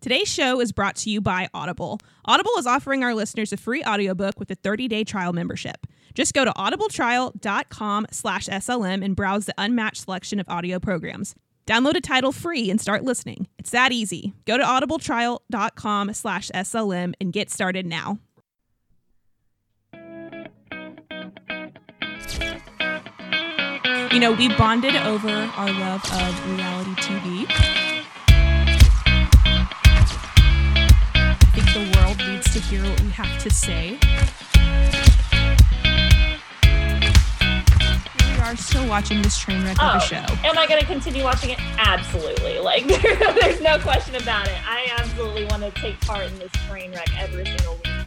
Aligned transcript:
Today's 0.00 0.28
show 0.28 0.60
is 0.60 0.70
brought 0.70 0.94
to 0.96 1.10
you 1.10 1.20
by 1.20 1.48
Audible. 1.52 1.98
Audible 2.24 2.52
is 2.56 2.68
offering 2.68 3.02
our 3.02 3.16
listeners 3.16 3.52
a 3.52 3.56
free 3.56 3.82
audiobook 3.82 4.38
with 4.38 4.48
a 4.48 4.54
30-day 4.54 5.02
trial 5.02 5.32
membership. 5.32 5.88
Just 6.14 6.34
go 6.34 6.44
to 6.44 6.52
audibletrial.com 6.52 8.06
slash 8.12 8.46
SLM 8.46 9.04
and 9.04 9.16
browse 9.16 9.46
the 9.46 9.54
unmatched 9.58 10.04
selection 10.04 10.38
of 10.38 10.48
audio 10.48 10.78
programs. 10.78 11.34
Download 11.66 11.96
a 11.96 12.00
title 12.00 12.30
free 12.30 12.70
and 12.70 12.80
start 12.80 13.02
listening. 13.02 13.48
It's 13.58 13.70
that 13.70 13.90
easy. 13.90 14.34
Go 14.46 14.56
to 14.56 14.62
audibletrial.com 14.62 16.14
slash 16.14 16.50
SLM 16.54 17.14
and 17.20 17.32
get 17.32 17.50
started 17.50 17.84
now. 17.84 18.20
You 24.12 24.20
know, 24.20 24.32
we 24.32 24.48
bonded 24.56 24.94
over 24.94 25.28
our 25.28 25.72
love 25.72 26.04
of 26.04 26.50
reality 26.50 26.94
TV. 27.02 27.67
Needs 32.54 32.68
to 32.68 32.74
hear 32.74 32.82
what 32.88 33.00
we 33.00 33.10
have 33.10 33.42
to 33.42 33.50
say. 33.50 33.98
We 38.20 38.40
are 38.42 38.56
still 38.56 38.88
watching 38.88 39.22
this 39.22 39.38
train 39.38 39.62
wreck 39.64 39.82
of 39.82 39.94
a 39.94 39.96
oh, 39.96 39.98
show. 39.98 40.24
Am 40.44 40.56
I 40.56 40.66
going 40.66 40.80
to 40.80 40.86
continue 40.86 41.24
watching 41.24 41.50
it? 41.50 41.58
Absolutely. 41.78 42.58
Like, 42.58 42.86
there's 43.40 43.60
no 43.60 43.78
question 43.78 44.14
about 44.14 44.46
it. 44.48 44.56
I 44.66 44.88
absolutely 44.98 45.44
want 45.46 45.62
to 45.62 45.70
take 45.80 46.00
part 46.00 46.26
in 46.26 46.38
this 46.38 46.52
train 46.68 46.92
wreck 46.92 47.08
every 47.18 47.44
single 47.44 47.74
week. 47.84 47.97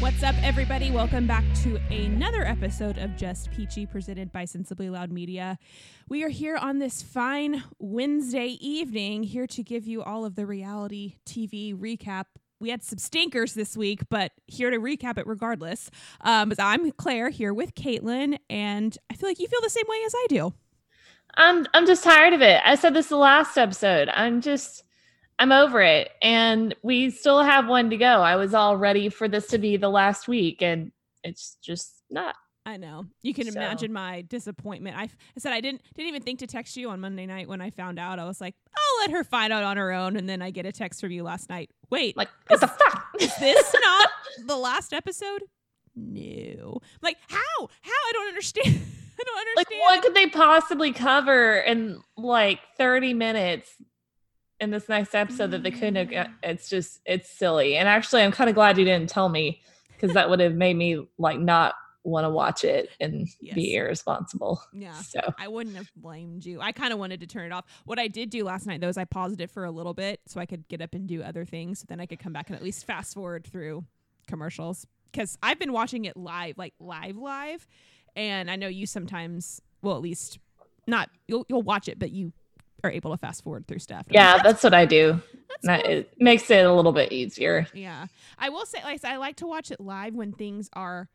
What's 0.00 0.22
up, 0.22 0.36
everybody? 0.44 0.92
Welcome 0.92 1.26
back 1.26 1.42
to 1.64 1.76
another 1.90 2.44
episode 2.44 2.98
of 2.98 3.16
Just 3.16 3.50
Peachy, 3.50 3.84
presented 3.84 4.30
by 4.30 4.44
Sensibly 4.44 4.90
Loud 4.90 5.10
Media. 5.10 5.58
We 6.08 6.22
are 6.22 6.28
here 6.28 6.56
on 6.56 6.78
this 6.78 7.02
fine 7.02 7.64
Wednesday 7.80 8.56
evening, 8.60 9.24
here 9.24 9.48
to 9.48 9.62
give 9.64 9.88
you 9.88 10.04
all 10.04 10.24
of 10.24 10.36
the 10.36 10.46
reality 10.46 11.16
TV 11.26 11.76
recap. 11.76 12.26
We 12.60 12.70
had 12.70 12.84
some 12.84 12.98
stinkers 12.98 13.54
this 13.54 13.76
week, 13.76 14.02
but 14.08 14.30
here 14.46 14.70
to 14.70 14.78
recap 14.78 15.18
it 15.18 15.26
regardless. 15.26 15.90
Um, 16.20 16.52
I'm 16.60 16.92
Claire 16.92 17.30
here 17.30 17.52
with 17.52 17.74
Caitlin, 17.74 18.38
and 18.48 18.96
I 19.10 19.14
feel 19.14 19.28
like 19.28 19.40
you 19.40 19.48
feel 19.48 19.60
the 19.62 19.68
same 19.68 19.86
way 19.88 19.98
as 20.06 20.14
I 20.14 20.26
do. 20.28 20.54
I'm 21.34 21.66
I'm 21.74 21.86
just 21.86 22.04
tired 22.04 22.34
of 22.34 22.40
it. 22.40 22.60
I 22.64 22.76
said 22.76 22.94
this 22.94 23.08
the 23.08 23.16
last 23.16 23.58
episode. 23.58 24.08
I'm 24.10 24.42
just 24.42 24.84
I'm 25.38 25.52
over 25.52 25.80
it. 25.80 26.10
And 26.22 26.74
we 26.82 27.10
still 27.10 27.42
have 27.42 27.68
one 27.68 27.90
to 27.90 27.96
go. 27.96 28.06
I 28.22 28.36
was 28.36 28.54
all 28.54 28.76
ready 28.76 29.08
for 29.08 29.28
this 29.28 29.46
to 29.48 29.58
be 29.58 29.76
the 29.76 29.88
last 29.88 30.26
week, 30.28 30.62
and 30.62 30.90
it's 31.22 31.56
just 31.62 32.02
not. 32.10 32.34
I 32.66 32.76
know. 32.76 33.06
You 33.22 33.32
can 33.32 33.50
So- 33.50 33.58
imagine 33.58 33.92
my 33.94 34.22
disappointment. 34.22 34.96
I, 34.96 35.04
I 35.04 35.08
said 35.38 35.52
I 35.54 35.60
didn't 35.62 35.80
didn't 35.94 36.08
even 36.08 36.22
think 36.22 36.40
to 36.40 36.46
text 36.46 36.76
you 36.76 36.90
on 36.90 37.00
Monday 37.00 37.24
night 37.24 37.48
when 37.48 37.60
I 37.62 37.70
found 37.70 37.98
out. 37.98 38.18
I 38.18 38.24
was 38.26 38.40
like, 38.42 38.54
I'll 38.76 39.00
let 39.06 39.10
her 39.16 39.24
find 39.24 39.52
out 39.52 39.62
on 39.62 39.76
her 39.78 39.90
own, 39.92 40.16
and 40.16 40.28
then 40.28 40.42
I 40.42 40.50
get 40.50 40.66
a 40.66 40.72
text 40.72 41.00
from 41.00 41.10
you 41.12 41.22
last 41.22 41.48
night. 41.48 41.70
Wait, 41.90 42.16
Like, 42.16 42.28
what 42.48 42.60
the 42.60 42.66
fuck? 42.66 43.06
is 43.20 43.34
this 43.36 43.74
not 43.82 44.08
the 44.46 44.56
last 44.56 44.92
episode? 44.92 45.44
No. 45.96 46.78
Like 47.02 47.16
how? 47.28 47.68
How? 47.80 47.90
I 47.92 48.10
don't 48.12 48.28
understand. 48.28 48.66
I 49.20 49.24
don't 49.24 49.38
understand. 49.38 49.56
like, 49.56 49.70
what 49.80 50.02
could 50.02 50.14
they 50.14 50.28
possibly 50.28 50.92
cover 50.92 51.56
in 51.56 52.00
like 52.16 52.60
30 52.76 53.14
minutes 53.14 53.70
in 54.60 54.70
this 54.70 54.88
next 54.88 55.14
episode 55.14 55.50
that 55.52 55.62
they 55.62 55.70
couldn't 55.70 55.96
have? 55.96 56.10
got- 56.10 56.28
mm. 56.28 56.34
It's 56.42 56.68
just, 56.68 57.00
it's 57.06 57.30
silly. 57.30 57.76
And 57.76 57.88
actually, 57.88 58.22
I'm 58.22 58.32
kind 58.32 58.48
of 58.50 58.54
glad 58.54 58.78
you 58.78 58.84
didn't 58.84 59.08
tell 59.10 59.28
me 59.28 59.60
because 59.92 60.14
that 60.14 60.28
would 60.30 60.40
have 60.40 60.54
made 60.54 60.74
me 60.76 61.06
like 61.18 61.38
not 61.38 61.74
want 62.04 62.24
to 62.24 62.30
watch 62.30 62.64
it 62.64 62.88
and 63.00 63.28
Yes. 63.40 63.54
be 63.54 63.74
irresponsible. 63.74 64.62
Yeah. 64.72 64.94
So, 64.94 65.20
I 65.38 65.48
wouldn't 65.48 65.76
have 65.76 65.90
blamed 65.96 66.46
you. 66.46 66.60
I 66.60 66.72
kind 66.72 66.92
of 66.92 66.98
wanted 66.98 67.20
to 67.20 67.26
turn 67.26 67.44
it 67.46 67.52
off. 67.52 67.64
What 67.84 67.98
I 67.98 68.08
did 68.08 68.30
do 68.30 68.44
last 68.44 68.66
night 68.66 68.80
though 68.80 68.88
is 68.88 68.96
I 68.96 69.04
paused 69.04 69.40
it 69.40 69.50
for 69.50 69.64
a 69.64 69.70
little 69.70 69.94
bit 69.94 70.20
so 70.26 70.40
I 70.40 70.46
could 70.46 70.66
get 70.68 70.80
up 70.80 70.94
and 70.94 71.06
do 71.06 71.22
other 71.22 71.44
things. 71.44 71.80
So 71.80 71.86
then 71.88 72.00
I 72.00 72.06
could 72.06 72.18
come 72.18 72.32
back 72.32 72.48
and 72.48 72.56
at 72.56 72.62
least 72.62 72.86
fast 72.86 73.14
forward 73.14 73.46
through 73.46 73.84
commercials 74.26 74.86
because 75.12 75.36
I've 75.42 75.58
been 75.58 75.72
watching 75.72 76.04
it 76.04 76.16
live, 76.16 76.56
like 76.56 76.74
live, 76.80 77.16
live, 77.16 77.66
and 78.16 78.50
I 78.50 78.56
know 78.56 78.68
you 78.68 78.86
sometimes, 78.86 79.60
well, 79.82 79.96
at 79.96 80.02
least 80.02 80.38
not 80.86 81.10
you'll 81.26 81.44
you'll 81.48 81.62
watch 81.62 81.88
it, 81.88 81.98
but 81.98 82.10
you 82.10 82.32
are 82.84 82.90
able 82.90 83.10
to 83.10 83.16
fast 83.16 83.42
forward 83.42 83.66
through 83.66 83.78
stuff. 83.80 84.06
Yeah, 84.10 84.34
like, 84.34 84.42
that's 84.44 84.62
what 84.62 84.74
I 84.74 84.84
do. 84.86 85.20
that's 85.48 85.66
that- 85.66 85.84
cool. 85.84 85.92
it 85.92 86.12
makes 86.18 86.50
it 86.50 86.64
a 86.64 86.72
little 86.72 86.92
bit 86.92 87.12
easier. 87.12 87.66
Yeah. 87.74 88.06
I 88.38 88.48
will 88.50 88.66
say 88.66 88.82
like 88.84 89.04
I 89.04 89.16
like 89.16 89.36
to 89.36 89.46
watch 89.46 89.70
it 89.70 89.80
live 89.80 90.14
when 90.14 90.32
things 90.32 90.68
are 90.74 91.08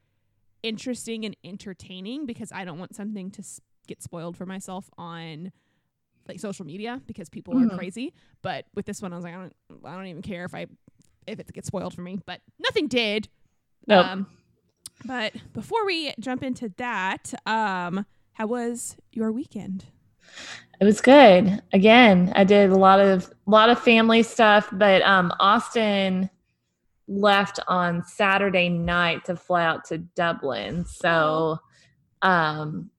interesting 0.61 1.25
and 1.25 1.35
entertaining 1.43 2.25
because 2.25 2.51
I 2.51 2.65
don't 2.65 2.79
want 2.79 2.95
something 2.95 3.31
to 3.31 3.39
s- 3.41 3.59
get 3.87 4.01
spoiled 4.01 4.37
for 4.37 4.45
myself 4.45 4.89
on 4.97 5.51
like 6.27 6.39
social 6.39 6.65
media 6.65 7.01
because 7.05 7.27
people 7.29 7.53
Mhm. 7.53 7.71
are 7.73 7.77
crazy. 7.77 8.13
But 8.41 8.65
with 8.75 8.85
this 8.85 9.01
one 9.01 9.11
I 9.11 9.15
was 9.17 9.25
like 9.25 9.33
I 9.35 9.37
don't 9.37 9.53
I 9.85 9.95
don't 9.95 10.07
even 10.07 10.21
care 10.21 10.45
if 10.45 10.55
I 10.55 10.67
if 11.27 11.39
it 11.39 11.51
gets 11.53 11.67
spoiled 11.67 11.93
for 11.93 12.01
me, 12.01 12.19
but 12.25 12.41
nothing 12.59 12.87
did. 12.87 13.27
Nope. 13.87 14.05
Um 14.05 14.27
but 15.05 15.33
before 15.53 15.85
we 15.85 16.13
jump 16.19 16.43
into 16.43 16.69
that, 16.77 17.33
um 17.45 18.05
how 18.33 18.47
was 18.47 18.95
your 19.11 19.31
weekend? 19.31 19.85
It 20.79 20.85
was 20.85 21.01
good. 21.01 21.61
Again, 21.71 22.33
I 22.35 22.43
did 22.43 22.71
a 22.71 22.75
lot 22.75 22.99
of 22.99 23.31
a 23.47 23.49
lot 23.49 23.69
of 23.69 23.79
family 23.79 24.23
stuff, 24.23 24.69
but 24.71 25.01
um 25.03 25.31
Austin 25.39 26.29
left 27.07 27.59
on 27.67 28.03
Saturday 28.03 28.69
night 28.69 29.25
to 29.25 29.35
fly 29.35 29.63
out 29.65 29.85
to 29.85 29.99
Dublin. 29.99 30.85
So 30.85 31.57
um 32.21 32.89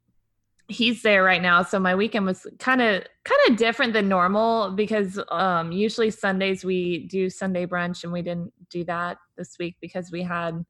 he's 0.69 1.03
there 1.03 1.23
right 1.23 1.43
now. 1.43 1.63
So 1.63 1.79
my 1.79 1.95
weekend 1.95 2.25
was 2.25 2.47
kind 2.59 2.81
of 2.81 3.05
kind 3.25 3.41
of 3.51 3.57
different 3.57 3.93
than 3.93 4.09
normal 4.09 4.71
because 4.71 5.19
um 5.31 5.73
usually 5.73 6.11
Sundays 6.11 6.65
we 6.65 7.07
do 7.09 7.29
Sunday 7.29 7.67
brunch 7.67 8.05
and 8.05 8.13
we 8.13 8.23
didn't 8.23 8.53
do 8.71 8.85
that 8.85 9.19
this 9.37 9.57
week 9.59 9.77
because 9.81 10.11
we 10.11 10.23
had 10.23 10.65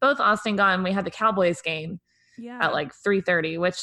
both 0.00 0.20
Austin 0.20 0.56
gone. 0.56 0.84
We 0.84 0.92
had 0.92 1.04
the 1.06 1.10
Cowboys 1.10 1.62
game 1.62 1.98
Yeah. 2.38 2.58
at 2.60 2.72
like 2.72 2.92
3:30 2.94 3.58
which 3.58 3.80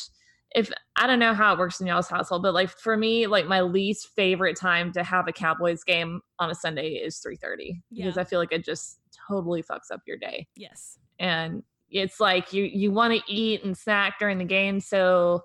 if 0.56 0.72
I 0.96 1.08
don't 1.08 1.20
know 1.20 1.34
how 1.34 1.54
it 1.54 1.60
works 1.60 1.80
in 1.80 1.88
y'all's 1.88 2.10
household 2.10 2.44
but 2.44 2.54
like 2.54 2.70
for 2.70 2.98
me 2.98 3.28
like 3.28 3.48
my 3.48 3.62
least 3.62 4.10
favorite 4.16 4.58
time 4.58 4.92
to 4.94 5.04
have 5.04 5.28
a 5.28 5.32
Cowboys 5.32 5.84
game 5.84 6.22
on 6.40 6.50
a 6.50 6.56
Sunday 6.56 6.94
is 6.94 7.20
3:30 7.26 7.82
because 7.94 8.18
I 8.18 8.24
feel 8.24 8.40
like 8.40 8.52
it 8.52 8.66
just 8.66 9.00
totally 9.28 9.64
fucks 9.64 9.92
up 9.92 10.02
your 10.06 10.18
day 10.18 10.48
yes. 10.56 10.98
and 11.20 11.64
it's 11.90 12.20
like 12.20 12.54
you 12.54 12.64
you 12.64 12.92
want 12.92 13.14
to 13.14 13.32
eat 13.32 13.64
and 13.64 13.78
snack 13.78 14.20
during 14.20 14.38
the 14.38 14.46
game 14.46 14.80
so 14.80 15.42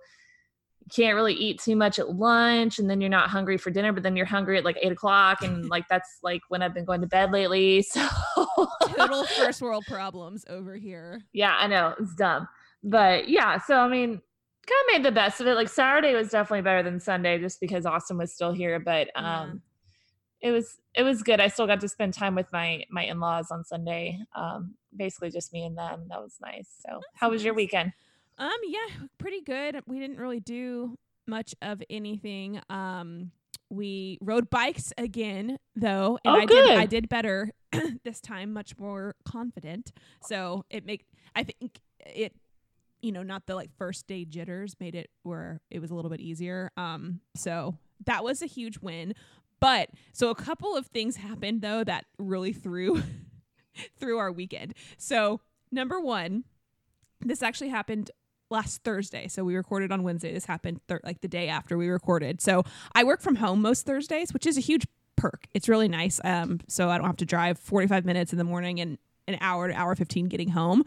you 0.80 0.90
can't 0.94 1.16
really 1.16 1.34
eat 1.34 1.60
too 1.60 1.74
much 1.74 1.98
at 1.98 2.14
lunch 2.14 2.78
and 2.78 2.88
then 2.88 3.00
you're 3.00 3.10
not 3.10 3.28
hungry 3.28 3.56
for 3.56 3.70
dinner 3.70 3.92
but 3.92 4.02
then 4.02 4.16
you're 4.16 4.26
hungry 4.26 4.56
at 4.58 4.64
like 4.64 4.78
eight 4.82 4.92
o'clock 4.92 5.42
and 5.42 5.68
like 5.68 5.86
that's 5.88 6.18
like 6.22 6.42
when 6.48 6.62
I've 6.62 6.74
been 6.74 6.84
going 6.84 7.00
to 7.00 7.06
bed 7.08 7.32
lately 7.32 7.82
so 7.90 8.06
Total 8.96 9.24
first 9.24 9.60
world 9.62 9.84
problems 9.86 10.44
over 10.48 10.76
here. 10.76 11.22
yeah, 11.32 11.56
I 11.58 11.66
know 11.66 11.94
it's 11.98 12.14
dumb, 12.14 12.48
but 12.82 13.28
yeah. 13.28 13.58
So 13.58 13.76
I 13.76 13.88
mean, 13.88 14.20
kind 14.66 14.80
of 14.88 14.92
made 15.02 15.04
the 15.04 15.14
best 15.14 15.40
of 15.40 15.46
it. 15.46 15.54
Like 15.54 15.68
Saturday 15.68 16.14
was 16.14 16.30
definitely 16.30 16.62
better 16.62 16.82
than 16.82 17.00
Sunday, 17.00 17.38
just 17.38 17.60
because 17.60 17.86
Austin 17.86 18.18
was 18.18 18.32
still 18.32 18.52
here. 18.52 18.78
But 18.80 19.08
Yeah. 19.16 19.42
um, 19.42 19.62
it 20.40 20.50
was 20.50 20.78
it 20.94 21.02
was 21.02 21.22
good. 21.22 21.40
I 21.40 21.48
still 21.48 21.66
got 21.66 21.80
to 21.80 21.88
spend 21.88 22.14
time 22.14 22.34
with 22.34 22.52
my 22.52 22.84
my 22.90 23.04
in 23.04 23.20
laws 23.20 23.50
on 23.50 23.64
Sunday. 23.64 24.18
Um, 24.34 24.74
basically 24.94 25.30
just 25.30 25.52
me 25.52 25.64
and 25.64 25.76
them. 25.76 26.06
That 26.08 26.20
was 26.22 26.36
nice. 26.40 26.68
So 26.86 27.00
how 27.14 27.30
was 27.30 27.42
your 27.44 27.54
weekend? 27.54 27.92
Um, 28.38 28.52
yeah, 28.66 29.06
pretty 29.18 29.40
good. 29.40 29.80
We 29.86 29.98
didn't 29.98 30.18
really 30.18 30.40
do 30.40 30.96
much 31.26 31.54
of 31.62 31.82
anything. 31.88 32.60
Um, 32.68 33.30
we 33.70 34.18
rode 34.20 34.48
bikes 34.50 34.92
again, 34.98 35.58
though, 35.74 36.18
and 36.24 36.36
Oh, 36.36 36.38
I 36.38 36.46
did 36.46 36.70
I 36.70 36.86
did 36.86 37.08
better 37.08 37.50
this 38.04 38.20
time, 38.20 38.52
much 38.52 38.78
more 38.78 39.14
confident. 39.24 39.90
So 40.22 40.64
it 40.70 40.84
make 40.84 41.04
I 41.34 41.44
think 41.44 41.80
it, 42.04 42.32
you 43.06 43.12
know, 43.12 43.22
not 43.22 43.46
the 43.46 43.54
like 43.54 43.70
first 43.78 44.08
day 44.08 44.24
jitters 44.24 44.74
made 44.80 44.96
it 44.96 45.10
where 45.22 45.60
it 45.70 45.78
was 45.78 45.92
a 45.92 45.94
little 45.94 46.10
bit 46.10 46.20
easier. 46.20 46.72
Um, 46.76 47.20
so 47.36 47.78
that 48.04 48.24
was 48.24 48.42
a 48.42 48.46
huge 48.46 48.80
win. 48.80 49.14
But 49.60 49.90
so 50.12 50.28
a 50.30 50.34
couple 50.34 50.76
of 50.76 50.86
things 50.88 51.14
happened 51.16 51.62
though 51.62 51.84
that 51.84 52.04
really 52.18 52.52
threw 52.52 53.00
through 54.00 54.18
our 54.18 54.32
weekend. 54.32 54.74
So 54.98 55.40
number 55.70 56.00
one, 56.00 56.42
this 57.20 57.44
actually 57.44 57.68
happened 57.68 58.10
last 58.50 58.82
Thursday. 58.82 59.28
So 59.28 59.44
we 59.44 59.54
recorded 59.54 59.92
on 59.92 60.02
Wednesday. 60.02 60.32
This 60.32 60.46
happened 60.46 60.80
thir- 60.88 61.00
like 61.04 61.20
the 61.20 61.28
day 61.28 61.46
after 61.48 61.78
we 61.78 61.88
recorded. 61.88 62.40
So 62.40 62.64
I 62.92 63.04
work 63.04 63.20
from 63.20 63.36
home 63.36 63.62
most 63.62 63.86
Thursdays, 63.86 64.32
which 64.32 64.46
is 64.46 64.58
a 64.58 64.60
huge 64.60 64.84
perk. 65.16 65.46
It's 65.54 65.68
really 65.68 65.88
nice. 65.88 66.20
Um, 66.24 66.58
so 66.66 66.90
I 66.90 66.98
don't 66.98 67.06
have 67.06 67.16
to 67.18 67.24
drive 67.24 67.58
45 67.60 68.04
minutes 68.04 68.32
in 68.32 68.38
the 68.38 68.44
morning 68.44 68.80
and 68.80 68.98
an 69.28 69.38
hour 69.40 69.68
to 69.68 69.74
hour 69.74 69.94
15 69.94 70.26
getting 70.26 70.50
home. 70.50 70.84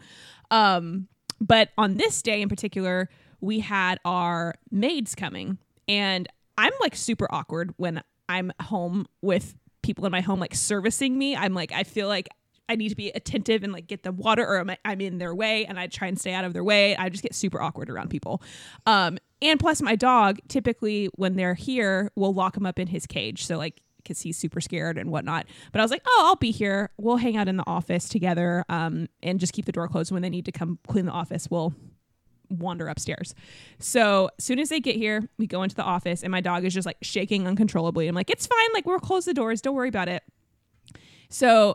Um, 0.50 1.08
but 1.40 1.70
on 1.78 1.96
this 1.96 2.22
day 2.22 2.42
in 2.42 2.48
particular, 2.48 3.08
we 3.40 3.60
had 3.60 3.98
our 4.04 4.54
maids 4.70 5.14
coming 5.14 5.58
and 5.88 6.28
I'm 6.58 6.72
like 6.80 6.94
super 6.94 7.26
awkward 7.30 7.72
when 7.76 8.02
I'm 8.28 8.52
home 8.62 9.06
with 9.22 9.54
people 9.82 10.04
in 10.04 10.12
my 10.12 10.20
home 10.20 10.38
like 10.38 10.54
servicing 10.54 11.16
me. 11.16 11.34
I'm 11.34 11.54
like 11.54 11.72
I 11.72 11.84
feel 11.84 12.06
like 12.08 12.28
I 12.68 12.76
need 12.76 12.90
to 12.90 12.96
be 12.96 13.08
attentive 13.08 13.64
and 13.64 13.72
like 13.72 13.88
get 13.88 14.04
them 14.04 14.16
water 14.16 14.46
or 14.46 14.64
I'm, 14.84 15.00
in 15.00 15.18
their 15.18 15.34
way 15.34 15.64
and 15.64 15.80
I 15.80 15.88
try 15.88 16.06
and 16.06 16.20
stay 16.20 16.32
out 16.32 16.44
of 16.44 16.52
their 16.52 16.62
way. 16.62 16.96
I 16.96 17.08
just 17.08 17.22
get 17.22 17.34
super 17.34 17.60
awkward 17.60 17.90
around 17.90 18.10
people. 18.10 18.42
Um, 18.86 19.18
and 19.42 19.58
plus 19.58 19.82
my 19.82 19.96
dog 19.96 20.38
typically 20.46 21.08
when 21.16 21.34
they're 21.34 21.54
here 21.54 22.12
will 22.14 22.32
lock 22.32 22.56
him 22.56 22.66
up 22.66 22.78
in 22.78 22.86
his 22.86 23.06
cage 23.06 23.46
so 23.46 23.56
like 23.56 23.80
because 24.02 24.20
he's 24.20 24.36
super 24.36 24.60
scared 24.60 24.98
and 24.98 25.10
whatnot. 25.10 25.46
But 25.72 25.80
i 25.80 25.84
was 25.84 25.90
like 25.90 26.02
oh 26.06 26.22
i'll 26.26 26.36
be 26.36 26.50
here. 26.50 26.90
We'll 26.98 27.16
hang 27.16 27.36
out 27.36 27.48
in 27.48 27.56
the 27.56 27.66
office 27.66 28.08
together 28.08 28.64
um, 28.68 29.08
and 29.22 29.40
just 29.40 29.52
keep 29.52 29.64
the 29.64 29.72
door 29.72 29.88
closed. 29.88 30.12
When 30.12 30.22
they 30.22 30.30
need 30.30 30.44
to 30.46 30.52
come 30.52 30.78
clean 30.86 31.06
the 31.06 31.12
office 31.12 31.48
we'll 31.50 31.74
wander 32.48 32.88
upstairs. 32.88 33.34
So 33.78 34.30
as 34.38 34.44
soon 34.44 34.58
as 34.58 34.68
they 34.70 34.80
get 34.80 34.96
here 34.96 35.28
we 35.38 35.46
go 35.46 35.62
into 35.62 35.76
the 35.76 35.84
office 35.84 36.22
and 36.22 36.30
my 36.30 36.40
dog 36.40 36.64
is 36.64 36.74
just 36.74 36.86
like 36.86 36.98
shaking 37.02 37.46
uncontrollably. 37.46 38.08
I'm 38.08 38.14
like 38.14 38.30
it's 38.30 38.46
fine. 38.46 38.68
Like 38.74 38.86
we'll 38.86 38.98
close 38.98 39.24
the 39.24 39.34
doors. 39.34 39.60
Don't 39.60 39.74
worry 39.74 39.88
about 39.88 40.08
it. 40.08 40.22
So 41.28 41.74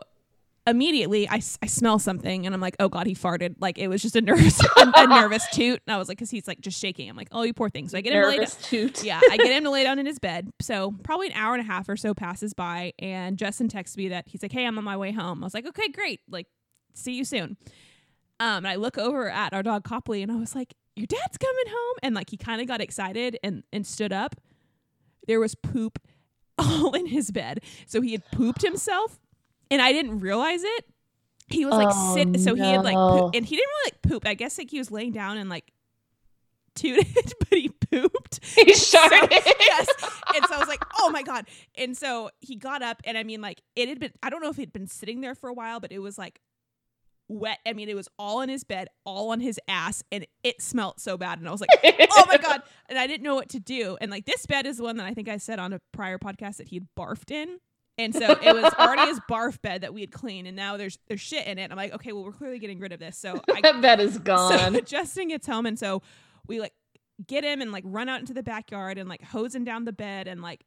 immediately 0.66 1.28
I, 1.28 1.36
I 1.62 1.66
smell 1.66 1.98
something 1.98 2.44
and 2.44 2.54
I'm 2.54 2.60
like, 2.60 2.76
oh 2.80 2.88
God, 2.88 3.06
he 3.06 3.14
farted. 3.14 3.56
Like 3.60 3.78
it 3.78 3.88
was 3.88 4.02
just 4.02 4.16
a 4.16 4.20
nervous, 4.22 4.60
a, 4.60 4.92
a 4.96 5.06
nervous 5.06 5.46
toot. 5.52 5.80
And 5.86 5.94
I 5.94 5.98
was 5.98 6.08
like, 6.08 6.18
cause 6.18 6.30
he's 6.30 6.48
like 6.48 6.60
just 6.60 6.78
shaking. 6.78 7.08
I'm 7.08 7.16
like, 7.16 7.28
oh, 7.32 7.42
you 7.42 7.54
poor 7.54 7.70
thing. 7.70 7.88
So 7.88 7.98
I 7.98 8.00
get 8.00 8.12
him 8.12 8.22
to 8.22 8.28
lay 8.28 8.38
down. 8.38 8.46
Toot. 8.62 9.04
Yeah, 9.04 9.20
I 9.30 9.36
get 9.36 9.52
him 9.52 9.64
to 9.64 9.70
lay 9.70 9.84
down 9.84 9.98
in 9.98 10.06
his 10.06 10.18
bed. 10.18 10.50
So 10.60 10.94
probably 11.02 11.28
an 11.28 11.34
hour 11.34 11.54
and 11.54 11.62
a 11.62 11.66
half 11.66 11.88
or 11.88 11.96
so 11.96 12.14
passes 12.14 12.54
by, 12.54 12.92
and 12.98 13.38
Justin 13.38 13.68
texts 13.68 13.96
me 13.96 14.08
that 14.08 14.28
he's 14.28 14.42
like, 14.42 14.52
"Hey, 14.52 14.66
I'm 14.66 14.76
on 14.78 14.84
my 14.84 14.96
way 14.96 15.12
home." 15.12 15.42
I 15.42 15.46
was 15.46 15.54
like, 15.54 15.66
"Okay, 15.66 15.88
great. 15.88 16.20
Like, 16.28 16.46
see 16.94 17.14
you 17.14 17.24
soon." 17.24 17.56
Um, 18.38 18.58
and 18.58 18.68
I 18.68 18.74
look 18.76 18.98
over 18.98 19.30
at 19.30 19.52
our 19.54 19.62
dog 19.62 19.84
Copley, 19.84 20.22
and 20.22 20.30
I 20.30 20.36
was 20.36 20.54
like, 20.54 20.74
"Your 20.94 21.06
dad's 21.06 21.38
coming 21.38 21.66
home," 21.68 21.96
and 22.02 22.14
like 22.14 22.30
he 22.30 22.36
kind 22.36 22.60
of 22.60 22.66
got 22.66 22.80
excited 22.80 23.38
and 23.42 23.62
and 23.72 23.86
stood 23.86 24.12
up. 24.12 24.36
There 25.26 25.40
was 25.40 25.54
poop 25.54 25.98
all 26.58 26.94
in 26.94 27.06
his 27.06 27.30
bed, 27.30 27.60
so 27.86 28.00
he 28.00 28.12
had 28.12 28.22
pooped 28.32 28.62
himself, 28.62 29.18
and 29.70 29.80
I 29.82 29.92
didn't 29.92 30.20
realize 30.20 30.62
it. 30.62 30.84
He 31.48 31.64
was 31.64 31.74
like 31.74 31.88
Oh, 31.90 32.14
sit, 32.14 32.40
so 32.40 32.54
he 32.54 32.62
had 32.62 32.82
like, 32.84 32.94
no. 32.94 33.22
poop, 33.26 33.34
and 33.36 33.44
he 33.46 33.54
didn't 33.56 33.68
really 33.68 33.86
like 33.92 34.02
poop. 34.02 34.26
I 34.26 34.34
guess 34.34 34.58
like 34.58 34.70
he 34.70 34.78
was 34.78 34.90
laying 34.90 35.12
down 35.12 35.36
and 35.38 35.48
like 35.48 35.72
tooted, 36.74 37.06
but 37.38 37.48
he 37.58 37.68
pooped. 37.90 38.44
He 38.44 38.74
So- 38.74 38.98
sharted. 38.98 39.30
yes. 39.32 39.88
And 40.34 40.44
so 40.46 40.54
I 40.54 40.58
was 40.58 40.68
like, 40.68 40.82
oh 40.98 41.10
my 41.10 41.22
God. 41.22 41.46
And 41.76 41.96
so 41.96 42.30
he 42.40 42.56
got 42.56 42.82
up, 42.82 43.00
and 43.04 43.16
I 43.16 43.22
mean, 43.22 43.40
like, 43.40 43.62
it 43.76 43.88
had 43.88 44.00
been, 44.00 44.12
I 44.22 44.30
don't 44.30 44.42
know 44.42 44.50
if 44.50 44.58
it 44.58 44.62
had 44.62 44.72
been 44.72 44.86
sitting 44.88 45.20
there 45.20 45.34
for 45.34 45.48
a 45.48 45.54
while, 45.54 45.80
but 45.80 45.92
it 45.92 46.00
was 46.00 46.18
like 46.18 46.40
wet. 47.28 47.58
I 47.66 47.72
mean, 47.72 47.88
it 47.88 47.96
was 47.96 48.08
all 48.18 48.40
in 48.42 48.48
his 48.48 48.64
bed, 48.64 48.88
all 49.04 49.30
on 49.30 49.40
his 49.40 49.58
ass, 49.68 50.02
and 50.12 50.26
it 50.42 50.60
smelled 50.60 51.00
so 51.00 51.16
bad. 51.16 51.38
And 51.38 51.48
I 51.48 51.52
was 51.52 51.60
like, 51.60 51.70
oh 52.12 52.24
my 52.28 52.36
God. 52.38 52.62
And 52.88 52.98
I 52.98 53.06
didn't 53.08 53.22
know 53.24 53.34
what 53.34 53.48
to 53.50 53.58
do. 53.60 53.96
And 54.00 54.10
like, 54.12 54.26
this 54.26 54.46
bed 54.46 54.64
is 54.66 54.76
the 54.76 54.84
one 54.84 54.96
that 54.98 55.06
I 55.06 55.14
think 55.14 55.28
I 55.28 55.38
said 55.38 55.58
on 55.58 55.72
a 55.72 55.80
prior 55.92 56.18
podcast 56.18 56.58
that 56.58 56.68
he 56.68 56.76
had 56.76 56.86
barfed 56.96 57.30
in. 57.32 57.58
And 57.98 58.14
so 58.14 58.30
it 58.42 58.54
was 58.54 58.72
already 58.74 59.06
his 59.06 59.20
barf 59.30 59.60
bed 59.62 59.80
that 59.80 59.94
we 59.94 60.02
had 60.02 60.12
cleaned, 60.12 60.46
and 60.46 60.56
now 60.56 60.76
there's 60.76 60.98
there's 61.08 61.20
shit 61.20 61.46
in 61.46 61.58
it. 61.58 61.70
I'm 61.70 61.76
like, 61.76 61.94
okay, 61.94 62.12
well, 62.12 62.24
we're 62.24 62.32
clearly 62.32 62.58
getting 62.58 62.78
rid 62.78 62.92
of 62.92 63.00
this. 63.00 63.16
So 63.16 63.40
I 63.54 63.60
that 63.62 63.80
bed 63.80 64.00
is 64.00 64.14
so 64.18 64.20
gone. 64.20 64.84
Justin 64.84 65.28
gets 65.28 65.46
home, 65.46 65.66
and 65.66 65.78
so 65.78 66.02
we 66.46 66.60
like 66.60 66.72
get 67.26 67.44
him 67.44 67.62
and 67.62 67.72
like 67.72 67.84
run 67.86 68.08
out 68.08 68.20
into 68.20 68.34
the 68.34 68.42
backyard 68.42 68.98
and 68.98 69.08
like 69.08 69.22
hosing 69.22 69.64
down 69.64 69.86
the 69.86 69.92
bed 69.92 70.28
and 70.28 70.42
like 70.42 70.64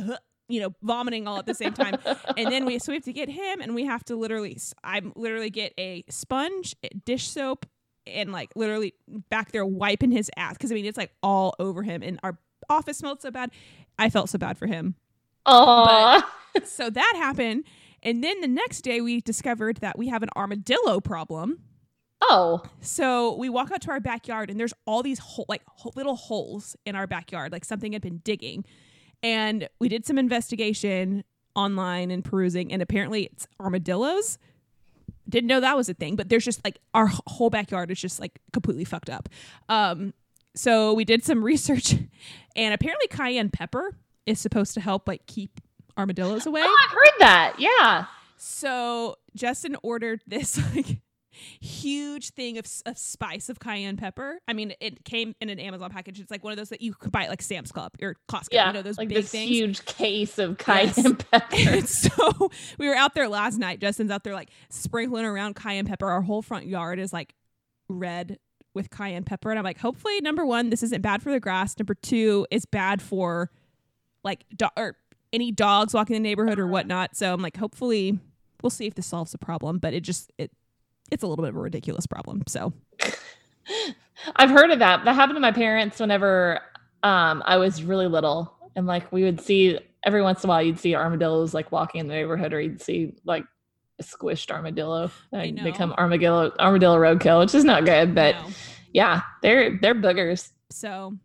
you 0.48 0.60
know 0.60 0.74
vomiting 0.82 1.28
all 1.28 1.38
at 1.38 1.46
the 1.46 1.54
same 1.54 1.72
time. 1.72 1.94
and 2.36 2.50
then 2.50 2.64
we 2.64 2.78
so 2.80 2.90
we 2.90 2.96
have 2.96 3.04
to 3.04 3.12
get 3.12 3.28
him, 3.28 3.60
and 3.60 3.74
we 3.74 3.84
have 3.84 4.04
to 4.06 4.16
literally 4.16 4.58
I'm 4.82 5.12
literally 5.14 5.50
get 5.50 5.74
a 5.78 6.04
sponge, 6.10 6.74
dish 7.04 7.28
soap, 7.28 7.66
and 8.04 8.32
like 8.32 8.50
literally 8.56 8.94
back 9.30 9.52
there 9.52 9.64
wiping 9.64 10.10
his 10.10 10.28
ass 10.36 10.54
because 10.54 10.72
I 10.72 10.74
mean 10.74 10.86
it's 10.86 10.98
like 10.98 11.12
all 11.22 11.54
over 11.60 11.84
him, 11.84 12.02
and 12.02 12.18
our 12.24 12.36
office 12.68 12.98
smelled 12.98 13.22
so 13.22 13.30
bad. 13.30 13.52
I 13.96 14.10
felt 14.10 14.28
so 14.28 14.38
bad 14.38 14.58
for 14.58 14.66
him 14.66 14.96
Aw. 15.46 16.34
so 16.64 16.90
that 16.90 17.12
happened. 17.16 17.64
And 18.02 18.22
then 18.22 18.40
the 18.40 18.48
next 18.48 18.82
day, 18.82 19.00
we 19.00 19.20
discovered 19.20 19.78
that 19.78 19.98
we 19.98 20.08
have 20.08 20.22
an 20.22 20.28
armadillo 20.36 21.00
problem. 21.00 21.60
Oh. 22.22 22.62
So 22.80 23.34
we 23.36 23.48
walk 23.48 23.70
out 23.70 23.80
to 23.82 23.90
our 23.90 24.00
backyard, 24.00 24.50
and 24.50 24.58
there's 24.58 24.74
all 24.86 25.02
these 25.02 25.18
hole, 25.18 25.46
like 25.48 25.62
ho- 25.66 25.92
little 25.94 26.16
holes 26.16 26.76
in 26.84 26.94
our 26.94 27.06
backyard, 27.06 27.52
like 27.52 27.64
something 27.64 27.92
had 27.92 28.02
been 28.02 28.18
digging. 28.18 28.64
And 29.22 29.68
we 29.80 29.88
did 29.88 30.06
some 30.06 30.18
investigation 30.18 31.24
online 31.56 32.10
and 32.10 32.24
perusing, 32.24 32.72
and 32.72 32.82
apparently 32.82 33.24
it's 33.24 33.46
armadillos. 33.60 34.38
Didn't 35.28 35.48
know 35.48 35.60
that 35.60 35.76
was 35.76 35.88
a 35.88 35.94
thing, 35.94 36.16
but 36.16 36.28
there's 36.28 36.44
just 36.44 36.64
like 36.64 36.78
our 36.94 37.10
whole 37.26 37.50
backyard 37.50 37.90
is 37.90 38.00
just 38.00 38.20
like 38.20 38.40
completely 38.52 38.84
fucked 38.84 39.10
up. 39.10 39.28
Um, 39.68 40.14
so 40.54 40.94
we 40.94 41.04
did 41.04 41.24
some 41.24 41.44
research, 41.44 41.94
and 42.54 42.74
apparently 42.74 43.08
cayenne 43.08 43.50
pepper 43.50 43.96
is 44.28 44.40
supposed 44.40 44.74
to 44.74 44.80
help 44.80 45.08
like 45.08 45.26
keep 45.26 45.60
armadillos 45.96 46.46
away. 46.46 46.62
Oh, 46.64 46.76
I've 46.86 46.94
heard 46.94 47.20
that. 47.20 47.54
Yeah. 47.58 48.04
So 48.36 49.16
Justin 49.34 49.76
ordered 49.82 50.22
this 50.26 50.60
like 50.74 51.00
huge 51.60 52.30
thing 52.30 52.58
of, 52.58 52.66
of 52.86 52.98
spice 52.98 53.48
of 53.48 53.60
cayenne 53.60 53.96
pepper. 53.96 54.38
I 54.48 54.52
mean, 54.52 54.74
it 54.80 55.04
came 55.04 55.34
in 55.40 55.48
an 55.48 55.58
Amazon 55.58 55.90
package. 55.90 56.20
It's 56.20 56.30
like 56.30 56.42
one 56.44 56.52
of 56.52 56.56
those 56.56 56.68
that 56.70 56.80
you 56.82 56.94
could 56.94 57.12
buy 57.12 57.24
at 57.24 57.30
like 57.30 57.42
Sam's 57.42 57.72
Club 57.72 57.92
or 58.02 58.16
Costco. 58.30 58.48
Yeah. 58.52 58.68
You 58.68 58.72
know 58.74 58.82
those 58.82 58.98
like 58.98 59.08
big 59.08 59.18
this 59.18 59.30
things. 59.30 59.48
huge 59.50 59.84
case 59.84 60.38
of 60.38 60.58
cayenne 60.58 60.92
Yes. 60.96 61.12
pepper. 61.30 61.86
So 61.86 62.50
we 62.78 62.88
were 62.88 62.96
out 62.96 63.14
there 63.14 63.28
last 63.28 63.58
night. 63.58 63.80
Justin's 63.80 64.10
out 64.10 64.24
there 64.24 64.34
like 64.34 64.50
sprinkling 64.70 65.24
around 65.24 65.56
cayenne 65.56 65.86
pepper. 65.86 66.08
Our 66.08 66.22
whole 66.22 66.42
front 66.42 66.66
yard 66.66 66.98
is 66.98 67.12
like 67.12 67.34
red 67.88 68.38
with 68.74 68.90
cayenne 68.90 69.24
pepper. 69.24 69.50
And 69.50 69.58
I'm 69.58 69.64
like, 69.64 69.78
hopefully, 69.78 70.20
number 70.20 70.44
one, 70.44 70.70
this 70.70 70.82
isn't 70.82 71.00
bad 71.02 71.22
for 71.22 71.32
the 71.32 71.40
grass. 71.40 71.74
Number 71.78 71.94
two, 71.94 72.46
it's 72.50 72.66
bad 72.66 73.00
for 73.02 73.50
like 74.24 74.44
do- 74.54 74.68
or 74.76 74.96
any 75.32 75.52
dogs 75.52 75.94
walking 75.94 76.16
in 76.16 76.22
the 76.22 76.28
neighborhood 76.28 76.58
or 76.58 76.66
whatnot. 76.66 77.16
So 77.16 77.32
I'm 77.32 77.42
like, 77.42 77.56
hopefully, 77.56 78.18
we'll 78.62 78.70
see 78.70 78.86
if 78.86 78.94
this 78.94 79.06
solves 79.06 79.32
the 79.32 79.38
problem. 79.38 79.78
But 79.78 79.94
it 79.94 80.00
just 80.00 80.32
it 80.38 80.50
it's 81.10 81.22
a 81.22 81.26
little 81.26 81.42
bit 81.42 81.50
of 81.50 81.56
a 81.56 81.60
ridiculous 81.60 82.06
problem. 82.06 82.42
So 82.46 82.72
I've 84.36 84.50
heard 84.50 84.70
of 84.70 84.78
that. 84.80 85.04
That 85.04 85.14
happened 85.14 85.36
to 85.36 85.40
my 85.40 85.52
parents 85.52 86.00
whenever 86.00 86.60
um, 87.02 87.42
I 87.46 87.56
was 87.56 87.82
really 87.82 88.08
little. 88.08 88.54
And 88.76 88.86
like 88.86 89.10
we 89.12 89.24
would 89.24 89.40
see 89.40 89.78
every 90.04 90.22
once 90.22 90.44
in 90.44 90.48
a 90.48 90.52
while, 90.52 90.62
you'd 90.62 90.78
see 90.78 90.94
armadillos 90.94 91.54
like 91.54 91.72
walking 91.72 92.00
in 92.00 92.08
the 92.08 92.14
neighborhood, 92.14 92.52
or 92.52 92.60
you'd 92.60 92.82
see 92.82 93.14
like 93.24 93.44
a 93.98 94.04
squished 94.04 94.50
armadillo 94.50 95.10
like, 95.32 95.56
become 95.62 95.92
armadillo 95.98 96.52
armadillo 96.58 96.96
roadkill, 96.96 97.40
which 97.40 97.54
is 97.54 97.64
not 97.64 97.84
good. 97.84 98.14
But 98.14 98.36
yeah, 98.92 99.22
they're 99.42 99.78
they're 99.80 99.94
boogers. 99.94 100.50
so 100.70 101.16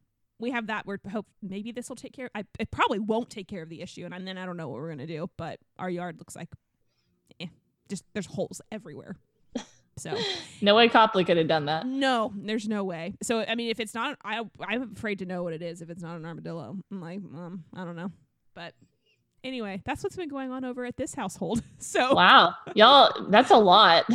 we 0.44 0.52
have 0.52 0.68
that. 0.68 0.86
We're 0.86 0.98
hope 1.12 1.26
maybe 1.42 1.72
this 1.72 1.90
will 1.90 1.96
take 1.96 2.14
care. 2.14 2.30
I 2.36 2.44
it 2.60 2.70
probably 2.70 3.00
won't 3.00 3.30
take 3.30 3.48
care 3.48 3.64
of 3.64 3.70
the 3.70 3.82
issue, 3.82 4.08
and 4.12 4.28
then 4.28 4.38
I 4.38 4.46
don't 4.46 4.58
know 4.58 4.68
what 4.70 4.80
we're 4.80 4.90
gonna 4.90 5.08
do. 5.08 5.30
But 5.38 5.60
our 5.80 5.90
yard 5.90 6.20
looks 6.20 6.36
like, 6.36 6.50
eh, 7.40 7.48
just 7.90 8.04
there's 8.14 8.28
holes 8.28 8.62
everywhere. 8.72 9.16
So 9.96 10.18
No 10.60 10.74
way 10.74 10.90
Copley 10.90 11.24
could 11.24 11.38
have 11.38 11.48
done 11.48 11.66
that. 11.66 11.86
no, 11.86 12.34
there's 12.36 12.68
no 12.68 12.84
way. 12.84 13.14
So 13.22 13.42
I 13.48 13.54
mean, 13.54 13.70
if 13.70 13.80
it's 13.80 13.94
not, 13.94 14.18
I 14.26 14.42
I'm 14.60 14.92
afraid 14.92 15.20
to 15.20 15.26
know 15.28 15.44
what 15.44 15.54
it 15.54 15.62
is. 15.62 15.84
If 15.84 15.92
it's 15.92 16.02
not 16.02 16.16
an 16.16 16.26
armadillo, 16.26 16.78
I'm 16.92 17.00
like, 17.00 17.20
um, 17.20 17.64
I 17.76 17.84
don't 17.86 17.96
know. 17.96 18.12
But 18.56 18.74
anyway, 19.44 19.84
that's 19.86 20.02
what's 20.04 20.16
been 20.16 20.30
going 20.30 20.52
on 20.52 20.66
over 20.66 20.84
at 20.84 20.98
this 20.98 21.14
household. 21.14 21.62
So 21.78 22.16
Wow, 22.16 22.56
y'all, 22.74 23.28
that's 23.30 23.52
a 23.52 23.58
lot. 23.58 24.06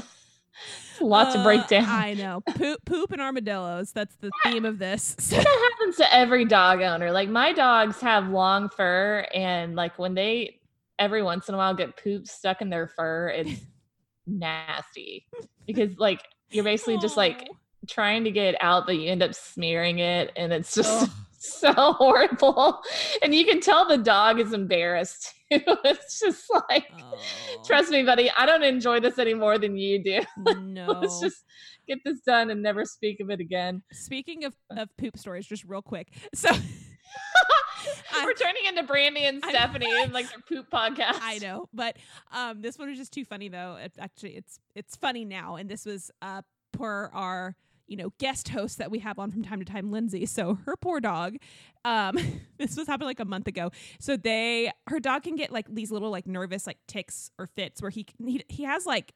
It's 0.90 1.00
a 1.00 1.04
lot 1.04 1.32
to 1.32 1.38
uh, 1.38 1.44
break 1.44 1.68
down. 1.68 1.84
I 1.84 2.14
know 2.14 2.40
poop, 2.40 2.84
poop, 2.84 3.12
and 3.12 3.20
armadillos. 3.20 3.92
That's 3.92 4.16
the 4.16 4.32
theme 4.42 4.64
of 4.64 4.80
this. 4.80 5.14
So, 5.20 5.36
that 5.36 5.70
happens 5.78 5.96
to 5.98 6.12
every 6.12 6.44
dog 6.44 6.80
owner. 6.80 7.12
Like 7.12 7.28
my 7.28 7.52
dogs 7.52 8.00
have 8.00 8.28
long 8.30 8.68
fur, 8.68 9.24
and 9.32 9.76
like 9.76 9.96
when 9.96 10.14
they 10.14 10.58
every 10.98 11.22
once 11.22 11.48
in 11.48 11.54
a 11.54 11.58
while 11.58 11.72
get 11.72 11.96
poop 11.96 12.26
stuck 12.26 12.62
in 12.62 12.68
their 12.68 12.88
fur, 12.88 13.28
it's 13.28 13.60
nasty 14.26 15.26
because 15.68 15.96
like 15.98 16.20
you're 16.50 16.64
basically 16.64 16.98
just 16.98 17.16
like 17.16 17.48
trying 17.86 18.24
to 18.24 18.32
get 18.32 18.54
it 18.54 18.56
out, 18.60 18.84
but 18.84 18.96
you 18.96 19.08
end 19.08 19.22
up 19.22 19.34
smearing 19.34 20.00
it, 20.00 20.32
and 20.34 20.52
it's 20.52 20.74
just 20.74 21.04
Ugh. 21.04 21.10
so 21.42 21.72
horrible. 21.72 22.80
And 23.22 23.34
you 23.34 23.44
can 23.44 23.60
tell 23.60 23.86
the 23.88 23.98
dog 23.98 24.40
is 24.40 24.52
embarrassed 24.52 25.34
too. 25.52 25.60
it's 25.84 26.20
just 26.20 26.44
like, 26.68 26.86
Oh. 27.00 27.62
trust 27.66 27.90
me, 27.90 28.02
buddy, 28.02 28.30
I 28.36 28.44
don't 28.46 28.62
enjoy 28.62 29.00
this 29.00 29.18
any 29.18 29.34
more 29.34 29.58
than 29.58 29.76
you 29.76 30.02
do. 30.02 30.20
No. 30.58 30.86
Let's 30.92 31.20
just 31.20 31.44
get 31.86 31.98
this 32.04 32.20
done 32.20 32.50
and 32.50 32.62
never 32.62 32.84
speak 32.84 33.20
of 33.20 33.30
it 33.30 33.40
again. 33.40 33.82
Speaking 33.92 34.44
of, 34.44 34.54
of 34.70 34.88
poop 34.96 35.16
stories, 35.16 35.46
just 35.46 35.64
real 35.64 35.82
quick. 35.82 36.08
So 36.34 36.50
We're 38.24 38.34
turning 38.34 38.64
into 38.68 38.82
Brandy 38.82 39.24
and 39.24 39.42
Stephanie 39.48 39.90
and 40.02 40.12
like 40.12 40.28
their 40.28 40.40
poop 40.48 40.70
podcast. 40.70 41.18
I 41.22 41.38
know, 41.40 41.68
but 41.72 41.96
um, 42.32 42.60
this 42.60 42.78
one 42.78 42.88
was 42.88 42.98
just 42.98 43.12
too 43.12 43.24
funny 43.24 43.48
though. 43.48 43.76
It, 43.80 43.92
actually, 43.98 44.36
it's 44.36 44.58
it's 44.74 44.96
funny 44.96 45.24
now, 45.24 45.56
and 45.56 45.68
this 45.70 45.86
was 45.86 46.10
uh 46.20 46.42
per 46.72 47.08
our 47.14 47.54
you 47.88 47.96
know 47.96 48.12
guest 48.18 48.50
host 48.50 48.78
that 48.78 48.90
we 48.90 49.00
have 49.00 49.18
on 49.18 49.30
from 49.30 49.42
time 49.42 49.58
to 49.58 49.64
time, 49.64 49.90
Lindsay. 49.90 50.26
So 50.26 50.58
her 50.66 50.76
poor 50.76 51.00
dog, 51.00 51.36
um, 51.84 52.16
this 52.58 52.76
was 52.76 52.86
happened 52.86 53.06
like 53.06 53.20
a 53.20 53.24
month 53.24 53.48
ago. 53.48 53.70
So 53.98 54.16
they 54.16 54.70
her 54.86 55.00
dog 55.00 55.24
can 55.24 55.34
get 55.34 55.50
like 55.50 55.66
these 55.74 55.90
little 55.90 56.10
like 56.10 56.26
nervous 56.26 56.66
like 56.66 56.78
ticks 56.86 57.30
or 57.38 57.46
fits 57.46 57.82
where 57.82 57.90
he 57.90 58.06
he 58.24 58.44
he 58.48 58.64
has 58.64 58.86
like 58.86 59.12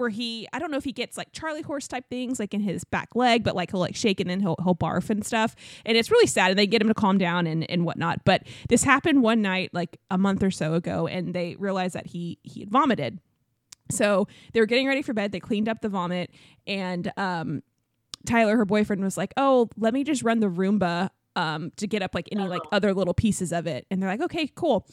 where 0.00 0.08
he 0.08 0.48
I 0.52 0.58
don't 0.58 0.70
know 0.70 0.78
if 0.78 0.84
he 0.84 0.92
gets 0.92 1.16
like 1.16 1.28
Charlie 1.32 1.62
horse 1.62 1.86
type 1.86 2.06
things 2.08 2.40
like 2.40 2.54
in 2.54 2.60
his 2.60 2.84
back 2.84 3.14
leg, 3.14 3.44
but 3.44 3.54
like 3.54 3.70
he'll 3.70 3.80
like 3.80 3.94
shake 3.94 4.18
and 4.18 4.28
then 4.28 4.40
he'll 4.40 4.56
he'll 4.64 4.74
barf 4.74 5.10
and 5.10 5.24
stuff. 5.24 5.54
And 5.84 5.96
it's 5.96 6.10
really 6.10 6.26
sad 6.26 6.50
and 6.50 6.58
they 6.58 6.66
get 6.66 6.82
him 6.82 6.88
to 6.88 6.94
calm 6.94 7.18
down 7.18 7.46
and, 7.46 7.70
and 7.70 7.84
whatnot. 7.84 8.24
But 8.24 8.44
this 8.68 8.82
happened 8.82 9.22
one 9.22 9.42
night 9.42 9.70
like 9.72 10.00
a 10.10 10.18
month 10.18 10.42
or 10.42 10.50
so 10.50 10.74
ago 10.74 11.06
and 11.06 11.34
they 11.34 11.54
realized 11.58 11.94
that 11.94 12.08
he 12.08 12.38
he 12.42 12.60
had 12.60 12.70
vomited. 12.70 13.20
So 13.90 14.28
they 14.52 14.60
were 14.60 14.66
getting 14.66 14.88
ready 14.88 15.02
for 15.02 15.12
bed, 15.12 15.32
they 15.32 15.40
cleaned 15.40 15.68
up 15.68 15.80
the 15.82 15.88
vomit 15.88 16.30
and 16.66 17.12
um 17.16 17.62
Tyler, 18.26 18.56
her 18.56 18.64
boyfriend, 18.64 19.02
was 19.02 19.16
like, 19.16 19.32
"Oh, 19.36 19.68
let 19.76 19.94
me 19.94 20.04
just 20.04 20.22
run 20.22 20.40
the 20.40 20.50
Roomba 20.50 21.10
um, 21.36 21.72
to 21.76 21.86
get 21.86 22.02
up 22.02 22.14
like 22.14 22.28
any 22.32 22.46
like 22.46 22.62
other 22.72 22.94
little 22.94 23.14
pieces 23.14 23.52
of 23.52 23.66
it. 23.66 23.86
And 23.90 24.02
they're 24.02 24.10
like, 24.10 24.22
okay, 24.22 24.48
cool. 24.54 24.86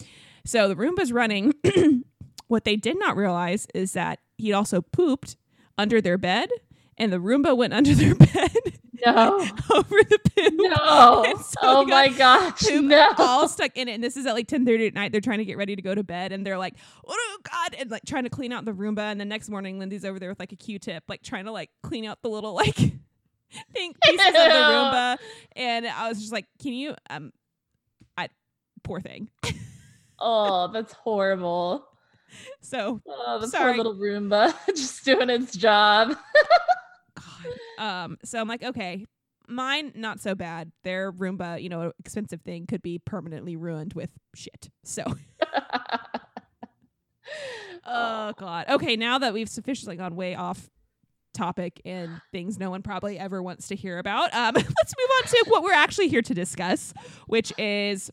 So 0.45 0.67
the 0.67 0.75
Roomba's 0.75 1.11
running. 1.11 1.53
what 2.47 2.63
they 2.63 2.75
did 2.75 2.97
not 2.97 3.17
realize 3.17 3.67
is 3.73 3.93
that 3.93 4.19
he'd 4.37 4.53
also 4.53 4.81
pooped 4.81 5.35
under 5.77 5.99
their 6.01 6.17
bed, 6.17 6.49
and 6.97 7.11
the 7.11 7.17
Roomba 7.17 7.55
went 7.55 7.73
under 7.73 7.93
their 7.93 8.15
bed. 8.15 8.79
No. 9.05 9.39
over 9.69 10.03
the 10.09 10.19
poop. 10.35 10.53
No. 10.55 11.35
So 11.47 11.59
oh 11.61 11.85
my 11.85 12.09
gosh. 12.09 12.63
No. 12.69 13.09
all 13.19 13.47
stuck 13.47 13.77
in 13.77 13.87
it. 13.87 13.93
And 13.93 14.03
this 14.03 14.17
is 14.17 14.25
at 14.25 14.33
like 14.33 14.47
10 14.47 14.65
30 14.65 14.87
at 14.87 14.93
night. 14.95 15.11
They're 15.11 15.21
trying 15.21 15.37
to 15.37 15.45
get 15.45 15.55
ready 15.55 15.75
to 15.75 15.81
go 15.81 15.93
to 15.93 16.03
bed 16.03 16.31
and 16.31 16.45
they're 16.45 16.57
like, 16.57 16.73
oh 17.07 17.37
God. 17.43 17.75
And 17.77 17.91
like 17.91 18.03
trying 18.05 18.23
to 18.23 18.29
clean 18.29 18.51
out 18.51 18.65
the 18.65 18.73
Roomba. 18.73 19.11
And 19.11 19.21
the 19.21 19.25
next 19.25 19.49
morning, 19.49 19.77
Lindy's 19.77 20.03
over 20.03 20.17
there 20.19 20.29
with 20.29 20.39
like 20.39 20.51
a 20.51 20.55
Q 20.55 20.79
tip, 20.79 21.03
like 21.07 21.21
trying 21.21 21.45
to 21.45 21.51
like 21.51 21.69
clean 21.83 22.05
out 22.05 22.21
the 22.23 22.29
little 22.29 22.53
like 22.55 22.93
pink 23.73 23.97
pieces 24.03 24.27
of 24.27 24.33
the 24.33 24.39
Roomba. 24.39 25.17
And 25.55 25.87
I 25.87 26.07
was 26.09 26.19
just 26.19 26.31
like, 26.31 26.45
can 26.61 26.73
you, 26.73 26.95
um, 27.09 27.31
I, 28.17 28.29
poor 28.83 28.99
thing. 28.99 29.29
Oh, 30.19 30.71
that's 30.73 30.93
horrible. 30.93 31.87
So, 32.61 33.01
Oh, 33.07 33.37
the 33.39 33.47
Sorry. 33.47 33.75
poor 33.75 33.83
little 33.83 33.93
Roomba 33.95 34.51
just 34.75 35.05
doing 35.05 35.29
its 35.29 35.55
job. 35.55 36.15
God. 37.15 38.03
Um, 38.03 38.17
so 38.25 38.39
I'm 38.39 38.47
like, 38.47 38.63
okay, 38.63 39.05
mine 39.47 39.91
not 39.93 40.19
so 40.19 40.33
bad. 40.33 40.71
Their 40.83 41.11
Roomba, 41.11 41.61
you 41.61 41.69
know, 41.69 41.91
expensive 41.99 42.41
thing 42.41 42.65
could 42.65 42.81
be 42.81 42.97
permanently 42.97 43.55
ruined 43.55 43.93
with 43.93 44.09
shit. 44.35 44.69
So 44.83 45.03
Oh 47.85 48.33
God. 48.37 48.65
Okay, 48.69 48.95
now 48.95 49.19
that 49.19 49.33
we've 49.33 49.49
sufficiently 49.49 49.95
gone 49.95 50.15
way 50.15 50.35
off 50.35 50.69
topic 51.37 51.81
and 51.85 52.21
things 52.31 52.57
no 52.59 52.69
one 52.69 52.81
probably 52.81 53.19
ever 53.19 53.41
wants 53.41 53.67
to 53.69 53.75
hear 53.75 53.97
about, 53.99 54.33
um, 54.33 54.53
let's 54.55 54.67
move 54.97 55.09
on 55.17 55.23
to 55.29 55.45
what 55.47 55.63
we're 55.63 55.73
actually 55.73 56.07
here 56.07 56.21
to 56.21 56.33
discuss, 56.33 56.93
which 57.27 57.53
is 57.57 58.11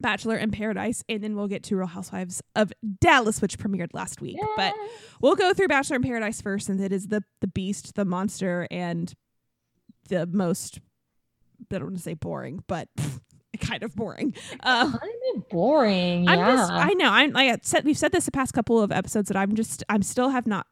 Bachelor 0.00 0.36
in 0.36 0.50
Paradise, 0.50 1.04
and 1.08 1.22
then 1.22 1.36
we'll 1.36 1.48
get 1.48 1.62
to 1.64 1.76
Real 1.76 1.86
Housewives 1.86 2.42
of 2.56 2.72
Dallas, 3.00 3.40
which 3.40 3.58
premiered 3.58 3.90
last 3.92 4.20
week. 4.20 4.36
But 4.56 4.74
we'll 5.20 5.36
go 5.36 5.54
through 5.54 5.68
Bachelor 5.68 5.96
in 5.96 6.02
Paradise 6.02 6.40
first, 6.40 6.68
and 6.68 6.80
it 6.80 6.92
is 6.92 7.08
the 7.08 7.22
the 7.40 7.46
beast, 7.46 7.94
the 7.94 8.04
monster, 8.04 8.66
and 8.70 9.12
the 10.08 10.26
most 10.26 10.80
I 11.70 11.78
don't 11.78 11.84
want 11.84 11.96
to 11.96 12.02
say 12.02 12.14
boring, 12.14 12.62
but 12.66 12.88
kind 13.60 13.82
of 13.82 13.94
boring. 13.94 14.34
Uh, 14.60 14.90
kind 14.90 15.12
of 15.36 15.48
boring. 15.48 16.28
I'm 16.28 16.38
yeah. 16.38 16.56
just 16.56 16.72
I 16.72 16.92
know 16.94 17.10
I'm 17.10 17.32
like 17.32 17.50
I 17.50 17.58
said 17.62 17.84
we've 17.84 17.98
said 17.98 18.12
this 18.12 18.24
the 18.24 18.32
past 18.32 18.52
couple 18.52 18.82
of 18.82 18.90
episodes 18.90 19.28
that 19.28 19.36
I'm 19.36 19.54
just 19.54 19.84
I'm 19.88 20.02
still 20.02 20.30
have 20.30 20.46
not 20.46 20.66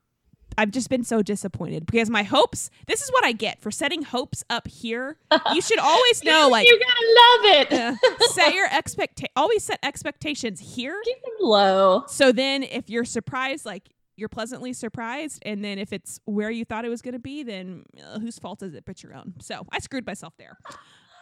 I've 0.59 0.71
just 0.71 0.89
been 0.91 1.05
so 1.05 1.23
disappointed 1.23 1.87
because 1.87 2.11
my 2.11 2.23
hopes 2.23 2.71
this 2.87 3.03
is 3.03 3.11
what 3.11 3.25
I 3.25 3.33
get 3.33 3.61
for 3.61 3.71
setting 3.71 4.03
hopes 4.03 4.45
up 4.51 4.69
here. 4.69 5.17
You 5.53 5.61
should 5.61 5.79
always 5.81 6.23
know 6.25 6.49
like 6.51 6.67
you 6.67 6.79
gotta 6.79 7.07
love 7.21 7.61
it. 7.61 7.73
uh, 8.21 8.27
set 8.29 8.55
your 8.55 8.67
expect 8.71 9.23
always 9.37 9.63
set 9.65 9.79
expectations 9.83 10.61
here. 10.61 11.01
Keep 11.05 11.23
them 11.23 11.33
low. 11.41 12.05
So 12.07 12.33
then 12.33 12.63
if 12.63 12.89
you're 12.91 13.05
surprised 13.05 13.65
like 13.65 13.89
you're 14.17 14.29
pleasantly 14.29 14.73
surprised 14.73 15.43
and 15.45 15.65
then 15.65 15.79
if 15.79 15.93
it's 15.93 16.21
where 16.27 16.51
you 16.51 16.65
thought 16.65 16.85
it 16.85 16.89
was 16.91 17.03
to 17.03 17.19
be 17.19 17.43
then 17.43 17.85
uh, 18.05 18.19
whose 18.19 18.39
fault 18.39 18.63
is 18.63 18.75
it 18.75 18.85
but 18.85 19.03
your 19.03 19.15
own. 19.15 19.35
So 19.41 19.67
I 19.73 19.79
screwed 19.79 20.07
myself 20.07 20.35
there. 20.39 20.59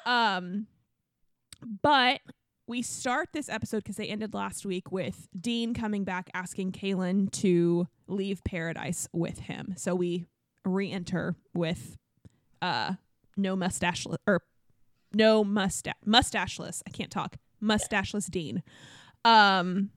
Um 0.06 0.66
but 1.82 2.20
we 2.70 2.82
start 2.82 3.30
this 3.32 3.48
episode 3.48 3.78
because 3.78 3.96
they 3.96 4.06
ended 4.06 4.32
last 4.32 4.64
week 4.64 4.92
with 4.92 5.26
Dean 5.38 5.74
coming 5.74 6.04
back 6.04 6.30
asking 6.32 6.70
Caelynn 6.70 7.28
to 7.32 7.88
leave 8.06 8.44
paradise 8.44 9.08
with 9.12 9.40
him. 9.40 9.74
So 9.76 9.96
we 9.96 10.26
re-enter 10.64 11.34
with 11.52 11.96
uh 12.62 12.92
no 13.36 13.56
mustache 13.56 14.06
or 14.24 14.42
no 15.12 15.42
mustache 15.42 15.94
mustacheless. 16.06 16.82
I 16.86 16.90
can't 16.90 17.10
talk. 17.10 17.38
Mustacheless 17.60 18.26
Dean. 18.26 18.62
Um 19.24 19.90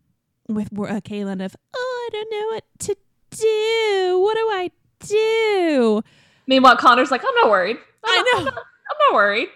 with 0.50 0.70
uh, 0.74 1.00
Caelynn 1.02 1.46
of 1.46 1.56
oh 1.76 2.10
I 2.10 2.10
don't 2.12 2.32
know 2.32 2.56
what 2.56 2.64
to 2.80 2.96
do. 3.30 4.20
What 4.20 4.36
do 4.36 4.50
I 4.52 4.72
do? 5.00 6.02
Meanwhile, 6.48 6.78
Connor's 6.78 7.12
like, 7.12 7.22
I'm 7.24 7.36
not 7.36 7.52
worried. 7.52 7.78
I'm 8.04 8.12
I 8.12 8.16
not- 8.16 8.26
know. 8.26 8.40
I'm 8.40 8.46
not, 8.46 8.56
I'm 8.58 8.98
not 9.12 9.14
worried. 9.14 9.50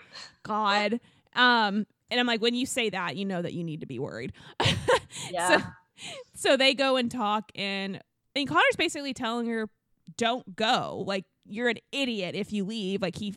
God. 0.43 0.99
Um, 1.35 1.85
and 2.09 2.19
I'm 2.19 2.25
like, 2.27 2.41
when 2.41 2.55
you 2.55 2.65
say 2.65 2.89
that, 2.89 3.15
you 3.15 3.25
know 3.25 3.41
that 3.41 3.53
you 3.53 3.63
need 3.63 3.81
to 3.81 3.87
be 3.87 3.99
worried. 3.99 4.33
Yeah. 5.31 5.59
So, 5.59 5.63
so 6.35 6.57
they 6.57 6.73
go 6.73 6.95
and 6.95 7.09
talk, 7.09 7.51
and 7.55 7.99
and 8.35 8.47
Connor's 8.47 8.75
basically 8.77 9.13
telling 9.13 9.47
her, 9.47 9.67
"Don't 10.15 10.55
go. 10.55 11.03
Like 11.07 11.25
you're 11.45 11.69
an 11.69 11.77
idiot 11.91 12.35
if 12.35 12.53
you 12.53 12.63
leave. 12.65 13.01
Like 13.01 13.17
he 13.17 13.35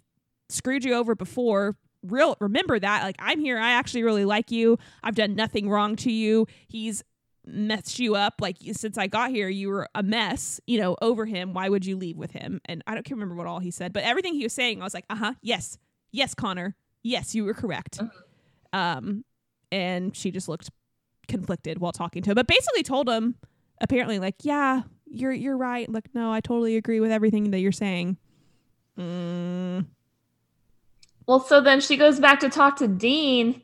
screwed 0.48 0.84
you 0.84 0.94
over 0.94 1.14
before. 1.14 1.76
Real 2.02 2.36
remember 2.40 2.78
that. 2.78 3.02
Like 3.02 3.16
I'm 3.18 3.40
here. 3.40 3.58
I 3.58 3.72
actually 3.72 4.02
really 4.02 4.24
like 4.24 4.50
you. 4.50 4.78
I've 5.02 5.14
done 5.14 5.34
nothing 5.34 5.68
wrong 5.70 5.96
to 5.96 6.12
you. 6.12 6.46
He's 6.68 7.02
messed 7.46 7.98
you 7.98 8.14
up. 8.14 8.34
Like 8.40 8.58
since 8.72 8.98
I 8.98 9.06
got 9.06 9.30
here, 9.30 9.48
you 9.48 9.68
were 9.68 9.88
a 9.94 10.02
mess. 10.02 10.60
You 10.66 10.80
know, 10.80 10.96
over 11.00 11.24
him. 11.24 11.54
Why 11.54 11.68
would 11.68 11.86
you 11.86 11.96
leave 11.96 12.16
with 12.18 12.32
him? 12.32 12.60
And 12.66 12.82
I 12.86 12.94
don't 12.94 13.08
remember 13.10 13.34
what 13.34 13.46
all 13.46 13.60
he 13.60 13.70
said, 13.70 13.92
but 13.92 14.02
everything 14.02 14.34
he 14.34 14.42
was 14.42 14.52
saying, 14.52 14.80
I 14.80 14.84
was 14.84 14.94
like, 14.94 15.06
uh 15.08 15.16
huh, 15.16 15.34
yes, 15.40 15.78
yes, 16.12 16.34
Connor, 16.34 16.74
yes, 17.02 17.34
you 17.34 17.44
were 17.44 17.54
correct. 17.54 17.98
Mhm. 17.98 18.10
Um, 18.72 19.24
and 19.72 20.16
she 20.16 20.30
just 20.30 20.48
looked 20.48 20.70
conflicted 21.28 21.78
while 21.78 21.92
talking 21.92 22.22
to 22.22 22.30
him, 22.30 22.34
but 22.34 22.46
basically 22.46 22.82
told 22.82 23.08
him 23.08 23.36
apparently 23.80 24.18
like, 24.18 24.36
yeah, 24.42 24.82
you're 25.06 25.32
you're 25.32 25.56
right. 25.56 25.90
Like, 25.90 26.08
no, 26.14 26.32
I 26.32 26.40
totally 26.40 26.76
agree 26.76 27.00
with 27.00 27.10
everything 27.12 27.50
that 27.52 27.60
you're 27.60 27.72
saying. 27.72 28.16
Mm, 28.98 29.86
Well, 31.26 31.40
so 31.40 31.60
then 31.60 31.80
she 31.80 31.96
goes 31.96 32.20
back 32.20 32.40
to 32.40 32.48
talk 32.48 32.76
to 32.76 32.88
Dean 32.88 33.62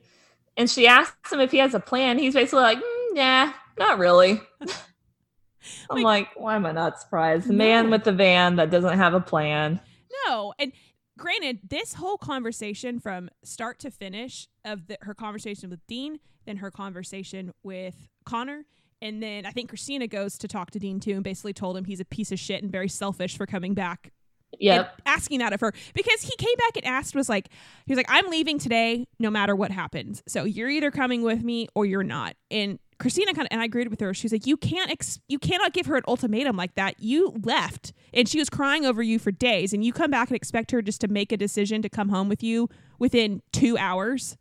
and 0.57 0.71
she 0.71 0.87
asks 0.87 1.33
him 1.33 1.41
if 1.41 1.51
he 1.51 1.59
has 1.59 1.75
a 1.75 1.81
plan. 1.81 2.19
He's 2.19 2.35
basically 2.35 2.63
like, 2.63 2.79
mm, 2.79 3.15
nah, 3.15 3.53
not 3.79 3.99
really. 3.99 4.41
I'm 5.91 6.03
like, 6.03 6.29
why 6.37 6.55
am 6.57 6.65
I 6.67 6.73
not 6.73 7.01
surprised? 7.01 7.49
The 7.49 7.53
man 7.53 7.91
with 7.91 8.05
the 8.05 8.13
van 8.13 8.57
that 8.57 8.71
doesn't 8.71 8.97
have 8.99 9.15
a 9.15 9.21
plan. 9.21 9.81
no, 10.27 10.55
and 10.59 10.73
granted, 11.19 11.61
this 11.69 11.95
whole 11.95 12.19
conversation 12.19 12.99
from 13.01 13.31
start 13.45 13.79
to 13.81 13.91
finish 13.91 14.49
of 14.65 14.87
the, 14.87 14.99
her 15.03 15.15
conversation 15.15 15.71
with 15.71 15.87
Dean, 15.87 16.19
then 16.47 16.59
her 16.59 16.71
conversation 16.71 17.53
with 17.63 18.09
Connor. 18.25 18.65
And 19.03 19.23
then 19.23 19.45
I 19.47 19.51
think 19.51 19.69
Christina 19.69 20.07
goes 20.07 20.39
to 20.39 20.49
talk 20.49 20.71
to 20.73 20.79
Dean 20.79 21.01
too 21.01 21.13
and 21.13 21.23
basically 21.25 21.53
told 21.53 21.77
him 21.77 21.85
he's 21.85 22.01
a 22.01 22.05
piece 22.05 22.33
of 22.33 22.39
shit 22.39 22.63
and 22.63 22.73
very 22.73 22.89
selfish 22.89 23.37
for 23.37 23.45
coming 23.47 23.75
back 23.75 24.11
Yeah. 24.59 24.89
asking 25.05 25.41
that 25.41 25.53
of 25.53 25.61
her 25.61 25.73
because 25.95 26.23
he 26.23 26.35
came 26.37 26.57
back 26.57 26.77
and 26.77 26.87
asked 26.87 27.15
was 27.15 27.29
like 27.29 27.49
he 27.85 27.93
was 27.93 27.99
like 27.99 28.07
i'm 28.09 28.27
leaving 28.31 28.59
today 28.59 29.07
no 29.19 29.29
matter 29.29 29.55
what 29.55 29.71
happens 29.71 30.23
so 30.27 30.45
you're 30.45 30.71
either 30.71 30.91
coming 30.91 31.23
with 31.23 31.43
me 31.43 31.69
or 31.75 31.85
you're 31.85 32.03
not 32.05 32.37
and 32.51 32.79
christina 32.99 33.33
kind 33.35 33.47
of 33.47 33.49
and 33.51 33.61
i 33.61 33.65
agreed 33.65 33.89
with 33.89 34.01
her. 34.01 34.15
She's 34.15 34.33
like 34.33 34.47
you 34.47 34.57
can't 34.57 34.91
ex- 34.91 35.21
you 35.29 35.39
cannot 35.39 35.73
give 35.73 35.87
her 35.87 35.97
an 35.97 36.03
ultimatum 36.09 36.57
like 36.57 36.75
that. 36.77 36.95
You 37.01 37.35
left 37.45 37.93
and 38.15 38.29
she 38.29 38.39
was 38.39 38.49
crying 38.49 38.85
over 38.87 39.03
you 39.03 39.19
for 39.19 39.31
days 39.31 39.73
and 39.73 39.85
you 39.85 39.93
come 39.93 40.11
back 40.11 40.29
and 40.29 40.37
expect 40.37 40.71
her 40.71 40.81
just 40.83 41.01
to 41.03 41.09
make 41.09 41.33
a 41.33 41.37
decision 41.37 41.83
to 41.83 41.89
come 41.89 42.09
home 42.09 42.29
with 42.29 42.43
you 42.43 42.69
within 42.99 43.43
two 43.53 43.77
hours? 43.79 44.37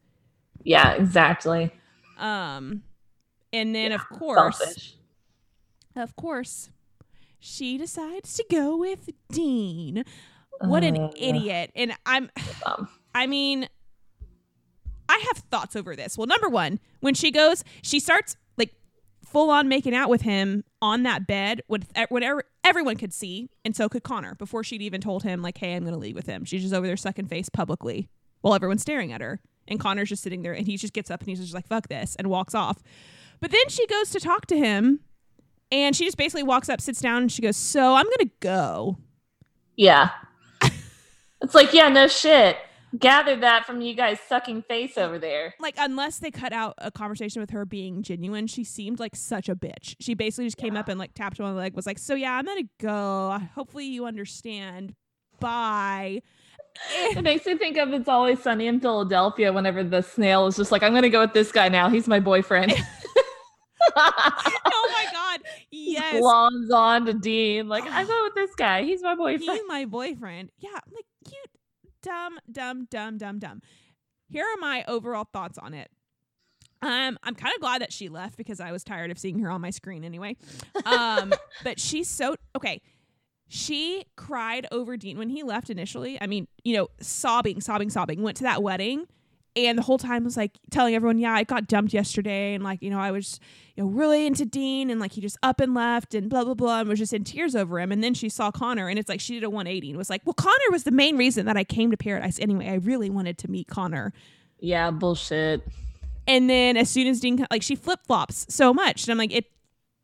Yeah, 0.63 0.93
exactly. 0.93 1.71
um 2.17 2.83
and 3.51 3.75
then 3.75 3.91
of 3.91 4.07
course 4.09 4.57
Selfish. 4.57 4.95
of 5.95 6.15
course 6.15 6.69
she 7.39 7.77
decides 7.77 8.33
to 8.35 8.45
go 8.49 8.75
with 8.77 9.09
dean. 9.31 10.03
What 10.61 10.83
an 10.83 10.97
Uh, 10.97 11.11
idiot. 11.17 11.71
And 11.75 11.93
i'm 12.05 12.31
um, 12.65 12.87
I 13.13 13.27
mean, 13.27 13.67
I 15.07 15.23
have 15.27 15.43
thoughts 15.51 15.75
over 15.75 15.95
this. 15.95 16.17
Well, 16.17 16.27
number 16.27 16.49
one, 16.49 16.79
when 17.01 17.13
she 17.13 17.29
goes, 17.31 17.63
she 17.83 17.99
starts 17.99 18.35
full 19.35 19.49
on 19.49 19.67
making 19.67 19.93
out 19.93 20.09
with 20.09 20.21
him 20.21 20.63
on 20.81 21.03
that 21.03 21.27
bed 21.27 21.61
with 21.67 21.91
whatever 22.07 22.45
everyone 22.63 22.95
could 22.95 23.11
see, 23.11 23.49
and 23.65 23.75
so 23.75 23.89
could 23.89 24.01
Connor 24.01 24.33
before 24.35 24.63
she'd 24.63 24.81
even 24.81 25.01
told 25.01 25.23
him 25.23 25.41
like, 25.41 25.57
"Hey, 25.57 25.75
I'm 25.75 25.83
going 25.83 25.93
to 25.93 25.99
leave 25.99 26.15
with 26.15 26.25
him." 26.25 26.45
She's 26.45 26.61
just 26.61 26.73
over 26.73 26.87
there 26.87 26.95
sucking 26.95 27.27
face 27.27 27.49
publicly 27.49 28.07
while 28.39 28.53
everyone's 28.53 28.81
staring 28.81 29.11
at 29.11 29.19
her, 29.19 29.41
and 29.67 29.77
Connor's 29.77 30.07
just 30.07 30.23
sitting 30.23 30.41
there, 30.41 30.53
and 30.53 30.65
he 30.65 30.77
just 30.77 30.93
gets 30.93 31.11
up 31.11 31.19
and 31.19 31.27
he's 31.27 31.41
just 31.41 31.53
like, 31.53 31.67
"Fuck 31.67 31.89
this," 31.89 32.15
and 32.15 32.29
walks 32.29 32.55
off. 32.55 32.81
But 33.41 33.51
then 33.51 33.67
she 33.67 33.85
goes 33.87 34.09
to 34.11 34.21
talk 34.21 34.45
to 34.45 34.57
him, 34.57 35.01
and 35.69 35.97
she 35.97 36.05
just 36.05 36.15
basically 36.15 36.43
walks 36.43 36.69
up, 36.69 36.79
sits 36.79 37.01
down, 37.01 37.23
and 37.23 37.31
she 37.31 37.41
goes, 37.41 37.57
"So 37.57 37.93
I'm 37.95 38.05
going 38.05 38.29
to 38.29 38.31
go." 38.39 38.99
yeah. 39.75 40.11
it's 41.41 41.53
like, 41.53 41.73
yeah, 41.73 41.89
no 41.89 42.07
shit. 42.07 42.55
Gathered 42.97 43.41
that 43.41 43.65
from 43.65 43.81
you 43.81 43.93
guys 43.93 44.19
sucking 44.27 44.61
face 44.63 44.97
over 44.97 45.19
there. 45.19 45.53
like 45.59 45.75
unless 45.77 46.19
they 46.19 46.31
cut 46.31 46.53
out 46.53 46.75
a 46.77 46.91
conversation 46.91 47.41
with 47.41 47.49
her 47.49 47.65
being 47.65 48.03
genuine, 48.03 48.47
she 48.47 48.63
seemed 48.63 48.99
like 48.99 49.15
such 49.15 49.49
a 49.49 49.55
bitch. 49.55 49.95
She 49.99 50.13
basically 50.13 50.45
just 50.45 50.57
came 50.57 50.77
up 50.77 50.87
and 50.87 50.99
like 50.99 51.13
tapped 51.13 51.39
him 51.39 51.45
on 51.45 51.53
the 51.53 51.59
leg, 51.59 51.75
was 51.75 51.85
like, 51.85 51.99
"So 51.99 52.15
yeah, 52.15 52.33
I'm 52.33 52.45
gonna 52.45 52.61
go. 52.79 53.39
Hopefully 53.55 53.85
you 53.85 54.05
understand. 54.05 54.95
Bye." 55.39 56.21
It 56.91 57.23
makes 57.23 57.45
me 57.45 57.57
think 57.57 57.77
of 57.77 57.93
It's 57.93 58.09
Always 58.09 58.41
Sunny 58.41 58.67
in 58.67 58.79
Philadelphia 58.79 59.51
whenever 59.53 59.83
the 59.83 60.01
snail 60.01 60.47
is 60.47 60.57
just 60.57 60.71
like, 60.71 60.83
I'm 60.83 60.91
going 60.91 61.03
to 61.03 61.09
go 61.09 61.21
with 61.21 61.33
this 61.33 61.51
guy 61.51 61.69
now. 61.69 61.89
He's 61.89 62.07
my 62.07 62.19
boyfriend. 62.19 62.73
oh 63.95 64.91
my 64.93 65.05
god, 65.11 65.39
yes, 65.71 66.15
Glons 66.15 66.73
on 66.73 67.05
to 67.05 67.13
Dean. 67.13 67.69
Like, 67.69 67.85
I 67.85 68.03
go 68.03 68.23
with 68.23 68.35
this 68.35 68.53
guy. 68.55 68.83
He's 68.83 69.01
my 69.01 69.15
boyfriend. 69.15 69.43
he's 69.43 69.61
my 69.67 69.85
boyfriend. 69.85 70.51
Yeah, 70.59 70.71
I'm 70.73 70.93
like 70.93 71.05
dumb, 72.05 72.39
dumb, 72.51 72.87
dumb, 72.89 73.17
dumb, 73.17 73.39
dumb. 73.39 73.61
here 74.29 74.45
are 74.45 74.59
my 74.59 74.85
overall 74.87 75.27
thoughts 75.33 75.57
on 75.57 75.73
it. 75.73 75.89
Um, 76.81 77.17
I'm 77.23 77.33
kind 77.33 77.53
of 77.55 77.61
glad 77.61 77.81
that 77.81 77.91
she 77.91 78.09
left 78.09 78.37
because 78.37 78.59
I 78.59 78.71
was 78.71 78.83
tired 78.83 79.09
of 79.09 79.17
seeing 79.17 79.39
her 79.39 79.49
on 79.49 79.59
my 79.59 79.71
screen 79.71 80.03
anyway. 80.03 80.35
Um, 80.85 81.33
but 81.63 81.79
she's 81.79 82.07
so 82.07 82.35
okay. 82.55 82.81
She 83.47 84.05
cried 84.15 84.67
over 84.71 84.97
Dean 84.97 85.17
when 85.17 85.29
he 85.29 85.43
left 85.43 85.69
initially. 85.69 86.19
I 86.21 86.27
mean, 86.27 86.47
you 86.63 86.75
know, 86.75 86.87
sobbing, 86.99 87.61
sobbing, 87.61 87.89
sobbing. 87.89 88.21
Went 88.21 88.37
to 88.37 88.43
that 88.43 88.61
wedding 88.61 89.05
and 89.55 89.77
the 89.77 89.81
whole 89.83 89.97
time 89.97 90.23
was 90.23 90.35
like 90.35 90.59
telling 90.69 90.95
everyone, 90.95 91.17
yeah, 91.17 91.33
I 91.33 91.43
got 91.43 91.67
dumped 91.67 91.93
yesterday, 91.93 92.53
and 92.53 92.63
like 92.63 92.81
you 92.81 92.89
know 92.89 92.99
I 92.99 93.11
was 93.11 93.39
you 93.75 93.83
know 93.83 93.89
really 93.89 94.25
into 94.25 94.45
Dean, 94.45 94.89
and 94.89 94.99
like 94.99 95.13
he 95.13 95.21
just 95.21 95.37
up 95.43 95.59
and 95.59 95.73
left, 95.73 96.13
and 96.13 96.29
blah 96.29 96.43
blah 96.43 96.53
blah, 96.53 96.79
and 96.81 96.89
was 96.89 96.99
just 96.99 97.13
in 97.13 97.23
tears 97.23 97.55
over 97.55 97.79
him. 97.79 97.91
And 97.91 98.03
then 98.03 98.13
she 98.13 98.29
saw 98.29 98.51
Connor, 98.51 98.87
and 98.89 98.99
it's 98.99 99.09
like 99.09 99.19
she 99.19 99.35
did 99.35 99.43
a 99.43 99.49
180 99.49 99.89
and 99.89 99.97
was 99.97 100.09
like, 100.09 100.21
well, 100.25 100.33
Connor 100.33 100.71
was 100.71 100.83
the 100.83 100.91
main 100.91 101.17
reason 101.17 101.45
that 101.45 101.57
I 101.57 101.63
came 101.63 101.91
to 101.91 101.97
Paradise 101.97 102.39
anyway. 102.39 102.69
I 102.69 102.75
really 102.75 103.09
wanted 103.09 103.37
to 103.39 103.49
meet 103.49 103.67
Connor. 103.67 104.13
Yeah, 104.59 104.91
bullshit. 104.91 105.61
And 106.27 106.49
then 106.49 106.75
as 106.75 106.89
soon 106.89 107.07
as 107.07 107.19
Dean 107.19 107.45
like 107.51 107.61
she 107.61 107.75
flip 107.75 107.99
flops 108.05 108.45
so 108.49 108.73
much, 108.73 109.03
and 109.03 109.11
I'm 109.11 109.17
like 109.17 109.33
it. 109.33 109.45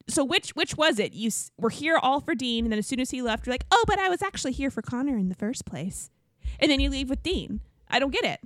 So 0.08 0.24
which 0.24 0.52
which 0.52 0.76
was 0.78 1.00
it? 1.00 1.14
You 1.14 1.28
s- 1.28 1.52
were 1.58 1.70
here 1.70 1.98
all 1.98 2.22
for 2.22 2.36
Dean, 2.36 2.66
and 2.66 2.72
then 2.72 2.80
as 2.80 2.88
soon 2.88 3.00
as 3.00 3.12
he 3.12 3.22
left, 3.22 3.46
you're 3.46 3.54
like, 3.54 3.66
oh, 3.72 3.84
but 3.88 4.00
I 4.00 4.10
was 4.10 4.22
actually 4.22 4.52
here 4.54 4.70
for 4.72 4.82
Connor 4.82 5.18
in 5.18 5.30
the 5.30 5.36
first 5.36 5.66
place, 5.66 6.10
and 6.60 6.72
then 6.72 6.80
you 6.80 6.90
leave 6.90 7.10
with 7.10 7.22
Dean. 7.24 7.62
I 7.90 8.00
don't 8.00 8.12
get 8.12 8.24
it. 8.24 8.40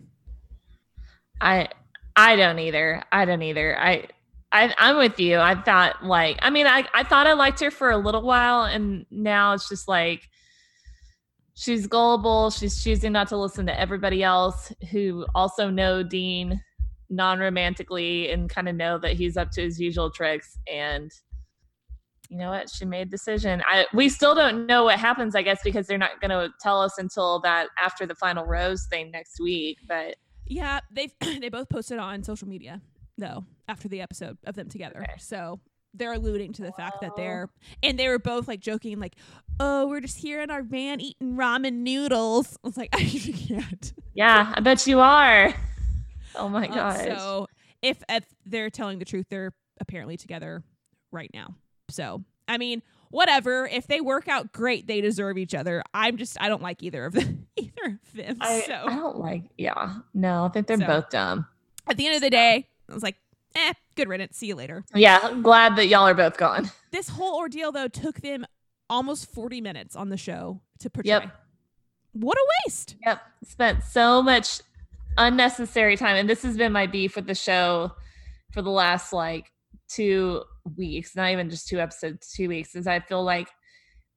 I 1.41 1.67
I 2.15 2.35
don't 2.35 2.59
either. 2.59 3.03
I 3.11 3.25
don't 3.25 3.41
either. 3.41 3.77
I 3.79 4.07
I 4.51 4.73
I'm 4.77 4.97
with 4.97 5.19
you. 5.19 5.37
I 5.37 5.55
thought 5.55 6.03
like 6.03 6.37
I 6.41 6.49
mean 6.49 6.67
I 6.67 6.85
I 6.93 7.03
thought 7.03 7.27
I 7.27 7.33
liked 7.33 7.59
her 7.59 7.71
for 7.71 7.91
a 7.91 7.97
little 7.97 8.21
while 8.21 8.63
and 8.63 9.05
now 9.11 9.53
it's 9.53 9.69
just 9.69 9.87
like 9.87 10.27
she's 11.55 11.87
gullible. 11.87 12.51
She's 12.51 12.83
choosing 12.83 13.11
not 13.11 13.27
to 13.29 13.37
listen 13.37 13.65
to 13.65 13.79
everybody 13.79 14.23
else 14.23 14.71
who 14.91 15.25
also 15.35 15.69
know 15.69 16.03
Dean 16.03 16.61
non-romantically 17.09 18.31
and 18.31 18.49
kind 18.49 18.67
of 18.67 18.75
know 18.75 18.97
that 18.97 19.13
he's 19.13 19.37
up 19.37 19.51
to 19.51 19.61
his 19.61 19.79
usual 19.79 20.09
tricks 20.09 20.57
and 20.71 21.11
you 22.29 22.37
know 22.37 22.49
what 22.49 22.67
she 22.69 22.85
made 22.85 23.11
decision 23.11 23.61
i 23.67 23.85
we 23.93 24.09
still 24.09 24.33
don't 24.33 24.65
know 24.65 24.85
what 24.85 24.97
happens 24.97 25.35
i 25.35 25.41
guess 25.43 25.61
because 25.63 25.85
they're 25.85 25.97
not 25.97 26.19
going 26.19 26.31
to 26.31 26.51
tell 26.59 26.81
us 26.81 26.97
until 26.97 27.39
that 27.39 27.67
after 27.77 28.07
the 28.07 28.15
final 28.15 28.45
rose 28.45 28.87
thing 28.89 29.11
next 29.11 29.39
week 29.39 29.77
but 29.87 30.15
Yeah, 30.47 30.79
they 30.91 31.09
they 31.39 31.49
both 31.49 31.69
posted 31.69 31.99
on 31.99 32.23
social 32.23 32.47
media 32.47 32.81
though 33.17 33.45
after 33.67 33.87
the 33.87 34.01
episode 34.01 34.37
of 34.45 34.55
them 34.55 34.69
together. 34.69 35.01
Okay. 35.01 35.13
So 35.19 35.59
they're 35.93 36.13
alluding 36.13 36.53
to 36.53 36.61
the 36.61 36.71
fact 36.73 37.01
that 37.01 37.15
they're 37.15 37.49
and 37.81 37.97
they 37.97 38.07
were 38.07 38.19
both 38.19 38.47
like 38.47 38.59
joking 38.59 38.99
like, 38.99 39.15
"Oh, 39.59 39.87
we're 39.87 40.01
just 40.01 40.17
here 40.17 40.41
in 40.41 40.51
our 40.51 40.63
van 40.63 40.99
eating 40.99 41.35
ramen 41.35 41.75
noodles." 41.75 42.57
I 42.63 42.67
was 42.67 42.77
like, 42.77 42.89
"I 42.93 43.03
can't." 43.03 43.93
Yeah, 44.13 44.53
I 44.55 44.59
bet 44.59 44.85
you 44.87 44.99
are. 44.99 45.53
Oh 46.35 46.49
my 46.49 46.67
god. 46.67 46.75
gosh. 46.75 47.05
so 47.05 47.47
if, 47.81 48.03
if 48.09 48.25
they're 48.45 48.69
telling 48.69 48.99
the 48.99 49.05
truth, 49.05 49.27
they're 49.29 49.53
apparently 49.79 50.17
together 50.17 50.63
right 51.11 51.29
now. 51.33 51.55
So 51.89 52.23
I 52.47 52.57
mean, 52.57 52.81
whatever. 53.15 53.65
If 53.67 53.87
they 53.87 54.01
work 54.01 54.27
out 54.27 54.51
great, 54.51 54.87
they 54.87 55.01
deserve 55.01 55.37
each 55.37 55.55
other. 55.55 55.81
I'm 55.93 56.17
just 56.17 56.37
I 56.39 56.49
don't 56.49 56.61
like 56.61 56.83
either 56.83 57.05
of 57.05 57.13
them. 57.19 57.47
either 57.55 57.99
of 58.03 58.13
them. 58.13 58.37
I, 58.41 58.61
so 58.61 58.73
I 58.85 58.95
don't 58.95 59.17
like. 59.17 59.43
Yeah, 59.57 59.95
no, 60.13 60.45
I 60.45 60.49
think 60.49 60.67
they're 60.67 60.77
So. 60.77 60.85
both 60.87 61.09
dumb. 61.09 61.47
at 61.87 61.97
the 61.97 62.05
end 62.07 62.15
of 62.15 62.21
the 62.21 62.29
day, 62.29 62.67
I 62.89 62.93
was 62.93 63.03
like, 63.03 63.15
"Eh, 63.55 63.73
good 63.95 64.07
riddance. 64.09 64.37
See 64.37 64.47
you 64.47 64.55
later." 64.55 64.83
Yeah, 64.93 65.19
I'm 65.23 65.41
glad 65.41 65.75
that 65.77 65.87
y'all 65.87 66.07
are 66.07 66.13
both 66.13 66.37
gone. 66.37 66.69
This 66.91 67.09
whole 67.09 67.35
ordeal 67.35 67.73
though 67.73 67.89
took 67.89 68.21
them 68.21 68.45
almost 68.89 69.29
40 69.33 69.59
minutes 69.59 69.97
on 69.97 70.07
the 70.07 70.15
show 70.15 70.61
to 70.79 70.89
portray. 70.89 71.09
Yep. 71.09 71.41
What 72.13 72.37
a 72.37 72.45
waste. 72.65 72.95
Yep, 73.05 73.21
spent 73.43 73.83
so 73.83 74.21
much 74.21 74.61
unnecessary 75.17 75.97
time, 75.97 76.15
and 76.15 76.29
this 76.29 76.43
has 76.43 76.55
been 76.55 76.71
my 76.71 76.87
beef 76.87 77.15
with 77.17 77.27
the 77.27 77.35
show 77.35 77.91
for 78.53 78.61
the 78.61 78.69
last 78.69 79.11
like 79.11 79.51
two 79.89 80.43
weeks. 80.77 81.15
Not 81.15 81.31
even 81.31 81.49
just 81.49 81.67
two 81.67 81.79
episodes, 81.79 82.31
two 82.31 82.49
weeks. 82.49 82.75
Is 82.75 82.87
I 82.87 82.99
feel 82.99 83.23
like 83.23 83.47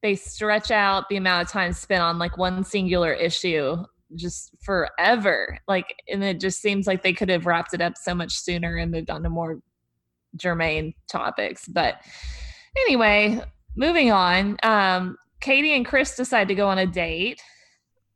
they 0.02 0.14
stretch 0.14 0.70
out 0.70 1.08
the 1.08 1.16
amount 1.16 1.46
of 1.46 1.52
time 1.52 1.72
spent 1.72 2.02
on 2.02 2.18
like 2.18 2.36
one 2.38 2.64
singular 2.64 3.12
issue 3.12 3.76
just 4.16 4.54
forever. 4.62 5.58
Like, 5.68 5.94
and 6.08 6.22
it 6.24 6.40
just 6.40 6.60
seems 6.60 6.86
like 6.86 7.02
they 7.02 7.12
could 7.12 7.28
have 7.28 7.46
wrapped 7.46 7.74
it 7.74 7.80
up 7.80 7.94
so 7.96 8.14
much 8.14 8.32
sooner 8.32 8.76
and 8.76 8.90
moved 8.90 9.10
on 9.10 9.22
to 9.22 9.28
more 9.30 9.58
germane 10.36 10.94
topics. 11.10 11.66
But 11.68 11.96
anyway, 12.86 13.42
moving 13.76 14.10
on. 14.10 14.56
Um, 14.62 15.16
Katie 15.40 15.74
and 15.74 15.84
Chris 15.84 16.16
decide 16.16 16.48
to 16.48 16.54
go 16.54 16.68
on 16.68 16.78
a 16.78 16.86
date 16.86 17.42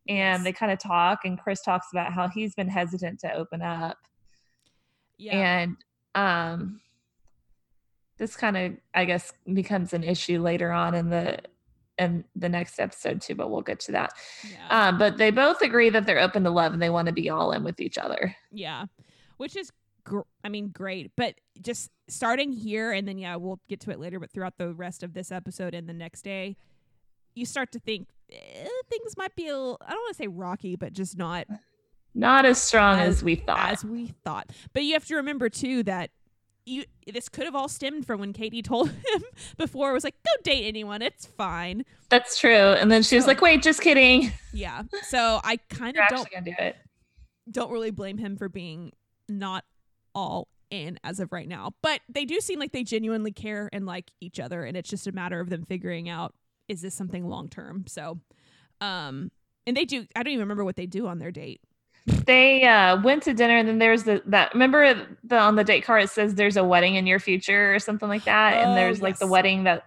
and 0.09 0.45
they 0.45 0.53
kind 0.53 0.73
of 0.73 0.79
talk 0.79 1.21
and 1.25 1.39
Chris 1.39 1.63
talks 1.63 1.89
about 1.93 2.13
how 2.13 2.29
he's 2.29 2.55
been 2.55 2.69
hesitant 2.69 3.21
to 3.21 3.33
open 3.35 3.63
up 3.63 3.97
Yeah. 5.19 5.63
and 5.63 5.77
um 6.15 6.81
this 8.23 8.37
kind 8.37 8.57
of 8.57 8.73
I 8.95 9.05
guess 9.05 9.33
becomes 9.53 9.93
an 9.93 10.05
issue 10.05 10.41
later 10.41 10.71
on 10.71 10.95
in 10.95 11.11
the 11.11 11.39
in 11.99 12.25
the 12.37 12.49
next 12.49 12.79
episode 12.79 13.21
too, 13.21 13.35
but 13.35 13.51
we'll 13.51 13.61
get 13.63 13.81
to 13.81 13.93
that. 13.93 14.13
yeah. 14.49 14.89
Um, 14.89 14.97
but 14.99 15.19
they 15.19 15.31
both 15.33 15.61
agree 15.61 15.91
that 15.91 16.07
they're 16.07 16.21
open 16.21 16.45
to 16.45 16.51
love 16.51 16.73
and 16.73 16.81
they 16.81 16.89
want 16.89 17.07
to 17.07 17.13
be 17.13 17.29
all 17.29 17.51
in 17.53 17.65
with 17.65 17.81
each 17.81 17.99
other. 17.99 18.35
yeah. 18.53 18.87
Which 19.39 19.57
is 19.57 19.71
gr- 20.05 20.21
I 20.45 20.49
mean 20.49 20.69
great, 20.69 21.11
but 21.17 21.35
just 21.61 21.91
starting 22.09 22.53
here 22.53 22.93
and 22.93 23.07
then 23.09 23.19
yeah, 23.19 23.35
we'll 23.37 23.61
get 23.69 23.81
to 23.81 23.91
it 23.91 23.99
later, 23.99 24.21
but 24.21 24.31
throughout 24.31 24.57
the 24.57 24.73
rest 24.73 25.03
of 25.03 25.15
this 25.15 25.33
episode 25.33 25.75
and 25.75 25.89
the 25.89 25.93
next 25.93 26.23
day, 26.23 26.57
you 27.35 27.45
start 27.45 27.73
to 27.73 27.81
think 27.81 28.09
eh, 28.31 28.67
things 28.89 29.17
might 29.17 29.35
be 29.35 29.49
a 29.49 29.53
little, 29.57 29.79
I 29.85 29.91
don't 29.91 30.01
want 30.01 30.17
to 30.17 30.23
say 30.23 30.29
rocky, 30.29 30.77
but 30.77 30.93
just 30.93 31.19
not 31.19 31.47
Not 32.15 32.45
as 32.45 32.61
strong 32.61 32.99
as, 33.01 33.17
As- 33.17 33.25
we 33.25 33.35
thought. 33.37 33.73
as 33.73 33.85
we 33.85 34.15
thought. 34.25 34.51
But 34.73 34.85
you 34.85 34.93
have 34.95 35.07
to 35.07 35.17
remember 35.17 35.49
too 35.49 35.83
that 35.85 36.11
you 36.65 36.85
this 37.13 37.29
could 37.29 37.45
have 37.45 37.55
all 37.55 37.69
stemmed 37.69 38.07
from 38.07 38.21
when 38.21 38.33
Katie 38.33 38.63
told 38.63 38.89
him 39.13 39.23
before 39.57 39.91
it 39.91 39.93
was 39.95 40.05
like, 40.05 40.15
"Don't 40.25 40.45
date 40.45 40.67
anyone. 40.67 41.03
It's 41.03 41.27
fine." 41.27 41.85
That's 42.09 42.39
true. 42.39 42.51
And 42.53 42.91
then 42.91 43.03
she 43.03 43.17
was 43.17 43.25
So- 43.25 43.29
like, 43.29 43.41
"Wait, 43.41 43.63
just 43.63 43.81
kidding. 43.81 44.33
Yeah. 44.53 44.83
So 45.09 45.41
I 45.43 45.57
kind 45.69 45.97
of 45.97 46.05
don't 46.09 46.45
do 46.45 46.55
it." 46.59 46.77
don't 47.51 47.73
really 47.73 47.91
blame 47.91 48.19
him 48.19 48.37
for 48.37 48.49
being 48.49 48.93
not 49.29 49.65
all 50.15 50.47
in 50.71 50.99
as 51.03 51.19
of 51.19 51.33
right 51.33 51.49
now. 51.49 51.73
But 51.83 52.01
they 52.09 52.25
do 52.25 52.41
seem 52.41 52.61
like 52.61 52.71
they 52.71 52.85
genuinely 52.85 53.33
care 53.33 53.69
and 53.73 53.85
like 53.85 54.11
each 54.21 54.39
other 54.39 54.65
and 54.65 54.77
it's 54.77 54.89
just 54.89 55.09
a 55.09 55.13
matter 55.13 55.41
of 55.41 55.51
them 55.51 55.65
figuring 55.65 56.09
out 56.09 56.35
is 56.69 56.83
this 56.83 56.95
something 56.95 57.27
long 57.29 57.49
term. 57.49 57.85
So 57.89 58.21
um 58.81 59.33
and 59.67 59.77
they 59.77 59.85
do 59.85 60.07
I 60.15 60.23
don't 60.23 60.33
even 60.33 60.41
remember 60.45 60.65
what 60.65 60.77
they 60.77 60.87
do 60.87 61.09
on 61.09 61.19
their 61.19 61.33
date. 61.33 61.61
They 62.07 62.65
uh, 62.65 63.01
went 63.01 63.23
to 63.25 63.35
dinner, 63.35 63.57
and 63.57 63.69
then 63.69 63.79
there's 63.79 64.05
the 64.05 64.23
that. 64.27 64.53
Remember 64.55 65.07
the 65.23 65.39
on 65.39 65.57
the 65.57 65.65
date 65.65 65.85
card 65.85 66.03
it 66.05 66.11
says 66.11 66.35
there's 66.35 66.57
a 66.57 66.65
wedding 66.65 66.97
in 66.97 67.07
your 67.07 67.21
future 67.21 67.75
or 67.75 67.79
something 67.79 68.09
like 68.09 68.25
that, 68.25 68.55
Oh, 68.55 68.61
and 68.61 68.77
there's 68.77 69.01
like 69.01 69.19
the 69.19 69.27
wedding 69.27 69.65
that 69.65 69.85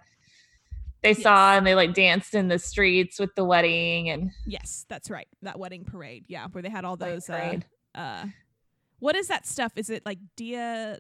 they 1.04 1.13
saw, 1.13 1.58
and 1.58 1.67
they 1.67 1.75
like 1.75 1.93
danced 1.93 2.34
in 2.34 2.47
the 2.47 2.58
streets 2.58 3.19
with 3.19 3.36
the 3.36 3.43
wedding 3.43 4.10
and 4.10 4.32
Yes, 4.45 4.86
that's 4.88 5.10
right. 5.10 5.28
That 5.41 5.60
wedding 5.60 5.84
parade. 5.84 6.25
Yeah, 6.28 6.47
where 6.51 6.62
they 6.62 6.69
had 6.69 6.86
all 6.86 6.95
those 6.95 7.30
uh, 7.30 7.60
uh 7.93 8.25
what 8.99 9.15
is 9.15 9.28
that 9.28 9.45
stuff? 9.45 9.73
Is 9.75 9.89
it 9.89 10.06
like 10.06 10.19
Dia 10.36 10.97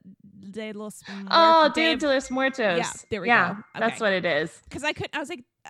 de 0.51 0.73
los 0.73 1.01
oh, 1.31 1.71
Dia 1.73 1.95
de 1.95 2.07
los 2.07 2.29
Muertos. 2.29 2.77
Yeah, 2.77 2.91
there 3.09 3.21
we 3.21 3.27
yeah, 3.27 3.53
go. 3.53 3.79
That's 3.79 3.99
what 3.99 4.13
it 4.13 4.25
is. 4.25 4.51
Because 4.65 4.83
I 4.83 4.93
could, 4.93 5.09
I 5.13 5.19
was 5.19 5.29
like, 5.29 5.43
uh, 5.65 5.69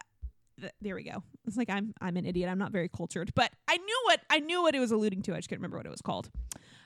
th- 0.59 0.73
there 0.81 0.95
we 0.95 1.03
go. 1.03 1.23
It's 1.47 1.57
like 1.57 1.69
I'm, 1.69 1.93
I'm 2.01 2.17
an 2.17 2.25
idiot. 2.25 2.49
I'm 2.49 2.57
not 2.57 2.71
very 2.71 2.89
cultured, 2.89 3.31
but 3.35 3.51
I 3.67 3.77
knew 3.77 4.01
what 4.05 4.21
I 4.29 4.39
knew 4.39 4.61
what 4.61 4.75
it 4.75 4.79
was 4.79 4.91
alluding 4.91 5.21
to. 5.23 5.33
I 5.33 5.37
just 5.37 5.49
couldn't 5.49 5.61
remember 5.61 5.77
what 5.77 5.85
it 5.85 5.91
was 5.91 6.01
called. 6.01 6.29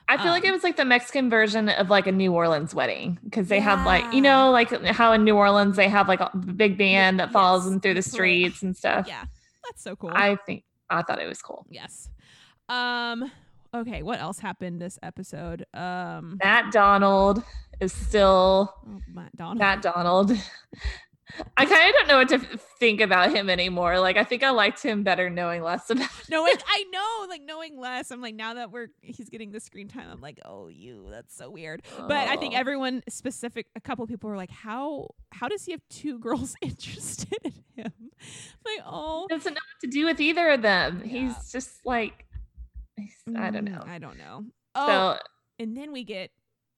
I 0.08 0.16
feel 0.16 0.32
like 0.32 0.42
it 0.42 0.48
Um, 0.48 0.54
was 0.54 0.64
like 0.64 0.76
the 0.76 0.84
Mexican 0.84 1.30
version 1.30 1.68
of 1.68 1.88
like 1.88 2.08
a 2.08 2.12
New 2.12 2.32
Orleans 2.32 2.74
wedding 2.74 3.18
because 3.22 3.46
they 3.46 3.60
have 3.60 3.86
like 3.86 4.12
you 4.12 4.20
know 4.20 4.50
like 4.50 4.70
how 4.86 5.12
in 5.12 5.22
New 5.24 5.36
Orleans 5.36 5.76
they 5.76 5.88
have 5.88 6.08
like 6.08 6.20
a 6.20 6.36
big 6.36 6.76
band 6.76 7.20
that 7.20 7.30
follows 7.30 7.62
yes, 7.62 7.70
them 7.70 7.80
through 7.80 7.94
the 7.94 8.00
the 8.00 8.08
streets 8.10 8.62
and 8.62 8.76
stuff. 8.76 9.06
Yeah, 9.06 9.24
that's 9.64 9.82
so 9.82 9.94
cool. 9.96 10.10
I 10.12 10.36
think 10.46 10.64
I 10.88 11.02
thought 11.02 11.20
it 11.20 11.28
was 11.28 11.40
cool. 11.40 11.64
yes. 11.70 12.08
Um. 12.68 13.30
Okay. 13.72 14.02
What 14.02 14.20
else 14.20 14.40
happened 14.40 14.80
this 14.82 14.98
episode? 15.02 15.64
Um. 15.74 16.38
Matt 16.42 16.72
Donald 16.72 17.44
is 17.80 17.92
still 17.92 18.74
oh, 18.88 19.00
Matt 19.12 19.34
Donald. 19.36 19.58
Matt 19.58 19.82
Donald. 19.82 20.32
I 21.56 21.66
kind 21.66 21.88
of 21.88 21.94
don't 21.94 22.08
know 22.08 22.16
what 22.18 22.28
to 22.30 22.58
think 22.78 23.00
about 23.00 23.34
him 23.34 23.50
anymore. 23.50 23.98
Like 24.00 24.16
I 24.16 24.24
think 24.24 24.42
I 24.42 24.50
liked 24.50 24.82
him 24.82 25.02
better 25.02 25.28
knowing 25.30 25.62
less 25.62 25.88
about. 25.90 26.02
Him. 26.10 26.24
knowing 26.30 26.54
I 26.66 26.84
know, 26.92 27.26
like 27.28 27.42
knowing 27.42 27.78
less. 27.78 28.10
I'm 28.10 28.20
like 28.20 28.34
now 28.34 28.54
that 28.54 28.70
we're 28.70 28.88
he's 29.02 29.28
getting 29.28 29.50
the 29.52 29.60
screen 29.60 29.88
time. 29.88 30.06
I'm 30.10 30.20
like, 30.20 30.38
oh, 30.44 30.68
you. 30.68 31.06
That's 31.10 31.36
so 31.36 31.50
weird. 31.50 31.82
But 31.96 32.28
I 32.28 32.36
think 32.36 32.54
Oh. 32.54 32.58
everyone 32.58 33.02
specific. 33.08 33.66
A 33.76 33.80
couple 33.80 34.06
people 34.06 34.30
were 34.30 34.36
like, 34.36 34.50
how 34.50 35.08
how 35.32 35.48
does 35.48 35.64
he 35.64 35.72
have 35.72 35.82
two 35.90 36.18
girls 36.26 36.54
interested 36.60 37.38
in 37.44 37.52
him? 37.74 37.92
Like, 38.64 38.84
oh, 38.86 39.26
He 39.30 39.36
doesn't 39.36 39.54
know 39.54 39.60
what 39.60 39.80
to 39.82 39.86
do 39.88 40.04
with 40.06 40.20
either 40.20 40.48
of 40.50 40.62
them. 40.62 41.02
Yeah. 41.04 41.10
He's 41.10 41.52
just 41.52 41.84
like 41.84 42.26
he's, 42.96 43.14
I 43.36 43.50
don't 43.50 43.66
mm, 43.68 43.72
know. 43.72 43.84
I 43.86 43.98
don't 43.98 44.18
know. 44.18 44.44
Oh, 44.74 44.86
So 44.86 45.18
and 45.58 45.76
then 45.76 45.92
we 45.92 46.04
get 46.04 46.30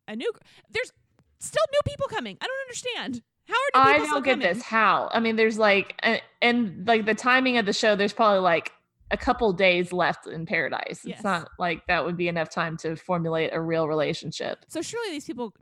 a 0.09 0.17
new. 0.17 0.31
There's 0.71 0.93
still 1.41 1.65
new 1.73 1.81
people 1.85 2.07
coming. 2.09 2.37
I 2.41 2.47
don't 2.47 2.61
understand. 2.63 3.23
How 3.49 3.55
are 3.75 3.87
I 3.95 3.99
don't 3.99 4.25
get 4.25 4.41
this. 4.41 4.63
How? 4.63 5.11
I 5.13 5.21
mean, 5.21 5.37
there's 5.37 5.59
like, 5.59 5.95
a- 6.05 6.21
and 6.41 6.87
like 6.87 7.05
the 7.07 7.15
timing 7.15 7.59
of 7.59 7.67
the 7.67 7.73
show, 7.73 7.97
there's 7.97 8.13
probably 8.13 8.41
like 8.41 8.73
a 9.11 9.17
couple 9.17 9.53
days 9.53 9.93
left 9.93 10.27
in 10.27 10.47
paradise. 10.47 11.01
It's 11.05 11.07
Yes. 11.07 11.25
not 11.25 11.49
like 11.59 11.87
that 11.87 12.05
would 12.05 12.17
be 12.17 12.29
enough 12.29 12.49
time 12.51 12.77
to 12.79 12.97
formulate 12.97 13.51
a 13.53 13.61
real 13.61 13.87
relationship. 13.89 14.65
So 14.69 14.81
surely 14.81 15.11
these 15.11 15.25
people 15.27 15.53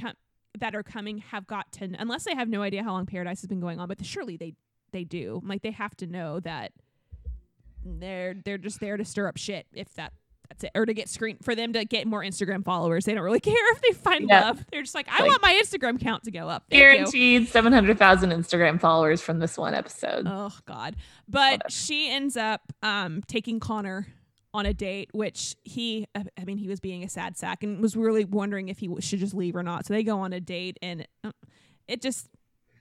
com- 0.00 0.14
that 0.58 0.74
are 0.74 0.82
coming 0.82 1.18
have 1.18 1.46
got 1.46 1.70
to, 1.72 1.94
unless 1.98 2.24
they 2.24 2.34
have 2.34 2.48
no 2.48 2.62
idea 2.62 2.82
how 2.82 2.92
long 2.92 3.06
Paradise 3.06 3.42
has 3.42 3.48
been 3.48 3.60
going 3.60 3.78
on, 3.78 3.86
but 3.88 4.04
surely 4.04 4.36
they 4.36 4.54
they 4.92 5.04
do. 5.04 5.40
Like 5.44 5.62
they 5.62 5.72
have 5.72 5.94
to 5.98 6.06
know 6.06 6.40
that 6.40 6.72
they're 7.84 8.34
they're 8.44 8.58
just 8.58 8.80
there 8.80 8.96
to 8.96 9.04
stir 9.04 9.28
up 9.28 9.36
shit. 9.36 9.66
If 9.72 9.92
that 9.94 10.12
that's 10.48 10.64
it, 10.64 10.70
or 10.74 10.86
to 10.86 10.94
get 10.94 11.08
screen 11.08 11.36
for 11.42 11.54
them 11.54 11.72
to 11.72 11.84
get 11.84 12.06
more 12.06 12.22
Instagram 12.22 12.64
followers. 12.64 13.04
They 13.04 13.14
don't 13.14 13.24
really 13.24 13.40
care 13.52 13.72
if 13.72 13.80
they 13.82 13.92
find 13.92 14.28
Yeah. 14.28 14.42
love. 14.46 14.64
They're 14.70 14.82
just 14.82 14.94
like, 14.94 15.08
I 15.08 15.20
Like- 15.22 15.28
want 15.30 15.42
my 15.42 15.60
Instagram 15.62 16.00
count 16.00 16.24
to 16.24 16.30
go 16.30 16.48
up. 16.48 16.64
Thank. 16.70 16.80
Guaranteed 16.80 17.48
700,000 17.48 18.30
Instagram 18.30 18.80
followers 18.80 19.20
from 19.20 19.38
this 19.38 19.56
one 19.58 19.74
episode. 19.74 20.26
Oh 20.26 20.52
God! 20.66 20.96
But 21.28 21.52
Whatever. 21.52 21.70
she 21.70 22.10
ends 22.10 22.36
up 22.36 22.60
um, 22.82 23.22
taking 23.26 23.60
Connor 23.60 24.06
on 24.54 24.64
a 24.64 24.72
date, 24.72 25.10
which 25.12 25.54
he, 25.64 26.06
I 26.14 26.44
mean, 26.46 26.56
he 26.56 26.66
was 26.68 26.80
being 26.80 27.04
a 27.04 27.08
sad 27.10 27.36
sack 27.36 27.62
and 27.62 27.82
was 27.82 27.94
really 27.94 28.24
wondering 28.24 28.68
if 28.68 28.78
he 28.78 28.88
should 29.00 29.18
just 29.18 29.34
leave 29.34 29.54
or 29.54 29.62
not. 29.62 29.84
So 29.84 29.92
they 29.92 30.02
go 30.02 30.20
on 30.20 30.32
a 30.32 30.40
date, 30.40 30.78
and 30.80 31.06
uh, 31.22 31.32
it 31.86 32.00
just 32.00 32.28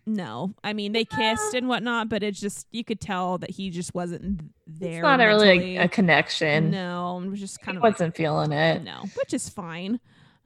no. 0.05 0.53
I 0.63 0.71
mean, 0.73 0.91
they 0.93 1.03
kissed 1.03 1.53
and 1.53 1.67
whatnot, 1.67 2.09
but 2.09 2.23
it's 2.23 2.39
just 2.39 2.67
you 2.71 2.83
could 2.83 3.01
tell 3.01 3.37
that 3.39 3.51
he 3.51 3.71
just 3.71 3.93
wasn't 3.93 4.51
there. 4.67 4.93
it's 4.99 5.03
not 5.03 5.21
a 5.21 5.25
really 5.27 5.77
a, 5.77 5.83
a 5.83 5.87
connection. 5.87 6.71
no. 6.71 7.21
it 7.23 7.29
was 7.29 7.39
just 7.39 7.59
kind 7.61 7.75
he 7.75 7.77
of 7.77 7.83
wasn't 7.83 8.15
feeling 8.15 8.51
it. 8.51 8.83
no, 8.83 9.03
which 9.17 9.33
is 9.33 9.49
fine. 9.49 9.99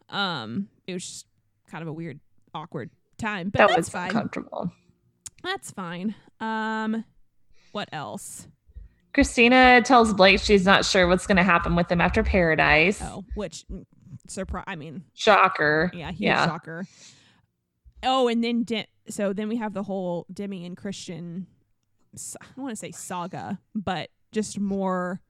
Um, 0.09 0.67
it 0.87 0.93
was 0.93 1.05
just 1.05 1.25
kind 1.69 1.81
of 1.81 1.87
a 1.87 1.93
weird, 1.93 2.19
awkward 2.53 2.89
time, 3.17 3.49
but 3.49 3.59
that 3.67 3.77
was 3.77 3.89
fine. 3.89 4.07
uncomfortable. 4.09 4.71
That's 5.43 5.71
fine. 5.71 6.15
Um, 6.39 7.05
what 7.71 7.89
else? 7.93 8.47
Christina 9.13 9.81
tells 9.83 10.13
Blake 10.13 10.39
she's 10.39 10.65
not 10.65 10.85
sure 10.85 11.07
what's 11.07 11.25
going 11.27 11.37
to 11.37 11.43
happen 11.43 11.75
with 11.75 11.91
him 11.91 12.01
after 12.01 12.23
Paradise. 12.23 13.01
Oh, 13.03 13.23
which 13.35 13.65
surprise! 14.27 14.65
I 14.67 14.75
mean, 14.75 15.03
Shocker. 15.13 15.91
yeah, 15.93 16.09
huge 16.11 16.21
Yeah. 16.21 16.45
shocker. 16.45 16.85
Oh, 18.03 18.27
and 18.27 18.43
then 18.43 18.63
De- 18.63 18.87
so 19.09 19.33
then 19.33 19.49
we 19.49 19.57
have 19.57 19.73
the 19.73 19.83
whole 19.83 20.25
Demi 20.31 20.65
and 20.65 20.77
Kristian. 20.77 21.45
I 22.15 22.45
don't 22.55 22.63
want 22.63 22.71
to 22.71 22.75
say 22.75 22.91
saga, 22.91 23.59
but 23.75 24.09
just 24.31 24.59
more. 24.59 25.21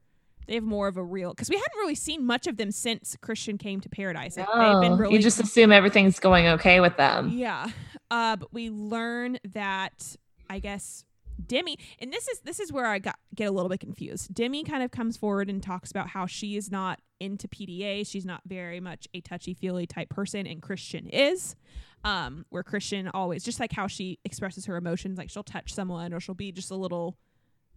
They 0.46 0.54
have 0.54 0.64
more 0.64 0.88
of 0.88 0.96
a 0.96 1.04
real 1.04 1.30
because 1.30 1.48
we 1.48 1.54
hadn't 1.54 1.78
really 1.78 1.94
seen 1.94 2.26
much 2.26 2.48
of 2.48 2.56
them 2.56 2.72
since 2.72 3.16
Kristian 3.22 3.56
came 3.56 3.80
to 3.82 3.88
Paradise. 3.88 4.36
Like, 4.36 4.46
they've 4.48 4.80
been 4.80 4.92
Oh, 4.92 4.96
really 4.96 5.14
you 5.14 5.22
just 5.22 5.38
assume 5.38 5.70
everything's 5.70 6.18
going 6.18 6.46
okay 6.48 6.80
with 6.80 6.96
them. 6.96 7.28
Yeah. 7.32 7.70
Uh, 8.10 8.34
but 8.34 8.52
we 8.52 8.68
learn 8.68 9.38
that 9.52 10.16
I 10.48 10.58
guess 10.58 11.04
Demi, 11.46 11.78
and 12.00 12.12
this 12.12 12.26
is 12.26 12.40
this 12.40 12.58
is 12.58 12.72
where 12.72 12.86
I 12.86 12.98
got 12.98 13.16
get 13.34 13.44
a 13.44 13.52
little 13.52 13.68
bit 13.68 13.78
confused. 13.80 14.34
Demi 14.34 14.64
kind 14.64 14.82
of 14.82 14.90
comes 14.90 15.16
forward 15.16 15.48
and 15.48 15.62
talks 15.62 15.90
about 15.90 16.08
how 16.08 16.26
she 16.26 16.56
is 16.56 16.70
not 16.70 17.00
into 17.20 17.46
PDA. 17.46 18.04
She's 18.06 18.24
not 18.24 18.40
very 18.44 18.80
much 18.80 19.06
a 19.14 19.20
touchy 19.20 19.54
feely 19.54 19.86
type 19.86 20.08
person, 20.08 20.46
and 20.46 20.60
Kristian 20.60 21.08
is. 21.12 21.54
Um, 22.02 22.46
where 22.48 22.62
Kristian 22.62 23.10
always 23.12 23.44
just 23.44 23.60
like 23.60 23.72
how 23.72 23.86
she 23.86 24.18
expresses 24.24 24.64
her 24.66 24.76
emotions, 24.76 25.18
like 25.18 25.28
she'll 25.28 25.42
touch 25.42 25.74
someone 25.74 26.14
or 26.14 26.20
she'll 26.20 26.34
be 26.34 26.50
just 26.50 26.70
a 26.70 26.74
little, 26.74 27.18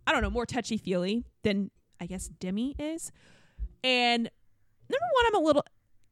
I 0.07 0.13
don't 0.13 0.21
know, 0.21 0.29
more 0.29 0.45
touchy 0.45 0.77
feely 0.77 1.25
than 1.43 1.71
I 1.99 2.05
guess 2.05 2.27
Demi 2.27 2.75
is. 2.79 3.11
And 3.83 4.23
number 4.23 5.07
one, 5.13 5.25
I'm 5.27 5.35
a 5.35 5.45
little 5.45 5.65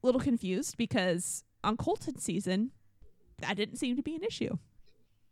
little 0.04 0.20
confused 0.20 0.78
because 0.78 1.44
on 1.64 1.78
Colton 1.78 2.18
season, 2.18 2.72
that 3.40 3.56
didn't 3.56 3.78
seem 3.78 3.96
to 3.96 4.04
be 4.04 4.16
an 4.16 4.24
issue. 4.24 4.58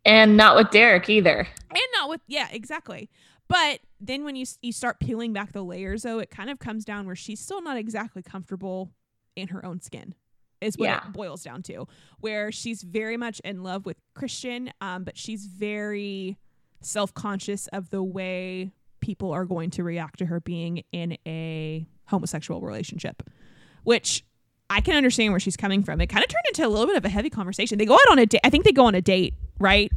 And 0.05 0.37
not 0.37 0.55
with 0.55 0.71
Derek 0.71 1.09
either. 1.09 1.47
And 1.69 1.81
not 1.93 2.09
with 2.09 2.21
yeah, 2.27 2.47
exactly. 2.51 3.09
But 3.47 3.79
then 3.99 4.23
when 4.23 4.35
you 4.35 4.45
you 4.61 4.71
start 4.71 4.99
peeling 4.99 5.33
back 5.33 5.51
the 5.51 5.63
layers 5.63 6.03
though, 6.03 6.19
it 6.19 6.29
kind 6.29 6.49
of 6.49 6.59
comes 6.59 6.85
down 6.85 7.05
where 7.05 7.15
she's 7.15 7.39
still 7.39 7.61
not 7.61 7.77
exactly 7.77 8.21
comfortable 8.21 8.91
in 9.35 9.49
her 9.49 9.65
own 9.65 9.81
skin. 9.81 10.15
Is 10.61 10.77
what 10.77 10.85
Yeah. 10.87 11.07
it 11.07 11.13
boils 11.13 11.43
down 11.43 11.63
to. 11.63 11.87
Where 12.19 12.51
she's 12.51 12.83
very 12.83 13.15
much 13.17 13.39
in 13.45 13.63
love 13.63 13.85
with 13.85 13.97
Kristian, 14.15 14.71
um, 14.81 15.03
but 15.05 15.17
she's 15.17 15.45
very 15.45 16.37
self-conscious 16.81 17.67
of 17.67 17.89
the 17.89 18.03
way 18.03 18.71
people 18.99 19.31
are 19.31 19.45
going 19.45 19.69
to 19.71 19.83
react 19.83 20.19
to 20.19 20.25
her 20.25 20.39
being 20.41 20.83
in 20.91 21.17
a 21.25 21.87
homosexual 22.07 22.61
relationship. 22.61 23.23
Which 23.83 24.25
I 24.69 24.81
can 24.81 24.95
understand 24.95 25.31
where 25.33 25.39
she's 25.39 25.57
coming 25.57 25.83
from. 25.83 25.99
It 26.01 26.07
kind 26.07 26.23
of 26.23 26.29
turned 26.29 26.43
into 26.49 26.65
a 26.65 26.69
little 26.69 26.85
bit 26.87 26.97
of 26.97 27.05
a 27.05 27.09
heavy 27.09 27.29
conversation. 27.29 27.77
They 27.77 27.85
go 27.85 27.93
out 27.95 28.11
on 28.11 28.19
a 28.19 28.25
date. 28.25 28.41
I 28.43 28.49
think 28.49 28.65
they 28.65 28.71
go 28.71 28.85
on 28.85 28.95
a 28.95 29.01
date, 29.01 29.33
right? 29.59 29.91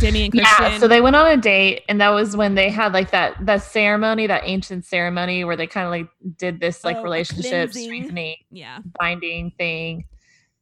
Demi 0.00 0.24
and 0.26 0.32
Kristian. 0.34 0.42
Yeah, 0.60 0.78
so 0.78 0.86
they 0.88 1.00
went 1.00 1.16
on 1.16 1.26
a 1.26 1.36
date, 1.36 1.82
and 1.88 2.00
that 2.00 2.10
was 2.10 2.36
when 2.36 2.54
they 2.54 2.68
had 2.70 2.92
like 2.92 3.10
that 3.12 3.34
that 3.46 3.62
ceremony, 3.62 4.26
that 4.26 4.42
ancient 4.44 4.84
ceremony 4.84 5.44
where 5.44 5.56
they 5.56 5.66
kind 5.66 5.86
of 5.86 5.90
like 5.90 6.08
did 6.36 6.60
this 6.60 6.84
like 6.84 6.96
Oh, 6.98 7.02
relationship 7.02 7.72
cleansing. 7.72 7.84
strengthening 7.84 8.36
yeah, 8.50 8.78
binding 8.98 9.52
thing. 9.58 10.04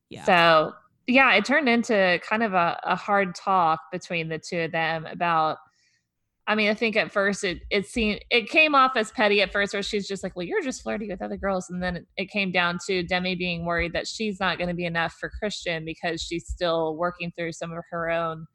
yeah. 0.09 0.25
So 0.25 0.73
yeah, 1.09 1.35
it 1.35 1.45
turned 1.45 1.69
into 1.69 2.21
kind 2.29 2.43
of 2.43 2.53
a, 2.55 2.79
a 2.85 2.97
hard 2.97 3.35
talk 3.35 3.81
between 3.93 4.29
the 4.29 4.39
two 4.39 4.61
of 4.61 4.73
them 4.73 5.07
about. 5.07 5.59
I 6.49 6.55
mean, 6.55 6.71
I 6.71 6.75
think 6.75 6.95
at 6.95 7.11
first 7.11 7.43
it 7.43 7.59
it 7.71 7.87
seemed 7.87 8.21
it 8.31 8.49
came 8.49 8.77
off 8.77 8.93
as 8.97 9.11
petty 9.11 9.43
at 9.43 9.51
first, 9.53 9.73
where 9.75 9.83
she's 9.83 10.07
just 10.07 10.23
like, 10.23 10.37
"Well, 10.37 10.47
you're 10.47 10.63
just 10.63 10.83
flirting 10.85 11.09
with 11.09 11.21
other 11.21 11.37
girls," 11.37 11.69
and 11.69 11.83
then 11.83 11.97
it, 11.97 12.07
it 12.17 12.31
came 12.31 12.53
down 12.53 12.79
to 12.87 13.03
Demi 13.03 13.35
being 13.35 13.65
worried 13.65 13.93
that 13.95 14.07
she's 14.07 14.39
not 14.39 14.57
going 14.57 14.69
to 14.69 14.75
be 14.75 14.85
enough 14.85 15.15
for 15.19 15.33
Kristian 15.43 15.85
because 15.85 16.23
she's 16.23 16.47
still 16.47 16.95
working 16.97 17.33
through 17.37 17.51
some 17.51 17.73
of 17.73 17.83
her 17.91 18.09
own 18.09 18.47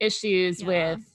issues 0.00 0.60
Yeah. 0.62 0.66
with 0.94 1.12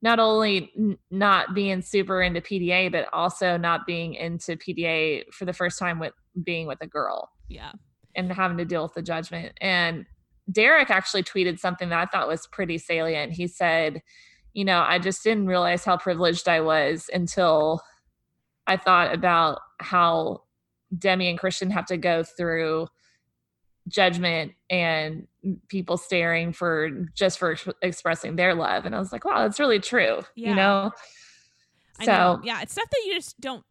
not 0.00 0.20
only 0.20 0.70
n- 0.78 0.98
not 1.10 1.54
being 1.54 1.82
super 1.82 2.22
into 2.22 2.40
PDA, 2.40 2.90
but 2.90 3.08
also 3.12 3.56
not 3.56 3.86
being 3.86 4.14
into 4.14 4.56
PDA 4.56 5.24
for 5.32 5.44
the 5.44 5.52
first 5.52 5.78
time 5.78 5.98
with 5.98 6.12
being 6.44 6.66
with 6.68 6.78
a 6.80 6.86
girl 6.86 7.30
yeah. 7.48 7.72
and 8.14 8.32
having 8.32 8.58
to 8.58 8.64
deal 8.64 8.84
with 8.84 8.94
the 8.94 9.02
judgment. 9.02 9.58
And 9.60 10.06
Derek 10.50 10.90
actually 10.90 11.24
tweeted 11.24 11.58
something 11.58 11.88
that 11.88 11.98
I 11.98 12.06
thought 12.06 12.28
was 12.28 12.46
pretty 12.46 12.78
salient. 12.78 13.32
He 13.32 13.48
said, 13.48 14.00
You 14.54 14.64
know, 14.64 14.84
I 14.86 14.98
just 14.98 15.24
didn't 15.24 15.46
realize 15.46 15.84
how 15.84 15.96
privileged 15.96 16.48
I 16.48 16.60
was 16.60 17.10
until 17.12 17.82
I 18.66 18.76
thought 18.76 19.12
about 19.12 19.60
how 19.80 20.42
Demi 20.96 21.28
and 21.28 21.38
Kristian 21.40 21.70
have 21.72 21.86
to 21.86 21.96
go 21.96 22.22
through 22.22 22.86
judgment 23.88 24.52
and 24.70 25.26
people 25.68 25.96
staring 25.96 26.52
for 26.52 26.90
just 27.14 27.38
for 27.38 27.52
ex- 27.52 27.68
expressing 27.82 28.36
their 28.36 28.54
love. 28.54 28.84
And 28.86 28.94
I 28.94 28.98
was 28.98 29.12
like, 29.12 29.24
wow, 29.24 29.42
that's 29.42 29.58
really 29.58 29.80
true. 29.80 30.22
Yeah. 30.36 30.50
You 30.50 30.54
know? 30.54 30.92
I 32.00 32.04
So 32.04 32.12
know. 32.12 32.40
yeah, 32.44 32.62
it's 32.62 32.72
stuff 32.72 32.88
that 32.90 33.02
you 33.06 33.14
just 33.14 33.40
don't 33.40 33.64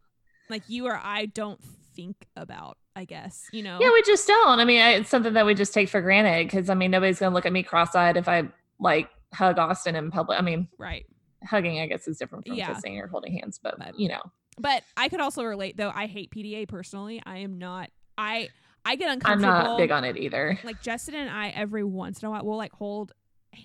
like. 0.50 0.62
You 0.68 0.86
or 0.86 0.96
I 1.02 1.26
don't 1.26 1.60
think 1.94 2.16
about. 2.36 2.76
I 2.96 3.04
guess 3.04 3.46
you 3.52 3.62
know. 3.62 3.78
Yeah, 3.80 3.92
we 3.92 4.02
just 4.02 4.26
don't. 4.26 4.58
I 4.58 4.64
mean, 4.64 4.80
I- 4.82 4.94
it's 4.94 5.08
something 5.08 5.32
that 5.34 5.46
we 5.46 5.54
just 5.54 5.72
take 5.72 5.88
for 5.88 6.00
granted 6.00 6.46
because 6.48 6.68
I 6.68 6.74
mean, 6.74 6.90
nobody's 6.90 7.20
gonna 7.20 7.32
look 7.34 7.46
at 7.46 7.52
me 7.52 7.62
cross-eyed 7.62 8.16
if 8.16 8.28
I 8.28 8.48
like 8.80 9.08
hug 9.32 9.56
Austin 9.58 9.94
in 9.94 10.10
public. 10.10 10.36
I 10.38 10.42
mean, 10.42 10.66
right. 10.78 11.06
hugging, 11.44 11.78
I 11.80 11.86
guess, 11.86 12.08
is 12.08 12.18
different 12.18 12.46
from 12.48 12.56
Yeah. 12.56 12.74
kissing 12.74 12.98
or 12.98 13.06
holding 13.06 13.38
hands, 13.38 13.60
but, 13.62 13.78
But- 13.78 13.98
you 14.00 14.08
know, 14.08 14.20
But 14.58 14.82
I 14.96 15.08
could 15.08 15.20
also 15.20 15.44
relate 15.44 15.76
though. 15.76 15.92
I 15.94 16.06
hate 16.06 16.32
PDA 16.32 16.66
personally. 16.66 17.22
I 17.24 17.38
am 17.38 17.56
not. 17.58 17.90
I 18.16 18.48
I 18.88 18.96
get 18.96 19.10
uncomfortable. 19.10 19.54
I'm 19.54 19.64
not 19.64 19.78
big 19.78 19.90
on 19.90 20.04
it 20.04 20.16
either. 20.16 20.58
like 20.64 20.80
Justin 20.82 21.14
and 21.14 21.30
I 21.30 21.48
every 21.48 21.84
once 21.84 22.22
in 22.22 22.26
a 22.26 22.30
while 22.30 22.44
we'll 22.44 22.56
like 22.56 22.72
hold 22.72 23.12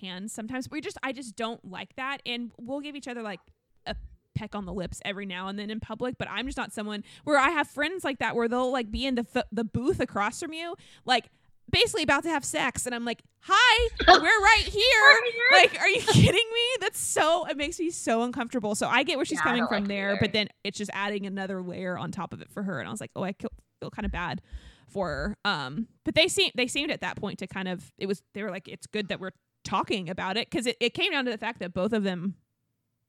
hands 0.00 0.32
sometimes. 0.32 0.70
We 0.70 0.80
just 0.80 0.98
I 1.02 1.12
just 1.12 1.36
don't 1.36 1.64
like 1.64 1.94
that, 1.96 2.18
and 2.26 2.50
we'll 2.60 2.80
give 2.80 2.96
each 2.96 3.08
other 3.08 3.22
like 3.22 3.40
a 3.86 3.94
peck 4.34 4.54
on 4.54 4.64
the 4.66 4.72
lips 4.72 5.00
every 5.04 5.26
now 5.26 5.48
and 5.48 5.58
then 5.58 5.70
in 5.70 5.80
public. 5.80 6.16
But 6.18 6.28
I'm 6.30 6.46
just 6.46 6.56
not 6.58 6.72
someone 6.72 7.04
where 7.24 7.38
I 7.38 7.50
have 7.50 7.68
friends 7.68 8.04
like 8.04 8.18
that 8.18 8.34
where 8.36 8.48
they'll 8.48 8.72
like 8.72 8.90
be 8.90 9.06
in 9.06 9.14
the 9.14 9.26
f- 9.34 9.44
the 9.52 9.64
booth 9.64 10.00
across 10.00 10.40
from 10.40 10.52
you, 10.52 10.74
like 11.04 11.26
basically 11.70 12.02
about 12.02 12.22
to 12.24 12.28
have 12.30 12.44
sex, 12.44 12.84
and 12.86 12.94
I'm 12.94 13.04
like, 13.04 13.22
"Hi, 13.42 13.88
we're 14.08 14.20
right 14.20 14.64
here." 14.64 15.20
Like, 15.52 15.80
are 15.80 15.88
you 15.88 16.00
kidding 16.08 16.32
me? 16.52 16.66
That's 16.80 16.98
so 17.00 17.46
it 17.46 17.56
makes 17.56 17.78
me 17.78 17.90
so 17.90 18.22
uncomfortable. 18.22 18.74
So 18.74 18.88
I 18.88 19.02
get 19.04 19.16
where 19.16 19.24
she's 19.24 19.38
Yeah, 19.38 19.44
coming 19.44 19.66
from 19.66 19.82
like 19.84 19.88
there, 19.88 20.10
either. 20.10 20.18
but 20.20 20.32
then 20.32 20.48
it's 20.64 20.76
just 20.78 20.90
adding 20.94 21.24
another 21.26 21.62
layer 21.62 21.96
on 21.96 22.10
top 22.10 22.32
of 22.32 22.42
it 22.42 22.50
for 22.50 22.62
her, 22.62 22.78
and 22.80 22.88
I 22.88 22.90
was 22.90 23.00
like, 23.00 23.12
"Oh, 23.16 23.22
I 23.24 23.34
feel 23.80 23.90
kind 23.90 24.04
of 24.06 24.12
bad." 24.12 24.42
For 24.88 25.08
her. 25.08 25.36
Um, 25.44 25.88
but 26.04 26.14
they 26.14 26.28
seem 26.28 26.50
they 26.54 26.66
seemed 26.66 26.90
at 26.90 27.00
that 27.00 27.16
point 27.16 27.38
to 27.40 27.46
kind 27.46 27.68
of 27.68 27.92
it 27.98 28.06
was 28.06 28.22
they 28.32 28.42
were 28.42 28.50
like 28.50 28.68
it's 28.68 28.86
good 28.86 29.08
that 29.08 29.20
we're 29.20 29.32
talking 29.64 30.10
about 30.10 30.36
it 30.36 30.48
because 30.50 30.66
it, 30.66 30.76
it 30.80 30.94
came 30.94 31.10
down 31.12 31.24
to 31.24 31.30
the 31.30 31.38
fact 31.38 31.58
that 31.60 31.74
both 31.74 31.92
of 31.92 32.04
them 32.04 32.34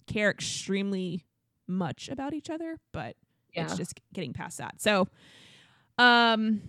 care 0.07 0.29
extremely 0.29 1.25
much 1.67 2.09
about 2.09 2.33
each 2.33 2.49
other, 2.49 2.79
but 2.91 3.15
yeah. 3.53 3.63
it's 3.63 3.77
just 3.77 3.99
getting 4.13 4.33
past 4.33 4.57
that. 4.57 4.81
So, 4.81 5.07
um, 5.97 6.61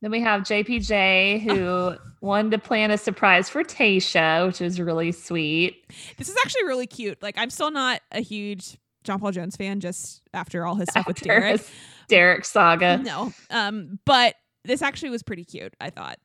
Then 0.00 0.10
we 0.10 0.20
have 0.20 0.42
JPJ 0.42 1.42
who 1.42 1.96
wanted 2.20 2.52
to 2.52 2.58
plan 2.58 2.90
a 2.90 2.98
surprise 2.98 3.48
for 3.48 3.62
Tayshia, 3.62 4.46
which 4.46 4.60
is 4.60 4.80
really 4.80 5.12
sweet. 5.12 5.84
this 6.16 6.28
is 6.28 6.36
actually 6.44 6.64
really 6.64 6.86
cute. 6.86 7.22
Like 7.22 7.36
I'm 7.38 7.50
still 7.50 7.70
not 7.70 8.00
a 8.12 8.20
huge 8.20 8.78
John 9.06 9.18
Paul 9.20 9.32
Jones 9.32 9.56
fan 9.56 9.80
just 9.80 10.22
after 10.34 10.66
all 10.66 10.74
his 10.74 10.88
stuff 10.90 11.06
with 11.06 11.20
Derek. 11.20 11.62
Derek 12.08 12.44
saga. 12.44 12.98
No, 12.98 13.32
um, 13.50 13.98
but 14.04 14.34
this 14.64 14.82
actually 14.82 15.10
was 15.10 15.22
pretty 15.22 15.44
cute. 15.44 15.74
I 15.80 15.90
thought. 15.90 16.18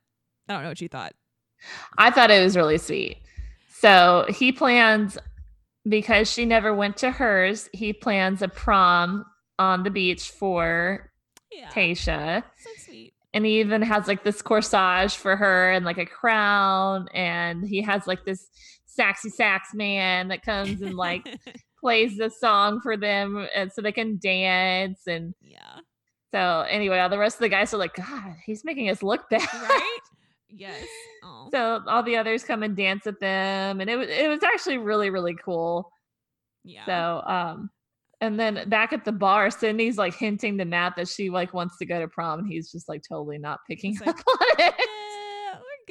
I 0.49 0.53
don't 0.53 0.63
know 0.63 0.69
what 0.69 0.81
you 0.81 0.87
thought. 0.89 1.13
I 1.97 2.09
thought 2.11 2.31
it 2.31 2.43
was 2.43 2.57
really 2.57 2.77
sweet. 2.77 3.17
So 3.71 4.25
he 4.29 4.51
plans 4.51 5.17
because 5.87 6.31
she 6.31 6.45
never 6.45 6.73
went 6.73 6.97
to 6.97 7.11
hers, 7.11 7.69
he 7.73 7.93
plans 7.93 8.41
a 8.41 8.47
prom 8.47 9.25
on 9.57 9.83
the 9.83 9.89
beach 9.89 10.29
for 10.31 11.11
Yeah. 11.51 11.69
Tayshia. 11.69 12.43
So 12.57 12.69
sweet. 12.85 13.13
And 13.33 13.45
he 13.45 13.59
even 13.61 13.81
has 13.81 14.07
like 14.07 14.23
this 14.23 14.41
corsage 14.41 15.15
for 15.15 15.35
her 15.35 15.71
and 15.71 15.85
like 15.85 15.97
a 15.97 16.05
crown. 16.05 17.07
And 17.13 17.65
he 17.65 17.81
has 17.81 18.05
like 18.05 18.25
this 18.25 18.49
saxy 18.85 19.29
sax 19.29 19.73
man 19.73 20.27
that 20.27 20.43
comes 20.43 20.81
and 20.81 20.95
like 20.95 21.27
plays 21.81 22.17
the 22.17 22.29
song 22.29 22.79
for 22.79 22.95
them 22.95 23.47
and 23.53 23.71
so 23.71 23.81
they 23.81 23.91
can 23.91 24.19
dance. 24.21 25.01
And 25.07 25.33
yeah. 25.41 25.79
so 26.33 26.65
anyway, 26.69 26.99
all 26.99 27.09
the 27.09 27.17
rest 27.17 27.35
of 27.35 27.41
the 27.41 27.49
guys 27.49 27.73
are 27.73 27.77
like, 27.77 27.95
God, 27.95 28.35
he's 28.45 28.63
making 28.63 28.89
us 28.89 29.03
look 29.03 29.27
bad. 29.29 29.47
Right? 29.53 29.99
yes. 30.49 30.85
Oh. 31.23 31.49
so 31.51 31.81
all 31.87 32.03
the 32.03 32.17
others 32.17 32.43
come 32.43 32.63
and 32.63 32.75
dance 32.75 33.05
with 33.05 33.19
them. 33.19 33.81
And 33.81 33.89
it 33.89 33.97
was 33.97 34.07
it 34.09 34.29
was 34.29 34.43
actually 34.43 34.77
really, 34.77 35.09
really 35.09 35.35
cool. 35.43 35.91
yeah. 36.63 36.85
So 36.85 37.27
um 37.27 37.69
and 38.21 38.39
then 38.39 38.69
back 38.69 38.93
at 38.93 39.03
the 39.03 39.11
bar, 39.11 39.49
Sydney's 39.49 39.97
like 39.97 40.13
hinting 40.13 40.59
to 40.59 40.65
Matt 40.65 40.95
that 40.95 41.07
she 41.07 41.31
like 41.31 41.55
wants 41.55 41.77
to 41.79 41.87
go 41.87 41.99
to 41.99 42.07
prom, 42.07 42.39
and 42.39 42.47
he's 42.47 42.71
just 42.71 42.87
like 42.87 43.01
totally 43.07 43.39
not 43.39 43.59
picking 43.67 43.97
up 44.01 44.05
like, 44.05 44.15
on 44.27 44.47
it. 44.59 44.75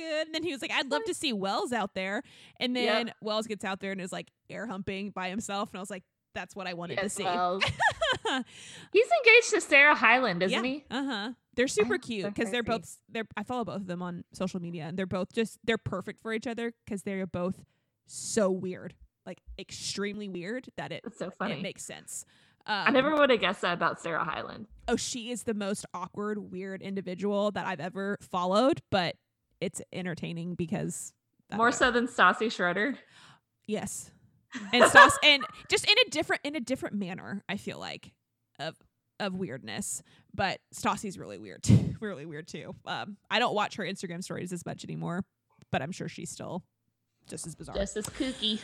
"Eh, 0.00 0.08
we're 0.08 0.18
good. 0.18 0.26
And 0.26 0.34
then 0.34 0.42
he 0.42 0.52
was 0.52 0.62
like, 0.62 0.72
I'd 0.72 0.90
love 0.90 1.04
to 1.04 1.14
see 1.14 1.32
Wells 1.32 1.72
out 1.72 1.94
there. 1.94 2.22
And 2.58 2.74
Yep. 2.76 2.86
then 3.06 3.14
Wells 3.20 3.46
gets 3.46 3.64
out 3.64 3.80
there 3.80 3.92
and 3.92 4.00
is 4.00 4.12
like 4.12 4.30
air 4.48 4.66
humping 4.66 5.10
by 5.10 5.28
himself. 5.28 5.70
And 5.72 5.78
I 5.78 5.80
was 5.80 5.90
like, 5.90 6.04
that's 6.34 6.54
what 6.54 6.66
I 6.66 6.74
wanted 6.74 6.98
to 6.98 7.08
see. 7.08 7.24
Wells. 7.24 7.62
He's 8.92 9.06
engaged 9.24 9.50
to 9.50 9.60
Sarah 9.60 9.94
Hyland, 9.94 10.42
isn't 10.42 10.64
yeah. 10.64 10.70
he? 10.70 10.84
Uh 10.90 11.04
huh. 11.04 11.32
They're 11.56 11.68
super 11.68 11.98
cute 11.98 12.24
so 12.24 12.30
because 12.30 12.50
they're 12.50 12.62
both. 12.62 12.98
They're. 13.08 13.26
I 13.36 13.42
follow 13.42 13.64
both 13.64 13.76
of 13.76 13.86
them 13.86 14.02
on 14.02 14.24
social 14.32 14.60
media, 14.60 14.84
and 14.84 14.96
they're 14.96 15.06
both 15.06 15.32
just. 15.32 15.58
They're 15.64 15.78
perfect 15.78 16.20
for 16.20 16.32
each 16.32 16.46
other 16.46 16.72
because 16.84 17.02
they're 17.02 17.26
both 17.26 17.64
so 18.06 18.50
weird, 18.50 18.94
like 19.26 19.40
extremely 19.58 20.28
weird 20.28 20.68
that 20.76 20.92
it 20.92 21.02
It's 21.04 21.18
so 21.18 21.32
it 21.40 21.62
makes 21.62 21.84
sense. 21.84 22.24
Um, 22.66 22.84
I 22.86 22.90
never 22.90 23.14
would 23.14 23.30
have 23.30 23.40
guessed 23.40 23.62
that 23.62 23.74
about 23.74 24.00
Sarah 24.00 24.22
Hyland. 24.22 24.66
Oh, 24.86 24.96
she 24.96 25.30
is 25.30 25.44
the 25.44 25.54
most 25.54 25.86
awkward, 25.94 26.38
weird 26.38 26.82
individual 26.82 27.50
that 27.52 27.66
I've 27.66 27.80
ever 27.80 28.18
followed, 28.20 28.82
but 28.90 29.16
it's 29.60 29.80
entertaining 29.92 30.54
because 30.54 31.12
More 31.54 31.72
so 31.72 31.90
than 31.90 32.06
Stassi 32.06 32.50
Schroeder. 32.50 32.96
Yes. 33.66 34.10
And 34.72 34.84
Stas 34.90 35.16
and 35.22 35.44
just 35.68 35.88
in 35.88 35.94
a 36.06 36.10
different 36.10 36.42
in 36.44 36.56
a 36.56 36.60
different 36.60 36.96
manner, 36.96 37.40
I 37.48 37.56
feel 37.56 37.78
like 37.78 38.10
of 38.58 38.74
of 39.20 39.34
weirdness. 39.34 40.02
But 40.34 40.58
Stassi's 40.74 41.16
really 41.18 41.38
weird 41.38 41.62
too. 41.62 41.94
really 42.00 42.26
weird 42.26 42.48
too. 42.48 42.74
Um 42.84 43.16
I 43.30 43.38
don't 43.38 43.54
watch 43.54 43.76
her 43.76 43.84
Instagram 43.84 44.24
stories 44.24 44.52
as 44.52 44.66
much 44.66 44.82
anymore, 44.82 45.24
but 45.70 45.82
I'm 45.82 45.92
sure 45.92 46.08
she's 46.08 46.30
still 46.30 46.64
just 47.28 47.46
as 47.46 47.54
bizarre. 47.54 47.76
Just 47.76 47.96
as 47.96 48.06
kooky. 48.06 48.60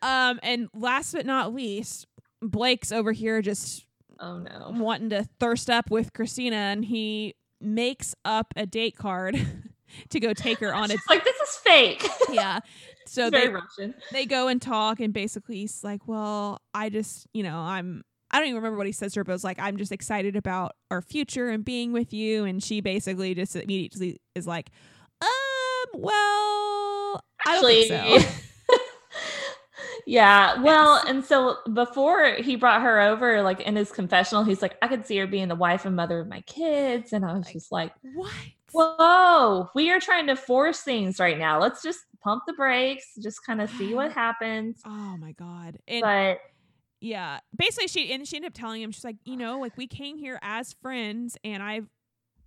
um 0.00 0.40
and 0.42 0.68
last 0.72 1.12
but 1.12 1.26
not 1.26 1.52
least, 1.52 2.06
Blake's 2.40 2.90
over 2.90 3.12
here 3.12 3.42
just 3.42 3.84
Oh 4.18 4.38
no. 4.38 4.72
wanting 4.74 5.10
to 5.10 5.28
thirst 5.38 5.68
up 5.68 5.90
with 5.90 6.14
Christina 6.14 6.56
and 6.56 6.82
he 6.86 7.34
makes 7.60 8.14
up 8.24 8.54
a 8.56 8.64
date 8.64 8.96
card 8.96 9.36
to 10.10 10.20
go 10.20 10.32
take 10.32 10.58
her 10.58 10.74
on 10.74 10.88
She's 10.90 11.00
like, 11.08 11.24
this 11.24 11.36
is 11.36 11.56
fake. 11.56 12.06
yeah. 12.30 12.60
So 13.08 13.30
they 13.30 13.46
Russian. 13.48 13.94
they 14.10 14.26
go 14.26 14.48
and 14.48 14.60
talk 14.60 14.98
and 14.98 15.12
basically 15.14 15.58
he's 15.58 15.84
like 15.84 16.08
well 16.08 16.60
i 16.74 16.88
just 16.88 17.28
you 17.32 17.44
know 17.44 17.56
i'm 17.56 18.02
i 18.32 18.38
don't 18.38 18.48
even 18.48 18.56
remember 18.56 18.76
what 18.76 18.86
he 18.88 18.92
says 18.92 19.12
to 19.12 19.20
her 19.20 19.24
but 19.24 19.32
it's 19.34 19.44
like 19.44 19.60
i'm 19.60 19.76
just 19.76 19.92
excited 19.92 20.34
about 20.34 20.72
our 20.90 21.00
future 21.00 21.48
and 21.48 21.64
being 21.64 21.92
with 21.92 22.12
you 22.12 22.42
and 22.44 22.64
she 22.64 22.80
basically 22.80 23.32
just 23.32 23.54
immediately 23.54 24.20
is 24.34 24.44
like 24.44 24.70
um 25.22 26.00
well 26.00 27.20
i 27.46 27.60
don't 27.60 27.64
think 27.64 28.22
so 28.24 28.28
yeah. 30.06 30.60
Well, 30.62 31.02
and 31.06 31.24
so 31.24 31.58
before 31.72 32.32
he 32.38 32.56
brought 32.56 32.82
her 32.82 33.00
over, 33.00 33.42
like 33.42 33.60
in 33.60 33.76
his 33.76 33.90
confessional, 33.92 34.44
he's 34.44 34.62
like, 34.62 34.76
I 34.82 34.88
could 34.88 35.06
see 35.06 35.16
her 35.18 35.26
being 35.26 35.48
the 35.48 35.54
wife 35.54 35.84
and 35.84 35.94
mother 35.96 36.20
of 36.20 36.28
my 36.28 36.40
kids. 36.42 37.12
And 37.12 37.24
I 37.24 37.32
was 37.34 37.44
Like, 37.46 37.52
just 37.52 37.72
like, 37.72 37.92
what 38.14 38.32
whoa, 38.72 39.68
we 39.74 39.90
are 39.90 40.00
trying 40.00 40.26
to 40.28 40.36
force 40.36 40.80
things 40.80 41.18
right 41.18 41.38
now. 41.38 41.60
Let's 41.60 41.82
just 41.82 42.00
pump 42.22 42.42
the 42.46 42.52
brakes, 42.54 43.14
just 43.22 43.44
kind 43.44 43.60
of 43.60 43.70
see 43.70 43.94
what 43.94 44.12
happens. 44.24 44.80
oh 44.84 45.16
my 45.18 45.32
god 45.32 45.78
and 45.86 46.02
But 46.02 46.38
yeah 47.00 47.40
basically 47.56 47.88
she 47.88 48.12
and 48.12 48.26
she 48.26 48.36
ended 48.36 48.50
up 48.52 48.54
telling 48.58 48.80
him 48.82 48.90
she's 48.90 49.04
like 49.04 49.16
you 49.24 49.36
know 49.36 49.60
like 49.60 49.76
we 49.76 49.86
came 49.86 50.16
here 50.16 50.38
as 50.40 50.72
friends 50.72 51.36
and 51.44 51.62
i've 51.62 51.86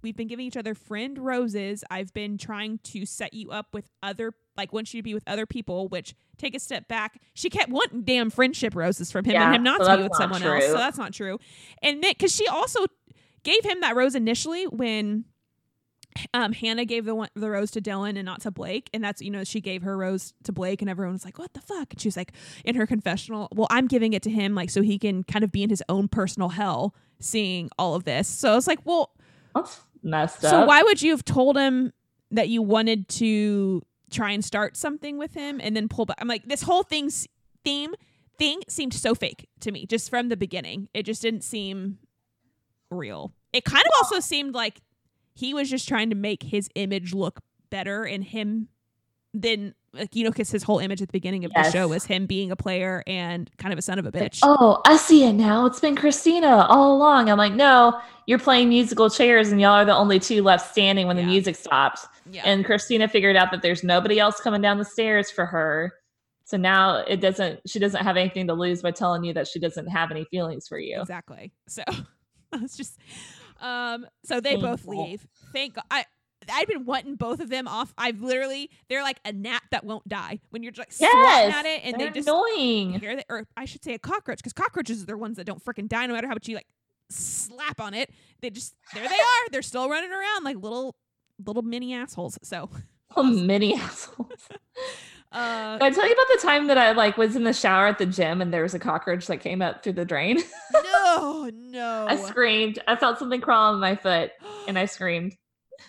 we've 0.02 0.18
been 0.18 0.28
giving 0.28 0.44
each 0.48 0.58
other 0.58 0.74
friend 0.74 1.20
roses 1.20 1.84
i've 1.92 2.12
been 2.16 2.36
trying 2.36 2.80
to 2.80 3.06
set 3.06 3.32
you 3.32 3.52
up 3.52 3.68
with 3.74 3.88
other 4.02 4.34
like 4.58 4.74
want 4.74 4.92
you 4.92 4.98
to 5.00 5.04
be 5.04 5.14
with 5.14 5.22
other 5.28 5.46
people 5.46 5.88
which 5.90 6.16
take 6.40 6.56
a 6.56 6.60
step 6.60 6.88
back 6.88 7.22
she 7.36 7.48
kept 7.48 7.70
wanting 7.70 8.02
damn 8.02 8.32
friendship 8.32 8.76
roses 8.76 9.12
from 9.12 9.24
him 9.24 9.34
Yeah, 9.34 9.46
and 9.48 9.58
him 9.58 9.64
not 9.64 9.82
so 9.84 9.92
to 9.92 9.98
be 9.98 10.04
with 10.04 10.16
someone 10.16 10.42
else 10.42 10.66
so 10.66 10.74
that's 10.74 10.98
not 10.98 11.14
true 11.14 11.38
and 11.84 12.04
then 12.04 12.14
because 12.18 12.36
she 12.36 12.48
also 12.48 12.88
gave 13.44 13.64
him 13.64 13.82
that 13.82 13.96
rose 13.96 14.16
initially 14.16 14.66
when 14.66 15.26
um, 16.34 16.54
Hannah 16.54 16.86
gave 16.86 17.06
the 17.06 17.16
one, 17.16 17.30
the 17.36 17.50
rose 17.50 17.72
to 17.72 17.82
Dylan 17.82 18.18
and 18.18 18.26
not 18.26 18.42
to 18.42 18.52
Blake, 18.52 18.90
and 18.94 19.04
that's 19.04 19.22
you 19.22 19.32
know 19.32 19.44
she 19.44 19.62
gave 19.62 19.84
her 19.84 19.98
rose 19.98 20.34
to 20.44 20.52
Blake, 20.52 20.82
and 20.82 20.90
everyone 20.90 21.14
was 21.14 21.26
like, 21.26 21.38
"What 21.38 21.54
the 21.54 21.62
fuck?" 21.62 21.92
And 21.92 22.02
she 22.02 22.08
was 22.08 22.18
like, 22.18 22.34
in 22.66 22.76
her 22.76 22.86
confessional, 22.86 23.50
"Well, 23.54 23.68
I'm 23.70 23.88
giving 23.88 24.14
it 24.14 24.24
to 24.24 24.30
him 24.30 24.56
like 24.56 24.70
so 24.70 24.82
he 24.82 24.98
can 24.98 25.24
kind 25.24 25.44
of 25.44 25.52
be 25.52 25.64
in 25.64 25.70
his 25.70 25.84
own 25.90 26.08
personal 26.08 26.50
hell, 26.50 26.96
seeing 27.20 27.70
all 27.78 27.96
of 27.96 28.04
this." 28.04 28.28
So 28.28 28.56
it's 28.58 28.68
like, 28.68 28.80
well, 28.86 29.12
that's 29.54 29.82
messed 30.04 30.42
so 30.42 30.62
up. 30.62 30.68
why 30.68 30.84
would 30.84 31.02
you 31.02 31.12
have 31.12 31.26
told 31.26 31.58
him 31.58 31.94
that 32.32 32.50
you 32.50 32.62
wanted 32.62 33.08
to 33.10 33.82
try 34.12 34.32
and 34.32 34.44
start 34.44 34.78
something 34.78 35.18
with 35.18 35.34
him 35.34 35.60
and 35.62 35.76
then 35.76 35.88
pull 35.88 36.06
back? 36.06 36.18
I'm 36.20 36.28
like, 36.28 36.46
this 36.46 36.62
whole 36.62 36.84
thing's 36.84 37.28
theme 37.64 37.94
thing 38.38 38.62
seemed 38.68 38.94
so 38.94 39.14
fake 39.14 39.48
to 39.60 39.72
me 39.72 39.86
just 39.86 40.10
from 40.10 40.30
the 40.30 40.38
beginning. 40.38 40.90
It 40.94 41.04
just 41.04 41.22
didn't 41.22 41.44
seem 41.44 42.00
real. 42.90 43.34
It 43.54 43.66
kind 43.66 43.86
of 43.86 43.92
also 44.02 44.20
seemed 44.20 44.54
like 44.54 44.82
he 45.40 45.54
was 45.54 45.70
just 45.70 45.88
trying 45.88 46.10
to 46.10 46.16
make 46.16 46.44
his 46.44 46.70
image 46.76 47.14
look 47.14 47.40
better 47.70 48.04
and 48.04 48.24
him 48.24 48.68
than 49.34 49.74
like 49.94 50.16
you 50.16 50.24
know 50.24 50.32
because 50.32 50.50
his 50.50 50.64
whole 50.64 50.80
image 50.80 51.02
at 51.02 51.08
the 51.08 51.12
beginning 51.12 51.46
of 51.46 51.52
Yes. 51.56 51.68
the 51.68 51.72
show 51.80 51.88
was 51.88 52.06
him 52.06 52.26
being 52.26 52.52
a 52.52 52.56
player 52.56 53.04
and 53.08 53.50
kind 53.58 53.72
of 53.72 53.78
a 53.80 53.82
son 53.82 54.00
of 54.00 54.06
a 54.06 54.12
bitch. 54.12 54.40
Oh, 54.44 54.82
I 54.86 54.98
see 54.98 55.24
it 55.24 55.34
now. 55.34 55.66
It's 55.68 55.80
been 55.80 55.96
Christina 55.96 56.66
all 56.68 56.96
along. 56.96 57.30
I'm 57.30 57.38
like, 57.38 57.54
no, 57.54 58.00
you're 58.26 58.40
playing 58.40 58.70
musical 58.70 59.10
chairs, 59.10 59.52
and 59.52 59.62
y'all 59.62 59.72
are 59.72 59.86
the 59.86 59.96
only 59.96 60.20
two 60.20 60.42
left 60.44 60.72
standing 60.72 61.06
when 61.08 61.16
Yeah. 61.18 61.24
the 61.24 61.28
music 61.30 61.56
stops. 61.56 62.08
yeah. 62.32 62.42
And 62.46 62.66
Christina 62.66 63.08
figured 63.08 63.36
out 63.36 63.52
that 63.52 63.62
there's 63.62 63.84
nobody 63.84 64.20
else 64.20 64.40
coming 64.40 64.62
down 64.62 64.78
the 64.80 64.86
stairs 64.86 65.30
for 65.32 65.46
her. 65.46 65.94
So 66.46 66.58
now 66.58 66.98
it 66.98 67.22
doesn't. 67.22 67.60
She 67.70 67.78
doesn't 67.78 68.04
have 68.04 68.18
anything 68.18 68.48
to 68.48 68.54
lose 68.54 68.82
by 68.82 68.90
telling 68.92 69.24
you 69.24 69.34
that 69.34 69.48
she 69.48 69.60
doesn't 69.60 69.88
have 69.88 70.10
any 70.10 70.26
feelings 70.26 70.68
for 70.68 70.80
you. 70.80 71.00
Exactly. 71.02 71.52
So 71.68 71.84
it's 72.54 72.76
just 72.78 72.98
um 73.62 74.06
so 74.26 74.40
they 74.40 74.56
both 74.56 74.86
leave. 74.86 75.26
Thank 75.54 75.76
God. 75.76 75.84
I 75.92 76.06
I've 76.52 76.68
been 76.68 76.86
wanting 76.86 77.16
both 77.16 77.42
of 77.42 77.50
them 77.50 77.68
off. 77.68 77.94
I've 77.98 78.22
literally 78.22 78.70
they're 78.88 79.04
like 79.04 79.20
a 79.26 79.32
gnat 79.32 79.62
that 79.72 79.84
won't 79.84 80.08
die 80.08 80.40
when 80.50 80.64
you're 80.64 80.72
just 80.72 80.80
like 80.80 80.92
swatting 80.94 81.20
Yes, 81.20 81.56
at 81.56 81.66
it 81.66 81.82
and 81.84 82.00
they're 82.00 82.08
they 82.08 82.20
just 82.22 82.28
annoying. 82.28 83.00
hear 83.00 83.16
that 83.18 83.26
or 83.30 83.46
I 83.56 83.66
should 83.66 83.84
say 83.84 83.94
a 83.94 84.00
cockroach 84.00 84.38
because 84.40 84.54
cockroaches 84.54 85.04
are 85.04 85.06
the 85.06 85.18
ones 85.18 85.38
that 85.38 85.46
don't 85.46 85.64
freaking 85.64 85.88
die 85.88 86.06
no 86.08 86.14
matter 86.14 86.28
how 86.28 86.34
much 86.34 86.48
you 86.48 86.56
like 86.56 86.68
slap 87.10 87.80
on 87.82 87.94
it. 87.94 88.10
They 88.42 88.50
just 88.50 88.74
there 88.96 89.08
they 89.08 89.16
are. 89.16 89.50
They're 89.52 89.62
still 89.62 89.90
running 89.90 90.12
around 90.12 90.44
like 90.44 90.56
little 90.58 90.96
little 91.46 91.62
mini 91.64 91.94
assholes. 91.94 92.38
So 92.44 92.70
Oh, 93.16 93.24
mini 93.46 93.76
assholes. 93.76 94.48
uh 95.32 95.78
Did 95.78 95.84
I 95.84 95.90
tell 95.92 96.08
you 96.08 96.14
about 96.14 96.28
the 96.34 96.40
time 96.42 96.68
that 96.68 96.78
I 96.78 96.92
like 96.94 97.18
was 97.18 97.36
in 97.36 97.44
the 97.44 97.54
shower 97.54 97.88
at 97.88 97.98
the 98.00 98.06
gym 98.06 98.42
and 98.42 98.54
there 98.54 98.64
was 98.64 98.74
a 98.74 98.80
cockroach 98.80 99.28
that 99.28 99.38
came 99.42 99.62
up 99.62 99.84
through 99.84 99.94
the 99.94 100.06
drain? 100.06 100.40
no, 100.74 101.50
no. 101.56 102.06
I 102.10 102.16
screamed. 102.16 102.80
I 102.88 102.96
felt 102.96 103.20
something 103.20 103.42
crawl 103.42 103.74
on 103.74 103.80
my 103.80 103.96
foot 103.96 104.32
and 104.68 104.78
I 104.78 104.86
screamed. 104.86 105.36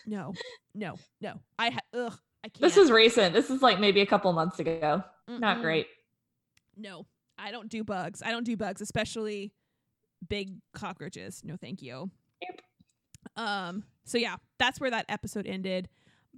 no, 0.06 0.34
no, 0.74 0.96
no. 1.20 1.40
I 1.58 1.70
ha- 1.70 1.80
ugh, 1.94 2.18
I 2.44 2.48
can't. 2.48 2.60
This 2.60 2.76
is 2.76 2.90
recent. 2.90 3.34
This 3.34 3.50
is 3.50 3.62
like 3.62 3.80
maybe 3.80 4.00
a 4.00 4.06
couple 4.06 4.32
months 4.32 4.58
ago. 4.60 5.02
Not 5.28 5.58
Mm-mm. 5.58 5.62
great. 5.62 5.86
No, 6.76 7.06
I 7.38 7.50
don't 7.50 7.68
do 7.68 7.82
bugs. 7.84 8.22
I 8.24 8.30
don't 8.30 8.44
do 8.44 8.56
bugs, 8.56 8.80
especially 8.80 9.52
big 10.28 10.56
cockroaches. 10.74 11.42
No, 11.44 11.56
thank 11.56 11.82
you. 11.82 12.10
Yep. 12.42 12.60
Um. 13.36 13.84
So 14.04 14.18
yeah, 14.18 14.36
that's 14.58 14.80
where 14.80 14.90
that 14.90 15.06
episode 15.08 15.46
ended. 15.46 15.88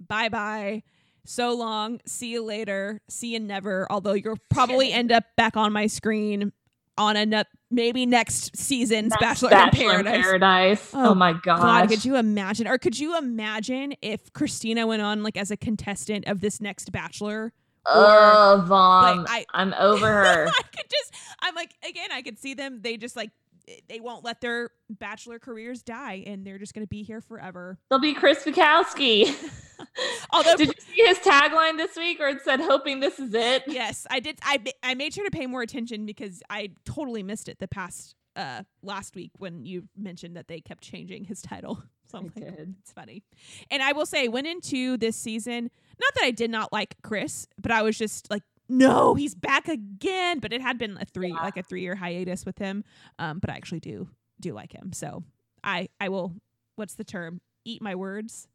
Bye 0.07 0.29
bye. 0.29 0.83
So 1.25 1.53
long. 1.53 1.99
See 2.05 2.31
you 2.31 2.43
later. 2.43 3.01
See 3.09 3.33
you 3.33 3.39
never. 3.39 3.87
Although 3.89 4.13
you'll 4.13 4.37
probably 4.49 4.91
end 4.91 5.11
up 5.11 5.23
back 5.37 5.55
on 5.57 5.71
my 5.73 5.87
screen 5.87 6.51
on 6.97 7.15
a 7.15 7.25
ne- 7.25 7.43
maybe 7.71 8.05
next 8.05 8.55
season's 8.55 9.09
Next 9.19 9.19
Bachelor, 9.41 9.49
Bachelor 9.49 9.99
in 9.99 10.05
Paradise. 10.05 10.21
Paradise. 10.25 10.91
Oh, 10.93 11.09
Oh, 11.09 11.15
my 11.15 11.33
gosh. 11.33 11.59
God, 11.59 11.89
could 11.89 12.05
you 12.05 12.17
imagine? 12.17 12.67
Or 12.67 12.77
could 12.77 12.99
you 12.99 13.17
imagine 13.17 13.95
if 14.01 14.31
Christina 14.33 14.85
went 14.85 15.01
on 15.01 15.23
like 15.23 15.35
as 15.37 15.49
a 15.49 15.57
contestant 15.57 16.27
of 16.27 16.39
this 16.41 16.61
next 16.61 16.91
Bachelor? 16.91 17.51
Oh, 17.87 18.63
Vaughn. 18.67 19.23
like, 19.23 19.29
I- 19.29 19.45
I'm 19.61 19.73
over 19.73 20.05
her. 20.07 20.47
I 20.47 20.61
could 20.75 20.85
just, 20.89 21.13
I'm 21.41 21.55
like, 21.55 21.71
again, 21.87 22.11
I 22.11 22.21
could 22.21 22.37
see 22.37 22.53
them. 22.53 22.79
They 22.81 22.95
just 22.97 23.15
like, 23.15 23.31
eh, 23.67 23.73
they 23.89 23.99
won't 23.99 24.23
let 24.23 24.39
their 24.39 24.69
bachelor 24.89 25.39
careers 25.39 25.81
die, 25.81 26.23
and 26.27 26.45
they're 26.45 26.59
just 26.59 26.73
gonna 26.75 26.85
be 26.87 27.01
here 27.03 27.21
forever. 27.21 27.79
They'll 27.89 27.99
be 27.99 28.13
Chris 28.13 28.43
Bukowski. 28.43 29.33
Although 30.31 30.55
Did 30.55 30.67
you 30.69 30.73
see 30.95 31.01
his 31.05 31.19
tagline 31.19 31.77
this 31.77 31.95
week 31.95 32.19
or 32.19 32.27
it 32.27 32.41
said 32.43 32.59
hoping 32.59 32.99
this 32.99 33.19
is 33.19 33.33
it? 33.33 33.63
yes, 33.67 34.07
I 34.09 34.19
did. 34.19 34.39
I 34.43 34.63
I 34.81 34.95
made 34.95 35.13
sure 35.13 35.25
to 35.25 35.31
pay 35.31 35.45
more 35.47 35.61
attention 35.61 36.05
because 36.05 36.41
I 36.49 36.69
totally 36.85 37.23
missed 37.23 37.47
it 37.49 37.59
the 37.59 37.67
past 37.67 38.15
uh 38.35 38.63
last 38.81 39.15
week 39.15 39.29
when 39.37 39.63
you 39.65 39.83
mentioned 39.95 40.35
that 40.35 40.47
they 40.47 40.59
kept 40.59 40.83
changing 40.83 41.25
his 41.25 41.41
title. 41.41 41.81
So 42.11 42.19
I'm 42.19 42.31
I 42.37 42.39
like, 42.41 42.57
did. 42.57 42.75
it's 42.81 42.91
funny. 42.91 43.23
And 43.71 43.81
I 43.81 43.93
will 43.93 44.05
say, 44.05 44.27
went 44.27 44.45
into 44.45 44.97
this 44.97 45.15
season, 45.15 45.71
not 45.99 46.13
that 46.15 46.23
I 46.25 46.29
did 46.31 46.51
not 46.51 46.71
like 46.71 46.95
Chris, 47.01 47.47
but 47.59 47.71
I 47.71 47.81
was 47.81 47.97
just 47.97 48.29
like, 48.29 48.43
no, 48.69 49.15
he's 49.15 49.33
back 49.33 49.67
again. 49.67 50.37
But 50.37 50.53
it 50.53 50.61
had 50.61 50.77
been 50.77 50.95
a 51.01 51.05
three, 51.05 51.29
Yeah. 51.29 51.41
like 51.41 51.57
a 51.57 51.63
three 51.63 51.81
year 51.81 51.95
hiatus 51.95 52.45
with 52.45 52.59
him. 52.59 52.83
Um, 53.17 53.39
but 53.39 53.49
I 53.49 53.53
actually 53.55 53.79
do 53.79 54.09
do 54.39 54.53
like 54.53 54.73
him. 54.73 54.93
So 54.93 55.23
I 55.63 55.89
I 55.99 56.09
will. 56.09 56.33
What's 56.75 56.93
the 56.95 57.03
term? 57.03 57.41
Eat 57.65 57.81
my 57.81 57.95
words. 57.95 58.47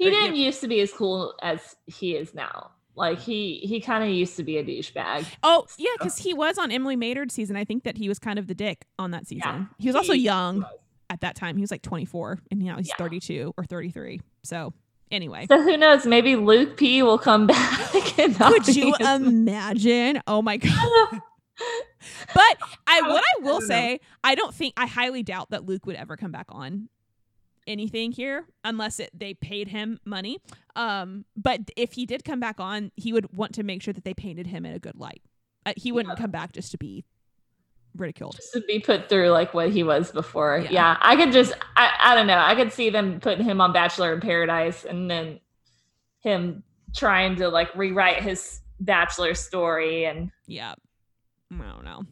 He 0.00 0.06
But, 0.06 0.10
didn't 0.12 0.36
used 0.36 0.62
to 0.62 0.66
be 0.68 0.80
as 0.80 0.90
cool 0.92 1.34
as 1.42 1.76
he 1.86 2.16
is 2.16 2.32
now. 2.34 2.70
Like 2.96 3.18
he 3.18 3.58
he 3.62 3.80
kind 3.80 4.02
of 4.02 4.08
used 4.10 4.36
to 4.38 4.42
be 4.42 4.56
a 4.56 4.64
douchebag. 4.64 5.26
Oh 5.42 5.66
yeah, 5.78 5.90
because 5.98 6.16
he 6.18 6.32
was 6.34 6.56
on 6.58 6.72
Emily 6.72 6.96
Maynard's 6.96 7.34
season. 7.34 7.54
I 7.54 7.64
think 7.64 7.84
that 7.84 7.98
he 7.98 8.08
was 8.08 8.18
kind 8.18 8.38
of 8.38 8.46
the 8.46 8.54
dick 8.54 8.86
on 8.98 9.10
that 9.10 9.26
season. 9.26 9.68
he 9.78 9.88
was 9.88 9.94
also 9.96 10.14
he 10.14 10.20
young 10.20 10.60
was. 10.62 10.70
at 11.10 11.20
that 11.20 11.34
time. 11.36 11.56
He 11.56 11.60
was 11.60 11.70
like 11.70 11.82
24, 11.82 12.38
and 12.50 12.60
now 12.60 12.78
he's 12.78 12.88
Yeah. 12.88 12.94
32 12.98 13.52
or 13.58 13.64
33. 13.64 14.20
So 14.42 14.72
anyway, 15.10 15.46
So 15.50 15.62
who 15.62 15.76
knows? 15.76 16.06
Maybe 16.06 16.34
Luke 16.36 16.76
P 16.78 17.02
will 17.02 17.18
come 17.18 17.46
back. 17.46 18.18
And 18.18 18.34
could 18.36 18.74
you 18.74 18.94
imagine? 18.96 20.20
Oh 20.26 20.40
my 20.42 20.56
god. 20.56 21.20
But 22.34 22.56
I 22.86 23.02
what 23.02 23.22
I 23.22 23.42
will 23.44 23.60
say, 23.60 24.00
I 24.24 24.34
don't 24.34 24.54
think 24.54 24.72
I 24.78 24.86
highly 24.86 25.22
doubt 25.22 25.50
that 25.50 25.66
Luke 25.66 25.84
would 25.84 25.96
ever 25.96 26.16
come 26.16 26.32
back 26.32 26.46
on 26.48 26.88
anything 27.66 28.12
here 28.12 28.46
unless 28.64 28.98
it 29.00 29.10
they 29.12 29.34
paid 29.34 29.68
him 29.68 29.98
money. 30.04 30.38
Um, 30.76 31.24
but 31.36 31.60
if 31.76 31.92
he 31.92 32.06
did 32.06 32.24
come 32.24 32.40
back 32.40 32.58
on, 32.60 32.90
he 32.96 33.12
would 33.12 33.32
want 33.36 33.54
to 33.54 33.62
make 33.62 33.82
sure 33.82 33.92
that 33.94 34.04
they 34.04 34.14
painted 34.14 34.46
him 34.46 34.64
in 34.66 34.72
a 34.72 34.78
good 34.78 34.96
light. 34.96 35.22
Uh, 35.66 35.72
he 35.76 35.92
wouldn't 35.92 36.16
Yeah. 36.18 36.22
come 36.22 36.30
back 36.30 36.52
just 36.52 36.70
to 36.72 36.78
be 36.78 37.04
ridiculed. 37.96 38.36
just 38.36 38.52
to 38.52 38.60
be 38.62 38.78
put 38.78 39.08
through 39.08 39.30
like 39.30 39.52
what 39.52 39.70
he 39.70 39.82
was 39.82 40.10
before. 40.12 40.58
Yeah. 40.64 40.70
Yeah, 40.70 40.96
I 41.00 41.16
could 41.16 41.32
just 41.32 41.52
I, 41.76 41.90
I 42.02 42.14
don't 42.14 42.26
know. 42.26 42.38
I 42.38 42.54
could 42.54 42.72
see 42.72 42.88
them 42.90 43.20
putting 43.20 43.44
him 43.44 43.60
on 43.60 43.72
Bachelor 43.72 44.12
in 44.14 44.20
Paradise 44.20 44.84
and 44.84 45.10
then 45.10 45.40
him 46.20 46.62
trying 46.94 47.36
to 47.36 47.48
like 47.48 47.74
rewrite 47.76 48.22
his 48.22 48.60
bachelor 48.80 49.34
story 49.34 50.04
and 50.06 50.30
Yeah. 50.46 50.74
I 51.52 51.56
don't 51.72 51.84
know. 51.84 52.02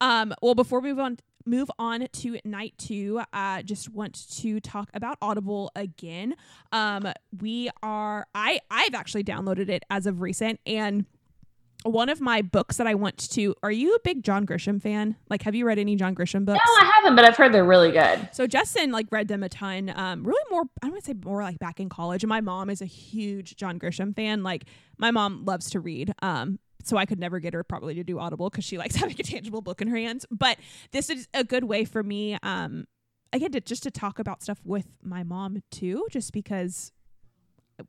Um, 0.00 0.34
well, 0.42 0.54
before 0.54 0.80
we 0.80 0.90
move 0.90 0.98
on 0.98 1.18
move 1.46 1.70
on 1.78 2.06
to 2.12 2.38
night 2.44 2.74
two, 2.78 3.20
uh 3.32 3.62
just 3.62 3.90
want 3.90 4.28
to 4.38 4.60
talk 4.60 4.90
about 4.94 5.18
Audible 5.20 5.70
again. 5.76 6.34
Um, 6.72 7.12
we 7.40 7.70
are 7.82 8.26
I 8.34 8.60
I've 8.70 8.94
actually 8.94 9.24
downloaded 9.24 9.68
it 9.68 9.84
as 9.90 10.06
of 10.06 10.20
recent 10.20 10.60
and 10.66 11.06
one 11.84 12.08
of 12.08 12.18
my 12.18 12.40
books 12.40 12.78
that 12.78 12.86
I 12.86 12.94
want 12.94 13.18
to 13.32 13.54
are 13.62 13.70
you 13.70 13.94
a 13.94 13.98
big 14.00 14.22
John 14.22 14.46
Grisham 14.46 14.80
fan? 14.80 15.16
Like 15.28 15.42
have 15.42 15.54
you 15.54 15.66
read 15.66 15.78
any 15.78 15.96
John 15.96 16.14
Grisham 16.14 16.44
books? 16.46 16.60
no, 16.66 16.72
I 16.72 16.90
haven't, 16.94 17.14
but 17.14 17.24
I've 17.26 17.36
heard 17.36 17.52
they're 17.52 17.64
really 17.64 17.92
good. 17.92 18.28
So 18.32 18.46
Justin 18.46 18.90
like 18.90 19.06
read 19.10 19.28
them 19.28 19.42
a 19.42 19.48
ton. 19.48 19.92
Um, 19.94 20.24
really 20.24 20.42
more 20.50 20.62
I 20.82 20.86
don't 20.86 20.92
want 20.92 21.04
to 21.04 21.10
say 21.10 21.16
more 21.24 21.42
like 21.42 21.58
back 21.58 21.80
in 21.80 21.88
college. 21.88 22.22
And 22.22 22.28
my 22.28 22.40
mom 22.40 22.70
is 22.70 22.80
a 22.80 22.86
huge 22.86 23.56
John 23.56 23.78
Grisham 23.78 24.16
fan. 24.16 24.42
Like 24.42 24.64
my 24.96 25.10
mom 25.10 25.44
loves 25.44 25.70
to 25.70 25.80
read. 25.80 26.14
Um, 26.22 26.58
so 26.86 26.96
I 26.96 27.06
could 27.06 27.18
never 27.18 27.40
get 27.40 27.54
her 27.54 27.64
probably 27.64 27.94
to 27.96 28.04
do 28.04 28.18
Audible 28.18 28.50
because 28.50 28.64
she 28.64 28.78
likes 28.78 28.94
having 29.02 29.16
a 29.18 29.22
tangible 29.22 29.60
book 29.62 29.80
in 29.82 29.88
her 29.88 29.96
hands. 29.96 30.26
But 30.30 30.58
this 30.92 31.10
is 31.10 31.28
a 31.34 31.44
good 31.44 31.64
way 31.64 31.84
for 31.84 32.02
me. 32.02 32.38
Um, 32.42 32.86
again 33.32 33.50
to 33.52 33.60
just 33.60 33.82
to 33.82 33.90
talk 33.90 34.18
about 34.18 34.42
stuff 34.42 34.60
with 34.64 34.86
my 35.02 35.22
mom 35.24 35.62
too, 35.70 36.06
just 36.10 36.32
because 36.32 36.92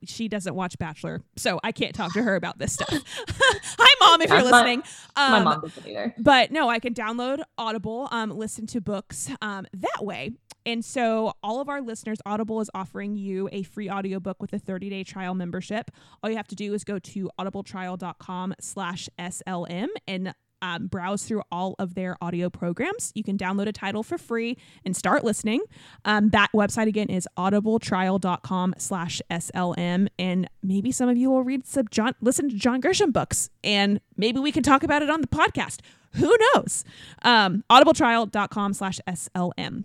she 0.04 0.26
doesn't 0.26 0.56
watch 0.56 0.76
Bachelor, 0.78 1.22
so 1.36 1.60
I 1.62 1.70
can't 1.70 1.94
talk 1.94 2.12
to 2.14 2.22
her 2.22 2.34
about 2.34 2.58
this 2.58 2.72
stuff. 2.72 2.88
Hi, 3.28 3.94
mom, 4.00 4.20
if 4.20 4.28
you're 4.30 4.38
Yeah, 4.38 4.50
my- 4.50 4.58
listening. 4.58 4.82
Um, 5.14 5.30
My 5.30 5.42
mom 5.44 5.60
doesn't 5.60 5.86
either. 5.86 6.12
but 6.18 6.50
no, 6.50 6.68
I 6.68 6.80
can 6.80 6.92
download 6.92 7.40
Audible, 7.56 8.08
um, 8.10 8.30
listen 8.30 8.66
to 8.68 8.80
books 8.80 9.30
um, 9.40 9.64
that 9.74 10.04
way. 10.04 10.32
And 10.66 10.84
so, 10.84 11.32
all 11.42 11.60
of 11.60 11.68
our 11.68 11.80
listeners, 11.80 12.18
Audible 12.26 12.60
is 12.60 12.68
offering 12.74 13.14
you 13.14 13.48
a 13.52 13.62
free 13.62 13.88
audiobook 13.88 14.42
with 14.42 14.52
a 14.52 14.58
30 14.58 14.90
day 14.90 15.04
trial 15.04 15.34
membership. 15.34 15.92
All 16.22 16.28
you 16.28 16.36
have 16.36 16.48
to 16.48 16.56
do 16.56 16.74
is 16.74 16.82
go 16.82 16.98
to 16.98 17.30
audibletrial.com 17.38 18.54
slash 18.60 19.08
SLM 19.18 19.86
and 20.08 20.34
um, 20.62 20.86
browse 20.86 21.24
through 21.24 21.42
all 21.52 21.76
of 21.78 21.94
their 21.94 22.16
audio 22.20 22.50
programs. 22.50 23.12
You 23.14 23.22
can 23.22 23.38
download 23.38 23.68
a 23.68 23.72
title 23.72 24.02
for 24.02 24.18
free 24.18 24.56
and 24.84 24.96
start 24.96 25.22
listening. 25.22 25.60
Um, 26.04 26.30
that 26.30 26.50
website 26.52 26.88
again 26.88 27.08
is 27.08 27.28
audibletrial.com 27.38 28.74
slash 28.78 29.22
SLM. 29.30 30.08
And 30.18 30.48
maybe 30.62 30.92
some 30.92 31.08
of 31.08 31.16
you 31.16 31.30
will 31.30 31.44
read 31.44 31.66
some 31.66 31.86
John, 31.90 32.14
listen 32.20 32.48
to 32.48 32.56
John 32.56 32.80
Grisham 32.80 33.12
books 33.12 33.50
and 33.62 34.00
maybe 34.16 34.40
we 34.40 34.50
can 34.50 34.62
talk 34.62 34.82
about 34.82 35.02
it 35.02 35.10
on 35.10 35.20
the 35.20 35.28
podcast. 35.28 35.80
Who 36.14 36.34
knows? 36.54 36.84
Um, 37.22 37.62
audibletrial.com 37.70 38.72
slash 38.72 39.00
SLM. 39.06 39.84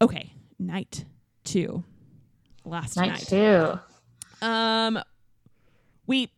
Okay. 0.00 0.32
Night 0.58 1.04
two. 1.44 1.84
Last 2.64 2.96
Night 2.96 3.08
night. 3.08 3.26
two. 3.28 4.46
Um, 4.46 4.98
we 6.06 6.30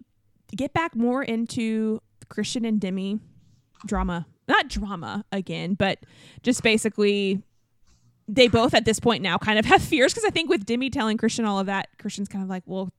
get 0.54 0.72
back 0.72 0.94
more 0.94 1.22
into 1.22 2.00
Kristian 2.28 2.66
and 2.66 2.80
Demi 2.80 3.20
drama. 3.86 4.26
Not 4.46 4.68
drama 4.68 5.24
again, 5.32 5.74
but 5.74 5.98
just 6.42 6.62
basically 6.62 7.42
they 8.26 8.48
both 8.48 8.74
at 8.74 8.84
this 8.84 9.00
point 9.00 9.22
now 9.22 9.38
kind 9.38 9.58
of 9.58 9.64
have 9.64 9.82
fears 9.82 10.12
because 10.12 10.24
I 10.24 10.30
think 10.30 10.50
with 10.50 10.66
Demi 10.66 10.90
telling 10.90 11.16
Kristian 11.16 11.46
all 11.46 11.58
of 11.58 11.66
that, 11.66 11.88
Kristian's 11.98 12.28
kind 12.28 12.44
of 12.44 12.50
like, 12.50 12.62
well, 12.66 12.90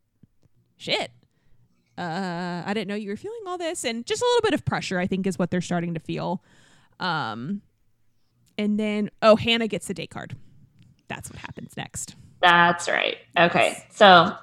shit. 0.77 1.11
Uh, 1.97 2.63
I 2.65 2.73
didn't 2.73 2.87
know 2.87 2.95
you 2.95 3.09
were 3.09 3.17
feeling 3.17 3.41
all 3.45 3.57
this, 3.57 3.83
and 3.83 4.05
just 4.05 4.21
a 4.21 4.25
little 4.25 4.41
bit 4.41 4.53
of 4.53 4.63
pressure. 4.63 4.99
I 4.99 5.05
think 5.07 5.27
is 5.27 5.37
what 5.37 5.51
they're 5.51 5.59
starting 5.59 5.93
to 5.95 5.99
feel. 5.99 6.41
Um, 6.99 7.61
and 8.57 8.79
then 8.79 9.09
oh, 9.21 9.35
Hannah 9.35 9.67
gets 9.67 9.87
the 9.87 9.93
date 9.93 10.09
card. 10.09 10.35
That's 11.09 11.29
what 11.29 11.39
happens 11.39 11.75
next. 11.75 12.15
That's 12.41 12.87
right. 12.87 13.17
Okay. 13.37 13.83
So 13.91 14.33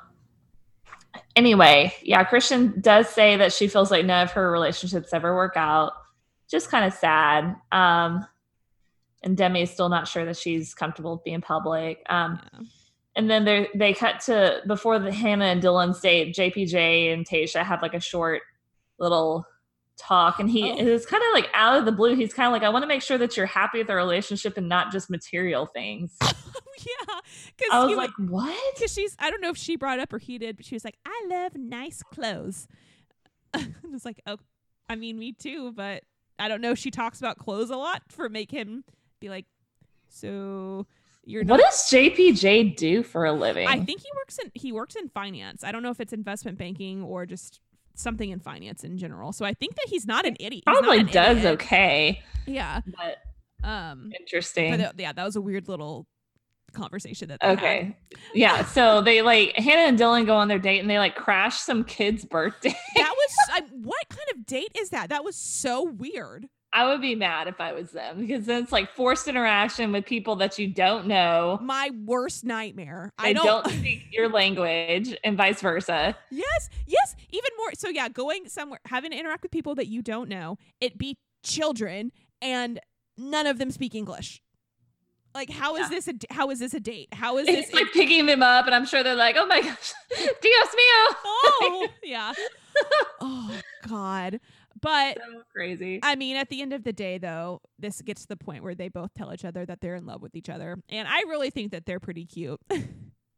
anyway, 1.35 1.94
yeah, 2.02 2.24
Kristian 2.24 2.81
does 2.83 3.09
say 3.09 3.37
that 3.37 3.52
she 3.52 3.68
feels 3.68 3.90
like 3.90 4.05
none 4.05 4.24
of 4.24 4.33
her 4.33 4.50
relationships 4.50 5.12
ever 5.12 5.35
work 5.35 5.55
out. 5.57 5.92
Just 6.50 6.70
kind 6.70 6.85
of 6.85 6.92
sad. 6.92 7.57
Um 7.72 8.26
and 9.22 9.37
Demi 9.37 9.62
is 9.62 9.70
still 9.70 9.88
not 9.88 10.07
sure 10.07 10.24
that 10.26 10.37
she's 10.37 10.74
comfortable 10.74 11.22
being 11.24 11.40
public. 11.40 12.02
Um 12.09 12.40
Yeah. 12.52 12.61
and 13.16 13.31
then 13.31 13.44
they 13.44 13.68
they 13.74 13.94
cut 13.94 14.20
to 14.26 14.61
before 14.66 14.98
the 14.98 15.12
Hannah 15.12 15.46
and 15.46 15.62
Dylan 15.62 15.98
date, 16.00 16.35
JPJ 16.35 17.12
and 17.12 17.26
Tayshia 17.26 17.64
have 17.64 17.83
like 17.83 17.94
a 17.94 18.00
short 18.00 18.42
little 18.98 19.46
talk 19.96 20.38
and 20.38 20.50
he 20.50 20.70
Oh. 20.70 20.76
is 20.76 21.06
kind 21.06 21.22
of 21.22 21.32
like 21.35 21.48
out 21.54 21.78
of 21.78 21.85
the 21.87 21.92
blue 21.92 22.14
he's 22.14 22.35
kind 22.35 22.46
of 22.46 22.52
like 22.52 22.62
i 22.62 22.68
want 22.68 22.82
to 22.82 22.87
make 22.87 23.00
sure 23.02 23.16
that 23.18 23.37
you're 23.37 23.46
happy 23.46 23.78
with 23.78 23.87
the 23.87 23.94
relationship 23.94 24.56
and 24.56 24.68
not 24.68 24.92
just 24.92 25.09
material 25.11 25.64
things 25.66 26.16
yeah, 26.22 27.20
because 27.56 27.68
i 27.72 27.85
was 27.85 27.96
like 27.96 28.11
what 28.18 28.74
because 28.74 28.92
she's 28.92 29.16
I 29.18 29.30
don't 29.30 29.40
know 29.40 29.48
if 29.50 29.56
she 29.56 29.76
brought 29.76 29.98
up 29.98 30.12
or 30.12 30.18
he 30.18 30.37
did, 30.38 30.56
but 30.56 30.66
she 30.66 30.74
was 30.74 30.85
like, 30.85 30.98
I 31.06 31.26
love 31.28 31.54
nice 31.56 32.02
clothes. 32.02 32.68
I 33.54 33.66
was 33.90 34.04
like, 34.04 34.20
oh, 34.26 34.37
I 34.88 34.94
mean, 34.96 35.18
me 35.18 35.32
too, 35.32 35.72
but 35.72 36.02
I 36.38 36.48
don't 36.48 36.61
know 36.61 36.72
if 36.72 36.78
she 36.78 36.90
talks 36.90 37.18
about 37.18 37.38
clothes 37.38 37.70
a 37.70 37.76
lot 37.76 38.02
for 38.11 38.28
make 38.28 38.50
him 38.50 38.85
be 39.20 39.30
like, 39.30 39.46
so 40.09 40.87
you're 41.24 41.44
What 41.44 41.61
does 41.61 41.74
JPJ 41.90 42.76
do 42.76 43.02
for 43.02 43.24
a 43.24 43.32
living? 43.32 43.66
I 43.66 43.80
think 43.85 44.00
he 44.02 44.09
works 44.14 44.38
in 44.38 44.50
he 44.54 44.70
works 44.70 44.94
in 44.96 45.09
finance. 45.09 45.64
I 45.64 45.72
don't 45.72 45.82
know 45.82 45.90
if 45.90 45.98
it's 46.00 46.12
investment 46.12 46.59
banking 46.59 47.02
or 47.02 47.24
just 47.26 47.61
something 47.96 48.30
in 48.30 48.38
finance 48.40 48.85
in 48.85 48.98
general. 48.98 49.32
So 49.32 49.44
I 49.44 49.54
think 49.54 49.74
that 49.74 49.87
he's 49.88 50.06
not 50.06 50.24
an 50.26 50.37
idiot. 50.40 50.64
He's 50.66 50.78
probably 50.78 51.00
an 51.00 51.06
does 51.06 51.38
idiot. 51.38 51.54
okay, 51.54 52.22
Yeah. 52.46 52.80
but 52.87 53.18
Um. 53.68 54.11
interesting. 54.18 54.76
But 54.78 54.98
yeah, 54.98 55.12
that 55.12 55.24
was 55.24 55.35
a 55.37 55.40
weird 55.40 55.68
little 55.68 56.06
conversation 56.72 57.28
that 57.28 57.40
they 57.40 57.46
had. 57.48 57.59
okay, 57.59 57.96
yeah. 58.35 58.64
So 58.66 59.00
they 59.02 59.22
like 59.22 59.56
Hannah 59.56 59.88
and 59.88 59.98
Dylan 59.98 60.26
go 60.26 60.37
on 60.37 60.48
their 60.48 60.59
date 60.59 60.80
and 60.80 60.90
they 60.90 60.98
like 60.98 61.14
crash 61.16 61.56
some 61.56 61.85
kid's 61.85 62.24
birthday. 62.24 62.76
That 62.96 63.14
was 63.16 63.35
I, 63.50 63.61
what 63.72 64.09
kind 64.11 64.28
of 64.35 64.44
date 64.46 64.72
is 64.78 64.90
that? 64.90 65.09
That 65.09 65.24
was 65.24 65.37
so 65.37 65.82
weird. 65.85 66.48
I 66.72 66.87
would 66.88 67.00
be 67.00 67.14
mad 67.14 67.48
if 67.48 67.61
I 67.61 67.72
was 67.72 67.91
them 67.93 68.20
because 68.20 68.45
then 68.47 68.62
it's 68.64 68.72
like 68.72 68.91
forced 68.93 69.28
interaction 69.28 69.93
with 69.93 70.05
people 70.05 70.36
that 70.36 70.59
you 70.59 70.68
don't 70.68 71.07
know. 71.07 71.59
My 71.62 71.91
worst 72.05 72.45
nightmare. 72.45 73.11
I 73.18 73.32
don't, 73.32 73.47
don't 73.47 73.68
speak 73.78 74.03
your 74.12 74.28
language 74.28 75.16
and 75.24 75.36
vice 75.36 75.62
versa. 75.62 76.16
Yes, 76.30 76.68
yes, 76.86 77.16
even 77.30 77.51
more. 77.57 77.70
So 77.74 77.88
yeah, 77.88 78.09
going 78.09 78.49
somewhere, 78.49 78.80
having 78.84 79.12
to 79.12 79.18
interact 79.18 79.43
with 79.43 79.53
people 79.53 79.74
that 79.76 79.86
you 79.86 80.03
don't 80.03 80.28
know. 80.28 80.59
It 80.80 80.99
be 80.99 81.16
children, 81.43 82.12
and 82.43 82.78
none 83.16 83.47
of 83.47 83.59
them 83.59 83.70
speak 83.70 83.95
English. 83.95 84.43
Like, 85.34 85.51
how 85.51 85.76
is 85.76 85.82
Yeah. 85.82 85.88
this 85.88 86.09
a 86.09 86.14
how 86.30 86.51
is 86.51 86.59
this 86.59 86.74
a 86.74 86.80
date? 86.80 87.09
How 87.12 87.38
is 87.38 87.47
this? 87.47 87.66
It's 87.66 87.74
like 87.74 87.93
picking 87.93 88.26
them 88.26 88.43
up, 88.43 88.66
and 88.66 88.74
I'm 88.74 88.84
sure 88.86 89.03
they're 89.03 89.14
like, 89.14 89.36
"Oh 89.38 89.47
my 89.47 89.61
gosh, 89.62 89.93
Dios 90.18 90.68
mío!" 90.68 91.14
oh 91.24 91.88
yeah. 92.03 92.32
oh 93.20 93.61
God. 93.88 94.41
But 94.81 95.18
so 95.18 95.43
crazy. 95.53 96.01
I 96.03 96.16
mean, 96.16 96.37
at 96.37 96.51
the 96.51 96.61
end 96.62 96.72
of 96.72 96.85
the 96.85 96.93
day, 96.93 97.18
though, 97.18 97.61
this 97.79 98.03
gets 98.03 98.22
to 98.22 98.29
the 98.29 98.37
point 98.37 98.62
where 98.62 98.74
they 98.74 98.89
both 98.89 99.14
tell 99.14 99.33
each 99.33 99.45
other 99.45 99.64
that 99.66 99.81
they're 99.81 99.95
in 99.95 100.07
love 100.07 100.22
with 100.22 100.35
each 100.35 100.49
other, 100.49 100.77
and 100.89 101.09
I 101.09 101.20
really 101.22 101.51
think 101.51 101.72
that 101.72 101.87
they're 101.87 102.01
pretty 102.01 102.27
cute. 102.27 102.61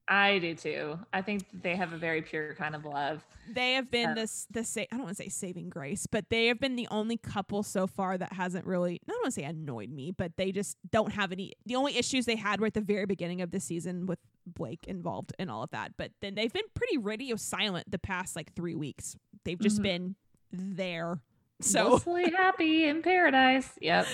I 0.09 0.39
do 0.39 0.55
too. 0.55 0.99
I 1.13 1.21
think 1.21 1.45
they 1.53 1.77
have 1.77 1.93
a 1.93 1.99
very 1.99 2.23
pure 2.23 2.55
kind 2.55 2.75
of 2.75 2.87
love. 2.87 3.23
They 3.51 3.75
have 3.75 3.91
been 3.91 4.15
this 4.15 4.47
this 4.51 4.69
sa- 4.71 4.81
I 4.81 4.87
don't 4.97 5.03
want 5.03 5.17
to 5.17 5.23
say 5.23 5.29
saving 5.29 5.69
grace, 5.69 6.07
but 6.07 6.31
they 6.31 6.47
have 6.47 6.59
been 6.59 6.77
the 6.77 6.89
only 6.91 7.19
couple 7.19 7.63
so 7.63 7.87
far 7.87 8.17
that 8.17 8.33
hasn't 8.33 8.65
really 8.65 9.01
I 9.07 9.13
don't 9.13 9.23
want 9.23 9.35
to 9.35 9.41
say 9.41 9.45
annoyed 9.45 9.91
me, 9.91 10.11
but 10.11 10.33
they 10.39 10.51
just 10.51 10.79
don't 10.91 11.13
have 11.13 11.31
any 11.31 11.53
the 11.67 11.77
only 11.77 11.97
issues 11.97 12.25
they 12.25 12.37
had 12.37 12.61
were 12.61 12.69
at 12.69 12.75
the 12.75 12.81
very 12.81 13.05
beginning 13.05 13.43
of 13.43 13.51
the 13.51 13.61
season 13.61 14.07
with 14.07 14.19
Blake 14.47 14.87
involved 14.87 15.35
and 15.39 15.51
all 15.51 15.63
of 15.63 15.71
that. 15.71 15.93
But 15.99 16.13
then 16.23 16.35
they've 16.35 16.53
been 16.53 16.65
pretty 16.73 16.97
radio 16.97 17.37
silent 17.37 17.91
the 17.91 17.99
past 17.99 18.35
like 18.35 18.55
three 18.55 18.75
weeks. 18.75 19.15
They've 19.45 19.61
just 19.61 19.77
mm-hmm. 19.77 19.83
been 19.83 20.17
there. 20.53 21.21
So 21.61 21.89
mostly 21.91 22.31
happy 22.31 22.85
in 22.87 23.03
paradise. 23.03 23.71
Yep. 23.81 24.07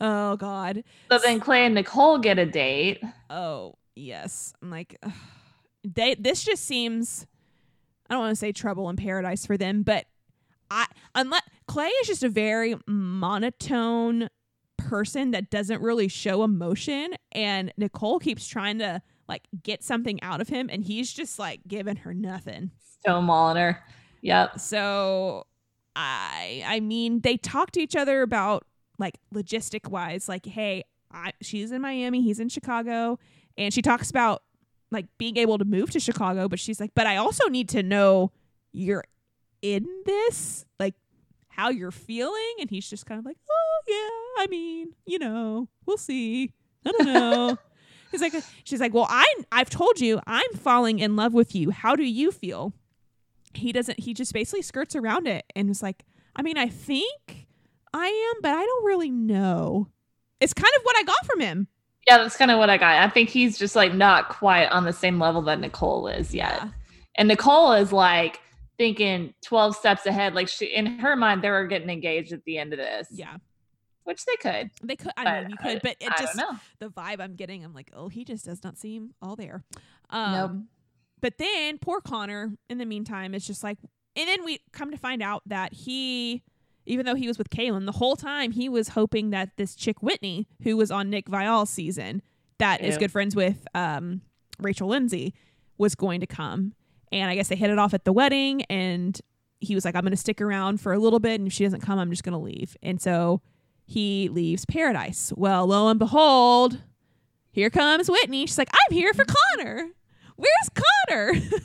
Oh 0.00 0.36
God. 0.36 0.84
So 1.10 1.18
then 1.18 1.40
Clay 1.40 1.66
and 1.66 1.74
Nicole 1.74 2.18
get 2.18 2.38
a 2.38 2.46
date. 2.46 3.02
Oh 3.30 3.74
yes. 3.94 4.52
I'm 4.62 4.70
like, 4.70 4.96
ugh. 5.02 5.12
they. 5.84 6.14
This 6.14 6.44
just 6.44 6.64
seems. 6.64 7.26
I 8.08 8.14
don't 8.14 8.22
want 8.22 8.32
to 8.32 8.36
say 8.36 8.52
trouble 8.52 8.88
in 8.88 8.96
paradise 8.96 9.44
for 9.44 9.56
them, 9.56 9.82
but 9.82 10.06
I 10.70 10.86
unless 11.14 11.42
Clay 11.66 11.88
is 11.88 12.06
just 12.06 12.22
a 12.22 12.28
very 12.28 12.76
monotone 12.86 14.28
person 14.76 15.32
that 15.32 15.50
doesn't 15.50 15.82
really 15.82 16.06
show 16.08 16.44
emotion, 16.44 17.14
and 17.32 17.72
Nicole 17.76 18.20
keeps 18.20 18.46
trying 18.46 18.78
to 18.78 19.02
like 19.28 19.42
get 19.64 19.82
something 19.82 20.22
out 20.22 20.40
of 20.40 20.48
him, 20.48 20.68
and 20.70 20.84
he's 20.84 21.12
just 21.12 21.38
like 21.38 21.60
giving 21.66 21.96
her 21.96 22.14
nothing. 22.14 22.70
Stonewalling 23.04 23.56
her. 23.56 23.82
Yep. 24.22 24.60
So 24.60 25.46
I 25.96 26.62
I 26.66 26.80
mean 26.80 27.20
they 27.22 27.38
talk 27.38 27.72
to 27.72 27.80
each 27.80 27.96
other 27.96 28.22
about 28.22 28.66
like 28.98 29.18
logistic 29.34 29.88
wise, 29.88 30.28
like, 30.28 30.46
hey, 30.46 30.84
I, 31.12 31.32
she's 31.40 31.72
in 31.72 31.82
Miami, 31.82 32.22
he's 32.22 32.40
in 32.40 32.48
Chicago, 32.48 33.18
and 33.56 33.72
she 33.72 33.82
talks 33.82 34.10
about 34.10 34.42
like 34.90 35.06
being 35.18 35.36
able 35.36 35.58
to 35.58 35.64
move 35.64 35.90
to 35.90 36.00
Chicago, 36.00 36.48
but 36.48 36.60
she's 36.60 36.78
like, 36.78 36.92
but 36.94 37.06
I 37.06 37.16
also 37.16 37.48
need 37.48 37.68
to 37.70 37.82
know 37.82 38.30
you're 38.72 39.04
in 39.62 39.86
this, 40.04 40.64
like 40.78 40.94
how 41.48 41.70
you're 41.70 41.90
feeling, 41.90 42.54
and 42.60 42.70
he's 42.70 42.88
just 42.88 43.06
kind 43.06 43.18
of 43.18 43.24
like, 43.24 43.38
oh 43.50 43.80
yeah, 43.88 44.42
I 44.44 44.46
mean, 44.48 44.94
you 45.06 45.18
know, 45.18 45.68
we'll 45.86 45.96
see. 45.96 46.52
I 46.84 46.92
don't 46.92 47.06
know. 47.06 47.58
he's 48.12 48.20
like, 48.20 48.34
she's 48.64 48.80
like, 48.80 48.94
well, 48.94 49.06
I 49.08 49.26
I've 49.50 49.70
told 49.70 50.00
you 50.00 50.20
I'm 50.26 50.52
falling 50.54 50.98
in 50.98 51.16
love 51.16 51.34
with 51.34 51.54
you. 51.54 51.70
How 51.70 51.96
do 51.96 52.04
you 52.04 52.30
feel? 52.30 52.72
He 53.56 53.72
doesn't 53.72 53.98
he 54.00 54.14
just 54.14 54.32
basically 54.32 54.62
skirts 54.62 54.94
around 54.94 55.26
it 55.26 55.44
and 55.54 55.68
was 55.68 55.82
like 55.82 56.04
i 56.36 56.42
mean 56.42 56.56
i 56.58 56.68
think 56.68 57.46
i 57.92 58.06
am 58.06 58.42
but 58.42 58.52
i 58.52 58.64
don't 58.64 58.84
really 58.84 59.10
know. 59.10 59.88
It's 60.40 60.52
kind 60.52 60.72
of 60.76 60.82
what 60.82 60.96
i 60.96 61.02
got 61.02 61.24
from 61.26 61.40
him. 61.40 61.68
Yeah 62.06 62.18
that's 62.18 62.36
kind 62.36 62.50
of 62.50 62.58
what 62.58 62.70
i 62.70 62.76
got. 62.76 63.02
I 63.02 63.08
think 63.08 63.30
he's 63.30 63.58
just 63.58 63.74
like 63.74 63.94
not 63.94 64.28
quite 64.28 64.66
on 64.66 64.84
the 64.84 64.92
same 64.92 65.18
level 65.18 65.42
that 65.42 65.60
nicole 65.60 66.08
is 66.08 66.34
yet. 66.34 66.60
Yeah. 66.62 66.68
and 67.16 67.28
nicole 67.28 67.72
is 67.72 67.92
like 67.92 68.40
thinking 68.78 69.32
12 69.42 69.74
steps 69.76 70.04
ahead 70.04 70.34
like 70.34 70.48
she 70.48 70.66
in 70.66 70.98
her 70.98 71.16
mind 71.16 71.42
they 71.42 71.50
were 71.50 71.66
getting 71.66 71.88
engaged 71.88 72.32
at 72.32 72.44
the 72.44 72.58
end 72.58 72.72
of 72.72 72.78
this. 72.78 73.08
Yeah. 73.10 73.36
Which 74.04 74.24
they 74.24 74.36
could. 74.36 74.70
They 74.82 74.94
could 74.96 75.12
i 75.16 75.40
mean 75.40 75.50
you 75.50 75.56
could 75.56 75.80
but 75.82 75.96
it 76.00 76.12
I 76.12 76.20
just 76.20 76.38
the 76.78 76.90
vibe 76.90 77.20
i'm 77.20 77.34
getting 77.34 77.64
i'm 77.64 77.72
like 77.72 77.90
oh 77.94 78.08
he 78.08 78.24
just 78.24 78.44
does 78.44 78.62
not 78.62 78.76
seem 78.76 79.14
all 79.22 79.36
there. 79.36 79.64
Um 80.10 80.32
nope. 80.32 80.52
But 81.20 81.38
then 81.38 81.78
poor 81.78 82.00
Connor, 82.00 82.52
in 82.68 82.78
the 82.78 82.84
meantime, 82.84 83.34
is 83.34 83.46
just 83.46 83.64
like, 83.64 83.78
and 84.14 84.28
then 84.28 84.44
we 84.44 84.60
come 84.72 84.90
to 84.90 84.96
find 84.96 85.22
out 85.22 85.42
that 85.46 85.72
he, 85.72 86.42
even 86.84 87.06
though 87.06 87.14
he 87.14 87.26
was 87.26 87.38
with 87.38 87.50
Caelynn, 87.50 87.86
the 87.86 87.92
whole 87.92 88.16
time 88.16 88.52
he 88.52 88.68
was 88.68 88.88
hoping 88.88 89.30
that 89.30 89.50
this 89.56 89.74
chick 89.74 90.02
Whitney, 90.02 90.48
who 90.62 90.76
was 90.76 90.90
on 90.90 91.10
Nick 91.10 91.28
Viall's 91.28 91.70
season, 91.70 92.22
that 92.58 92.80
yeah. 92.80 92.88
is 92.88 92.98
good 92.98 93.12
friends 93.12 93.34
with 93.34 93.66
um, 93.74 94.22
Rachel 94.58 94.88
Lindsay, 94.88 95.34
was 95.78 95.94
going 95.94 96.20
to 96.20 96.26
come. 96.26 96.74
And 97.12 97.30
I 97.30 97.34
guess 97.34 97.48
they 97.48 97.56
hit 97.56 97.70
it 97.70 97.78
off 97.78 97.94
at 97.94 98.04
the 98.04 98.12
wedding, 98.12 98.62
and 98.64 99.18
he 99.60 99.74
was 99.74 99.84
like, 99.84 99.94
I'm 99.94 100.02
going 100.02 100.10
to 100.10 100.16
stick 100.16 100.40
around 100.40 100.80
for 100.80 100.92
a 100.92 100.98
little 100.98 101.20
bit, 101.20 101.40
and 101.40 101.46
if 101.46 101.52
she 101.52 101.64
doesn't 101.64 101.80
come, 101.80 101.98
I'm 101.98 102.10
just 102.10 102.24
going 102.24 102.32
to 102.32 102.38
leave. 102.38 102.76
And 102.82 103.00
so 103.00 103.40
he 103.84 104.28
leaves 104.28 104.64
Paradise. 104.64 105.32
Well, 105.36 105.66
lo 105.66 105.88
and 105.88 105.98
behold, 105.98 106.78
here 107.52 107.70
comes 107.70 108.10
Whitney. 108.10 108.46
She's 108.46 108.58
like, 108.58 108.70
I'm 108.72 108.94
here 108.94 109.14
for 109.14 109.24
Connor 109.24 109.90
where's 110.36 110.70
Connor? 110.74 111.32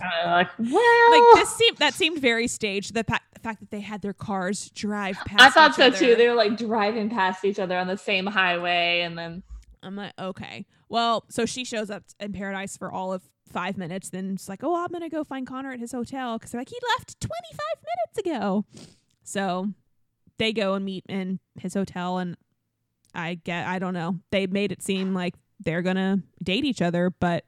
uh, 0.00 0.30
like, 0.30 0.50
well, 0.58 1.10
like 1.10 1.40
this 1.40 1.56
seemed 1.56 1.78
that 1.78 1.94
seemed 1.94 2.20
very 2.20 2.48
staged. 2.48 2.94
The, 2.94 3.04
the 3.04 3.40
fact 3.40 3.60
that 3.60 3.70
they 3.70 3.80
had 3.80 4.02
their 4.02 4.12
cars 4.12 4.70
drive 4.70 5.16
past. 5.26 5.40
I 5.40 5.50
thought 5.50 5.74
so 5.74 5.86
other. 5.86 5.96
too. 5.96 6.14
They 6.16 6.28
were 6.28 6.34
like 6.34 6.56
driving 6.56 7.10
past 7.10 7.44
each 7.44 7.58
other 7.58 7.78
on 7.78 7.86
the 7.86 7.96
same 7.96 8.26
highway, 8.26 9.02
and 9.02 9.16
then 9.16 9.42
I'm 9.82 9.96
like, 9.96 10.12
okay, 10.18 10.66
well, 10.88 11.24
so 11.28 11.46
she 11.46 11.64
shows 11.64 11.90
up 11.90 12.04
in 12.18 12.32
Paradise 12.32 12.76
for 12.76 12.90
all 12.90 13.12
of 13.12 13.22
five 13.52 13.76
minutes. 13.76 14.10
Then 14.10 14.32
it's 14.34 14.48
like, 14.48 14.64
oh, 14.64 14.82
I'm 14.82 14.90
gonna 14.90 15.10
go 15.10 15.24
find 15.24 15.46
Connor 15.46 15.72
at 15.72 15.80
his 15.80 15.92
hotel 15.92 16.38
because 16.38 16.52
they're 16.52 16.60
like, 16.60 16.70
he 16.70 16.78
left 16.98 17.20
25 17.20 17.60
minutes 17.82 18.26
ago. 18.26 18.64
So 19.22 19.68
they 20.38 20.52
go 20.52 20.74
and 20.74 20.84
meet 20.84 21.04
in 21.08 21.40
his 21.58 21.74
hotel, 21.74 22.18
and 22.18 22.36
I 23.14 23.34
get, 23.34 23.66
I 23.66 23.78
don't 23.78 23.94
know. 23.94 24.20
They 24.30 24.46
made 24.46 24.72
it 24.72 24.82
seem 24.82 25.14
like 25.14 25.34
they're 25.60 25.82
gonna 25.82 26.22
date 26.42 26.64
each 26.64 26.82
other, 26.82 27.10
but 27.10 27.44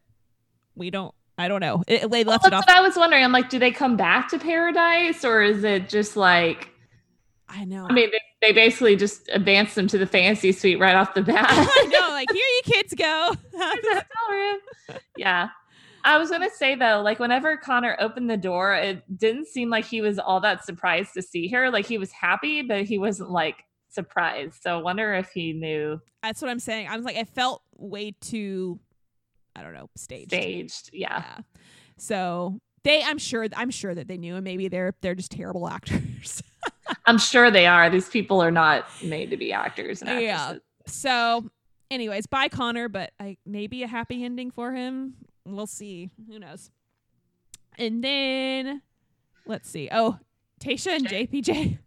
we 0.76 0.90
don't 0.90 1.14
I 1.38 1.48
don't 1.48 1.60
know. 1.60 1.82
It, 1.86 2.10
they 2.10 2.24
left 2.24 2.44
well, 2.44 2.52
it 2.52 2.54
off. 2.54 2.64
I 2.68 2.80
was 2.80 2.96
wondering. 2.96 3.22
I'm 3.22 3.32
like, 3.32 3.50
do 3.50 3.58
they 3.58 3.70
come 3.70 3.96
back 3.96 4.28
to 4.30 4.38
paradise 4.38 5.24
or 5.24 5.42
is 5.42 5.64
it 5.64 5.88
just 5.88 6.16
like? 6.16 6.70
I 7.48 7.64
know. 7.64 7.86
I 7.88 7.92
mean, 7.92 8.10
they, 8.10 8.48
they 8.48 8.52
basically 8.52 8.96
just 8.96 9.28
advance 9.32 9.74
them 9.74 9.86
to 9.88 9.98
the 9.98 10.06
fancy 10.06 10.50
suite 10.50 10.80
right 10.80 10.96
off 10.96 11.14
the 11.14 11.22
bat. 11.22 11.46
I 11.48 11.86
know. 11.92 12.08
Like, 12.08 12.28
here 12.32 12.38
you 12.38 12.60
kids 12.64 12.94
go. 12.94 13.34
yeah. 15.16 15.48
I 16.04 16.18
was 16.18 16.30
gonna 16.30 16.50
say 16.50 16.76
though, 16.76 17.02
like 17.02 17.18
whenever 17.18 17.56
Connor 17.56 17.96
opened 17.98 18.30
the 18.30 18.36
door, 18.36 18.74
it 18.74 19.02
didn't 19.18 19.48
seem 19.48 19.70
like 19.70 19.84
he 19.84 20.00
was 20.00 20.20
all 20.20 20.40
that 20.40 20.64
surprised 20.64 21.14
to 21.14 21.22
see 21.22 21.48
her. 21.48 21.68
Like 21.68 21.84
he 21.84 21.98
was 21.98 22.12
happy, 22.12 22.62
but 22.62 22.84
he 22.84 22.96
wasn't 22.96 23.30
like 23.30 23.64
surprised. 23.88 24.62
So 24.62 24.78
I 24.78 24.82
wonder 24.82 25.14
if 25.14 25.30
he 25.30 25.52
knew. 25.52 26.00
That's 26.22 26.40
what 26.40 26.48
I'm 26.48 26.60
saying. 26.60 26.86
I 26.86 26.96
was 26.96 27.04
like, 27.04 27.16
it 27.16 27.28
felt 27.28 27.62
way 27.76 28.14
too 28.20 28.78
I 29.56 29.62
don't 29.62 29.72
know, 29.72 29.88
staged. 29.96 30.30
Staged, 30.30 30.90
yeah. 30.92 31.22
yeah. 31.24 31.38
So 31.96 32.58
they, 32.84 33.02
I'm 33.02 33.18
sure, 33.18 33.46
I'm 33.56 33.70
sure 33.70 33.94
that 33.94 34.08
they 34.08 34.16
knew, 34.16 34.36
and 34.36 34.44
maybe 34.44 34.68
they're 34.68 34.94
they're 35.00 35.14
just 35.14 35.30
terrible 35.30 35.68
actors. 35.76 36.42
I'm 37.06 37.18
sure 37.18 37.50
they 37.50 37.66
are. 37.66 37.90
These 37.90 38.08
people 38.08 38.42
are 38.42 38.50
not 38.50 38.86
made 39.02 39.30
to 39.30 39.36
be 39.36 39.52
actors 39.52 40.02
and 40.02 40.10
actresses. 40.10 40.26
Yeah. 40.26 40.58
So, 40.86 41.50
anyways, 41.90 42.26
bye 42.26 42.48
Connor, 42.48 42.88
but 42.88 43.12
I 43.18 43.38
maybe 43.46 43.82
a 43.82 43.88
happy 43.88 44.24
ending 44.24 44.50
for 44.50 44.72
him. 44.72 45.14
We'll 45.44 45.66
see. 45.66 46.10
Who 46.28 46.38
knows? 46.38 46.70
And 47.78 48.02
then 48.02 48.82
let's 49.46 49.68
see. 49.68 49.88
Oh, 49.92 50.18
Tayshia 50.60 50.96
and 50.96 51.08
JPJ. 51.08 51.78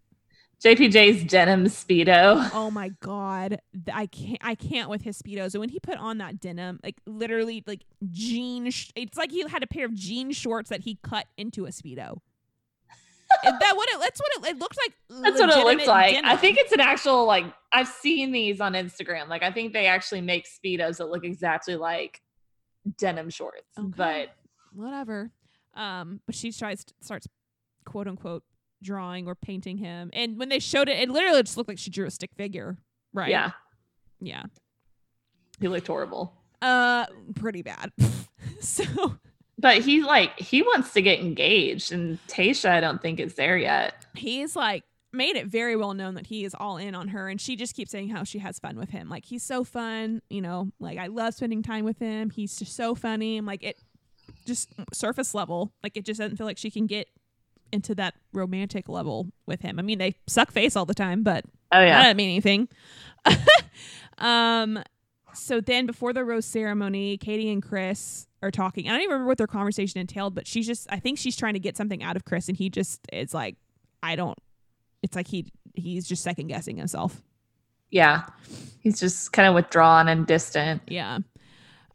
JPJ's 0.63 1.23
denim 1.23 1.65
speedo. 1.65 2.49
Oh 2.53 2.69
my 2.69 2.89
god, 2.99 3.61
I 3.93 4.07
can't. 4.07 4.39
I 4.41 4.55
can't 4.55 4.89
with 4.89 5.01
his 5.03 5.21
speedos. 5.21 5.53
And 5.53 5.61
when 5.61 5.69
he 5.69 5.79
put 5.79 5.97
on 5.97 6.17
that 6.17 6.39
denim, 6.39 6.79
like 6.83 6.97
literally, 7.05 7.63
like 7.65 7.85
jean. 8.11 8.69
Sh- 8.69 8.91
it's 8.95 9.17
like 9.17 9.31
he 9.31 9.47
had 9.47 9.63
a 9.63 9.67
pair 9.67 9.85
of 9.85 9.93
jean 9.93 10.31
shorts 10.31 10.69
that 10.69 10.81
he 10.81 10.99
cut 11.01 11.27
into 11.37 11.65
a 11.65 11.69
speedo. 11.69 12.19
that 13.43 13.73
what 13.75 13.89
it? 13.89 13.99
That's 14.01 14.19
what 14.19 14.49
it, 14.49 14.51
it 14.51 14.59
looks 14.59 14.77
like. 14.77 14.93
That's 15.23 15.39
what 15.39 15.49
it 15.49 15.63
looks 15.63 15.87
like. 15.87 16.15
Denim. 16.15 16.29
I 16.29 16.35
think 16.35 16.57
it's 16.57 16.73
an 16.73 16.81
actual 16.81 17.25
like. 17.25 17.45
I've 17.71 17.87
seen 17.87 18.33
these 18.33 18.59
on 18.59 18.73
Instagram. 18.73 19.29
Like 19.29 19.43
I 19.43 19.51
think 19.51 19.71
they 19.71 19.85
actually 19.87 20.21
make 20.21 20.45
speedos 20.45 20.97
that 20.97 21.09
look 21.09 21.23
exactly 21.23 21.77
like 21.77 22.21
denim 22.97 23.29
shorts. 23.29 23.77
Okay. 23.77 23.93
But 23.95 24.29
whatever. 24.73 25.31
Um, 25.73 26.19
but 26.25 26.35
she 26.35 26.51
tries 26.51 26.83
to, 26.83 26.93
starts 26.99 27.27
quote 27.85 28.07
unquote 28.07 28.43
drawing 28.81 29.27
or 29.27 29.35
painting 29.35 29.77
him. 29.77 30.09
And 30.13 30.37
when 30.37 30.49
they 30.49 30.59
showed 30.59 30.89
it, 30.89 30.99
it 30.99 31.09
literally 31.09 31.43
just 31.43 31.57
looked 31.57 31.69
like 31.69 31.79
she 31.79 31.89
drew 31.89 32.05
a 32.05 32.11
stick 32.11 32.31
figure. 32.35 32.77
Right. 33.13 33.29
Yeah. 33.29 33.51
Yeah. 34.19 34.43
He 35.59 35.67
looked 35.67 35.87
horrible. 35.87 36.33
Uh 36.61 37.05
pretty 37.35 37.61
bad. 37.61 37.91
so 38.59 38.83
But 39.57 39.79
he's 39.79 40.05
like 40.05 40.37
he 40.39 40.61
wants 40.61 40.93
to 40.93 41.01
get 41.01 41.19
engaged 41.19 41.91
and 41.91 42.17
Tayshia 42.27 42.69
I 42.69 42.79
don't 42.81 43.01
think 43.01 43.19
is 43.19 43.35
there 43.35 43.57
yet. 43.57 44.05
He's 44.15 44.55
like 44.55 44.83
made 45.11 45.35
it 45.35 45.47
very 45.47 45.75
well 45.75 45.93
known 45.93 46.13
that 46.13 46.27
he 46.27 46.45
is 46.45 46.53
all 46.53 46.77
in 46.77 46.93
on 46.93 47.07
her 47.09 47.29
and 47.29 47.41
she 47.41 47.55
just 47.55 47.75
keeps 47.75 47.91
saying 47.91 48.09
how 48.09 48.23
she 48.23 48.39
has 48.39 48.59
fun 48.59 48.77
with 48.77 48.89
him. 48.89 49.09
Like 49.09 49.25
he's 49.25 49.43
so 49.43 49.63
fun, 49.63 50.21
you 50.29 50.41
know, 50.41 50.71
like 50.79 50.97
I 50.97 51.07
love 51.07 51.33
spending 51.33 51.63
time 51.63 51.83
with 51.83 51.97
him. 51.99 52.29
He's 52.29 52.57
just 52.57 52.75
so 52.75 52.93
funny. 52.93 53.37
I'm 53.37 53.45
like 53.45 53.63
it 53.63 53.77
just 54.45 54.73
surface 54.93 55.33
level. 55.33 55.71
Like 55.83 55.97
it 55.97 56.05
just 56.05 56.19
doesn't 56.19 56.37
feel 56.37 56.45
like 56.45 56.57
she 56.57 56.71
can 56.71 56.85
get 56.85 57.07
into 57.71 57.95
that 57.95 58.15
romantic 58.33 58.89
level 58.89 59.27
with 59.45 59.61
him. 59.61 59.79
I 59.79 59.81
mean, 59.81 59.99
they 59.99 60.15
suck 60.27 60.51
face 60.51 60.75
all 60.75 60.85
the 60.85 60.93
time, 60.93 61.23
but 61.23 61.45
oh 61.71 61.79
yeah, 61.79 61.97
that 61.97 62.03
doesn't 62.03 62.17
mean 62.17 62.29
anything. 62.29 62.69
um, 64.17 64.83
so 65.33 65.61
then 65.61 65.85
before 65.85 66.13
the 66.13 66.23
rose 66.23 66.45
ceremony, 66.45 67.17
Katie 67.17 67.49
and 67.51 67.61
Chris 67.61 68.27
are 68.41 68.51
talking. 68.51 68.87
I 68.87 68.91
don't 68.91 69.01
even 69.01 69.11
remember 69.11 69.27
what 69.27 69.37
their 69.37 69.47
conversation 69.47 69.99
entailed, 69.99 70.35
but 70.35 70.47
she's 70.47 70.67
just 70.67 70.87
I 70.91 70.99
think 70.99 71.17
she's 71.17 71.35
trying 71.35 71.53
to 71.53 71.59
get 71.59 71.77
something 71.77 72.03
out 72.03 72.15
of 72.15 72.25
Chris, 72.25 72.47
and 72.47 72.57
he 72.57 72.69
just 72.69 73.01
is 73.11 73.33
like, 73.33 73.55
I 74.01 74.15
don't. 74.15 74.37
It's 75.01 75.15
like 75.15 75.27
he 75.27 75.51
he's 75.73 76.07
just 76.07 76.23
second 76.23 76.47
guessing 76.47 76.77
himself. 76.77 77.21
Yeah, 77.91 78.25
he's 78.81 78.99
just 78.99 79.33
kind 79.33 79.47
of 79.47 79.55
withdrawn 79.55 80.07
and 80.07 80.25
distant. 80.25 80.81
Yeah. 80.87 81.19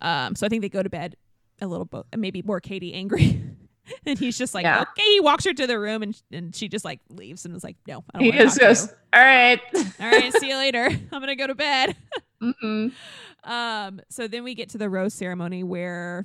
Um. 0.00 0.34
So 0.36 0.46
I 0.46 0.48
think 0.48 0.62
they 0.62 0.68
go 0.68 0.82
to 0.82 0.90
bed 0.90 1.16
a 1.60 1.66
little 1.66 1.84
bit 1.84 2.04
maybe 2.16 2.42
more 2.42 2.60
Katie 2.60 2.94
angry. 2.94 3.42
and 4.06 4.18
he's 4.18 4.36
just 4.38 4.54
like, 4.54 4.64
Yeah. 4.64 4.82
okay. 4.82 5.02
He 5.02 5.20
walks 5.20 5.44
her 5.44 5.52
to 5.54 5.66
the 5.66 5.78
room 5.78 6.02
and 6.02 6.20
and 6.32 6.54
she 6.54 6.68
just 6.68 6.84
like 6.84 7.00
leaves 7.10 7.44
and 7.44 7.54
is 7.56 7.64
like, 7.64 7.76
no, 7.86 8.04
I 8.14 8.18
don't 8.18 8.24
He 8.24 8.30
want 8.30 8.40
to 8.40 8.44
just 8.46 8.60
talk 8.60 8.68
goes, 8.68 8.86
to 8.88 8.94
all 9.14 9.22
right. 9.24 9.60
All 10.00 10.10
right, 10.10 10.32
see 10.34 10.48
you 10.48 10.56
later. 10.56 10.86
I'm 11.12 11.20
gonna 11.20 11.36
go 11.36 11.46
to 11.46 11.54
bed. 11.54 11.96
hmm 12.40 12.88
Um, 13.44 14.00
so 14.10 14.26
then 14.26 14.44
we 14.44 14.54
get 14.54 14.70
to 14.70 14.78
the 14.78 14.88
rose 14.90 15.14
ceremony 15.14 15.62
where 15.62 16.24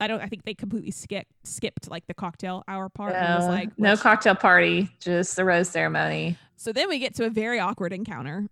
I 0.00 0.06
don't. 0.08 0.20
I 0.20 0.26
think 0.26 0.44
they 0.44 0.54
completely 0.54 0.90
skipped 0.90 1.30
skipped 1.44 1.90
like 1.90 2.06
the 2.06 2.14
cocktail 2.14 2.62
hour 2.68 2.88
part. 2.88 3.14
and 3.16 3.34
was 3.34 3.46
No, 3.46 3.52
like, 3.52 3.70
no 3.78 3.96
cocktail 3.96 4.34
party, 4.34 4.88
just 5.00 5.36
the 5.36 5.44
rose 5.44 5.68
ceremony. 5.68 6.36
so 6.56 6.72
then 6.72 6.88
we 6.88 6.98
get 6.98 7.14
to 7.16 7.24
a 7.24 7.30
very 7.30 7.58
awkward 7.58 7.92
encounter. 7.92 8.46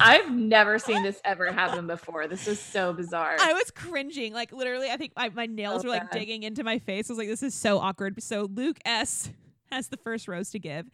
I've 0.00 0.30
never 0.30 0.78
seen 0.78 1.02
this 1.02 1.20
ever 1.24 1.50
happen 1.52 1.86
before. 1.86 2.26
This 2.26 2.46
is 2.48 2.60
so 2.60 2.92
bizarre. 2.92 3.36
I 3.40 3.52
was 3.52 3.70
cringing, 3.70 4.32
like 4.32 4.52
literally. 4.52 4.90
I 4.90 4.96
think 4.96 5.12
my, 5.16 5.30
my 5.30 5.46
nails 5.46 5.82
So 5.82 5.88
were 5.88 5.94
like 5.94 6.10
bad. 6.10 6.18
digging 6.18 6.42
into 6.42 6.64
my 6.64 6.78
face. 6.78 7.08
I 7.08 7.12
was 7.12 7.18
like, 7.18 7.28
this 7.28 7.42
is 7.42 7.54
so 7.54 7.78
awkward. 7.78 8.22
So 8.22 8.48
Luke 8.52 8.78
S 8.84 9.30
has 9.70 9.88
the 9.88 9.96
first 9.96 10.28
rose 10.28 10.50
to 10.50 10.58
give, 10.58 10.86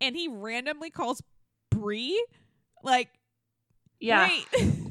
and 0.00 0.16
he 0.16 0.28
randomly 0.28 0.90
calls 0.90 1.22
Bri, 1.70 2.22
like, 2.82 3.08
yeah. 4.00 4.28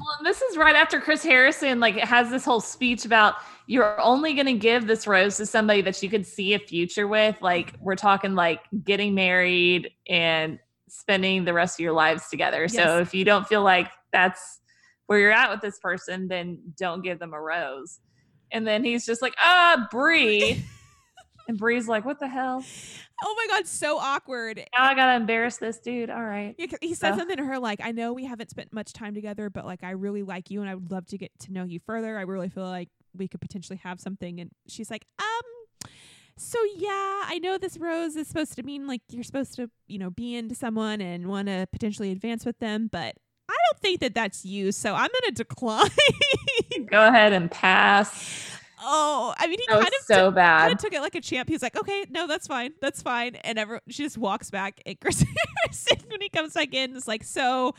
Well, 0.02 0.18
this 0.24 0.42
is 0.42 0.58
right 0.58 0.76
after 0.76 1.00
Chris 1.00 1.22
Harrison 1.22 1.80
like 1.80 1.96
has 1.98 2.32
this 2.32 2.44
whole 2.44 2.60
speech 2.60 3.06
about 3.06 3.36
you're 3.68 4.02
only 4.02 4.34
going 4.34 4.48
to 4.48 4.54
give 4.54 4.88
this 4.88 5.06
rose 5.06 5.38
to 5.38 5.46
somebody 5.46 5.84
that 5.84 6.02
you 6.02 6.10
could 6.10 6.26
see 6.26 6.56
a 6.56 6.60
future 6.60 7.08
with. 7.08 7.40
Like 7.40 7.76
we're 7.80 7.96
talking 7.96 8.34
like 8.34 8.62
getting 8.84 9.14
married 9.14 9.92
and 10.10 10.58
spending 10.92 11.46
the 11.46 11.54
rest 11.54 11.80
of 11.80 11.84
your 11.84 11.94
lives 11.94 12.28
together. 12.30 12.68
So 12.68 13.00
if 13.00 13.14
you 13.14 13.24
don't 13.24 13.48
feel 13.48 13.64
like 13.64 13.90
that's 14.12 14.60
where 15.08 15.20
you're 15.20 15.32
at 15.32 15.50
with 15.50 15.62
this 15.62 15.80
person, 15.80 16.28
then 16.28 16.60
don't 16.78 17.02
give 17.02 17.18
them 17.18 17.34
a 17.34 17.42
rose. 17.42 18.00
And 18.52 18.68
then 18.68 18.84
he's 18.84 19.06
just 19.06 19.22
like, 19.22 19.34
ah, 19.40 19.88
Bri. 19.90 20.64
and 21.48 21.58
Bri's 21.58 21.88
like, 21.88 22.04
what 22.06 22.20
the 22.20 22.28
hell? 22.28 22.64
oh 23.24 23.36
my 23.38 23.56
god, 23.56 23.68
so 23.68 24.00
awkward. 24.00 24.58
Now 24.76 24.84
I 24.84 24.96
gotta 24.96 25.16
embarrass 25.16 25.58
this 25.58 25.78
dude. 25.80 26.10
All 26.10 26.24
right. 26.24 26.56
He 26.82 26.96
said 26.96 27.14
So- 27.14 27.20
something 27.20 27.38
to 27.38 27.46
her 27.46 27.60
like, 27.60 27.80
"I 27.84 27.92
know 27.92 28.14
we 28.14 28.26
haven't 28.26 28.50
spent 28.50 28.74
much 28.74 28.94
time 28.94 29.14
together, 29.14 29.50
but 29.52 29.64
like, 29.64 29.84
I 29.84 29.92
really 29.92 30.24
like 30.24 30.50
you, 30.50 30.62
and 30.62 30.70
I 30.70 30.74
would 30.74 30.92
love 30.92 31.06
to 31.08 31.18
get 31.20 31.32
to 31.42 31.54
know 31.54 31.64
you 31.64 31.80
further. 31.86 32.18
I 32.18 32.24
really 32.24 32.50
feel 32.50 32.64
like 32.64 32.90
we 33.16 33.28
could 33.28 33.40
potentially 33.40 33.80
have 33.84 34.00
something." 34.00 34.40
And 34.40 34.50
she's 34.68 34.90
like, 34.90 35.06
"Um, 35.20 35.42
so 36.42 36.58
yeah, 36.76 37.24
I 37.28 37.40
know 37.42 37.58
this 37.58 37.78
rose 37.78 38.16
is 38.16 38.28
supposed 38.28 38.56
to 38.56 38.64
mean 38.64 38.88
like 38.88 39.02
you're 39.10 39.24
supposed 39.24 39.56
to, 39.56 39.70
you 39.88 40.00
know, 40.00 40.10
be 40.10 40.36
into 40.36 40.56
someone 40.56 41.00
and 41.00 41.28
want 41.28 41.48
to 41.48 41.68
potentially 41.72 42.12
advance 42.12 42.46
with 42.46 42.58
them, 42.60 42.90
but 42.92 43.16
I 43.48 43.56
don't 43.70 43.80
think 43.82 44.00
that 44.00 44.16
that's 44.16 44.44
you. 44.44 44.72
So 44.72 44.94
I'm 44.94 45.10
gonna 45.22 45.32
decline." 45.36 45.90
Go 46.88 47.08
ahead 47.08 47.34
and 47.34 47.50
pass. 47.52 48.50
oh, 48.82 49.36
I 49.38 49.48
mean, 49.48 49.60
he 49.60 49.68
kind 49.68 49.86
of 49.86 49.94
so 50.06 50.16
kind 50.16 50.36
bad. 50.36 50.72
of 50.72 50.78
took 50.80 50.94
it 50.94 51.02
like 51.02 51.16
a 51.16 51.22
champ. 51.22 51.48
He's 51.48 51.62
like, 51.62 51.78
okay, 51.78 52.06
no, 52.10 52.26
that's 52.26 52.48
fine, 52.48 52.74
that's 52.82 53.02
fine. 53.02 53.36
And 53.36 53.60
ever 53.60 53.80
she 53.88 54.04
just 54.04 54.18
walks 54.18 54.50
back. 54.50 54.82
And 54.86 55.00
Chris 55.00 55.24
Harrison, 55.64 56.10
when 56.10 56.22
he 56.22 56.30
comes 56.30 56.54
back 56.54 56.74
in, 56.74 56.96
is 56.96 57.08
like, 57.08 57.24
so 57.24 57.76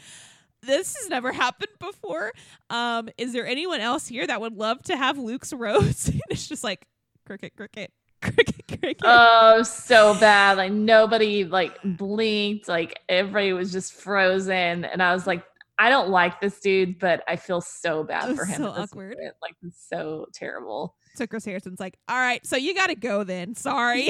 this 0.63 0.97
has 0.97 1.09
never 1.09 1.33
happened 1.33 1.73
before. 1.81 2.33
Um, 2.71 3.09
is 3.19 3.33
there 3.33 3.47
anyone 3.47 3.81
else 3.81 4.07
here 4.07 4.25
that 4.27 4.41
would 4.41 4.57
love 4.57 4.83
to 4.85 4.97
have 4.97 5.19
Luke's 5.19 5.53
rose? 5.53 6.09
and 6.13 6.21
it's 6.31 6.47
just 6.49 6.63
like 6.63 6.87
cricket, 7.27 7.57
cricket, 7.57 7.93
cricket, 8.23 8.79
cricket. 8.81 9.03
Oh, 9.05 9.63
so 9.63 10.19
bad. 10.19 10.57
Like 10.57 10.73
nobody 10.73 11.45
like 11.45 11.79
blinked. 11.85 12.69
Like 12.69 13.01
everybody 13.09 13.53
was 13.53 13.73
just 13.73 13.95
frozen. 13.95 14.85
And 14.85 15.03
I 15.03 15.13
was 15.13 15.27
like, 15.27 15.45
I 15.79 15.91
don't 15.91 16.11
like 16.11 16.41
this 16.41 16.61
dude, 16.61 16.99
but 16.99 17.23
I 17.27 17.37
feel 17.37 17.61
so 17.61 18.05
bad 18.05 18.37
for 18.37 18.45
him. 18.45 18.63
so 18.63 18.69
awkward. 18.69 19.17
moment. 19.17 19.37
Like 19.43 19.55
it's 19.63 19.89
so 19.89 20.27
terrible. 20.33 20.95
so 21.15 21.27
Chris 21.27 21.45
Harrison's 21.45 21.81
like, 21.81 21.99
all 22.09 22.17
right, 22.17 22.45
so 22.47 22.57
you 22.57 22.75
got 22.75 22.89
to 22.89 22.95
go 22.95 23.25
then. 23.25 23.55
Sorry. 23.55 24.09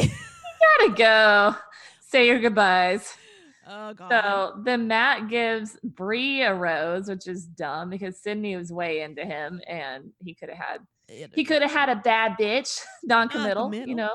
Gotta 0.78 0.92
go. 0.94 1.56
Say 2.00 2.26
your 2.26 2.38
goodbyes. 2.38 3.16
oh 3.66 3.94
god. 3.94 4.10
So 4.10 4.62
then 4.64 4.86
Matt 4.88 5.28
gives 5.28 5.76
Bri 5.82 6.42
a 6.42 6.54
rose, 6.54 7.08
which 7.08 7.26
is 7.26 7.46
dumb 7.46 7.90
because 7.90 8.18
Sydney 8.18 8.56
was 8.56 8.72
way 8.72 9.00
into 9.02 9.24
him 9.24 9.60
and 9.66 10.10
he 10.22 10.34
could 10.34 10.50
have 10.50 10.58
had 10.58 10.78
he 11.08 11.44
could 11.44 11.62
have 11.62 11.70
had 11.70 11.88
a 11.88 11.96
bad 11.96 12.36
bitch, 12.38 12.80
non-committal, 13.04 13.74
you 13.74 13.94
know, 13.94 14.10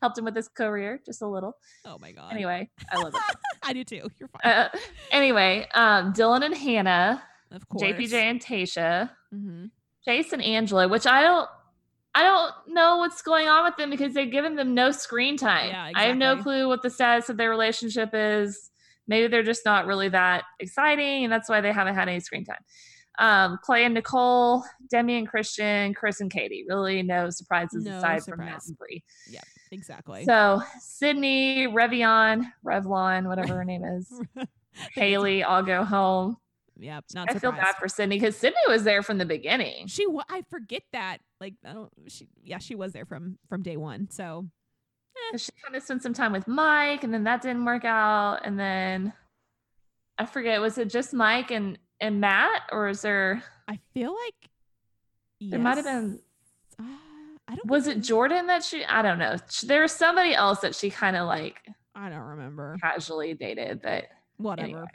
helped 0.00 0.18
him 0.18 0.24
with 0.24 0.36
his 0.36 0.48
career 0.48 1.00
just 1.04 1.22
a 1.22 1.26
little. 1.26 1.56
oh 1.84 1.98
my 1.98 2.12
god. 2.12 2.32
Anyway, 2.32 2.70
I 2.90 2.96
love 2.98 3.14
it. 3.14 3.36
I 3.62 3.72
do 3.72 3.84
too. 3.84 4.08
You're 4.18 4.28
fine. 4.28 4.52
Uh, 4.52 4.68
anyway, 5.10 5.66
um, 5.74 6.12
Dylan 6.12 6.44
and 6.44 6.54
Hannah, 6.54 7.22
of 7.50 7.68
course. 7.68 7.82
JPJ 7.82 8.12
and 8.12 8.40
Tayshia, 8.40 9.10
mm-hmm. 9.34 9.66
Chase 10.04 10.32
and 10.32 10.42
Angela, 10.42 10.88
which 10.88 11.06
I 11.06 11.22
don't 11.22 11.48
I 12.14 12.22
don't 12.22 12.74
know 12.74 12.98
what's 12.98 13.22
going 13.22 13.48
on 13.48 13.64
with 13.64 13.76
them 13.76 13.90
because 13.90 14.14
they've 14.14 14.30
given 14.30 14.54
them 14.54 14.74
no 14.74 14.92
screen 14.92 15.36
time. 15.36 15.70
Yeah, 15.70 15.90
I 15.94 16.04
have 16.04 16.16
no 16.16 16.36
clue 16.36 16.68
what 16.68 16.82
the 16.82 16.90
status 16.90 17.28
of 17.28 17.36
their 17.36 17.50
relationship 17.50 18.10
is. 18.12 18.70
Maybe 19.08 19.26
they're 19.26 19.42
just 19.42 19.64
not 19.64 19.86
really 19.86 20.08
that 20.10 20.44
exciting, 20.60 21.24
and 21.24 21.32
that's 21.32 21.48
why 21.48 21.60
they 21.60 21.72
haven't 21.72 21.96
had 21.96 22.08
any 22.08 22.20
screen 22.20 22.44
time. 22.44 22.62
Um, 23.18 23.58
Clay 23.62 23.84
and 23.84 23.94
Nicole, 23.94 24.64
Demi 24.90 25.18
and 25.18 25.30
Kristian, 25.30 25.94
Chris 25.94 26.20
and 26.20 26.30
Katie. 26.30 26.64
Really 26.68 27.02
no 27.02 27.30
surprises 27.30 27.84
No 27.84 27.96
aside 27.98 28.24
from 28.24 28.40
Matt 28.40 28.62
surprise. 28.62 28.68
and 28.68 28.78
Bri. 28.78 29.04
Exactly. 29.70 30.24
So 30.24 30.62
Sydney, 30.80 31.66
Revion, 31.66 32.44
Revlon, 32.64 33.26
whatever 33.28 33.54
her 33.56 33.64
name 33.64 33.84
is, 33.84 34.12
Haley, 34.94 35.42
I'll 35.42 35.62
go 35.64 35.84
home. 35.84 36.36
Yep. 36.78 37.04
Not 37.14 37.30
I 37.30 37.38
feel 37.38 37.52
bad 37.52 37.76
for 37.78 37.86
Sydney 37.88 38.16
because 38.18 38.36
Sydney 38.36 38.58
was 38.68 38.82
there 38.82 39.02
from 39.02 39.18
the 39.18 39.24
beginning. 39.24 39.86
She 39.86 40.06
wa- 40.08 40.24
I 40.28 40.42
forget 40.50 40.82
that. 40.92 41.18
Like 41.40 41.54
I 41.64 41.72
don't 41.72 41.90
she 42.08 42.26
yeah, 42.42 42.58
she 42.58 42.74
was 42.74 42.92
there 42.92 43.04
from 43.06 43.38
from 43.48 43.62
day 43.62 43.76
1. 43.76 44.10
So 44.10 44.46
'Cause 45.30 45.42
She 45.44 45.52
kind 45.64 45.76
of 45.76 45.82
spent 45.84 46.02
some 46.02 46.12
time 46.14 46.32
with 46.32 46.48
Mike, 46.48 47.04
and 47.04 47.14
then 47.14 47.24
that 47.24 47.42
didn't 47.42 47.64
work 47.64 47.84
out. 47.84 48.40
And 48.44 48.58
then 48.58 49.12
I 50.18 50.26
forget, 50.26 50.60
was 50.60 50.76
it 50.78 50.90
just 50.90 51.14
Mike 51.14 51.50
and 51.52 51.78
and 52.04 52.20
Matt, 52.20 52.62
or 52.72 52.88
is 52.88 53.02
there 53.02 53.42
I 53.66 53.78
feel 53.94 54.14
like 54.14 54.50
There 55.40 55.58
might 55.58 55.76
have 55.76 55.84
been- 55.86 56.20
Uh, 56.78 56.84
I 57.48 57.54
don't 57.56 57.66
was 57.66 57.86
it 57.86 58.00
Jordan 58.00 58.46
that 58.46 58.62
she? 58.64 58.84
I 58.84 59.02
don't 59.02 59.18
know. 59.18 59.36
There 59.64 59.82
was 59.82 59.92
somebody 59.92 60.34
else 60.34 60.60
that 60.60 60.74
she 60.74 60.90
kind 60.90 61.16
of 61.16 61.26
like 61.26 61.60
I 61.94 62.08
don't 62.08 62.18
remember. 62.20 62.76
casually 62.80 63.34
dated, 63.34 63.80
but 63.82 64.04
Whatever. 64.38 64.66
anyway. 64.68 64.88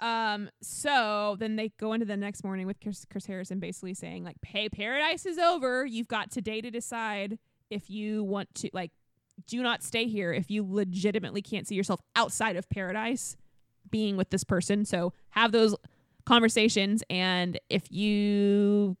Um. 0.00 0.50
So 0.60 1.36
then 1.38 1.56
they 1.56 1.68
go 1.78 1.92
into 1.92 2.04
the 2.06 2.16
next 2.16 2.42
morning 2.42 2.66
with 2.66 2.80
Chris, 2.80 3.04
Chris 3.08 3.26
Harrison 3.26 3.60
basically 3.60 3.94
saying 3.94 4.24
like, 4.24 4.36
"Hey, 4.44 4.68
paradise 4.68 5.24
is 5.24 5.38
over. 5.38 5.86
You've 5.86 6.08
got 6.08 6.30
today 6.32 6.60
to 6.60 6.70
decide 6.70 7.38
if 7.70 7.88
you 7.88 8.24
want 8.24 8.52
to 8.56 8.70
like, 8.72 8.90
do 9.46 9.62
not 9.62 9.82
stay 9.84 10.06
here 10.06 10.32
if 10.32 10.50
you 10.50 10.66
legitimately 10.68 11.42
can't 11.42 11.66
see 11.66 11.74
yourself 11.76 12.00
outside 12.16 12.56
of 12.56 12.68
paradise, 12.68 13.36
being 13.90 14.16
with 14.16 14.30
this 14.30 14.42
person. 14.44 14.84
So 14.84 15.12
have 15.30 15.52
those 15.52 15.76
conversations, 16.26 17.02
and 17.10 17.58
if 17.70 17.90
you 17.90 18.96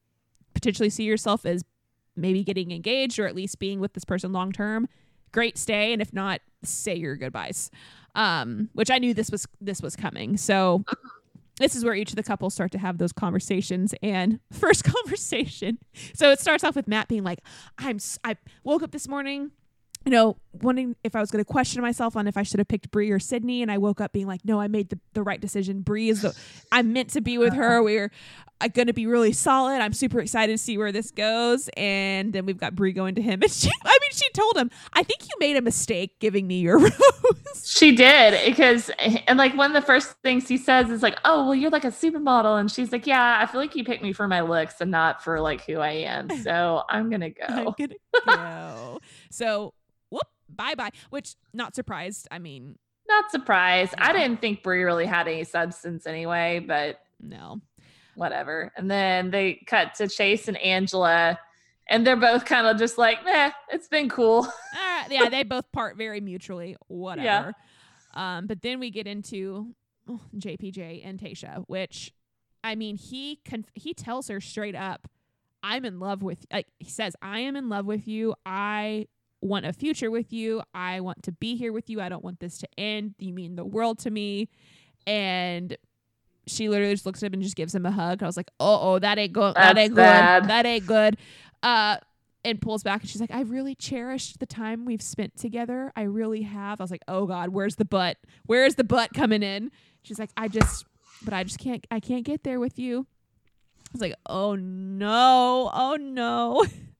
potentially 0.54 0.90
see 0.90 1.04
yourself 1.04 1.44
as 1.44 1.64
maybe 2.16 2.44
getting 2.44 2.70
engaged 2.70 3.18
or 3.18 3.26
at 3.26 3.34
least 3.34 3.58
being 3.58 3.80
with 3.80 3.92
this 3.94 4.04
person 4.04 4.32
long 4.32 4.52
term, 4.52 4.88
great, 5.32 5.58
stay. 5.58 5.92
And 5.92 6.00
if 6.00 6.12
not, 6.12 6.40
say 6.62 6.94
your 6.94 7.16
goodbyes." 7.16 7.70
um 8.14 8.68
which 8.74 8.90
i 8.90 8.98
knew 8.98 9.12
this 9.12 9.30
was 9.30 9.46
this 9.60 9.82
was 9.82 9.96
coming 9.96 10.36
so 10.36 10.84
this 11.58 11.74
is 11.74 11.84
where 11.84 11.94
each 11.94 12.10
of 12.10 12.16
the 12.16 12.22
couples 12.22 12.54
start 12.54 12.70
to 12.72 12.78
have 12.78 12.98
those 12.98 13.12
conversations 13.12 13.94
and 14.02 14.38
first 14.52 14.84
conversation 14.84 15.78
so 16.14 16.30
it 16.30 16.40
starts 16.40 16.64
off 16.64 16.76
with 16.76 16.86
matt 16.88 17.08
being 17.08 17.24
like 17.24 17.40
i'm 17.78 17.98
i 18.22 18.36
woke 18.62 18.82
up 18.82 18.92
this 18.92 19.08
morning 19.08 19.50
you 20.04 20.10
know 20.10 20.36
wondering 20.62 20.94
if 21.02 21.16
i 21.16 21.20
was 21.20 21.30
going 21.30 21.42
to 21.42 21.50
question 21.50 21.82
myself 21.82 22.16
on 22.16 22.26
if 22.26 22.36
i 22.36 22.42
should 22.42 22.60
have 22.60 22.68
picked 22.68 22.90
bri 22.90 23.10
or 23.10 23.18
sydney 23.18 23.62
and 23.62 23.70
i 23.70 23.78
woke 23.78 24.00
up 24.00 24.12
being 24.12 24.26
like 24.26 24.44
no 24.44 24.60
i 24.60 24.68
made 24.68 24.90
the, 24.90 24.98
the 25.14 25.22
right 25.22 25.40
decision. 25.40 25.82
Bri 25.82 26.08
is 26.08 26.22
the 26.22 26.36
i'm 26.72 26.92
meant 26.92 27.10
to 27.10 27.20
be 27.20 27.38
with 27.38 27.54
her. 27.54 27.82
We're 27.82 28.10
uh, 28.60 28.68
going 28.68 28.86
to 28.86 28.92
be 28.92 29.06
really 29.06 29.32
solid. 29.32 29.80
I'm 29.80 29.92
super 29.92 30.20
excited 30.20 30.52
to 30.52 30.58
see 30.58 30.78
where 30.78 30.92
this 30.92 31.10
goes. 31.10 31.68
And 31.76 32.32
then 32.32 32.46
we've 32.46 32.58
got 32.58 32.74
bri 32.74 32.92
going 32.92 33.14
to 33.16 33.22
him. 33.22 33.40
And 33.42 33.50
she 33.50 33.70
i 33.84 33.98
mean 34.00 34.10
she 34.12 34.28
told 34.30 34.56
him 34.56 34.70
i 34.92 35.02
think 35.02 35.22
you 35.24 35.34
made 35.38 35.56
a 35.56 35.62
mistake 35.62 36.18
giving 36.20 36.46
me 36.46 36.60
your 36.60 36.78
rose. 36.78 37.62
She 37.64 37.94
did 37.94 38.44
because, 38.46 38.90
and 39.26 39.38
like 39.38 39.56
one 39.56 39.74
of 39.74 39.80
the 39.80 39.86
first 39.86 40.14
things 40.22 40.48
he 40.48 40.56
says 40.56 40.90
is 40.90 41.02
like, 41.02 41.18
"Oh, 41.24 41.44
well, 41.44 41.54
you're 41.54 41.70
like 41.70 41.84
a 41.84 41.88
supermodel," 41.88 42.58
and 42.60 42.70
she's 42.70 42.92
like, 42.92 43.06
"Yeah, 43.06 43.38
I 43.40 43.46
feel 43.46 43.60
like 43.60 43.74
you 43.74 43.84
picked 43.84 44.02
me 44.02 44.12
for 44.12 44.28
my 44.28 44.40
looks 44.40 44.80
and 44.80 44.90
not 44.90 45.22
for 45.22 45.40
like 45.40 45.64
who 45.64 45.78
I 45.78 45.90
am, 45.90 46.28
so 46.42 46.82
I'm 46.88 47.10
gonna 47.10 47.30
go. 47.30 47.44
I'm 47.48 47.64
go." 47.64 47.74
gonna 47.78 47.94
go. 48.26 49.00
so 49.30 49.72
bye 50.56 50.74
bye. 50.74 50.90
Which 51.10 51.36
not 51.52 51.74
surprised. 51.74 52.28
I 52.30 52.38
mean, 52.38 52.78
Not 53.08 53.30
surprised. 53.30 53.94
I 53.98 54.12
didn't 54.12 54.40
think 54.40 54.62
Bri 54.62 54.82
really 54.82 55.06
had 55.06 55.28
any 55.28 55.44
substance 55.44 56.06
anyway, 56.06 56.64
but 56.66 57.00
no. 57.20 57.60
whatever. 58.14 58.72
And 58.76 58.90
then 58.90 59.30
they 59.30 59.62
cut 59.66 59.94
to 59.96 60.08
Chase 60.08 60.48
and 60.48 60.56
Angela, 60.56 61.38
and 61.88 62.06
they're 62.06 62.16
both 62.16 62.44
kind 62.44 62.66
of 62.66 62.78
just 62.78 62.96
like, 62.96 63.24
"Nah, 63.24 63.50
it's 63.70 63.88
been 63.88 64.08
cool." 64.08 64.48
Right, 64.74 65.06
yeah, 65.10 65.28
they 65.28 65.42
both 65.42 65.70
part 65.70 65.96
very 65.98 66.20
mutually. 66.20 66.76
Whatever. 66.88 67.54
Um, 68.14 68.46
but 68.46 68.62
then 68.62 68.80
we 68.80 68.90
get 68.90 69.06
into 69.06 69.74
oh, 70.08 70.20
JPJ 70.38 71.02
and 71.04 71.18
Tayshia, 71.18 71.64
which 71.66 72.12
I 72.62 72.74
mean, 72.74 72.96
he 72.96 73.40
conf- 73.44 73.70
he 73.74 73.92
tells 73.92 74.28
her 74.28 74.40
straight 74.40 74.74
up, 74.74 75.08
I'm 75.62 75.84
in 75.84 75.98
love 76.00 76.22
with 76.22 76.46
like 76.52 76.66
he 76.78 76.90
says 76.90 77.14
I 77.20 77.40
am 77.40 77.56
in 77.56 77.68
love 77.68 77.86
with 77.86 78.06
you. 78.08 78.34
I 78.46 79.08
want 79.44 79.66
a 79.66 79.72
future 79.72 80.10
with 80.10 80.32
you. 80.32 80.62
I 80.74 81.00
want 81.00 81.22
to 81.24 81.32
be 81.32 81.56
here 81.56 81.72
with 81.72 81.90
you. 81.90 82.00
I 82.00 82.08
don't 82.08 82.24
want 82.24 82.40
this 82.40 82.58
to 82.58 82.68
end. 82.78 83.14
You 83.18 83.32
mean 83.32 83.56
the 83.56 83.64
world 83.64 83.98
to 84.00 84.10
me. 84.10 84.48
And 85.06 85.76
she 86.46 86.68
literally 86.68 86.94
just 86.94 87.06
looks 87.06 87.22
at 87.22 87.28
him 87.28 87.34
and 87.34 87.42
just 87.42 87.56
gives 87.56 87.74
him 87.74 87.86
a 87.86 87.90
hug. 87.90 88.22
I 88.22 88.26
was 88.26 88.36
like, 88.36 88.50
"Oh, 88.58 88.94
oh, 88.94 88.98
that 88.98 89.18
ain't 89.18 89.32
good. 89.32 89.54
That 89.54 89.78
ain't 89.78 89.94
bad. 89.94 90.42
good. 90.42 90.50
That 90.50 90.66
ain't 90.66 90.86
good." 90.86 91.18
Uh 91.62 91.98
and 92.44 92.60
pulls 92.60 92.82
back 92.82 93.00
and 93.00 93.08
she's 93.08 93.22
like, 93.22 93.32
I 93.32 93.40
really 93.40 93.74
cherished 93.74 94.38
the 94.38 94.46
time 94.46 94.84
we've 94.84 95.00
spent 95.00 95.36
together. 95.36 95.90
I 95.96 96.02
really 96.02 96.42
have. 96.42 96.80
I 96.80 96.84
was 96.84 96.90
like, 96.90 97.02
oh 97.08 97.26
God, 97.26 97.48
where's 97.48 97.76
the 97.76 97.86
butt? 97.86 98.18
Where's 98.44 98.74
the 98.74 98.84
butt 98.84 99.14
coming 99.14 99.42
in? 99.42 99.70
She's 100.02 100.18
like, 100.18 100.30
I 100.36 100.48
just, 100.48 100.84
but 101.22 101.32
I 101.32 101.44
just 101.44 101.58
can't, 101.58 101.86
I 101.90 102.00
can't 102.00 102.24
get 102.24 102.44
there 102.44 102.60
with 102.60 102.78
you. 102.78 103.06
I 103.86 103.90
was 103.92 104.00
like, 104.02 104.14
oh 104.26 104.56
no, 104.56 105.70
oh 105.72 105.96
no. 105.98 106.66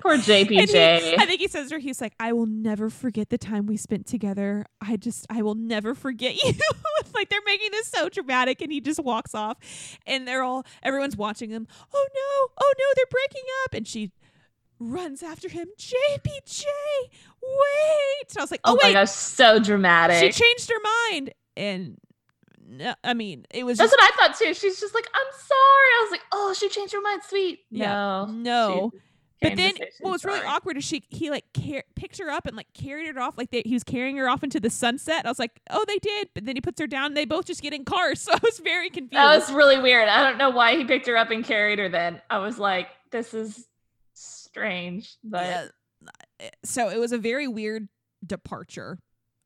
Poor 0.00 0.12
And 0.14 0.22
he- 0.22 1.16
I 1.16 1.26
think 1.26 1.40
he 1.40 1.48
says 1.48 1.68
to 1.68 1.76
her, 1.76 1.78
he's 1.78 2.00
like, 2.00 2.14
I 2.18 2.32
will 2.32 2.46
never 2.46 2.90
forget 2.90 3.30
the 3.30 3.38
time 3.38 3.66
we 3.66 3.76
spent 3.76 4.06
together. 4.06 4.66
I 4.80 4.96
just, 4.96 5.26
I 5.30 5.42
will 5.42 5.54
never 5.54 5.94
forget 5.94 6.34
you. 6.44 6.52
It's 7.00 7.14
like 7.14 7.28
they're 7.28 7.40
making 7.46 7.70
this 7.72 7.88
so 7.88 8.08
dramatic, 8.08 8.60
and 8.60 8.72
he 8.72 8.80
just 8.80 9.02
walks 9.02 9.34
off, 9.34 9.58
and 10.06 10.26
they're 10.26 10.42
all, 10.42 10.64
everyone's 10.82 11.16
watching 11.16 11.50
him. 11.50 11.66
Oh 11.94 12.06
no, 12.14 12.52
oh 12.60 12.72
no, 12.78 12.84
they're 12.96 13.06
breaking 13.10 13.48
up, 13.64 13.74
and 13.74 13.86
she 13.86 14.12
runs 14.78 15.22
after 15.22 15.48
him. 15.48 15.68
JPJ, 15.78 16.64
wait! 17.42 18.28
And 18.30 18.38
I 18.38 18.40
was 18.40 18.50
like, 18.50 18.60
oh 18.64 18.72
oh, 18.72 18.78
my 18.82 18.88
wait, 18.88 18.92
gosh, 18.94 19.10
so 19.10 19.58
dramatic. 19.58 20.32
she 20.32 20.42
changed 20.44 20.70
her 20.70 20.80
mind, 21.10 21.32
and 21.56 21.98
no, 22.68 22.94
I 23.04 23.14
mean, 23.14 23.44
it 23.52 23.64
was 23.64 23.78
That's 23.78 23.90
just, 23.92 24.00
what 24.00 24.12
I 24.12 24.28
thought 24.28 24.38
too. 24.38 24.54
She's 24.54 24.80
just 24.80 24.94
like, 24.94 25.06
I'm 25.14 25.32
sorry. 25.38 25.58
I 25.58 26.00
was 26.04 26.10
like, 26.10 26.22
oh, 26.32 26.54
she 26.58 26.68
changed 26.68 26.92
her 26.94 27.00
mind. 27.00 27.22
Sweet. 27.28 27.60
Yeah. 27.70 27.92
No. 27.92 28.26
no. 28.26 28.90
She 28.92 28.98
But 29.42 29.56
then 29.56 29.74
what 30.00 30.12
was 30.12 30.24
really 30.24 30.38
sorry. 30.38 30.48
awkward 30.50 30.76
is 30.76 30.84
she 30.84 31.02
he 31.08 31.30
like 31.30 31.44
car- 31.52 31.84
picked 31.94 32.18
her 32.18 32.30
up 32.30 32.46
and 32.46 32.56
like 32.56 32.72
carried 32.74 33.14
her 33.14 33.20
off 33.20 33.36
like 33.36 33.50
they, 33.50 33.62
he 33.64 33.74
was 33.74 33.84
carrying 33.84 34.16
her 34.16 34.28
off 34.28 34.42
into 34.42 34.60
the 34.60 34.70
sunset. 34.70 35.26
I 35.26 35.28
was 35.28 35.38
like, 35.38 35.60
oh, 35.70 35.84
they 35.86 35.98
did. 35.98 36.28
But 36.34 36.44
then 36.46 36.56
he 36.56 36.60
puts 36.60 36.80
her 36.80 36.86
down. 36.86 37.06
And 37.06 37.16
they 37.16 37.24
both 37.24 37.44
just 37.46 37.62
get 37.62 37.72
in 37.72 37.84
cars. 37.84 38.20
So 38.32 38.32
I 38.32 38.38
was 38.42 38.60
very 38.60 38.88
confused. 38.88 39.14
That 39.14 39.34
was 39.34 39.52
really 39.52 39.78
weird. 39.80 40.08
I 40.08 40.22
don't 40.22 40.38
know 40.38 40.50
why 40.50 40.76
he 40.76 40.84
picked 40.84 41.06
her 41.08 41.16
up 41.16 41.30
and 41.30 41.44
carried 41.44 41.78
her 41.80 41.88
then. 41.88 42.20
I 42.30 42.38
was 42.38 42.58
like, 42.58 42.88
this 43.10 43.34
is 43.34 43.66
strange. 44.14 45.16
But 45.24 45.72
Yeah. 46.40 46.50
So 46.64 46.88
it 46.88 46.98
was 46.98 47.12
a 47.12 47.18
very 47.18 47.48
weird 47.48 47.88
departure. 48.24 48.98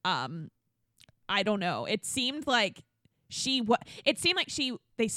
Um, 0.04 0.50
I 1.28 1.42
don't 1.42 1.60
know. 1.60 1.84
It 1.86 2.04
seemed 2.04 2.46
like 2.46 2.82
she 3.28 3.60
what 3.60 3.82
it 4.04 4.18
seemed 4.18 4.36
like 4.36 4.48
she 4.48 4.76
they 4.98 5.08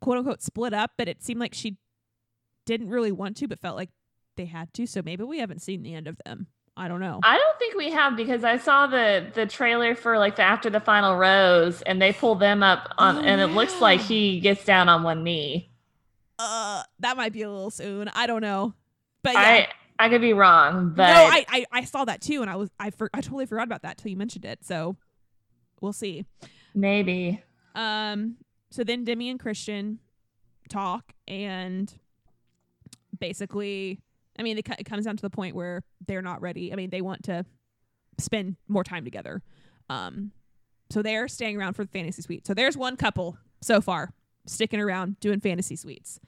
quote 0.00 0.18
unquote 0.18 0.42
split 0.42 0.72
up, 0.72 0.92
but 0.96 1.08
it 1.08 1.22
seemed 1.22 1.40
like 1.40 1.54
she 1.54 1.76
didn't 2.66 2.88
really 2.88 3.12
want 3.12 3.36
to, 3.38 3.48
but 3.48 3.58
felt 3.60 3.76
like 3.76 3.90
they 4.40 4.46
had 4.46 4.72
to. 4.72 4.86
So 4.86 5.02
maybe 5.04 5.22
we 5.22 5.38
haven't 5.38 5.60
seen 5.60 5.82
the 5.82 5.94
end 5.94 6.08
of 6.08 6.16
them. 6.24 6.46
I 6.74 6.88
don't 6.88 7.00
know. 7.00 7.20
I 7.22 7.36
don't 7.36 7.58
think 7.58 7.74
we 7.76 7.90
have 7.90 8.16
because 8.16 8.42
I 8.42 8.56
saw 8.56 8.86
the 8.86 9.30
the 9.34 9.44
trailer 9.44 9.94
for 9.94 10.18
like 10.18 10.36
the 10.36 10.42
after 10.42 10.70
the 10.70 10.80
final 10.80 11.16
rose 11.18 11.82
and 11.82 12.00
they 12.00 12.12
pull 12.14 12.36
them 12.36 12.62
up 12.62 12.88
on 12.96 13.16
Oh, 13.18 13.20
and 13.20 13.38
it 13.40 13.48
looks 13.48 13.80
like 13.82 14.00
he 14.00 14.40
gets 14.40 14.64
down 14.64 14.88
on 14.88 15.02
one 15.02 15.22
knee. 15.22 15.70
uh 16.38 16.82
that 17.00 17.18
might 17.18 17.34
be 17.34 17.42
a 17.42 17.50
little 17.50 17.70
soon 17.70 18.08
i 18.14 18.26
don't 18.26 18.40
know 18.40 18.72
but 19.22 19.34
yeah 19.34 19.40
I 19.40 19.68
I 19.98 20.08
could 20.08 20.22
be 20.22 20.32
wrong, 20.32 20.94
but 20.96 21.08
no 21.08 21.14
I, 21.14 21.44
I 21.50 21.66
i 21.70 21.84
saw 21.84 22.06
that 22.06 22.22
too 22.22 22.40
and 22.40 22.48
i 22.48 22.56
was 22.56 22.70
i 22.80 22.88
for, 22.88 23.10
i 23.12 23.20
totally 23.20 23.44
forgot 23.44 23.64
about 23.64 23.82
that 23.82 23.98
till 23.98 24.10
you 24.10 24.16
mentioned 24.16 24.46
it 24.46 24.64
so 24.64 24.96
we'll 25.82 25.92
see 25.92 26.24
maybe. 26.74 27.42
um 27.74 28.36
so 28.70 28.84
then 28.84 29.04
demi 29.04 29.28
and 29.28 29.38
kristian 29.38 29.98
talk 30.70 31.12
and 31.28 31.92
basically 33.18 33.98
i 34.40 34.42
mean 34.42 34.58
it, 34.58 34.66
it 34.78 34.84
comes 34.84 35.04
down 35.04 35.16
to 35.16 35.22
the 35.22 35.30
point 35.30 35.54
where 35.54 35.82
they're 36.08 36.22
not 36.22 36.40
ready 36.40 36.72
i 36.72 36.76
mean 36.76 36.90
they 36.90 37.00
want 37.02 37.22
to 37.22 37.44
spend 38.18 38.56
more 38.68 38.82
time 38.82 39.04
together 39.04 39.42
um 39.88 40.32
so 40.90 41.02
they're 41.02 41.28
staying 41.28 41.56
around 41.56 41.74
for 41.74 41.84
the 41.84 41.90
fantasy 41.90 42.22
suite 42.22 42.46
so 42.46 42.54
there's 42.54 42.76
one 42.76 42.96
couple 42.96 43.36
so 43.62 43.80
far 43.80 44.12
sticking 44.46 44.80
around 44.80 45.18
doing 45.20 45.38
fantasy 45.40 45.76
suites 45.76 46.18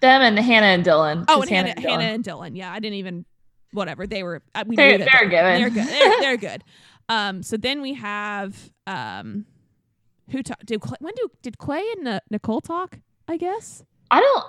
Them 0.00 0.20
and 0.22 0.38
Hannah 0.38 0.66
and 0.66 0.84
Dylan. 0.84 1.24
Oh, 1.28 1.40
and 1.40 1.50
Hannah, 1.50 1.74
Dylan. 1.74 1.80
Hannah 1.82 2.04
and 2.04 2.22
Dylan. 2.24 2.56
Yeah, 2.56 2.70
I 2.70 2.78
didn't 2.78 2.96
even 2.98 3.24
whatever 3.72 4.06
they 4.06 4.22
were. 4.22 4.42
Uh, 4.54 4.64
we 4.66 4.76
They're- 4.76 4.98
they're 4.98 5.28
good. 5.28 5.30
They're 5.30 5.70
good. 5.70 5.86
They're, 5.88 6.20
they're 6.20 6.36
good. 6.36 6.62
Um, 7.08 7.42
so 7.42 7.56
then 7.56 7.80
we 7.80 7.94
have 7.94 8.70
um, 8.86 9.46
who 10.30 10.42
ta- 10.42 10.54
did 10.64 10.82
when 11.00 11.14
do 11.16 11.30
did 11.42 11.56
Clay 11.58 11.82
and 11.96 12.06
uh, 12.08 12.20
Nicole 12.30 12.60
talk? 12.60 12.98
I 13.26 13.36
guess. 13.38 13.82
I 14.10 14.20
don't. 14.20 14.44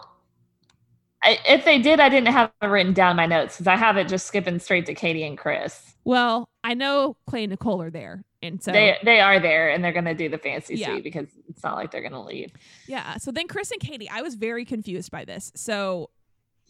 I, 1.26 1.40
if 1.48 1.66
they 1.66 1.80
did, 1.80 2.00
I 2.00 2.10
didn't 2.10 2.32
have 2.32 2.52
it 2.62 2.66
written 2.68 2.94
down 2.94 3.12
in 3.12 3.18
my 3.18 3.26
notes 3.26 3.56
because 3.56 3.68
I 3.68 3.76
have 3.76 3.98
it 3.98 4.08
just 4.08 4.28
skipping 4.28 4.60
straight 4.60 4.86
to 4.86 4.94
Katie 4.94 5.26
and 5.26 5.38
Chris. 5.38 5.96
Well, 6.04 6.48
I 6.64 6.76
know 6.76 7.18
Clay 7.28 7.46
and 7.46 7.52
Nicole 7.52 7.82
are 7.82 7.90
there, 7.90 8.24
and 8.44 8.62
so 8.62 8.72
they 8.72 8.98
they 9.04 9.20
are 9.20 9.40
there 9.40 9.72
and 9.72 9.84
they're 9.84 9.92
gonna 9.92 10.14
do 10.14 10.30
the 10.30 10.38
fancy 10.38 10.76
Yeah. 10.76 10.92
suite 10.92 11.04
because 11.04 11.28
it's 11.50 11.64
not 11.64 11.76
like 11.76 11.92
they're 11.92 12.04
gonna 12.04 12.24
leave. 12.24 12.52
Yeah. 12.88 13.18
So 13.18 13.32
then 13.32 13.48
Chris 13.48 13.72
and 13.72 13.82
Katie, 13.82 14.10
I 14.10 14.22
was 14.22 14.36
very 14.36 14.66
confused 14.66 15.10
by 15.10 15.26
this. 15.26 15.52
So 15.56 16.12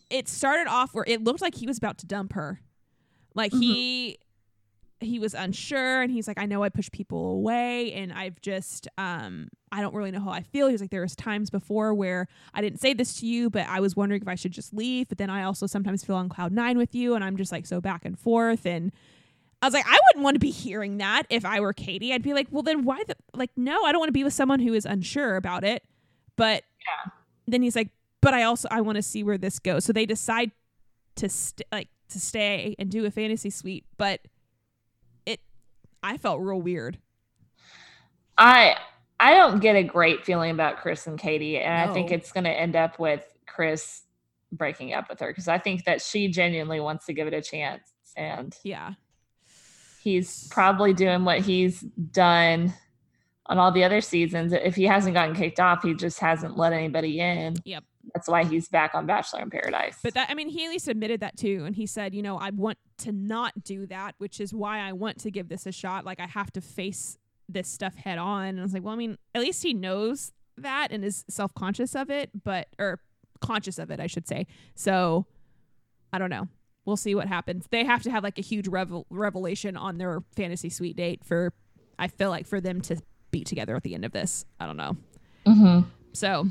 it 0.10 0.30
started 0.30 0.68
off 0.68 0.94
where 0.94 1.06
it 1.06 1.24
looked 1.24 1.42
like 1.42 1.56
he 1.56 1.68
was 1.68 1.78
about 1.78 1.98
to 2.00 2.06
dump 2.06 2.34
her. 2.34 2.62
Like 3.34 3.52
mm-hmm. 3.52 3.62
he 3.62 4.20
he 5.06 5.20
was 5.20 5.34
unsure 5.34 6.02
and 6.02 6.12
he's 6.12 6.28
like, 6.28 6.38
I 6.40 6.46
know 6.46 6.64
I 6.64 6.70
push 6.70 6.90
people 6.92 7.32
away 7.32 7.94
and 7.94 8.12
I've 8.14 8.40
just 8.42 8.88
um 8.98 9.50
I 9.72 9.82
don't 9.82 9.94
really 9.94 10.12
know 10.12 10.20
how 10.22 10.32
I 10.32 10.42
feel. 10.42 10.68
He 10.68 10.72
was 10.74 10.82
like, 10.82 10.92
there 10.92 11.02
was 11.02 11.16
times 11.16 11.50
before 11.50 11.94
where 11.94 12.28
I 12.54 12.62
didn't 12.62 12.80
say 12.80 12.94
this 12.94 13.20
to 13.20 13.26
you, 13.26 13.50
but 13.50 13.68
I 13.68 13.80
was 13.80 13.96
wondering 13.96 14.22
if 14.22 14.28
I 14.28 14.36
should 14.36 14.52
just 14.54 14.74
leave. 14.74 15.08
But 15.10 15.18
then 15.18 15.30
I 15.30 15.44
also 15.44 15.68
sometimes 15.68 16.04
feel 16.04 16.16
on 16.16 16.30
cloud 16.30 16.52
nine 16.52 16.78
with 16.78 16.94
you 16.96 17.16
and 17.16 17.24
I'm 17.24 17.38
just 17.38 17.52
like 17.52 17.66
so 17.66 17.82
back 17.82 18.06
and 18.06 18.18
forth 18.18 18.66
and 18.66 18.92
I 19.62 19.68
was 19.68 19.74
like, 19.74 19.86
I 19.88 19.98
wouldn't 20.10 20.24
want 20.24 20.36
to 20.36 20.40
be 20.40 20.52
hearing 20.52 20.98
that 20.98 21.24
if 21.30 21.44
I 21.46 21.60
were 21.60 21.74
Katie. 21.74 22.14
I'd 22.14 22.22
be 22.22 22.34
like, 22.34 22.48
well, 22.52 22.62
then 22.62 22.84
why 22.84 23.04
the 23.08 23.16
like? 23.34 23.52
No, 23.56 23.84
I 23.84 23.92
don't 23.92 24.00
want 24.00 24.10
to 24.10 24.14
be 24.14 24.24
with 24.24 24.34
someone 24.34 24.60
who 24.60 24.74
is 24.74 24.86
unsure 24.86 25.38
about 25.38 25.64
it. 25.64 25.84
But 26.36 26.64
Yeah. 26.86 27.12
then 27.48 27.62
he's 27.64 27.76
like, 27.76 27.90
but 28.22 28.34
I 28.34 28.44
also 28.44 28.68
I 28.70 28.82
want 28.82 28.98
to 28.98 29.02
see 29.02 29.24
where 29.24 29.38
this 29.38 29.60
goes. 29.60 29.86
So 29.86 29.94
they 29.94 30.06
decide 30.06 30.52
to 31.16 31.30
st- 31.30 31.68
like 31.72 31.88
to 32.10 32.20
stay 32.20 32.76
and 32.78 32.92
do 32.92 33.06
a 33.06 33.12
fantasy 33.12 33.50
suite, 33.50 33.86
but 33.98 34.20
I 36.06 36.18
felt 36.18 36.40
real 36.40 36.62
weird. 36.62 37.00
I 38.38 38.76
I 39.20 39.34
don't 39.34 39.60
get 39.60 39.76
a 39.76 39.82
great 39.84 40.24
feeling 40.24 40.52
about 40.52 40.78
Chris 40.78 41.08
and 41.08 41.18
Katie, 41.18 41.58
and 41.58 41.90
I 41.90 41.92
think 41.94 42.12
it's 42.12 42.32
gonna 42.32 42.50
end 42.50 42.76
up 42.76 43.00
with 43.00 43.24
Chris 43.48 44.04
breaking 44.52 44.94
up 44.94 45.10
with 45.10 45.20
her 45.20 45.30
because 45.30 45.48
I 45.48 45.58
think 45.58 45.86
that 45.86 46.02
she 46.02 46.28
genuinely 46.28 46.80
wants 46.80 47.08
to 47.08 47.14
give 47.14 47.28
it 47.28 47.34
a 47.34 47.42
chance, 47.42 47.92
and 48.16 48.56
Yeah. 48.64 48.94
he's 50.04 50.48
probably 50.50 50.94
doing 50.94 51.26
what 51.26 51.40
he's 51.40 51.82
done 51.82 52.74
on 53.48 53.58
all 53.58 53.72
the 53.72 53.84
other 53.84 54.02
seasons. 54.02 54.54
If 54.54 54.76
he 54.76 54.84
hasn't 54.84 55.16
gotten 55.16 55.36
kicked 55.36 55.60
off, 55.60 55.82
he 55.82 55.96
just 55.96 56.20
hasn't 56.20 56.56
let 56.56 56.72
anybody 56.72 57.20
in. 57.20 57.56
Yep. 57.66 57.84
That's 58.14 58.28
why 58.28 58.44
he's 58.46 58.68
back 58.68 58.94
on 58.96 59.06
Bachelor 59.06 59.42
in 59.42 59.50
Paradise. 59.50 59.98
But 60.04 60.14
that 60.14 60.30
I 60.30 60.34
mean, 60.34 60.50
he 60.50 60.66
at 60.66 60.70
least 60.70 60.88
admitted 60.88 61.20
that 61.22 61.38
too, 61.38 61.64
and 61.66 61.76
he 61.76 61.86
said, 61.86 62.14
you 62.14 62.22
know, 62.22 62.38
I 62.38 62.52
want 62.52 62.78
to 63.00 63.12
not 63.12 63.64
do 63.64 63.86
that, 63.88 64.16
which 64.18 64.40
is 64.40 64.54
why 64.54 64.80
I 64.80 64.94
want 64.94 65.20
to 65.22 65.32
give 65.32 65.50
this 65.50 65.66
a 65.66 65.72
shot. 65.72 66.06
Like 66.06 66.20
I 66.20 66.28
have 66.28 66.52
to 66.54 66.62
face 66.62 67.18
this 67.50 67.68
stuff 67.68 67.96
head 67.96 68.18
on. 68.18 68.46
And 68.48 68.60
I 68.60 68.64
was 68.64 68.74
like, 68.74 68.84
well, 68.84 68.94
I 68.94 68.98
mean, 68.98 69.18
at 69.34 69.42
least 69.42 69.62
he 69.64 69.74
knows 69.74 70.32
that 70.58 70.88
and 70.92 71.04
is 71.04 71.26
self 71.30 71.54
conscious 71.54 71.96
of 71.96 72.10
it, 72.10 72.30
but 72.44 72.68
or 72.80 73.02
conscious 73.42 73.78
of 73.78 73.92
it, 73.92 74.00
I 74.00 74.08
should 74.08 74.28
say. 74.28 74.48
So 74.76 75.26
I 76.14 76.18
don't 76.18 76.30
know. 76.30 76.48
We'll 76.86 76.98
see 76.98 77.16
what 77.16 77.28
happens. 77.28 77.66
They 77.72 77.84
have 77.84 78.04
to 78.04 78.12
have 78.12 78.24
like 78.24 78.38
a 78.38 78.42
huge 78.44 78.68
revel- 78.68 79.08
revelation 79.10 79.76
on 79.76 79.98
their 79.98 80.24
fantasy 80.36 80.70
suite 80.70 80.96
date 80.96 81.24
for, 81.26 81.52
I 81.98 82.08
feel 82.08 82.30
like, 82.30 82.46
for 82.46 82.62
them 82.62 82.80
to 82.82 82.98
be 83.32 83.44
together 83.44 83.76
at 83.76 83.84
the 83.84 83.96
end 83.96 84.06
of 84.06 84.12
this. 84.12 84.46
I 84.60 84.66
don't 84.68 84.78
know. 84.78 84.96
hmm 85.46 85.80
So 86.14 86.48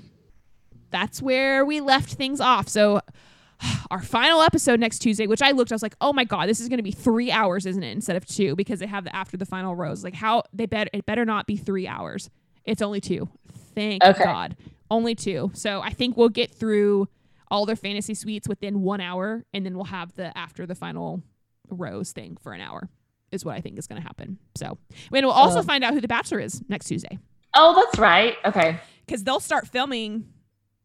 that's 0.95 1.21
where 1.21 1.65
we 1.65 1.81
left 1.81 2.15
things 2.15 2.41
off. 2.41 2.69
So 2.69 3.01
our 3.91 4.01
final 4.03 4.41
episode 4.41 4.79
next 4.81 5.01
Tuesday, 5.01 5.27
which 5.27 5.43
I 5.43 5.51
looked, 5.51 5.73
I 5.73 5.75
was 5.75 5.83
like, 5.83 5.97
oh 6.01 6.13
my 6.13 6.25
god, 6.25 6.49
this 6.49 6.61
is 6.61 6.69
going 6.69 6.79
to 6.79 6.83
be 6.85 6.93
three 6.93 7.31
hours, 7.33 7.67
isn't 7.67 7.83
it, 7.83 7.91
instead 7.91 8.17
of 8.17 8.25
two, 8.27 8.55
because 8.57 8.79
they 8.79 8.87
have 8.87 9.05
the 9.05 9.15
after 9.15 9.37
the 9.37 9.47
final 9.47 9.75
rose. 9.75 10.05
Like 10.05 10.15
how 10.15 10.45
they 10.53 10.67
bet 10.67 10.89
it 10.93 11.05
better 11.07 11.25
not 11.25 11.47
be 11.47 11.57
three 11.57 11.87
hours. 11.89 12.31
It's 12.65 12.81
only 12.81 13.01
two. 13.01 13.29
Thank 13.75 14.03
Okay. 14.05 14.25
God, 14.25 14.57
only 14.91 15.15
two. 15.15 15.51
So 15.55 15.81
I 15.83 15.91
think 15.91 16.17
we'll 16.17 16.29
get 16.31 16.51
through 16.55 17.09
all 17.51 17.67
their 17.67 17.77
fantasy 17.77 18.15
suites 18.15 18.49
within 18.49 18.81
one 18.83 19.01
hour, 19.01 19.45
and 19.53 19.67
then 19.67 19.75
we'll 19.75 19.85
have 19.85 20.15
the 20.15 20.37
after 20.39 20.65
the 20.67 20.75
final 20.75 21.23
rose 21.71 22.13
thing 22.13 22.37
for 22.43 22.53
an 22.53 22.61
hour. 22.61 22.89
Is 23.33 23.45
what 23.45 23.57
I 23.57 23.61
think 23.61 23.79
is 23.81 23.89
going 23.89 24.01
to 24.01 24.07
happen. 24.07 24.39
So, 24.57 24.79
and 25.13 25.27
we'll 25.27 25.31
also 25.33 25.59
Uh. 25.59 25.63
find 25.63 25.83
out 25.83 25.93
who 25.93 26.01
the 26.01 26.07
Bachelor 26.09 26.39
is 26.39 26.63
next 26.69 26.87
Tuesday 26.87 27.19
Oh, 27.57 27.75
that's 27.75 27.99
right. 27.99 28.37
Okay. 28.45 28.79
because 29.07 29.25
they'll 29.25 29.41
start 29.41 29.67
filming 29.67 30.27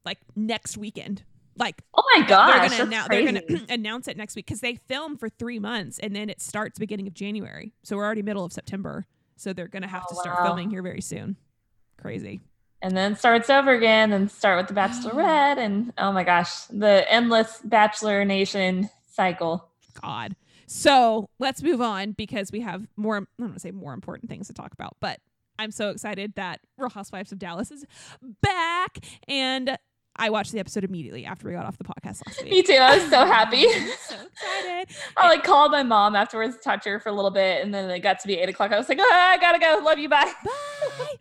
like 0.06 0.18
next 0.36 0.78
weekend. 0.78 1.24
Like 1.58 1.82
Oh 1.94 2.04
my 2.16 2.26
gosh, 2.26 2.70
they're 2.70 2.86
gonna 2.86 2.96
annou- 2.96 3.08
they're 3.10 3.26
gonna 3.26 3.66
announce 3.70 4.08
it 4.08 4.16
next 4.18 4.36
week 4.36 4.46
because 4.46 4.62
they 4.62 4.76
film 4.76 5.18
for 5.18 5.28
three 5.30 5.60
months 5.60 6.00
and 6.00 6.16
then 6.16 6.30
it 6.30 6.42
starts 6.42 6.80
beginning 6.80 7.08
of 7.08 7.14
January. 7.14 7.74
So 7.84 7.98
we're 7.98 8.06
already 8.06 8.22
middle 8.22 8.46
of 8.46 8.54
September. 8.54 9.06
So 9.36 9.52
they're 9.54 9.68
gonna 9.68 9.88
have 9.88 10.04
Oh, 10.10 10.16
to 10.16 10.22
start 10.22 10.40
wow. 10.40 10.46
filming 10.46 10.70
here 10.70 10.82
very 10.82 11.02
soon. 11.02 11.36
Crazy. 11.98 12.40
and 12.82 12.96
then 12.96 13.16
starts 13.18 13.50
over 13.50 13.72
again 13.72 14.14
and 14.14 14.32
start 14.32 14.58
with 14.58 14.68
the 14.74 14.74
bachelorette 14.80 15.58
and 15.58 15.92
oh 15.98 16.14
my 16.14 16.24
gosh 16.24 16.64
the 16.70 17.06
endless 17.12 17.60
bachelor 17.66 18.24
nation 18.24 18.90
cycle 19.12 19.68
God. 20.02 20.36
So 20.66 21.30
let's 21.40 21.62
move 21.62 21.82
on 21.82 22.14
because 22.14 22.52
we 22.54 22.62
have 22.62 22.88
more, 22.96 23.18
I 23.18 23.20
don't 23.20 23.48
want 23.50 23.54
to 23.56 23.60
say 23.60 23.72
more 23.72 23.92
important 23.94 24.30
things 24.30 24.48
to 24.48 24.54
talk 24.54 24.72
about, 24.72 24.96
but 25.02 25.20
I'm 25.58 25.72
so 25.72 25.90
excited 25.90 26.36
that 26.36 26.62
Real 26.78 26.90
Housewives 26.92 27.34
of 27.34 27.40
Dallas 27.40 27.70
is 27.72 27.86
back. 28.42 29.00
And 29.28 29.78
I 30.20 30.30
watched 30.30 30.52
the 30.52 30.60
episode 30.60 30.84
immediately 30.84 31.26
after 31.26 31.48
we 31.48 31.54
got 31.54 31.66
off 31.66 31.78
the 31.78 31.84
podcast 31.84 32.22
last 32.28 32.44
week. 32.44 32.52
me 32.52 32.62
too 32.64 32.74
i 32.74 32.98
was 32.98 33.10
so 33.10 33.26
happy 33.36 33.64
so 33.64 34.16
excited. 34.16 34.96
i 35.18 35.28
like 35.30 35.44
called 35.44 35.72
my 35.72 35.82
mom 35.84 36.16
afterwards 36.16 36.56
to 36.58 36.62
touch 36.62 36.86
her 36.86 37.00
for 37.00 37.10
a 37.10 37.14
little 37.14 37.32
bit 37.32 37.64
and 37.64 37.74
then 37.74 37.90
it 37.90 38.00
got 38.00 38.20
to 38.20 38.28
be 38.28 38.36
eight 38.36 38.50
o'clock 38.50 38.72
i 38.72 38.78
was 38.78 38.88
like 38.90 39.00
ah, 39.02 39.30
i 39.32 39.38
gotta 39.38 39.58
go 39.60 39.82
love 39.84 39.98
you 39.98 40.10
bye 40.10 40.32
Bye. 40.46 41.16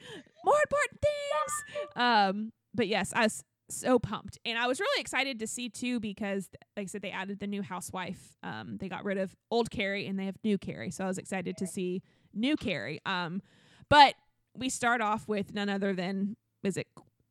More 0.44 0.56
important 0.64 1.00
things. 1.02 1.94
Um, 1.96 2.52
but 2.74 2.86
yes, 2.88 3.12
I 3.14 3.24
was 3.24 3.44
so 3.68 3.98
pumped. 3.98 4.38
And 4.46 4.56
I 4.56 4.66
was 4.66 4.80
really 4.80 5.00
excited 5.00 5.40
to 5.40 5.46
see 5.46 5.68
too 5.68 6.00
because 6.00 6.48
like 6.76 6.84
I 6.84 6.86
said, 6.86 7.02
they 7.02 7.10
added 7.10 7.38
the 7.40 7.46
new 7.46 7.60
housewife. 7.60 8.36
Um, 8.42 8.78
they 8.78 8.88
got 8.88 9.04
rid 9.04 9.18
of 9.18 9.34
old 9.50 9.70
Carrie 9.70 10.06
and 10.06 10.18
they 10.18 10.24
have 10.24 10.36
new 10.44 10.56
Carrie. 10.56 10.90
So 10.90 11.04
I 11.04 11.08
was 11.08 11.18
excited 11.18 11.56
to 11.58 11.66
see 11.66 12.02
new 12.32 12.56
Carrie. 12.56 13.00
Um, 13.04 13.42
but 13.90 14.14
we 14.56 14.70
start 14.70 15.00
off 15.02 15.28
with 15.28 15.52
none 15.52 15.68
other 15.68 15.92
than 15.92 16.36
is 16.62 16.76
it 16.78 16.86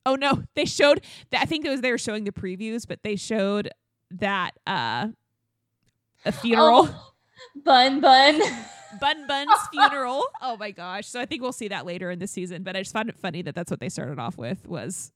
oh 0.08 0.16
no, 0.16 0.42
they 0.56 0.66
showed 0.66 1.04
that 1.30 1.42
I 1.42 1.46
think 1.46 1.66
it 1.66 1.70
was 1.70 1.82
they 1.82 1.92
were 1.92 1.98
showing 2.00 2.24
the 2.24 2.32
previews, 2.32 2.88
but 2.88 3.04
they 3.04 3.16
showed 3.16 3.70
that 4.10 4.52
uh 4.66 5.10
a 6.26 6.32
funeral. 6.32 6.90
Oh, 6.90 7.12
bun 7.64 8.00
bun 8.02 8.42
Bun 9.02 9.28
Bun's 9.28 9.52
funeral. 9.72 10.24
Oh 10.42 10.56
my 10.58 10.72
gosh! 10.72 11.08
So 11.08 11.20
I 11.20 11.26
think 11.26 11.42
we'll 11.42 11.52
see 11.52 11.68
that 11.68 11.86
later 11.86 12.10
in 12.10 12.20
the 12.20 12.26
season. 12.26 12.64
But 12.64 12.78
I 12.78 12.80
just 12.82 12.94
found 12.94 13.10
it 13.10 13.18
funny 13.20 13.42
that 13.42 13.54
that's 13.54 13.70
what 13.70 13.82
they 13.82 13.90
started 13.90 14.18
off 14.18 14.38
with 14.38 14.66
was 14.66 15.12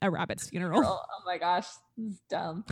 a 0.00 0.10
rabbit's 0.10 0.48
funeral. 0.48 0.80
Oh, 0.84 0.98
oh 1.04 1.22
my 1.26 1.36
gosh, 1.36 1.66
this 1.98 2.14
is 2.14 2.20
dumb. 2.30 2.64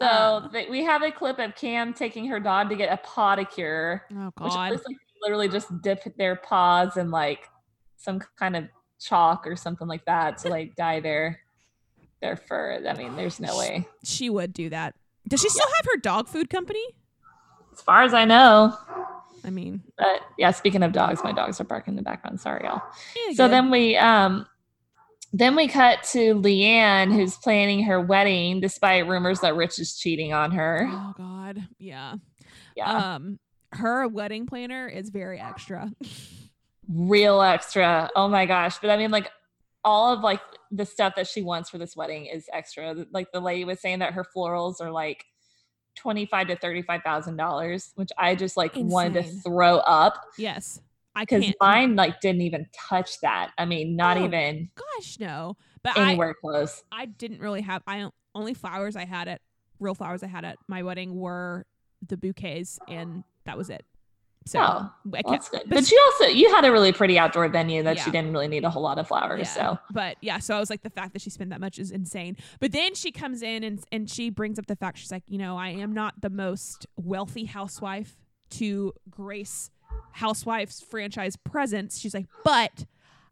So 0.00 0.04
Uh. 0.04 0.48
th- 0.48 0.68
we 0.68 0.82
have 0.84 1.02
a 1.02 1.12
clip 1.12 1.38
of 1.38 1.54
Cam 1.54 1.94
taking 1.94 2.26
her 2.26 2.40
dog 2.40 2.68
to 2.70 2.76
get 2.76 2.92
a 2.92 3.00
podicure, 3.06 4.00
Oh 4.12 4.32
which 4.38 4.52
God! 4.52 4.72
looks 4.72 4.84
like 4.86 4.96
literally 5.22 5.48
just 5.48 5.68
dip 5.80 6.02
their 6.16 6.34
paws 6.36 6.96
in 6.96 7.10
like 7.12 7.48
some 7.96 8.20
kind 8.36 8.56
of 8.56 8.64
chalk 9.00 9.46
or 9.46 9.56
something 9.56 9.88
like 9.88 10.04
that 10.06 10.38
to 10.38 10.48
like 10.48 10.74
dye 10.76 11.00
their 11.00 11.40
their 12.20 12.36
fur. 12.36 12.82
I 12.88 12.94
mean, 12.94 13.16
there's 13.16 13.38
no 13.40 13.56
way. 13.56 13.86
She 14.04 14.28
would 14.28 14.52
do 14.52 14.70
that. 14.70 14.94
Does 15.28 15.40
she 15.40 15.48
still 15.48 15.66
have 15.76 15.86
her 15.92 15.98
dog 15.98 16.28
food 16.28 16.50
company? 16.50 16.82
As 17.72 17.82
far 17.82 18.02
as 18.02 18.14
I 18.14 18.24
know. 18.24 18.76
I 19.44 19.50
mean, 19.50 19.82
But 19.96 20.20
yeah, 20.36 20.50
speaking 20.50 20.82
of 20.82 20.92
dogs, 20.92 21.22
my 21.22 21.32
dogs 21.32 21.60
are 21.60 21.64
barking 21.64 21.92
in 21.92 21.96
the 21.96 22.02
background. 22.02 22.40
Sorry, 22.40 22.64
y'all. 22.64 22.82
So 23.34 23.44
good. 23.44 23.52
then 23.52 23.70
we 23.70 23.96
um 23.96 24.46
then 25.32 25.54
we 25.54 25.68
cut 25.68 26.02
to 26.12 26.34
LeeAnne 26.34 27.12
who's 27.12 27.36
planning 27.36 27.84
her 27.84 28.00
wedding 28.00 28.60
despite 28.60 29.06
rumors 29.06 29.40
that 29.40 29.54
Rich 29.54 29.78
is 29.78 29.96
cheating 29.96 30.32
on 30.32 30.52
her. 30.52 30.88
Oh 30.90 31.14
God! 31.16 31.68
Yeah. 31.78 32.14
Yeah. 32.76 33.14
Um, 33.14 33.38
her 33.72 34.08
wedding 34.08 34.46
planner 34.46 34.88
is 34.88 35.10
very 35.10 35.40
extra. 35.40 35.90
Real 36.88 37.42
extra. 37.42 38.10
Oh 38.16 38.28
my 38.28 38.46
gosh. 38.46 38.78
But 38.78 38.90
I 38.90 38.96
mean 38.96 39.10
like 39.10 39.30
all 39.84 40.12
of 40.12 40.20
like 40.20 40.40
the 40.70 40.84
stuff 40.84 41.14
that 41.16 41.26
she 41.26 41.42
wants 41.42 41.70
for 41.70 41.78
this 41.78 41.96
wedding 41.96 42.26
is 42.26 42.48
extra. 42.52 43.06
Like 43.12 43.32
the 43.32 43.40
lady 43.40 43.64
was 43.64 43.80
saying 43.80 44.00
that 44.00 44.14
her 44.14 44.24
florals 44.36 44.80
are 44.80 44.90
like 44.90 45.24
twenty-five 45.94 46.48
to 46.48 46.56
thirty-five 46.56 47.02
thousand 47.02 47.36
dollars, 47.36 47.92
which 47.94 48.10
I 48.16 48.34
just 48.34 48.56
like 48.56 48.72
wanted 48.74 49.24
to 49.24 49.30
throw 49.40 49.78
up 49.78 50.24
yes, 50.38 50.80
I 51.14 51.24
because 51.24 51.52
mine 51.60 51.96
like 51.96 52.20
didn't 52.20 52.42
even 52.42 52.66
touch 52.72 53.20
that. 53.20 53.50
I 53.58 53.64
mean, 53.64 53.96
not 53.96 54.16
Oh, 54.16 54.24
even 54.24 54.70
Gosh, 54.96 55.18
no. 55.18 55.56
But 55.82 55.96
I, 55.96 56.10
anywhere 56.10 56.34
close. 56.34 56.82
I 56.92 57.06
didn't 57.06 57.40
really 57.40 57.62
have. 57.62 57.82
I 57.86 58.08
only 58.34 58.54
flowers 58.54 58.96
I 58.96 59.04
had 59.04 59.28
at 59.28 59.40
real 59.80 59.94
flowers 59.94 60.22
I 60.22 60.26
had 60.26 60.44
at 60.44 60.58
my 60.68 60.82
wedding 60.82 61.16
were 61.16 61.66
the 62.06 62.16
bouquets, 62.16 62.78
and 62.88 63.24
that 63.44 63.56
was 63.58 63.70
it. 63.70 63.84
So 64.48 64.58
Oh, 64.60 64.90
Well, 65.04 65.22
that's 65.28 65.48
good. 65.50 65.62
But 65.68 65.90
you 65.90 66.02
also 66.06 66.32
you 66.32 66.52
had 66.54 66.64
a 66.64 66.72
really 66.72 66.92
pretty 66.92 67.18
outdoor 67.18 67.48
venue 67.48 67.82
that 67.82 67.96
Yeah. 67.96 68.04
she 68.04 68.10
didn't 68.10 68.32
really 68.32 68.48
need 68.48 68.64
a 68.64 68.70
whole 68.70 68.82
lot 68.82 68.98
of 68.98 69.06
flowers. 69.06 69.40
Yeah. 69.40 69.44
So 69.74 69.78
But 69.92 70.16
yeah, 70.22 70.38
so 70.38 70.56
I 70.56 70.60
was 70.60 70.70
like, 70.70 70.82
the 70.82 70.90
fact 70.90 71.12
that 71.12 71.22
she 71.22 71.30
spent 71.30 71.50
that 71.50 71.60
much 71.60 71.78
is 71.78 71.90
insane. 71.90 72.36
But 72.60 72.72
then 72.72 72.94
she 72.94 73.12
comes 73.12 73.42
in 73.42 73.62
and 73.64 73.78
and 73.92 74.08
she 74.08 74.30
brings 74.30 74.58
up 74.58 74.66
the 74.66 74.76
fact 74.76 74.98
she's 74.98 75.12
like, 75.12 75.24
you 75.28 75.38
know, 75.38 75.56
I 75.56 75.68
am 75.70 75.92
not 75.92 76.20
the 76.20 76.30
most 76.30 76.86
wealthy 76.96 77.44
housewife 77.44 78.16
to 78.50 78.92
grace 79.10 79.70
Housewives 80.12 80.80
franchise 80.80 81.36
presence. 81.36 81.98
She's 81.98 82.14
like, 82.14 82.26
but 82.44 82.86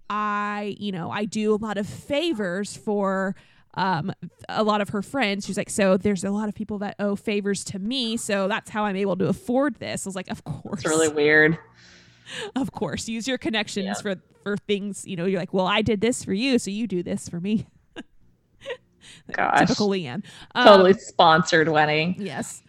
I, 0.08 0.76
you 0.78 0.92
know, 0.92 1.10
I 1.10 1.24
do 1.24 1.54
a 1.54 1.56
lot 1.56 1.78
of 1.78 1.86
favors 1.86 2.76
for 2.76 3.34
um 3.76 4.12
a 4.48 4.62
lot 4.64 4.80
of 4.80 4.88
her 4.90 5.02
friends. 5.02 5.44
She's 5.46 5.56
like, 5.56 5.70
so 5.70 5.96
there's 5.96 6.24
a 6.24 6.30
lot 6.30 6.48
of 6.48 6.54
people 6.54 6.78
that 6.78 6.96
owe 6.98 7.16
favors 7.16 7.62
to 7.64 7.78
me, 7.78 8.16
so 8.16 8.48
that's 8.48 8.70
how 8.70 8.84
I'm 8.84 8.96
able 8.96 9.16
to 9.16 9.26
afford 9.28 9.76
this. 9.76 10.06
I 10.06 10.08
was 10.08 10.16
like, 10.16 10.30
of 10.30 10.44
course 10.44 10.80
it's 10.80 10.86
really 10.88 11.08
weird. 11.08 11.58
of 12.56 12.72
course 12.72 13.08
use 13.08 13.28
your 13.28 13.38
connections 13.38 13.86
Yeah. 13.86 14.14
for 14.14 14.20
for 14.42 14.56
things 14.56 15.06
you 15.06 15.14
know 15.14 15.26
you're 15.26 15.38
like 15.38 15.54
well 15.54 15.68
i 15.68 15.80
did 15.80 16.00
this 16.00 16.24
for 16.24 16.32
you 16.32 16.58
so 16.58 16.72
you 16.72 16.88
do 16.88 17.04
this 17.04 17.28
for 17.28 17.38
me 17.38 17.68
Gosh. 19.32 19.60
typical 19.60 19.88
leeanne 19.88 20.24
Um, 20.54 20.64
Totally 20.66 20.92
sponsored 20.94 21.68
wedding. 21.68 22.16
yes 22.18 22.62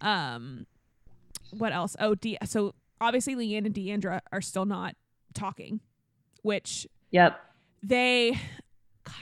um 0.00 0.66
what 1.52 1.72
else 1.72 1.94
oh 2.00 2.16
De- 2.16 2.38
so 2.44 2.74
obviously 3.00 3.36
leeanne 3.36 3.64
and 3.66 3.72
d'andra 3.74 4.20
are 4.32 4.40
still 4.40 4.64
not 4.66 4.96
talking 5.32 5.78
which 6.42 6.86
Yep. 7.12 7.38
they 7.84 8.36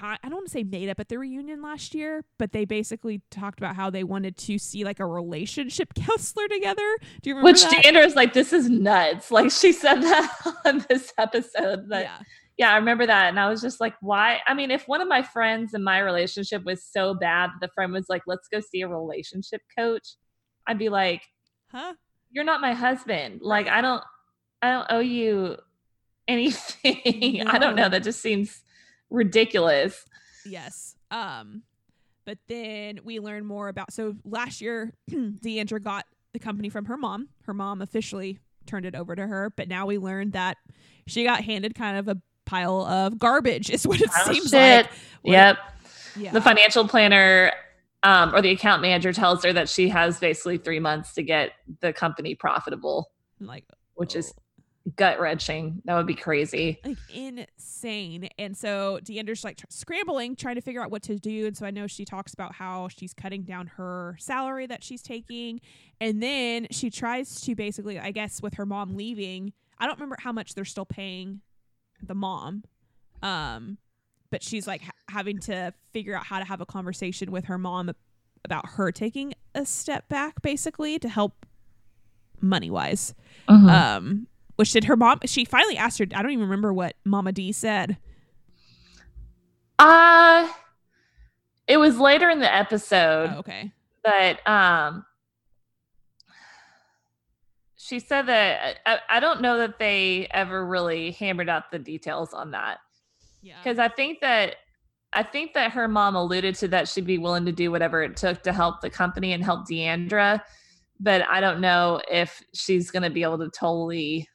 I 0.01 0.17
don't 0.23 0.35
want 0.35 0.47
to 0.47 0.53
say 0.53 0.63
made 0.63 0.89
up 0.89 1.01
at 1.01 1.09
the 1.09 1.19
reunion 1.19 1.63
last 1.63 1.95
year, 1.95 2.25
but 2.39 2.53
they 2.53 2.65
basically 2.65 3.23
talked 3.31 3.59
about 3.59 3.77
how 3.77 3.91
they 3.91 4.05
wanted 4.05 4.37
to 4.39 4.59
see 4.59 4.85
like 4.85 5.01
a 5.01 5.07
relationship 5.07 5.95
counselor 5.95 6.49
together. 6.49 6.97
Do 7.23 7.31
you 7.31 7.37
remember 7.37 7.53
Which 7.53 7.63
that? 7.63 8.13
Like, 8.15 8.33
this 8.33 8.53
is 8.53 8.69
nuts. 8.69 9.31
Like 9.31 9.51
she 9.51 9.73
said 9.73 10.03
that 10.03 10.33
on 10.65 10.85
this 10.89 11.13
episode. 11.19 11.89
That 11.89 12.05
yeah. 12.05 12.19
yeah, 12.57 12.73
I 12.73 12.77
remember 12.77 13.07
that. 13.07 13.29
And 13.29 13.39
I 13.39 13.49
was 13.49 13.61
just 13.61 13.81
like, 13.81 13.95
why? 14.01 14.41
I 14.47 14.55
mean, 14.55 14.71
if 14.71 14.85
one 14.87 15.01
of 15.01 15.09
my 15.09 15.23
friends 15.23 15.75
in 15.75 15.83
my 15.83 15.99
relationship 15.99 16.65
was 16.65 16.85
so 16.85 17.15
bad 17.15 17.51
that 17.51 17.67
the 17.67 17.73
friend 17.75 17.93
was 17.93 18.07
like, 18.09 18.23
let's 18.27 18.49
go 18.49 18.61
see 18.61 18.83
a 18.83 18.89
relationship 18.89 19.63
coach, 19.77 20.17
I'd 20.67 20.79
be 20.79 20.89
like, 20.89 21.23
Huh? 21.71 21.95
you're 22.33 22.45
not 22.45 22.61
my 22.61 22.75
husband. 22.75 23.41
Like 23.43 23.69
I 23.69 23.81
don't 23.81 24.03
I 24.61 24.73
don't 24.73 24.87
owe 24.91 25.01
you 25.01 25.57
anything. 26.29 27.47
I 27.47 27.59
don't 27.59 27.77
know. 27.77 27.89
That 27.89 28.05
just 28.05 28.21
seems 28.21 28.63
ridiculous. 29.13 30.05
Yes. 30.45 30.97
Um, 31.11 31.63
but 32.25 32.39
then 32.49 33.01
we 33.05 33.21
learn 33.21 33.45
more 33.45 33.69
about. 33.69 33.93
So 33.93 34.17
last 34.25 34.61
year, 34.61 34.93
D'Andra 35.43 35.81
got 35.81 36.07
the 36.33 36.39
company 36.39 36.69
from 36.69 36.87
her 36.87 36.97
mom. 36.97 37.29
Her 37.45 37.55
mom 37.55 37.83
officially 37.83 38.39
turned 38.67 38.87
it 38.87 38.95
over 38.95 39.15
to 39.15 39.27
her, 39.27 39.53
but 39.57 39.69
now 39.69 39.87
we 39.87 39.99
learned 39.99 40.33
that 40.33 40.57
she 41.07 41.25
got 41.25 41.45
handed 41.45 41.75
kind 41.75 41.97
of 41.99 42.09
a 42.09 42.17
pile 42.47 42.83
of 42.87 43.19
garbage. 43.19 43.71
Is 43.75 43.87
what 43.87 44.01
it 44.01 44.09
Oh, 44.17 44.33
seems 44.33 44.51
shit. 44.51 44.87
like. 44.87 44.87
What- 45.23 45.33
Yep. 45.33 45.59
Yeah. 46.17 46.33
The 46.33 46.41
financial 46.43 46.87
planner 46.87 47.53
um, 48.03 48.35
or 48.35 48.43
the 48.43 48.51
account 48.51 48.83
manager 48.83 49.13
tells 49.15 49.43
her 49.45 49.53
that 49.55 49.69
she 49.69 49.89
has 49.89 50.19
basically 50.21 50.59
three 50.59 50.79
months 50.81 51.15
to 51.15 51.23
get 51.23 51.53
the 51.81 51.93
company 51.93 52.35
profitable, 52.35 53.11
like 53.41 53.65
which 53.95 54.15
is 54.15 54.33
oh, 54.37 54.43
gut 54.97 55.21
wrenching. 55.21 55.81
That 55.85 55.97
would 55.97 56.07
be 56.07 56.15
crazy. 56.15 56.81
like 56.85 56.99
insane. 57.13 58.29
And 58.39 58.57
so 58.57 58.99
D'Andra's 59.03 59.45
like 59.45 59.57
tr- 59.57 59.67
scrambling, 59.69 60.37
trying 60.37 60.57
to 60.57 60.61
figure 60.61 60.83
out 60.83 60.91
what 60.91 61.03
to 61.05 61.19
do. 61.19 61.47
And 61.47 61.57
so 61.57 61.67
I 61.67 61.71
know 61.71 61.87
she 61.87 62.05
talks 62.05 62.35
about 62.35 62.55
how 62.55 62.89
she's 62.89 63.15
cutting 63.15 63.43
down 63.43 63.69
her 63.69 64.17
salary 64.19 64.67
that 64.67 64.83
she's 64.83 65.03
taking. 65.03 65.61
And 66.01 66.23
then 66.23 66.67
she 66.71 66.91
tries 66.91 67.41
to 67.43 67.55
basically, 67.55 67.99
I 67.99 68.11
guess, 68.11 68.43
with 68.43 68.55
her 68.55 68.67
mom 68.67 68.97
leaving, 68.97 69.53
I 69.79 69.87
don't 69.87 69.97
remember 69.97 70.17
how 70.19 70.33
much 70.33 70.55
they're 70.55 70.65
still 70.65 70.87
paying 70.87 71.41
the 72.03 72.15
mom. 72.15 72.65
Um, 73.23 73.79
but 74.31 74.43
she's 74.43 74.67
like 74.67 74.83
ha- 74.83 74.93
having 75.09 75.39
to 75.41 75.73
figure 75.93 76.17
out 76.17 76.25
how 76.25 76.39
to 76.39 76.45
have 76.45 76.61
a 76.61 76.67
conversation 76.67 77.31
with 77.31 77.45
her 77.45 77.59
mom 77.59 77.93
about 78.45 78.71
her 78.71 78.91
taking 78.91 79.35
a 79.55 79.65
step 79.65 80.09
back, 80.09 80.43
basically, 80.43 80.99
to 80.99 81.09
help 81.09 81.47
money 82.41 82.71
wise. 82.71 83.15
Mm-hmm. 83.49 83.69
Um, 83.69 84.27
which 84.57 84.73
did 84.73 84.85
her 84.85 84.97
mom? 84.97 85.21
She 85.27 85.45
finally 85.45 85.77
asked 85.77 85.99
her. 85.99 86.07
I 86.15 86.23
don't 86.23 86.31
even 86.33 86.45
remember 86.45 86.73
what 86.73 86.95
Mama 87.05 87.33
D 87.33 87.53
said. 87.53 87.97
Uh 89.79 90.49
it 91.69 91.77
was 91.77 91.99
later 91.99 92.29
in 92.29 92.41
the 92.41 92.53
episode, 92.55 93.31
Oh, 93.35 93.39
okay. 93.39 93.73
but 94.05 94.47
um 94.49 95.05
she 97.77 97.99
said 97.99 98.27
that 98.27 98.79
I, 98.87 98.99
I 99.11 99.21
don't 99.21 99.41
know 99.41 99.59
that 99.59 99.79
they 99.79 100.29
ever 100.31 100.65
really 100.65 101.11
hammered 101.13 101.49
out 101.49 101.71
the 101.71 101.79
details 101.79 102.33
on 102.33 102.53
that. 102.53 102.79
Yeah. 103.43 103.57
because 103.63 103.79
I 103.81 103.89
think 103.89 104.21
that 104.21 104.57
I 105.13 105.23
think 105.25 105.53
that 105.55 105.73
her 105.73 105.89
mom 105.89 106.15
alluded 106.15 106.55
to 106.57 106.69
that 106.69 106.89
she'd 106.89 107.07
be 107.07 107.19
willing 107.19 107.45
to 107.47 107.53
do 107.53 107.71
whatever 107.71 108.03
it 108.03 108.17
took 108.17 108.43
to 108.45 108.53
help 108.53 108.81
the 108.81 108.89
company 108.89 109.33
and 109.33 109.43
help 109.45 109.67
D'Andra, 109.67 110.43
but 111.01 111.23
I 111.29 111.41
don't 111.41 111.61
know 111.61 112.01
if 112.11 112.41
she's 112.55 112.91
going 112.91 113.03
to 113.03 113.11
be 113.11 113.23
able 113.25 113.39
to 113.39 113.51
totally 113.51 114.27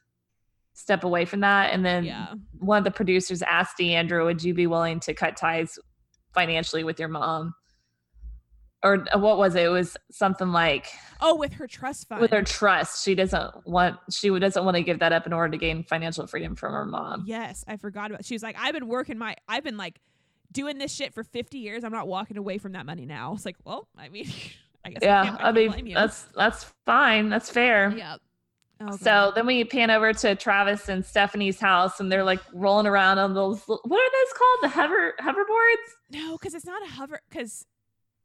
step 0.78 1.04
away 1.04 1.26
from 1.26 1.40
that. 1.42 1.74
And 1.74 1.84
then 1.84 2.06
Yeah. 2.06 2.34
one 2.60 2.78
of 2.78 2.84
the 2.84 2.92
producers 2.92 3.42
asked 3.42 3.78
D'Andra, 3.78 4.24
"Would 4.24 4.44
you 4.44 4.54
be 4.54 4.68
willing 4.68 5.00
to 5.02 5.14
cut 5.14 5.36
ties 5.36 5.78
financially 6.34 6.84
with 6.84 7.00
your 7.00 7.10
mom?" 7.10 7.54
Or 8.84 9.04
uh, 9.14 9.18
what 9.18 9.40
was 9.40 9.56
it? 9.56 9.64
It 9.66 9.70
was 9.70 9.98
something 10.12 10.50
like 10.50 10.86
Oh, 11.20 11.36
with 11.36 11.54
her 11.54 11.66
trust 11.66 12.08
fund. 12.08 12.22
with 12.22 12.30
her 12.32 12.44
trust. 12.44 13.04
She 13.04 13.16
doesn't 13.16 13.66
want 13.66 13.98
she 14.12 14.30
doesn't 14.38 14.64
want 14.64 14.78
to 14.78 14.84
give 14.84 15.00
that 15.00 15.12
up 15.12 15.26
in 15.26 15.34
order 15.34 15.50
to 15.52 15.58
gain 15.58 15.84
financial 15.84 16.28
freedom 16.28 16.56
from 16.56 16.74
her 16.74 16.86
mom. 16.86 17.24
Yes, 17.26 17.66
I 17.68 17.78
forgot 17.78 18.12
about. 18.12 18.24
She 18.24 18.36
was 18.36 18.44
like, 18.44 18.56
I've 18.60 18.74
been 18.74 18.88
working 18.88 19.18
my, 19.18 19.36
I've 19.48 19.64
been 19.64 19.78
like 19.78 20.00
doing 20.52 20.78
this 20.78 20.94
shit 20.94 21.14
for 21.14 21.24
50 21.24 21.58
years. 21.58 21.84
I'm 21.84 21.92
not 21.92 22.08
walking 22.08 22.38
away 22.38 22.60
from 22.60 22.74
that 22.74 22.86
money 22.86 23.08
now. 23.08 23.34
It's 23.34 23.46
like, 23.46 23.58
well, 23.66 23.88
I 23.98 24.10
mean, 24.10 24.28
I 24.86 24.92
guess. 24.92 25.00
Yeah, 25.02 25.36
I, 25.40 25.50
I 25.50 25.52
mean 25.82 25.94
that's 25.96 26.26
that's 26.36 26.72
fine. 26.86 27.30
That's 27.30 27.50
fair. 27.50 27.92
yeah. 27.98 28.18
Oh, 28.80 28.96
So 28.98 29.32
then 29.34 29.46
we 29.48 29.64
pan 29.64 29.90
over 29.90 30.14
to 30.14 30.36
Travis 30.36 30.88
and 30.90 31.04
Stephanie's 31.06 31.60
house, 31.60 32.00
and 32.00 32.12
they're 32.12 32.24
like 32.24 32.40
rolling 32.54 32.86
around 32.88 33.18
on 33.18 33.34
those. 33.34 33.62
What 33.66 33.80
are 33.84 33.86
those 33.86 34.34
called? 34.38 34.60
The 34.62 34.70
hover 34.70 35.14
hoverboards? 35.20 35.94
no, 36.12 36.38
because 36.38 36.54
it's 36.54 36.66
not 36.66 36.82
a 36.84 36.92
hover, 36.92 37.20
because 37.30 37.66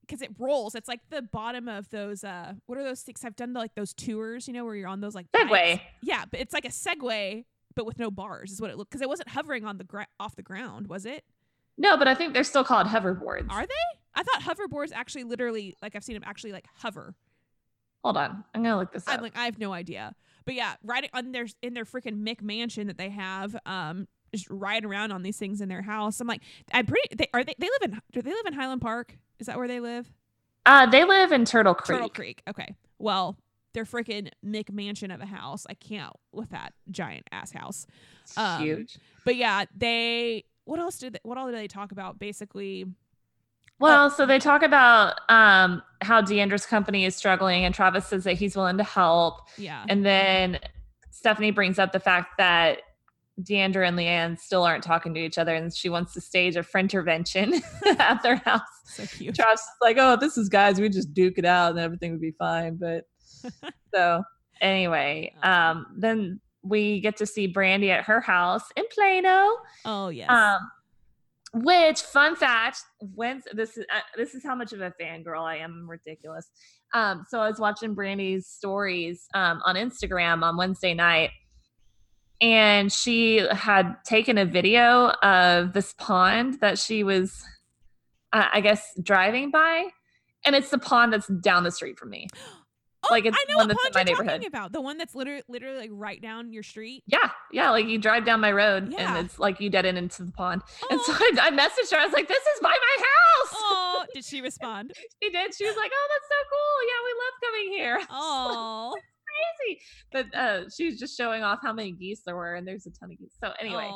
because 0.07 0.21
it 0.21 0.31
rolls. 0.39 0.75
It's 0.75 0.89
like 0.89 1.01
the 1.11 1.23
bottom 1.23 1.69
of 1.69 1.89
those. 1.91 2.23
uh 2.25 2.55
What 2.67 2.77
are 2.79 2.85
those 2.85 3.01
things? 3.03 3.25
I've 3.25 3.37
done 3.37 3.53
like 3.55 3.75
those 3.75 3.95
tours, 3.95 4.47
you 4.47 4.53
know, 4.55 4.65
where 4.65 4.75
you're 4.75 4.89
on 4.89 5.01
those 5.01 5.15
like. 5.15 5.31
Segway. 5.33 5.81
Yeah, 6.03 6.25
but 6.31 6.41
it's 6.41 6.53
like 6.53 6.65
a 6.67 6.69
Segway, 6.71 7.45
but 7.75 7.87
with 7.87 7.99
no 7.99 8.11
bars, 8.11 8.51
is 8.53 8.61
what 8.61 8.71
it 8.71 8.77
looked. 8.77 8.91
Because 8.91 9.01
it 9.03 9.09
wasn't 9.09 9.29
hovering 9.31 9.65
on 9.65 9.79
the 9.79 9.85
gra- 9.85 10.09
off 10.21 10.37
the 10.37 10.43
ground, 10.43 10.89
was 10.89 11.07
it? 11.07 11.25
No, 11.79 11.97
but 11.97 12.07
I 12.09 12.15
think 12.15 12.35
they're 12.35 12.45
still 12.45 12.65
called 12.65 12.89
hoverboards. 12.89 13.51
Are 13.51 13.65
they? 13.67 13.75
I 14.15 14.23
thought 14.23 14.43
hoverboards 14.43 14.91
actually, 14.93 15.25
literally, 15.25 15.75
like 15.81 15.97
I've 15.97 16.05
seen 16.05 16.15
them 16.15 16.25
actually 16.27 16.53
like 16.53 16.67
hover. 16.77 17.15
Hold 18.05 18.17
on, 18.19 18.45
I'm 18.53 18.63
gonna 18.63 18.77
look 18.79 18.93
this 18.93 19.07
up. 19.09 19.15
I'm 19.15 19.23
like, 19.23 19.37
I 19.39 19.45
have 19.47 19.59
no 19.59 19.73
idea. 19.73 20.15
But 20.45 20.55
yeah, 20.55 20.75
riding 20.83 21.11
on 21.13 21.33
their 21.33 21.47
in 21.63 21.75
their 21.75 21.85
freaking 21.85 22.23
Mick 22.27 22.43
mansion 22.43 22.87
that 22.89 22.99
they 22.99 23.11
have, 23.11 23.57
um, 23.67 24.09
just 24.35 24.49
riding 24.51 24.89
around 24.89 25.13
on 25.13 25.23
these 25.23 25.37
things 25.39 25.61
in 25.61 25.69
their 25.69 25.83
house. 25.83 26.21
I'm 26.21 26.27
like, 26.27 26.43
I'm 26.73 26.87
pretty. 26.87 27.09
They, 27.17 27.29
are 27.35 27.45
they? 27.45 27.55
They 27.59 27.69
live 27.81 27.93
in? 27.93 28.01
Do 28.13 28.23
they 28.23 28.31
live 28.31 28.47
in 28.47 28.53
Highland 28.55 28.81
Park? 28.81 29.17
Is 29.39 29.47
that 29.47 29.57
where 29.59 29.69
they 29.69 29.81
live? 29.81 30.11
uh, 30.67 30.87
they 30.87 31.05
live 31.05 31.33
in 31.33 31.45
Turtle 31.45 31.75
Creek. 31.75 31.97
Turtle 31.99 32.09
Creek. 32.09 32.43
Okay. 32.49 32.75
Well, 32.99 33.37
their 33.75 33.85
freaking 33.85 34.29
Mick 34.47 34.71
mansion 34.71 35.11
of 35.11 35.21
a 35.21 35.27
house. 35.27 35.67
I 35.69 35.75
can't 35.75 36.13
with 36.33 36.51
that 36.51 36.73
giant 36.91 37.27
ass 37.33 37.53
house. 37.53 37.87
It's 38.23 38.39
Um, 38.39 38.63
huge. 38.63 38.99
But 39.25 39.37
yeah, 39.37 39.65
they. 39.77 40.45
What 40.65 40.79
else 40.79 40.99
did? 40.99 41.15
They, 41.15 41.21
what 41.25 41.39
all 41.39 41.47
did 41.47 41.57
they 41.57 41.67
talk 41.69 41.91
about? 41.93 42.19
Basically, 42.21 42.87
Well, 43.83 44.11
so 44.11 44.27
they 44.27 44.39
talk 44.39 44.63
about 44.63 45.21
um, 45.29 45.83
how 46.01 46.21
D'Andra's 46.21 46.67
company 46.67 47.05
is 47.05 47.17
struggling, 47.17 47.65
and 47.65 47.75
Travis 47.75 48.07
says 48.07 48.25
that 48.25 48.35
he's 48.35 48.57
willing 48.57 48.79
to 48.79 48.85
help. 48.85 49.41
yeah. 49.59 49.85
And 49.89 50.05
then 50.07 50.59
Stephanie 51.11 51.51
brings 51.51 51.79
up 51.79 51.93
the 51.93 52.01
fact 52.01 52.39
that 52.39 52.83
D'Andra 53.43 53.87
and 53.87 53.97
LeeAnne 53.99 54.39
still 54.39 54.63
aren't 54.63 54.85
talking 54.85 55.15
to 55.15 55.21
each 55.21 55.39
other, 55.39 55.55
and 55.55 55.75
she 55.75 55.89
wants 55.89 56.13
to 56.15 56.21
stage 56.21 56.57
a 56.57 56.63
friend 56.63 56.87
intervention 56.87 57.55
at 57.99 58.23
their 58.23 58.37
house. 58.37 58.61
so 58.85 59.05
cute. 59.07 59.35
Travis 59.35 59.61
is 59.61 59.69
like, 59.81 59.97
"Oh, 59.99 60.17
this 60.17 60.37
is 60.37 60.49
guys, 60.49 60.81
we 60.81 60.89
just 60.89 61.13
duke 61.15 61.39
it 61.39 61.45
out, 61.45 61.71
and 61.71 61.79
everything 61.79 62.13
would 62.13 62.21
be 62.21 62.33
fine." 62.33 62.77
But 62.77 63.05
so 63.95 64.23
anyway, 64.61 65.35
um, 65.43 65.87
then 65.97 66.41
we 66.63 67.01
get 67.01 67.17
to 67.17 67.27
see 67.27 67.53
Brandi 67.53 67.89
at 67.89 68.05
her 68.05 68.21
house 68.21 68.65
in 68.77 68.85
Plano. 68.95 69.57
Oh 69.85 70.09
yes. 70.09 70.31
Um, 70.31 70.61
which 71.53 72.01
fun 72.01 72.35
fact? 72.35 72.79
When 73.01 73.43
this 73.53 73.77
is 73.77 73.85
uh, 73.95 74.01
this 74.17 74.35
is 74.35 74.43
how 74.43 74.55
much 74.55 74.73
of 74.73 74.81
a 74.81 74.93
fangirl 75.01 75.43
I 75.43 75.59
am. 75.59 75.83
I'm 75.83 75.91
ridiculous. 75.91 76.51
Um, 76.95 77.25
so 77.29 77.41
I 77.41 77.49
was 77.49 77.59
watching 77.59 77.95
Brandi's 77.95 78.47
stories 78.47 79.27
um, 79.35 79.61
on 79.65 79.77
Instagram 79.77 80.43
on 80.43 80.57
Wednesday 80.57 80.95
night, 80.95 81.31
and 82.41 82.91
she 82.91 83.47
had 83.51 83.97
taken 84.05 84.39
a 84.39 84.45
video 84.45 85.11
of 85.23 85.73
this 85.75 85.95
pond 85.99 86.61
that 86.61 86.79
she 86.79 87.05
was, 87.05 87.45
uh, 88.33 88.49
I 88.53 88.61
guess, 88.61 88.93
driving 89.03 89.51
by, 89.51 89.89
and 90.45 90.57
it's 90.57 90.71
the 90.71 90.79
pond 90.79 91.13
that's 91.13 91.29
down 91.29 91.65
the 91.65 91.71
street 91.71 91.99
from 91.99 92.11
me. 92.11 92.29
like, 93.13 93.27
it's 93.27 93.37
I 93.39 93.45
know 93.51 93.57
one 93.59 93.69
that's 93.69 93.85
in 93.87 93.93
my 93.95 94.01
you're 94.01 94.05
neighborhood. 94.05 94.31
talking 94.41 94.47
about. 94.47 94.73
The 94.73 94.81
one 94.81 94.99
that's 94.99 95.15
literally, 95.15 95.43
literally 95.49 95.79
like 95.79 95.91
right 95.93 96.21
down 96.21 96.53
your 96.53 96.63
street. 96.63 97.05
Yeah, 97.07 97.31
yeah. 97.53 97.71
Like 97.71 97.87
you 97.87 97.99
drive 97.99 98.25
down 98.25 98.41
my 98.41 98.53
road, 98.53 98.93
Yeah. 98.93 99.17
and 99.17 99.27
it's 99.27 99.39
like 99.39 99.61
you 99.61 99.71
dead 99.71 99.87
end 99.87 99.99
into 99.99 100.25
the 100.25 100.33
pond. 100.33 100.63
And 100.91 101.01
so 101.03 101.13
Oh, 101.15 101.19
I, 101.41 101.47
I 101.47 101.51
messaged 101.51 101.91
her. 101.93 101.99
I 101.99 102.05
was 102.05 102.13
like, 102.13 102.29
"This 102.29 102.43
is 102.43 102.61
by 102.61 102.71
my 102.71 102.97
house." 102.99 103.53
oh, 103.55 104.05
did 104.15 104.25
she 104.25 104.41
respond? 104.51 104.93
She 105.23 105.31
did. 105.31 105.55
She 105.55 105.65
was 105.67 105.77
like, 105.77 105.91
"Oh, 105.95 106.09
that's 106.13 106.29
so 106.29 106.49
cool. 106.51 106.89
Yeah, 106.89 107.01
we 107.05 107.13
love 107.23 107.35
coming 107.45 107.73
here." 107.79 108.01
Oh, 108.11 108.95
Crazy. 109.67 109.81
But 110.13 110.35
uh, 110.39 110.69
she 110.69 110.87
was 110.87 110.99
just 110.99 111.17
showing 111.17 111.43
off 111.43 111.61
how 111.63 111.73
many 111.73 111.93
geese 111.93 112.23
there 112.27 112.37
were, 112.37 112.55
and 112.55 112.67
there's 112.69 112.87
a 112.87 112.91
ton 112.91 113.11
of 113.13 113.19
geese. 113.19 113.33
So 113.43 113.53
anyway, 113.61 113.91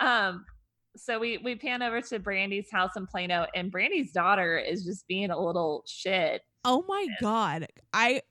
Aw. 0.00 0.28
um, 0.28 0.44
so 0.96 1.18
we 1.18 1.38
we 1.38 1.56
pan 1.56 1.82
over 1.82 2.00
to 2.00 2.18
Brandi's 2.20 2.70
house 2.70 2.92
in 2.96 3.06
Plano, 3.06 3.46
and 3.54 3.70
Brandi's 3.72 4.12
daughter 4.12 4.56
is 4.58 4.84
just 4.84 5.06
being 5.08 5.30
a 5.30 5.38
little 5.38 5.82
shit. 5.86 6.42
Oh 6.64 6.84
my 6.88 7.06
god. 7.20 7.66
I 7.92 8.22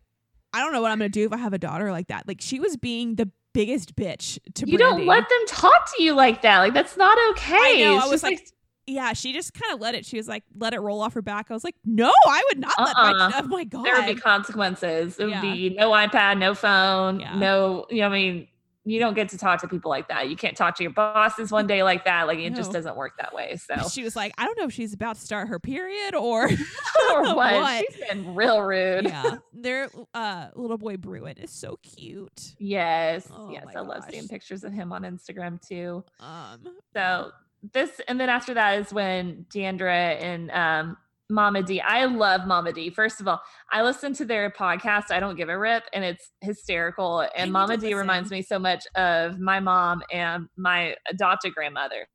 I 0.56 0.60
don't 0.62 0.72
know 0.74 0.82
what 0.82 0.92
I'm 0.92 0.98
gonna 1.00 1.10
do 1.10 1.26
if 1.26 1.34
I 1.34 1.38
have 1.38 1.54
a 1.54 1.58
daughter 1.60 1.92
like 1.92 2.08
that. 2.08 2.28
Like 2.28 2.38
she 2.42 2.60
was 2.60 2.78
being 2.78 3.16
the 3.16 3.30
biggest 3.54 3.96
bitch 3.96 4.38
to 4.56 4.68
You 4.70 4.78
Brandi. 4.78 4.80
don't 4.80 5.06
let 5.06 5.28
them 5.30 5.40
talk 5.48 5.90
to 5.96 6.04
you 6.04 6.14
like 6.14 6.42
that. 6.44 6.60
Like 6.60 6.74
that's 6.74 6.98
not 6.98 7.18
okay. 7.32 7.56
I 7.56 7.82
know, 7.84 7.96
It's 7.98 8.06
I 8.06 8.08
was 8.08 8.22
just 8.22 8.24
like, 8.24 8.48
yeah, 8.88 9.14
she 9.14 9.34
just 9.34 9.54
kind 9.54 9.74
of 9.74 9.82
let 9.82 9.96
it. 9.96 10.06
She 10.06 10.18
was 10.18 10.28
like, 10.28 10.44
let 10.58 10.74
it 10.74 10.80
roll 10.80 11.02
off 11.02 11.14
her 11.16 11.22
back. 11.22 11.48
I 11.50 11.54
was 11.54 11.64
like, 11.64 11.76
no, 11.86 12.12
I 12.28 12.44
would 12.50 12.60
not 12.60 12.74
let 12.78 12.96
my. 12.96 13.12
Uh-uh. 13.12 13.32
Oh 13.44 13.48
my 13.48 13.64
god. 13.64 13.84
there 13.86 13.96
would 13.96 14.06
be 14.16 14.22
consequences. 14.22 15.18
It 15.20 15.24
would 15.26 15.32
Yeah. 15.32 15.42
be 15.42 15.70
no 15.78 15.90
iPad, 15.92 16.38
no 16.38 16.54
phone, 16.54 17.20
Yeah. 17.20 17.36
no. 17.38 17.86
You 17.90 18.02
know, 18.02 18.08
I 18.08 18.10
mean, 18.10 18.48
you 18.88 19.00
don't 19.00 19.16
get 19.16 19.30
to 19.30 19.38
talk 19.38 19.60
to 19.62 19.68
people 19.68 19.90
like 19.90 20.08
that. 20.10 20.30
You 20.30 20.36
can't 20.36 20.56
talk 20.56 20.76
to 20.78 20.84
your 20.84 20.94
bosses 20.94 21.52
one 21.52 21.66
day 21.66 21.82
like 21.82 22.06
that. 22.06 22.28
Like 22.28 22.38
it 22.40 22.54
just 22.54 22.72
doesn't 22.72 22.96
work 22.96 23.14
that 23.18 23.34
way. 23.34 23.58
So 23.58 23.88
She 23.92 24.04
was 24.04 24.16
like, 24.16 24.34
I 24.38 24.46
don't 24.46 24.58
know 24.58 24.66
if 24.66 24.74
she's 24.74 24.94
about 24.94 25.16
to 25.16 25.22
start 25.22 25.48
her 25.48 25.60
period 25.60 26.14
or 26.14 26.44
or 27.12 27.24
what? 27.36 27.36
What? 27.36 27.86
She's 27.92 28.08
been 28.08 28.36
real 28.36 28.62
rude. 28.62 29.06
yeah. 29.06 29.38
Their 29.54 29.90
uh 30.14 30.48
little 30.54 30.78
boy 30.78 30.98
Bruin 30.98 31.38
is 31.38 31.52
so 31.52 31.80
cute. 31.82 32.54
Yes, 32.60 33.28
Oh 33.36 33.50
yes, 33.52 33.66
I 33.76 33.80
love 33.80 34.04
seeing 34.10 34.28
pictures 34.28 34.64
of 34.64 34.72
him 34.72 34.94
on 34.94 35.02
Instagram 35.02 35.60
too. 35.68 36.04
Um. 36.20 36.60
So 36.94 37.32
this, 37.74 38.00
and 38.08 38.20
then 38.20 38.30
after 38.30 38.54
that 38.54 38.80
is 38.80 38.94
when 38.94 39.46
Deandra 39.50 40.22
and 40.22 40.52
um, 40.52 40.98
Mama 41.30 41.64
D. 41.64 41.82
I 41.82 42.06
love 42.06 42.46
Mama 42.46 42.72
D. 42.72 42.90
First 42.90 43.20
of 43.20 43.28
all, 43.28 43.42
I 43.72 43.82
listen 43.82 44.14
to 44.16 44.26
their 44.26 44.50
podcast. 44.52 45.06
I 45.10 45.20
don't 45.20 45.36
give 45.36 45.50
a 45.50 45.58
rip, 45.58 45.84
and 45.94 46.04
it's 46.04 46.32
hysterical. 46.42 47.28
And 47.36 47.52
Mama 47.52 47.78
D 47.78 47.94
reminds 47.96 48.30
me 48.30 48.42
so 48.42 48.60
much 48.60 48.86
of 48.96 49.40
my 49.40 49.60
mom 49.60 50.04
and 50.12 50.48
my 50.56 50.96
adopted 51.10 51.54
grandmother. 51.56 52.08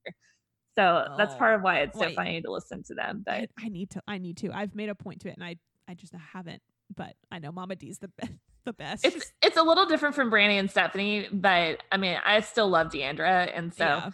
So 0.78 1.04
that's 1.18 1.34
Oh, 1.34 1.38
part 1.38 1.56
of 1.56 1.62
why 1.62 1.80
it's 1.80 1.98
so 1.98 2.06
wait. 2.06 2.14
funny 2.16 2.40
to 2.42 2.50
listen 2.50 2.82
to 2.84 2.94
them. 2.94 3.24
I, 3.28 3.40
But 3.56 3.64
I 3.64 3.68
need 3.68 3.90
to. 3.90 4.02
I 4.06 4.18
need 4.18 4.36
to. 4.38 4.52
I've 4.52 4.74
made 4.74 4.88
a 4.88 4.94
point 4.94 5.20
to 5.22 5.28
it, 5.28 5.34
and 5.36 5.44
I 5.44 5.56
I 5.88 5.94
just 5.94 6.14
haven't. 6.32 6.62
But 6.96 7.14
I 7.32 7.40
know 7.40 7.50
Mama 7.52 7.76
D's 7.76 7.98
the 7.98 8.08
best. 8.18 8.32
The 8.66 8.74
best. 8.74 9.06
it's 9.06 9.32
it's 9.42 9.56
a 9.56 9.62
little 9.62 9.86
different 9.86 10.14
from 10.14 10.30
Brandi 10.30 10.58
and 10.60 10.70
Stephanie. 10.70 11.26
But 11.32 11.82
I 11.90 11.96
mean, 11.96 12.18
I 12.22 12.40
still 12.40 12.68
love 12.68 12.90
D'Andra, 12.92 13.44
and 13.54 13.72
so. 13.72 13.84
yeah. 13.84 14.10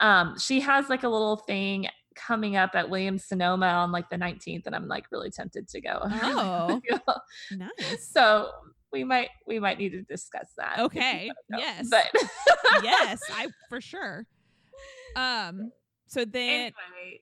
um 0.00 0.38
she 0.38 0.60
has 0.60 0.88
like 0.88 1.02
a 1.02 1.08
little 1.08 1.36
thing 1.36 1.88
coming 2.14 2.56
up 2.56 2.70
at 2.74 2.90
Williams 2.90 3.24
Sonoma 3.24 3.66
on 3.66 3.92
like 3.92 4.08
the 4.10 4.16
19th 4.16 4.66
and 4.66 4.74
I'm 4.74 4.88
like 4.88 5.06
really 5.10 5.30
tempted 5.30 5.68
to 5.68 5.80
go. 5.80 6.00
Oh. 6.12 6.80
nice. 7.52 8.08
so 8.08 8.50
we 8.92 9.04
might 9.04 9.28
we 9.46 9.58
might 9.58 9.78
need 9.78 9.90
to 9.90 10.02
discuss 10.02 10.48
that. 10.56 10.78
Okay. 10.78 11.30
Yes. 11.50 11.88
But 11.90 12.06
yes, 12.82 13.20
I 13.32 13.48
for 13.68 13.80
sure. 13.80 14.26
Um. 15.16 15.72
So 16.06 16.24
then, 16.24 16.72
anyway, 16.72 17.20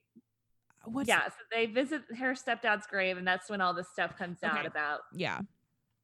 what's 0.85 1.09
yeah, 1.09 1.27
so 1.27 1.35
they 1.51 1.67
visit 1.67 2.03
her 2.19 2.35
stepdad's 2.35 2.87
grave 2.87 3.17
and 3.17 3.27
that's 3.27 3.49
when 3.49 3.61
all 3.61 3.73
this 3.73 3.89
stuff 3.91 4.17
comes 4.19 4.43
out 4.43 4.67
about 4.67 5.01
yeah. 5.15 5.41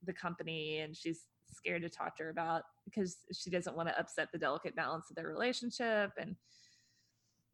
the 0.05 0.13
company 0.13 0.79
and 0.79 0.97
she's 0.97 1.25
scared 1.53 1.83
to 1.83 1.89
talk 1.89 2.17
to 2.17 2.25
her 2.25 2.31
about 2.31 2.63
because 2.85 3.19
she 3.33 3.51
doesn't 3.51 3.77
want 3.77 3.89
to 3.89 3.99
upset 3.99 4.29
the 4.33 4.39
delicate 4.39 4.77
balance 4.77 5.11
of 5.11 5.17
their 5.17 5.27
relationship 5.27 6.13
and 6.19 6.37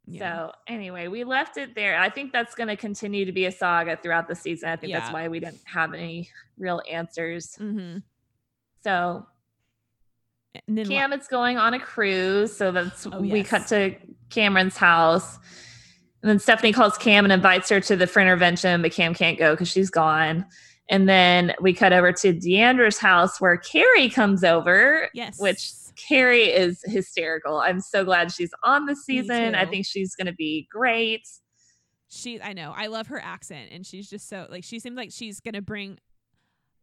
Yeah. 0.06 0.20
So 0.48 0.52
anyway, 0.66 1.08
we 1.08 1.24
left 1.24 1.56
it 1.56 1.74
there. 1.74 1.98
I 1.98 2.10
think 2.10 2.32
that's 2.32 2.54
going 2.54 2.68
to 2.68 2.76
continue 2.76 3.24
to 3.24 3.32
be 3.32 3.46
a 3.46 3.52
saga 3.52 3.96
throughout 4.02 4.28
the 4.28 4.34
season. 4.34 4.68
I 4.68 4.76
think 4.76 4.90
Yeah. 4.90 5.00
that's 5.00 5.12
why 5.12 5.28
we 5.28 5.40
didn't 5.40 5.60
have 5.64 5.94
any 5.94 6.28
real 6.58 6.82
answers. 6.90 7.56
mm-hmm. 7.60 7.98
So 8.82 9.26
And 10.68 10.78
then 10.78 10.86
Cam 10.86 11.12
is 11.14 11.26
going 11.26 11.56
on 11.58 11.74
a 11.74 11.80
cruise, 11.80 12.54
so 12.54 12.70
that's 12.70 13.06
Oh, 13.06 13.20
we 13.20 13.38
yes. 13.38 13.48
cut 13.48 13.66
to 13.68 13.96
Kameron's 14.28 14.76
house. 14.76 15.36
And 16.22 16.30
then 16.30 16.38
Stephanie 16.38 16.72
calls 16.72 16.96
Cam 16.98 17.24
and 17.24 17.32
invites 17.32 17.68
her 17.70 17.80
to 17.80 17.96
the 17.96 18.06
for 18.06 18.20
intervention, 18.20 18.82
but 18.82 18.92
Cam 18.92 19.14
can't 19.14 19.38
go 19.38 19.52
because 19.54 19.68
she's 19.68 19.90
gone. 19.90 20.44
And 20.90 21.08
then 21.08 21.54
we 21.62 21.72
cut 21.72 21.92
over 21.94 22.12
to 22.12 22.32
D'Andra's 22.32 22.98
house 22.98 23.40
where 23.40 23.56
Carrie 23.56 24.10
comes 24.10 24.44
over, 24.44 25.08
yes, 25.14 25.40
which 25.40 25.70
Carrie 25.96 26.52
is 26.52 26.82
hysterical. 26.84 27.58
I'm 27.58 27.80
so 27.80 28.04
glad 28.04 28.32
she's 28.32 28.50
on 28.62 28.86
the 28.86 28.96
season. 28.96 29.54
I 29.54 29.66
think 29.66 29.86
she's 29.86 30.14
going 30.14 30.26
to 30.26 30.32
be 30.34 30.68
great. 30.70 31.26
she 32.08 32.40
I 32.40 32.52
know 32.52 32.72
I 32.76 32.86
love 32.86 33.08
her 33.08 33.20
accent 33.20 33.70
and 33.72 33.84
she's 33.86 34.08
just 34.08 34.28
so 34.28 34.46
like 34.50 34.64
she 34.64 34.78
seems 34.78 34.96
like 34.96 35.10
she's 35.12 35.40
gonna 35.40 35.62
bring 35.62 35.98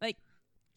like 0.00 0.16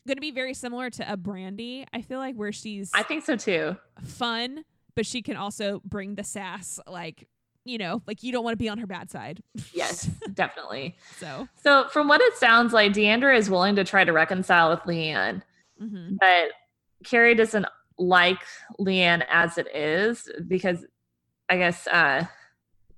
going 0.08 0.18
to 0.18 0.22
be 0.22 0.32
very 0.32 0.54
similar 0.54 0.90
to 0.92 1.12
a 1.12 1.18
Brandi. 1.18 1.86
I 1.94 2.02
feel 2.02 2.20
like 2.20 2.36
where 2.36 2.52
she's 2.52 2.92
I 2.94 3.04
think 3.04 3.26
so 3.26 3.36
too. 3.36 3.76
fun, 4.04 4.64
but 4.96 5.06
she 5.06 5.22
can 5.22 5.36
also 5.36 5.82
bring 5.84 6.16
the 6.16 6.24
sass. 6.24 6.80
Like 6.88 7.28
you 7.66 7.80
know, 7.80 8.04
like 8.06 8.22
you 8.22 8.32
don't 8.32 8.44
want 8.44 8.54
to 8.54 8.64
be 8.64 8.70
on 8.70 8.78
her 8.78 8.86
bad 8.86 9.10
side. 9.10 9.42
Yes, 9.74 10.06
definitely. 10.34 10.96
So, 11.18 11.48
So 11.64 11.88
from 11.90 12.08
what 12.08 12.22
it 12.22 12.36
sounds 12.38 12.74
like, 12.74 12.94
D'Andra 12.94 13.36
is 13.36 13.50
willing 13.50 13.76
to 13.78 13.84
try 13.84 14.04
to 14.04 14.14
reconcile 14.14 14.70
with 14.70 14.82
LeeAnne, 14.82 15.42
mhm. 15.82 16.18
but 16.20 16.52
Carrie 17.04 17.34
doesn't 17.34 17.66
like 17.98 18.40
LeeAnne 18.80 19.24
as 19.30 19.58
it 19.58 19.74
is 19.76 20.30
because 20.48 20.86
I 21.50 21.58
guess 21.58 21.88
uh 21.88 22.26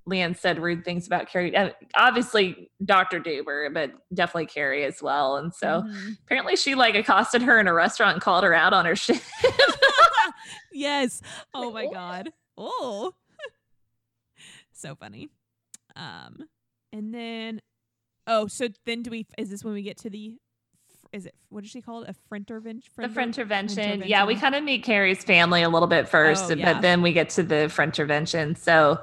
LeeAnne 0.08 0.36
said 0.38 0.58
rude 0.58 0.84
things 0.86 1.06
about 1.06 1.28
Carrie. 1.28 1.54
And 1.54 1.74
obviously, 1.94 2.70
Dr. 2.82 3.18
Deuber, 3.20 3.68
but 3.68 3.92
definitely 4.14 4.46
Carrie 4.46 4.84
as 4.84 5.02
well. 5.02 5.36
And 5.36 5.54
so 5.54 5.82
Mhm. 5.82 6.16
apparently 6.24 6.56
she 6.56 6.74
like 6.74 6.94
accosted 6.94 7.42
her 7.42 7.60
in 7.60 7.68
a 7.68 7.74
restaurant 7.74 8.14
and 8.14 8.22
called 8.22 8.42
her 8.44 8.54
out 8.54 8.72
on 8.72 8.86
her 8.86 8.96
shit. 8.96 9.22
yes. 10.72 11.20
Oh 11.52 11.70
my 11.72 11.86
god. 11.92 12.30
Oh. 12.56 13.12
so 14.72 14.94
funny. 14.94 15.28
Um 15.96 16.38
and 16.92 17.12
then 17.12 17.60
oh, 18.26 18.46
so 18.46 18.68
then 18.86 19.02
do 19.02 19.10
we 19.10 19.26
is 19.36 19.50
this 19.50 19.62
when 19.62 19.74
we 19.74 19.82
get 19.82 19.98
to 19.98 20.10
the 20.10 20.38
is 21.12 21.26
it 21.26 21.34
what 21.48 21.62
did 21.62 21.70
she 21.70 21.80
call 21.80 22.02
it? 22.02 22.10
A 22.10 22.34
frintervention? 22.34 22.82
the 22.96 23.08
French 23.08 23.38
intervention. 23.38 24.02
Yeah, 24.06 24.26
we 24.26 24.36
kind 24.36 24.54
of 24.54 24.62
meet 24.62 24.84
Kary's 24.84 25.24
family 25.24 25.62
a 25.62 25.68
little 25.68 25.88
bit 25.88 26.08
first, 26.08 26.50
Oh, 26.50 26.56
but 26.56 26.82
then 26.82 27.02
we 27.02 27.12
get 27.12 27.30
to 27.30 27.42
the 27.42 27.68
French 27.68 27.98
intervention. 27.98 28.54
So 28.54 28.98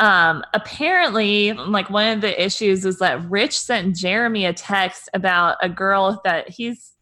um 0.00 0.42
apparently 0.54 1.52
like 1.52 1.88
one 1.90 2.06
of 2.14 2.20
the 2.20 2.44
issues 2.44 2.84
is 2.84 2.98
that 2.98 3.22
Rich 3.30 3.58
sent 3.58 3.94
Jeremy 3.94 4.44
a 4.46 4.52
text 4.52 5.08
about 5.14 5.56
a 5.62 5.68
girl 5.68 6.20
that 6.24 6.48
he's 6.48 6.92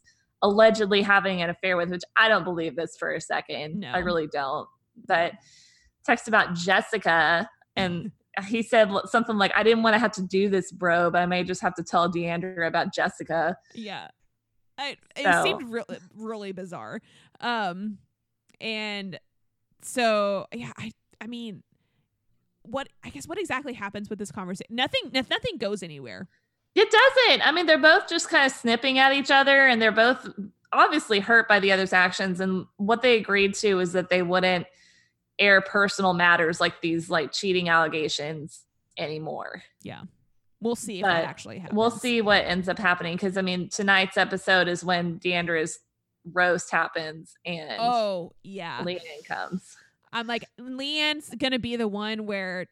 allegedly 0.43 1.01
having 1.01 1.41
an 1.41 1.49
affair 1.49 1.77
with, 1.77 1.89
which 1.89 2.03
I 2.17 2.27
don't 2.27 2.43
believe 2.43 2.75
this 2.75 2.95
for 2.97 3.13
a 3.13 3.21
second. 3.21 3.79
No. 3.79 3.91
I 3.91 3.99
really 3.99 4.27
don't. 4.27 4.67
But 5.07 5.31
text 6.05 6.27
about 6.27 6.53
Jessica 6.53 7.49
and 7.75 8.11
he 8.47 8.61
said 8.61 8.91
something 9.05 9.37
like, 9.37 9.51
I 9.55 9.63
didn't 9.63 9.83
want 9.83 9.93
to 9.93 9.99
have 9.99 10.11
to 10.13 10.21
do 10.21 10.49
this, 10.49 10.71
bro, 10.71 11.09
but 11.11 11.21
I 11.21 11.25
may 11.25 11.43
just 11.43 11.61
have 11.61 11.75
to 11.75 11.83
tell 11.83 12.09
D'Andra 12.09 12.67
about 12.67 12.93
Jessica. 12.93 13.55
Yeah. 13.73 14.09
I, 14.77 14.97
it 15.15 15.23
So- 15.23 15.43
seemed 15.43 15.69
really 15.71 15.97
really 16.15 16.51
bizarre. 16.51 17.01
Um 17.39 17.97
and 18.61 19.19
so 19.81 20.47
yeah, 20.53 20.71
I 20.77 20.91
I 21.21 21.27
mean 21.27 21.63
what 22.63 22.87
I 23.03 23.09
guess 23.09 23.27
what 23.27 23.37
exactly 23.39 23.73
happens 23.73 24.09
with 24.09 24.19
this 24.19 24.31
conversation? 24.31 24.75
Nothing 24.75 25.11
nothing 25.13 25.57
goes 25.57 25.83
anywhere. 25.83 26.27
It 26.75 26.89
doesn't. 26.89 27.45
I 27.47 27.51
mean, 27.51 27.67
they're 27.67 27.77
both 27.77 28.09
just 28.09 28.29
kind 28.29 28.47
of 28.47 28.51
snipping 28.51 28.97
at 28.97 29.13
each 29.13 29.29
other 29.29 29.67
and 29.67 29.79
they're 29.81 29.91
both 29.91 30.27
obviously 30.71 31.19
hurt 31.19 31.47
by 31.47 31.59
the 31.59 31.71
other's 31.71 31.93
actions. 31.93 32.39
And 32.39 32.65
what 32.77 33.03
they 33.03 33.17
agreed 33.17 33.53
to 33.55 33.79
is 33.79 33.93
that 33.93 34.09
they 34.09 34.23
wouldn't 34.23 34.65
air 35.37 35.61
personal 35.61 36.13
matters 36.13 36.59
like 36.59 36.81
these 36.81 37.11
like 37.11 37.31
cheating 37.31 37.69
allegations 37.69 38.63
anymore. 38.97 39.61
We'll 40.63 40.75
see 40.75 40.99
if 40.99 41.03
that 41.05 41.25
actually 41.25 41.59
happens. 41.59 41.77
We'll 41.77 41.91
see 41.91 42.21
what 42.21 42.45
ends 42.45 42.69
up 42.69 42.79
happening. 42.79 43.17
Cause 43.17 43.37
I 43.37 43.41
mean, 43.41 43.69
tonight's 43.69 44.17
episode 44.17 44.67
is 44.67 44.83
when 44.83 45.17
D'Andra's 45.17 45.79
roast 46.31 46.71
happens 46.71 47.33
and 47.45 47.77
Oh, 47.79 48.33
yeah. 48.43 48.81
LeeAnne 48.81 49.25
comes. 49.27 49.75
I'm 50.11 50.25
like, 50.27 50.45
LeeAnne's 50.59 51.33
gonna 51.37 51.59
be 51.59 51.75
the 51.75 51.87
one 51.87 52.25
where 52.25 52.67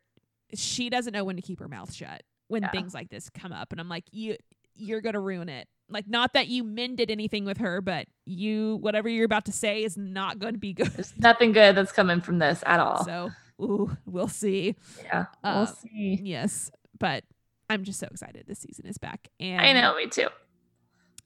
she 0.53 0.89
doesn't 0.89 1.13
know 1.13 1.23
when 1.23 1.35
to 1.35 1.41
keep 1.41 1.59
her 1.59 1.67
mouth 1.67 1.93
shut 1.93 2.23
when 2.47 2.63
Yeah. 2.63 2.71
things 2.71 2.93
like 2.93 3.09
this 3.09 3.29
come 3.29 3.51
up, 3.51 3.71
and 3.71 3.79
I'm 3.81 3.89
like, 3.89 4.05
you 4.11 4.37
you're 4.75 5.01
gonna 5.01 5.19
ruin 5.19 5.49
it. 5.49 5.67
Like, 5.89 6.07
not 6.07 6.31
that 6.33 6.47
you 6.47 6.63
mended 6.63 7.11
anything 7.11 7.43
with 7.43 7.57
her, 7.57 7.81
but 7.81 8.07
you 8.25 8.77
whatever 8.81 9.09
you're 9.09 9.25
about 9.25 9.45
to 9.45 9.51
say 9.51 9.83
is 9.83 9.97
not 9.97 10.39
going 10.39 10.53
to 10.53 10.59
be 10.59 10.71
good. 10.73 10.87
There's 10.87 11.13
nothing 11.17 11.51
good 11.51 11.75
that's 11.75 11.91
coming 11.91 12.21
from 12.21 12.39
this 12.39 12.63
at 12.65 12.79
all. 12.79 13.03
So, 13.03 13.31
ooh, 13.61 13.91
we'll 14.05 14.29
see. 14.29 14.75
yeah. 15.03 15.25
We'll 15.43 15.53
uh, 15.53 15.65
see. 15.65 16.19
Yes, 16.23 16.71
but 16.97 17.25
I'm 17.71 17.83
just 17.83 17.99
so 17.99 18.07
excited 18.11 18.45
this 18.47 18.59
season 18.59 18.85
is 18.85 18.97
back, 18.97 19.29
and 19.39 19.61
I 19.61 19.73
know, 19.73 19.95
me 19.95 20.07
too. 20.07 20.27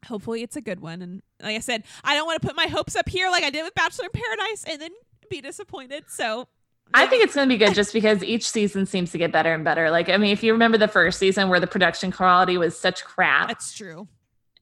hopefully 0.06 0.44
it's 0.44 0.56
a 0.56 0.62
good 0.62 0.80
one. 0.80 1.02
And 1.02 1.22
like 1.42 1.56
I 1.56 1.60
said, 1.60 1.84
I 2.04 2.16
don't 2.16 2.26
want 2.26 2.42
to 2.42 2.48
put 2.48 2.56
my 2.56 2.68
hopes 2.68 2.96
up 2.96 3.10
here 3.10 3.30
like 3.30 3.44
I 3.44 3.50
did 3.50 3.64
with 3.64 3.74
Bachelor 3.74 4.06
in 4.06 4.12
Paradise 4.22 4.64
and 4.68 4.82
then 4.82 4.92
be 5.30 5.42
disappointed. 5.42 6.04
So 6.08 6.48
I 6.94 7.08
think 7.08 7.24
it's 7.24 7.34
going 7.34 7.50
to 7.50 7.54
be 7.54 7.58
good 7.58 7.74
just 7.74 7.94
because 7.94 8.24
each 8.24 8.48
season 8.48 8.86
seems 8.86 9.12
to 9.12 9.18
get 9.18 9.32
better 9.32 9.54
and 9.54 9.64
better. 9.64 9.90
Like, 9.90 10.08
I 10.10 10.18
mean, 10.18 10.32
if 10.32 10.44
you 10.44 10.54
remember 10.54 10.78
the 10.78 10.88
first 10.88 11.18
season 11.18 11.50
where 11.50 11.60
the 11.60 11.66
production 11.68 12.12
quality 12.12 12.58
was 12.60 12.78
such 12.78 13.04
crap, 13.04 13.48
that's 13.48 13.74
true. 13.74 14.08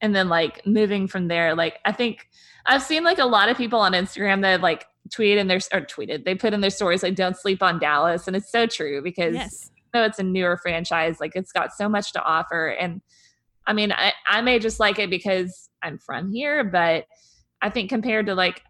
and 0.00 0.16
then 0.16 0.30
like 0.30 0.66
moving 0.66 1.06
from 1.06 1.28
there, 1.28 1.54
like, 1.54 1.78
I 1.84 1.92
think 1.92 2.26
I've 2.64 2.82
seen 2.82 3.04
like 3.04 3.18
a 3.18 3.26
lot 3.26 3.50
of 3.50 3.58
people 3.58 3.78
on 3.78 3.92
Instagram 3.92 4.40
that 4.40 4.62
like 4.62 4.86
tweeted 5.10 5.36
in 5.36 5.48
their 5.48 5.58
or 5.70 5.82
tweeted, 5.82 6.24
they 6.24 6.34
put 6.34 6.54
in 6.54 6.62
their 6.62 6.70
stories 6.70 7.02
like, 7.02 7.14
don't 7.14 7.36
sleep 7.36 7.62
on 7.62 7.78
Dallas. 7.78 8.26
And 8.26 8.34
it's 8.34 8.50
so 8.50 8.66
true 8.66 9.02
because 9.02 9.34
Yes. 9.34 9.70
Though 9.94 10.04
it's 10.04 10.18
a 10.18 10.22
newer 10.24 10.56
franchise, 10.58 11.20
like, 11.20 11.32
it's 11.36 11.52
got 11.52 11.72
so 11.72 11.88
much 11.88 12.12
to 12.12 12.22
offer. 12.22 12.66
And 12.68 13.00
I 13.66 13.72
mean, 13.72 13.92
I, 13.92 14.12
I 14.26 14.42
may 14.42 14.58
just 14.58 14.78
like 14.80 14.98
it 14.98 15.08
because 15.08 15.70
I'm 15.82 15.98
from 15.98 16.30
here, 16.32 16.64
but 16.64 17.06
I 17.62 17.70
think 17.70 17.88
compared 17.88 18.26
to 18.26 18.34
like, 18.34 18.62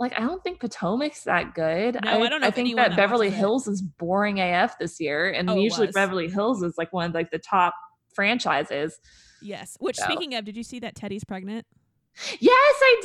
like 0.00 0.16
I 0.16 0.20
don't 0.20 0.42
think 0.44 0.60
Potomac's 0.60 1.24
that 1.24 1.54
good. 1.54 1.98
No, 2.04 2.22
I 2.22 2.28
don't 2.28 2.40
know 2.40 2.46
I 2.46 2.50
think 2.52 2.74
that 2.76 2.90
that 2.90 2.96
Beverly. 2.96 3.28
Hills 3.30 3.66
is 3.66 3.82
boring 3.82 4.38
AF 4.40 4.78
this 4.78 5.00
year, 5.00 5.28
and 5.30 5.50
Oh, 5.50 5.56
usually. 5.56 5.88
Beverly 5.88 6.28
Hills 6.28 6.62
is 6.62 6.78
like 6.78 6.92
one 6.92 7.10
of 7.10 7.14
like 7.14 7.32
the 7.32 7.38
top 7.40 7.74
franchises. 8.14 8.98
Yes. 9.42 9.76
Which 9.80 9.96
So. 9.96 10.04
speaking 10.04 10.34
of, 10.34 10.44
did 10.44 10.56
you 10.56 10.62
see 10.62 10.78
that 10.78 10.94
Teddi's 10.94 11.24
pregnant? 11.24 11.66
Yes, 12.40 12.52
I 12.82 13.00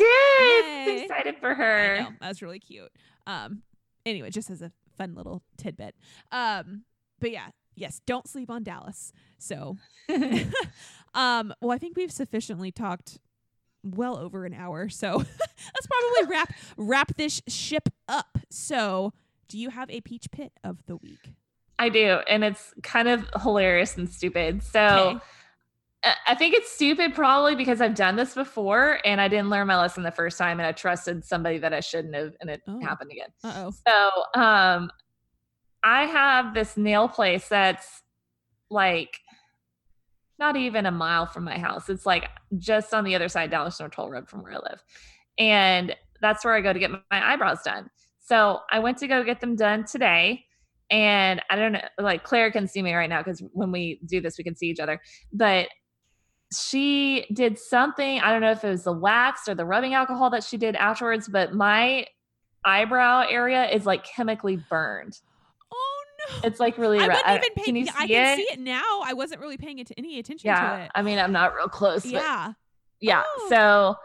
did. 0.87 1.03
Excited 1.03 1.35
for 1.39 1.51
I 1.51 1.55
her. 1.55 1.97
know. 2.01 2.09
That 2.21 2.27
was 2.29 2.41
really 2.41 2.59
cute. 2.59 2.91
Um 3.27 3.63
anyway, 4.05 4.29
just 4.29 4.49
as 4.49 4.61
a 4.61 4.71
fun 4.97 5.15
little 5.15 5.41
tidbit. 5.57 5.95
Um 6.31 6.83
but 7.19 7.31
yeah, 7.31 7.47
yes, 7.75 8.01
don't 8.05 8.27
sleep 8.27 8.49
on 8.49 8.63
Dallas. 8.63 9.11
So 9.37 9.77
um 11.13 11.53
well 11.61 11.71
I 11.71 11.77
think 11.77 11.95
we've 11.97 12.11
sufficiently 12.11 12.71
talked 12.71 13.19
well 13.83 14.17
over 14.17 14.45
an 14.45 14.53
hour. 14.53 14.89
So 14.89 15.15
let's 15.17 15.87
probably 15.87 16.31
wrap 16.31 16.53
wrap 16.77 17.15
this 17.17 17.41
ship 17.47 17.89
up. 18.07 18.37
So 18.49 19.13
do 19.47 19.57
you 19.57 19.69
have 19.69 19.89
a 19.89 20.01
peach 20.01 20.31
pit 20.31 20.51
of 20.63 20.85
the 20.85 20.95
week? 20.95 21.31
I 21.79 21.89
do, 21.89 22.19
and 22.29 22.43
it's 22.43 22.73
kind 22.83 23.07
of 23.07 23.27
hilarious 23.41 23.97
and 23.97 24.09
stupid. 24.09 24.63
So. 24.63 24.79
Okay. 24.79 25.19
I- 26.27 26.35
think 26.35 26.53
it's 26.53 26.69
stupid 26.69 27.13
probably 27.15 27.55
because 27.55 27.79
I've 27.79 27.95
done 27.95 28.17
this 28.17 28.33
before 28.35 28.99
and 29.05 29.21
I 29.21 29.29
didn't 29.29 29.49
learn 29.49 29.67
my 29.67 29.77
lesson 29.77 30.03
the 30.03 30.11
first 30.11 30.37
time 30.37 30.59
and 30.59 30.67
I 30.67 30.73
trusted 30.73 31.23
somebody 31.23 31.59
that 31.59 31.73
I 31.73 31.79
shouldn't 31.79 32.13
have 32.13 32.33
and 32.41 32.49
it 32.49 32.61
Oh. 32.67 32.77
happened 32.81 33.11
again. 33.13 33.29
Uh-oh. 33.41 33.71
So, 33.87 34.41
um 34.41 34.91
I 35.83 36.05
have 36.05 36.53
this 36.53 36.77
nail 36.77 37.07
place 37.07 37.47
that's 37.47 38.01
like 38.69 39.19
not 40.39 40.55
even 40.55 40.85
a 40.85 40.91
mile 40.91 41.25
from 41.25 41.43
my 41.43 41.57
house. 41.57 41.89
It's 41.89 42.05
like 42.05 42.29
just 42.57 42.93
on 42.93 43.03
the 43.03 43.15
other 43.15 43.29
side, 43.29 43.45
of 43.45 43.51
Dallas 43.51 43.79
North 43.79 43.91
Toll 43.91 44.09
Road 44.09 44.27
from 44.27 44.43
where 44.43 44.53
I 44.53 44.57
live. 44.57 44.83
And 45.37 45.95
that's 46.21 46.43
where 46.45 46.53
I 46.53 46.61
go 46.61 46.73
to 46.73 46.79
get 46.79 46.91
my 46.91 46.99
eyebrows 47.11 47.61
done. 47.63 47.89
So 48.19 48.59
I 48.71 48.79
went 48.79 48.97
to 48.99 49.07
go 49.07 49.23
get 49.23 49.41
them 49.41 49.55
done 49.55 49.85
today. 49.85 50.45
And 50.89 51.41
I 51.49 51.55
don't 51.55 51.73
know, 51.73 51.81
like 51.99 52.23
Claire 52.23 52.51
can 52.51 52.67
see 52.67 52.81
me 52.81 52.93
right 52.93 53.09
now 53.09 53.21
because 53.21 53.41
when 53.51 53.71
we 53.71 53.99
do 54.05 54.21
this, 54.21 54.37
we 54.37 54.43
can 54.43 54.55
see 54.55 54.67
each 54.67 54.79
other. 54.79 55.01
But 55.31 55.67
she 56.55 57.25
did 57.33 57.57
something. 57.57 58.19
I 58.19 58.31
don't 58.31 58.41
know 58.41 58.51
if 58.51 58.63
it 58.63 58.69
was 58.69 58.83
the 58.83 58.93
wax 58.93 59.47
or 59.47 59.55
the 59.55 59.65
rubbing 59.65 59.93
alcohol 59.93 60.29
that 60.31 60.43
she 60.43 60.57
did 60.57 60.75
afterwards, 60.75 61.27
but 61.27 61.53
my 61.53 62.05
eyebrow 62.63 63.25
area 63.29 63.69
is 63.69 63.85
like 63.85 64.05
chemically 64.05 64.57
burned. 64.69 65.19
No. 66.29 66.35
It's 66.43 66.59
like 66.59 66.77
really 66.77 66.99
I 66.99 67.07
red. 67.07 67.21
wasn't 67.25 67.43
even 67.45 67.55
pay. 67.55 67.63
Can 67.63 67.75
you 67.75 67.85
see 67.85 67.91
I 67.97 68.07
can 68.07 68.33
it? 68.33 68.35
see 68.37 68.53
it 68.53 68.59
now. 68.59 69.01
I 69.03 69.13
wasn't 69.13 69.41
really 69.41 69.57
paying 69.57 69.79
it 69.79 69.87
to 69.87 69.93
any 69.97 70.19
attention 70.19 70.49
to 70.49 70.55
Yeah. 70.55 70.83
it. 70.85 70.91
I 70.95 71.01
mean, 71.01 71.19
I'm 71.19 71.31
not 71.31 71.53
real 71.55 71.67
close, 71.67 72.03
but 72.03 72.11
Yeah. 72.13 72.53
yeah. 73.01 73.23
Oh. 73.25 73.47
So 73.49 73.95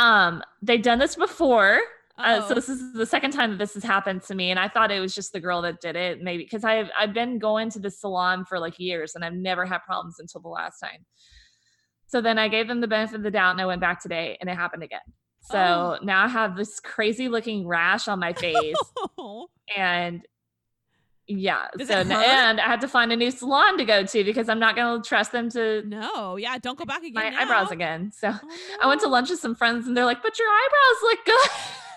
um 0.00 0.42
they've 0.62 0.82
done 0.82 0.98
this 0.98 1.16
before. 1.16 1.80
Uh, 2.18 2.46
so 2.46 2.52
this 2.52 2.68
is 2.68 2.92
the 2.92 3.06
second 3.06 3.30
time 3.30 3.48
that 3.50 3.58
this 3.58 3.72
has 3.72 3.82
happened 3.82 4.22
to 4.22 4.34
me, 4.34 4.50
and 4.50 4.60
I 4.60 4.68
thought 4.68 4.90
it 4.90 5.00
was 5.00 5.14
just 5.14 5.32
the 5.32 5.40
girl 5.40 5.62
that 5.62 5.80
did 5.80 5.96
it, 5.96 6.20
maybe 6.22 6.42
because 6.42 6.64
I've 6.64 6.90
I've 6.98 7.14
been 7.14 7.38
going 7.38 7.70
to 7.70 7.78
the 7.78 7.90
salon 7.90 8.44
for 8.44 8.58
like 8.58 8.78
years, 8.78 9.14
and 9.14 9.24
I've 9.24 9.32
never 9.32 9.64
had 9.64 9.78
problems 9.86 10.16
until 10.20 10.42
the 10.42 10.48
last 10.48 10.80
time. 10.80 11.06
So 12.08 12.20
then 12.20 12.38
I 12.38 12.48
gave 12.48 12.68
them 12.68 12.82
the 12.82 12.88
benefit 12.88 13.14
of 13.16 13.22
the 13.22 13.30
doubt, 13.30 13.52
and 13.52 13.60
I 13.62 13.64
went 13.64 13.80
back 13.80 14.02
today, 14.02 14.36
and 14.38 14.50
it 14.50 14.54
happened 14.54 14.82
again. 14.82 15.00
So 15.40 15.56
Oh. 15.58 15.98
now 16.04 16.24
I 16.24 16.28
have 16.28 16.56
this 16.58 16.78
crazy 16.78 17.30
looking 17.30 17.66
rash 17.66 18.06
on 18.06 18.18
my 18.18 18.34
face, 18.34 18.76
and 19.76 20.20
yeah, 21.38 21.68
Does 21.76 21.88
so 21.88 21.94
and 21.94 22.60
I 22.60 22.66
had 22.66 22.80
to 22.80 22.88
find 22.88 23.12
a 23.12 23.16
new 23.16 23.30
salon 23.30 23.78
to 23.78 23.84
go 23.84 24.04
to 24.04 24.24
because 24.24 24.48
I'm 24.48 24.58
not 24.58 24.74
going 24.76 25.00
to 25.02 25.08
trust 25.08 25.32
them 25.32 25.48
to 25.50 25.82
No, 25.86 26.36
yeah, 26.36 26.58
don't 26.58 26.78
go 26.78 26.84
back 26.84 27.02
again. 27.02 27.14
my 27.14 27.30
now. 27.30 27.40
eyebrows 27.40 27.70
again. 27.70 28.12
So 28.12 28.30
Oh, 28.32 28.78
I 28.82 28.86
went 28.86 29.00
to 29.02 29.08
lunch 29.08 29.30
with 29.30 29.38
some 29.40 29.54
friends 29.54 29.86
and 29.86 29.96
they're 29.96 30.04
like, 30.04 30.22
but 30.22 30.38
your 30.38 30.48
eyebrows 30.48 31.02
look 31.02 31.18
good. 31.26 31.50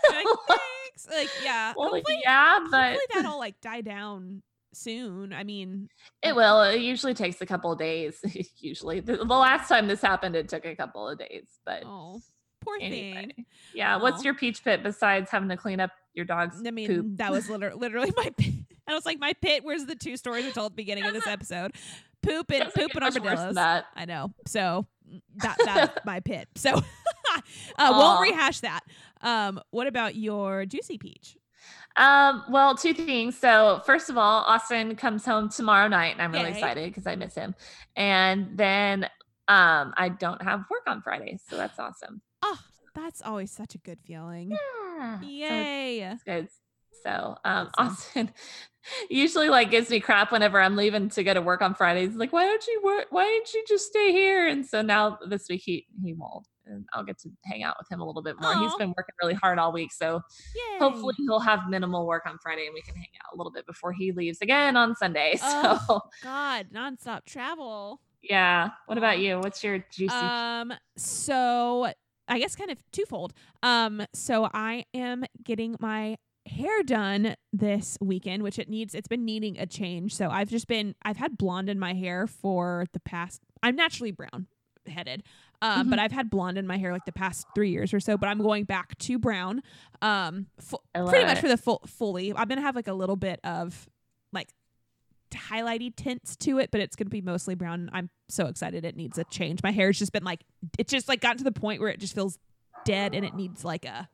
Like, 0.10 0.38
thanks. 0.48 1.08
Like, 1.10 1.44
yeah. 1.44 1.74
well, 1.76 1.90
hopefully, 1.90 2.20
yeah, 2.24 2.60
but 2.70 2.84
hopefully 2.92 3.06
that'll 3.14 3.40
like 3.40 3.60
die 3.62 3.82
down 3.82 4.42
soon. 4.74 5.34
I 5.34 5.44
mean, 5.44 5.90
it 6.22 6.36
will. 6.36 6.62
It 6.64 6.82
usually 6.82 7.14
takes 7.14 7.42
a 7.42 7.46
couple 7.46 7.72
of 7.72 7.80
days. 7.80 8.20
usually, 8.60 9.00
the, 9.00 9.18
the 9.18 9.24
last 9.24 9.68
time 9.70 9.88
this 9.88 10.02
happened, 10.02 10.36
it 10.36 10.50
took 10.50 10.66
a 10.66 10.76
couple 10.76 11.08
of 11.08 11.18
days. 11.18 11.48
But 11.66 11.84
oh, 11.86 12.22
poor 12.62 12.78
Anyway. 12.82 13.32
thing. 13.36 13.46
Yeah. 13.74 13.98
What's 13.98 14.22
oh. 14.22 14.24
your 14.24 14.34
peach 14.34 14.64
pit 14.64 14.84
besides 14.84 15.32
having 15.32 15.50
to 15.50 15.58
clean 15.58 15.80
up 15.80 15.92
your 16.14 16.26
dog's 16.26 16.62
I 16.66 16.72
mean, 16.72 16.88
poop? 16.88 17.06
that 17.18 17.32
was 17.32 17.50
literally, 17.50 17.80
literally 17.80 18.14
my 18.18 18.30
pit. 18.38 18.54
I 18.88 18.94
was 18.94 19.06
like, 19.06 19.20
my 19.20 19.34
pit. 19.42 19.64
Where's 19.64 19.86
the 19.86 19.96
two 19.96 20.18
stories 20.18 20.46
we 20.46 20.52
told 20.52 20.72
at 20.72 20.72
the 20.74 20.84
beginning 20.84 21.06
of 21.06 21.14
this 21.14 21.28
episode? 21.28 21.74
Poop 22.22 22.52
and 22.52 22.64
Doesn't 22.66 22.74
poop 22.82 22.94
get 22.94 23.04
and 23.04 23.14
much 23.14 23.24
worse 23.24 23.40
than 23.40 23.40
armadillos. 23.40 23.56
that. 23.56 23.86
I 23.96 24.06
know. 24.06 24.32
So 24.48 24.86
mm, 25.10 25.22
that 25.38 25.58
that's 25.66 26.06
my 26.06 26.20
pit. 26.22 26.48
So 26.56 26.72
uh, 26.76 27.90
won't 27.92 28.22
rehash 28.22 28.60
that. 28.62 28.82
Um, 29.22 29.60
what 29.72 29.88
about 29.88 30.16
your 30.16 30.66
juicy 30.66 30.98
peach? 30.98 31.38
Um, 31.96 32.44
well, 32.50 32.76
two 32.76 32.94
things. 32.94 33.38
So, 33.38 33.82
first 33.86 34.10
of 34.10 34.18
all, 34.18 34.44
Austin 34.44 34.96
comes 34.96 35.24
home 35.26 35.48
tomorrow 35.50 35.88
night, 35.88 36.14
and 36.14 36.22
I'm 36.22 36.32
really 36.32 36.50
Yay. 36.50 36.56
excited 36.56 36.90
because 36.90 37.06
I 37.08 37.16
miss 37.16 37.36
him. 37.36 37.56
And 37.96 38.58
then 38.58 39.04
um, 39.48 39.94
I 39.96 40.10
don't 40.10 40.42
have 40.42 40.66
work 40.72 40.82
on 40.88 41.02
Friday, 41.04 41.38
so 41.48 41.56
that's 41.56 41.78
awesome. 41.80 42.22
Oh, 42.42 42.58
that's 42.96 43.22
always 43.22 43.52
such 43.52 43.76
a 43.76 43.78
good 43.78 44.00
feeling. 44.04 44.52
Yeah. 44.52 45.20
So 45.22 45.26
Yay. 45.28 46.00
it's 46.02 46.24
good. 46.24 46.48
So, 47.04 47.38
um, 47.46 47.70
Awesome. 47.78 47.92
Austin 47.92 48.32
usually 49.10 49.50
like 49.50 49.72
gives 49.72 49.90
me 49.90 50.00
crap 50.00 50.32
whenever 50.32 50.60
I'm 50.60 50.76
leaving 50.76 51.10
to 51.10 51.24
go 51.24 51.34
to 51.34 51.42
work 51.42 51.62
on 51.62 51.74
Fridays. 51.76 52.10
He's 52.10 52.18
like, 52.18 52.34
why 52.34 52.46
don't 52.46 52.66
you 52.68 52.82
work? 52.84 53.08
Why 53.10 53.26
didn't 53.26 53.54
you 53.54 53.64
just 53.68 53.88
stay 53.88 54.12
here? 54.12 54.48
And 54.48 54.66
so 54.66 54.82
now 54.82 55.18
this 55.28 55.48
week 55.50 55.62
he 55.66 55.86
he 56.04 56.14
won't, 56.14 56.48
and 56.66 56.86
I'll 56.94 57.04
get 57.04 57.18
to 57.20 57.30
hang 57.46 57.64
out 57.64 57.76
with 57.80 57.90
him 57.92 58.02
a 58.02 58.06
little 58.06 58.22
bit 58.22 58.36
more. 58.42 58.56
He's 58.58 58.76
been 58.76 58.94
working 58.98 59.16
really 59.22 59.34
hard 59.36 59.60
all 59.60 59.72
week, 59.72 59.92
so 59.94 60.22
Yay. 60.56 60.80
hopefully 60.80 61.14
he'll 61.18 61.40
have 61.40 61.70
minimal 61.70 62.06
work 62.08 62.24
on 62.26 62.38
Friday 62.42 62.66
and 62.66 62.74
we 62.74 62.82
can 62.82 62.96
hang 62.96 63.08
out 63.26 63.34
a 63.34 63.38
little 63.38 63.52
bit 63.52 63.66
before 63.66 63.92
he 63.94 64.12
leaves 64.12 64.40
again 64.42 64.76
on 64.78 64.96
Sunday. 64.96 65.36
So 65.40 65.78
Oh. 65.90 66.02
God, 66.24 66.68
nonstop 66.74 67.26
travel. 67.26 68.00
yeah. 68.22 68.70
What 68.88 68.98
about 68.98 69.20
you? 69.20 69.40
What's 69.40 69.64
your 69.64 69.80
juicy? 69.92 70.14
Um, 70.16 70.74
so 70.98 71.92
I 72.28 72.40
guess 72.40 72.56
kind 72.56 72.72
of 72.72 72.78
twofold. 72.92 73.34
Um, 73.62 74.06
so 74.14 74.50
I 74.54 74.86
am 74.94 75.26
getting 75.44 75.76
my 75.80 76.18
hair 76.46 76.84
done 76.84 77.36
this 77.52 77.98
weekend, 78.02 78.44
which 78.44 78.60
it 78.60 78.70
needs. 78.70 78.96
It's 78.96 79.08
been 79.08 79.26
needing 79.26 79.58
a 79.58 79.66
change. 79.66 80.16
So 80.16 80.30
I've 80.30 80.50
just 80.50 80.68
been. 80.68 80.96
I've 81.04 81.18
had 81.18 81.38
blonde 81.38 81.70
in 81.70 81.80
my 81.80 81.94
hair 81.94 82.28
for 82.28 82.86
the 82.94 83.00
past. 83.00 83.42
I'm 83.62 83.76
naturally 83.76 84.12
brown 84.12 84.48
headed. 84.88 85.24
Um, 85.62 85.90
but 85.90 85.98
I've 85.98 86.12
had 86.12 86.30
blonde 86.30 86.58
in 86.58 86.68
my 86.68 86.78
hair 86.78 86.92
like 86.92 87.06
the 87.06 87.14
past 87.14 87.48
three 87.56 87.70
years 87.70 87.94
or 87.94 88.02
so. 88.02 88.18
But 88.18 88.28
I'm 88.28 88.40
going 88.40 88.66
back 88.66 88.98
to 88.98 89.18
brown. 89.18 89.62
Um, 90.02 90.48
fu- 90.60 90.78
pretty 90.94 91.20
love 91.20 91.28
much 91.28 91.38
it. 91.38 91.42
for 91.42 91.48
the 91.48 91.58
full 91.58 91.82
fully. 91.88 92.34
I'm 92.34 92.50
gonna 92.50 92.62
have 92.62 92.76
like 92.76 92.90
a 92.90 92.94
little 92.94 93.16
bit 93.16 93.40
of 93.46 93.88
like 94.34 94.50
highlighty 95.32 95.96
tints 95.96 96.36
to 96.38 96.60
it, 96.60 96.70
but 96.70 96.82
it's 96.82 96.98
gonna 96.98 97.10
be 97.10 97.22
mostly 97.22 97.56
brown. 97.56 97.90
I'm 97.94 98.10
so 98.28 98.48
excited 98.48 98.84
it 98.84 98.98
needs 98.98 99.18
a 99.18 99.24
change. 99.26 99.64
My 99.64 99.72
hair's 99.72 99.98
just 99.98 100.12
been 100.12 100.26
like 100.26 100.42
it's 100.78 100.92
just 100.92 101.08
like 101.08 101.22
gotten 101.22 101.38
to 101.38 101.44
the 101.46 101.54
point 101.54 101.80
where 101.80 101.90
it 101.90 102.00
just 102.02 102.14
feels 102.14 102.38
dead 102.84 103.16
and 103.16 103.24
it 103.24 103.34
needs 103.34 103.64
like 103.64 103.86
a 103.86 104.10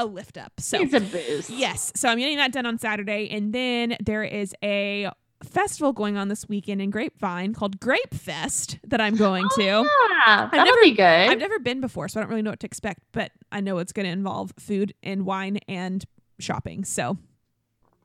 a 0.00 0.04
lift 0.06 0.36
up. 0.38 0.52
So 0.58 0.78
Needs 0.78 0.94
a 0.94 1.00
boost. 1.00 1.50
yes, 1.50 1.92
so 1.94 2.08
I'm 2.08 2.18
getting 2.18 2.36
that 2.38 2.52
done 2.52 2.66
on 2.66 2.78
Saturday, 2.78 3.28
and 3.30 3.52
then 3.52 3.96
there 4.04 4.24
is 4.24 4.54
a 4.62 5.10
festival 5.42 5.92
going 5.94 6.16
on 6.18 6.28
this 6.28 6.48
weekend 6.48 6.82
in 6.82 6.90
Grapevine 6.90 7.54
called 7.54 7.80
Grape 7.80 8.12
Fest 8.12 8.78
that 8.86 9.00
I'm 9.00 9.16
going 9.16 9.46
to. 9.56 9.62
Yeah, 9.62 10.48
that'll 10.50 10.64
never- 10.66 10.80
be 10.82 10.90
good. 10.92 11.02
I've 11.30 11.38
never 11.38 11.58
been 11.58 11.80
before, 11.80 12.08
so 12.08 12.20
I 12.20 12.22
don't 12.22 12.30
really 12.30 12.42
know 12.42 12.50
what 12.50 12.60
to 12.60 12.66
expect, 12.66 13.00
but 13.12 13.32
I 13.50 13.60
know 13.60 13.78
it's 13.78 13.92
going 13.92 14.04
to 14.06 14.12
involve 14.12 14.52
food 14.58 14.92
and 15.02 15.24
wine 15.24 15.58
and 15.66 16.04
shopping. 16.38 16.84
So, 16.84 17.16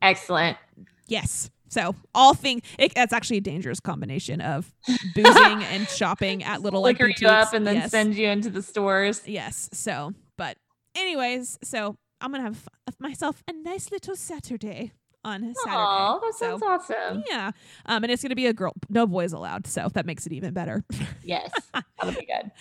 Excellent. 0.02 0.58
yes. 1.08 1.50
So, 1.68 1.96
all 2.14 2.34
things 2.36 2.62
it, 2.80 2.94
that's 2.96 3.12
actually 3.12 3.38
a 3.38 3.42
dangerous 3.42 3.80
combination 3.82 4.40
of 4.40 4.74
boozing 5.14 5.64
and 5.64 5.88
shopping 5.90 6.42
at 6.44 6.62
little 6.62 6.82
like 6.82 7.00
Liquor 7.00 7.14
you 7.20 7.28
up 7.28 7.54
and 7.54 7.66
then 7.68 7.76
yes. 7.76 7.92
send 7.92 8.16
you 8.16 8.30
into 8.30 8.50
the 8.50 8.62
stores. 8.62 9.24
Yes. 9.26 9.70
So, 9.74 10.14
anyways, 10.96 11.60
so 11.64 11.98
I'm 12.22 12.32
going 12.32 12.42
to 12.44 12.50
have 12.50 13.00
myself 13.00 13.44
a 13.48 13.54
nice 13.54 13.92
little 13.92 14.16
Saturday 14.16 14.92
on 15.24 15.44
a 15.44 15.54
Saturday. 15.56 15.76
Oh, 15.78 16.20
that 16.24 16.34
so, 16.36 16.58
sounds 16.58 16.64
awesome. 16.64 17.24
yeah. 17.30 17.52
Um, 17.86 18.04
and 18.04 18.12
it's 18.12 18.22
going 18.22 18.30
to 18.30 18.36
be 18.36 18.48
a 18.48 18.54
girl, 18.54 18.74
no 18.90 19.08
boys 19.08 19.34
allowed. 19.34 19.68
So 19.68 19.90
that 19.94 20.06
makes 20.06 20.26
it 20.26 20.34
even 20.34 20.54
better. 20.54 20.84
Yes, 21.24 21.52
that'll 21.74 22.20
be 22.20 22.28
good. 22.28 22.52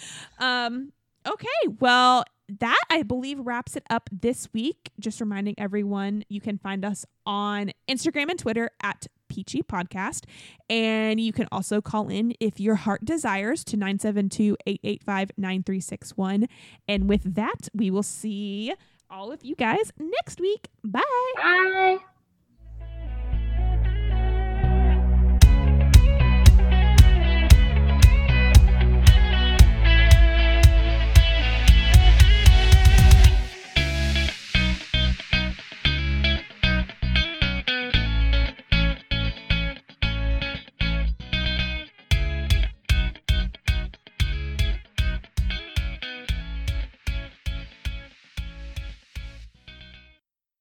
Um, 0.45 0.93
okay, 1.27 1.49
well, 1.79 2.25
that 2.61 2.81
I 2.91 3.03
believe 3.03 3.39
wraps 3.41 3.77
it 3.77 3.85
up 3.91 4.09
this 4.13 4.49
week. 4.53 4.91
Just 4.99 5.21
reminding 5.21 5.55
everyone 5.59 6.25
you 6.29 6.41
can 6.41 6.59
find 6.59 6.85
us 6.85 7.05
on 7.27 7.73
Instagram 7.89 8.31
and 8.31 8.39
Twitter 8.39 8.71
at 8.83 9.07
Peachy 9.35 9.63
Podcast. 9.63 10.25
And 10.71 11.21
you 11.21 11.33
can 11.33 11.49
also 11.51 11.81
call 11.81 12.09
in 12.09 12.35
if 12.39 12.61
your 12.61 12.77
heart 12.77 13.05
desires 13.05 13.65
to 13.65 13.77
972 13.77 14.57
885 14.67 15.33
9361. 15.37 16.47
And 16.87 17.09
with 17.09 17.35
that, 17.35 17.69
we 17.75 17.91
will 17.91 18.03
see 18.03 18.73
all 19.11 19.33
of 19.33 19.45
you 19.45 19.55
guys 19.57 19.93
next 19.99 20.41
week. 20.41 20.69
Bye. 20.85 21.03
Bye. 21.37 21.99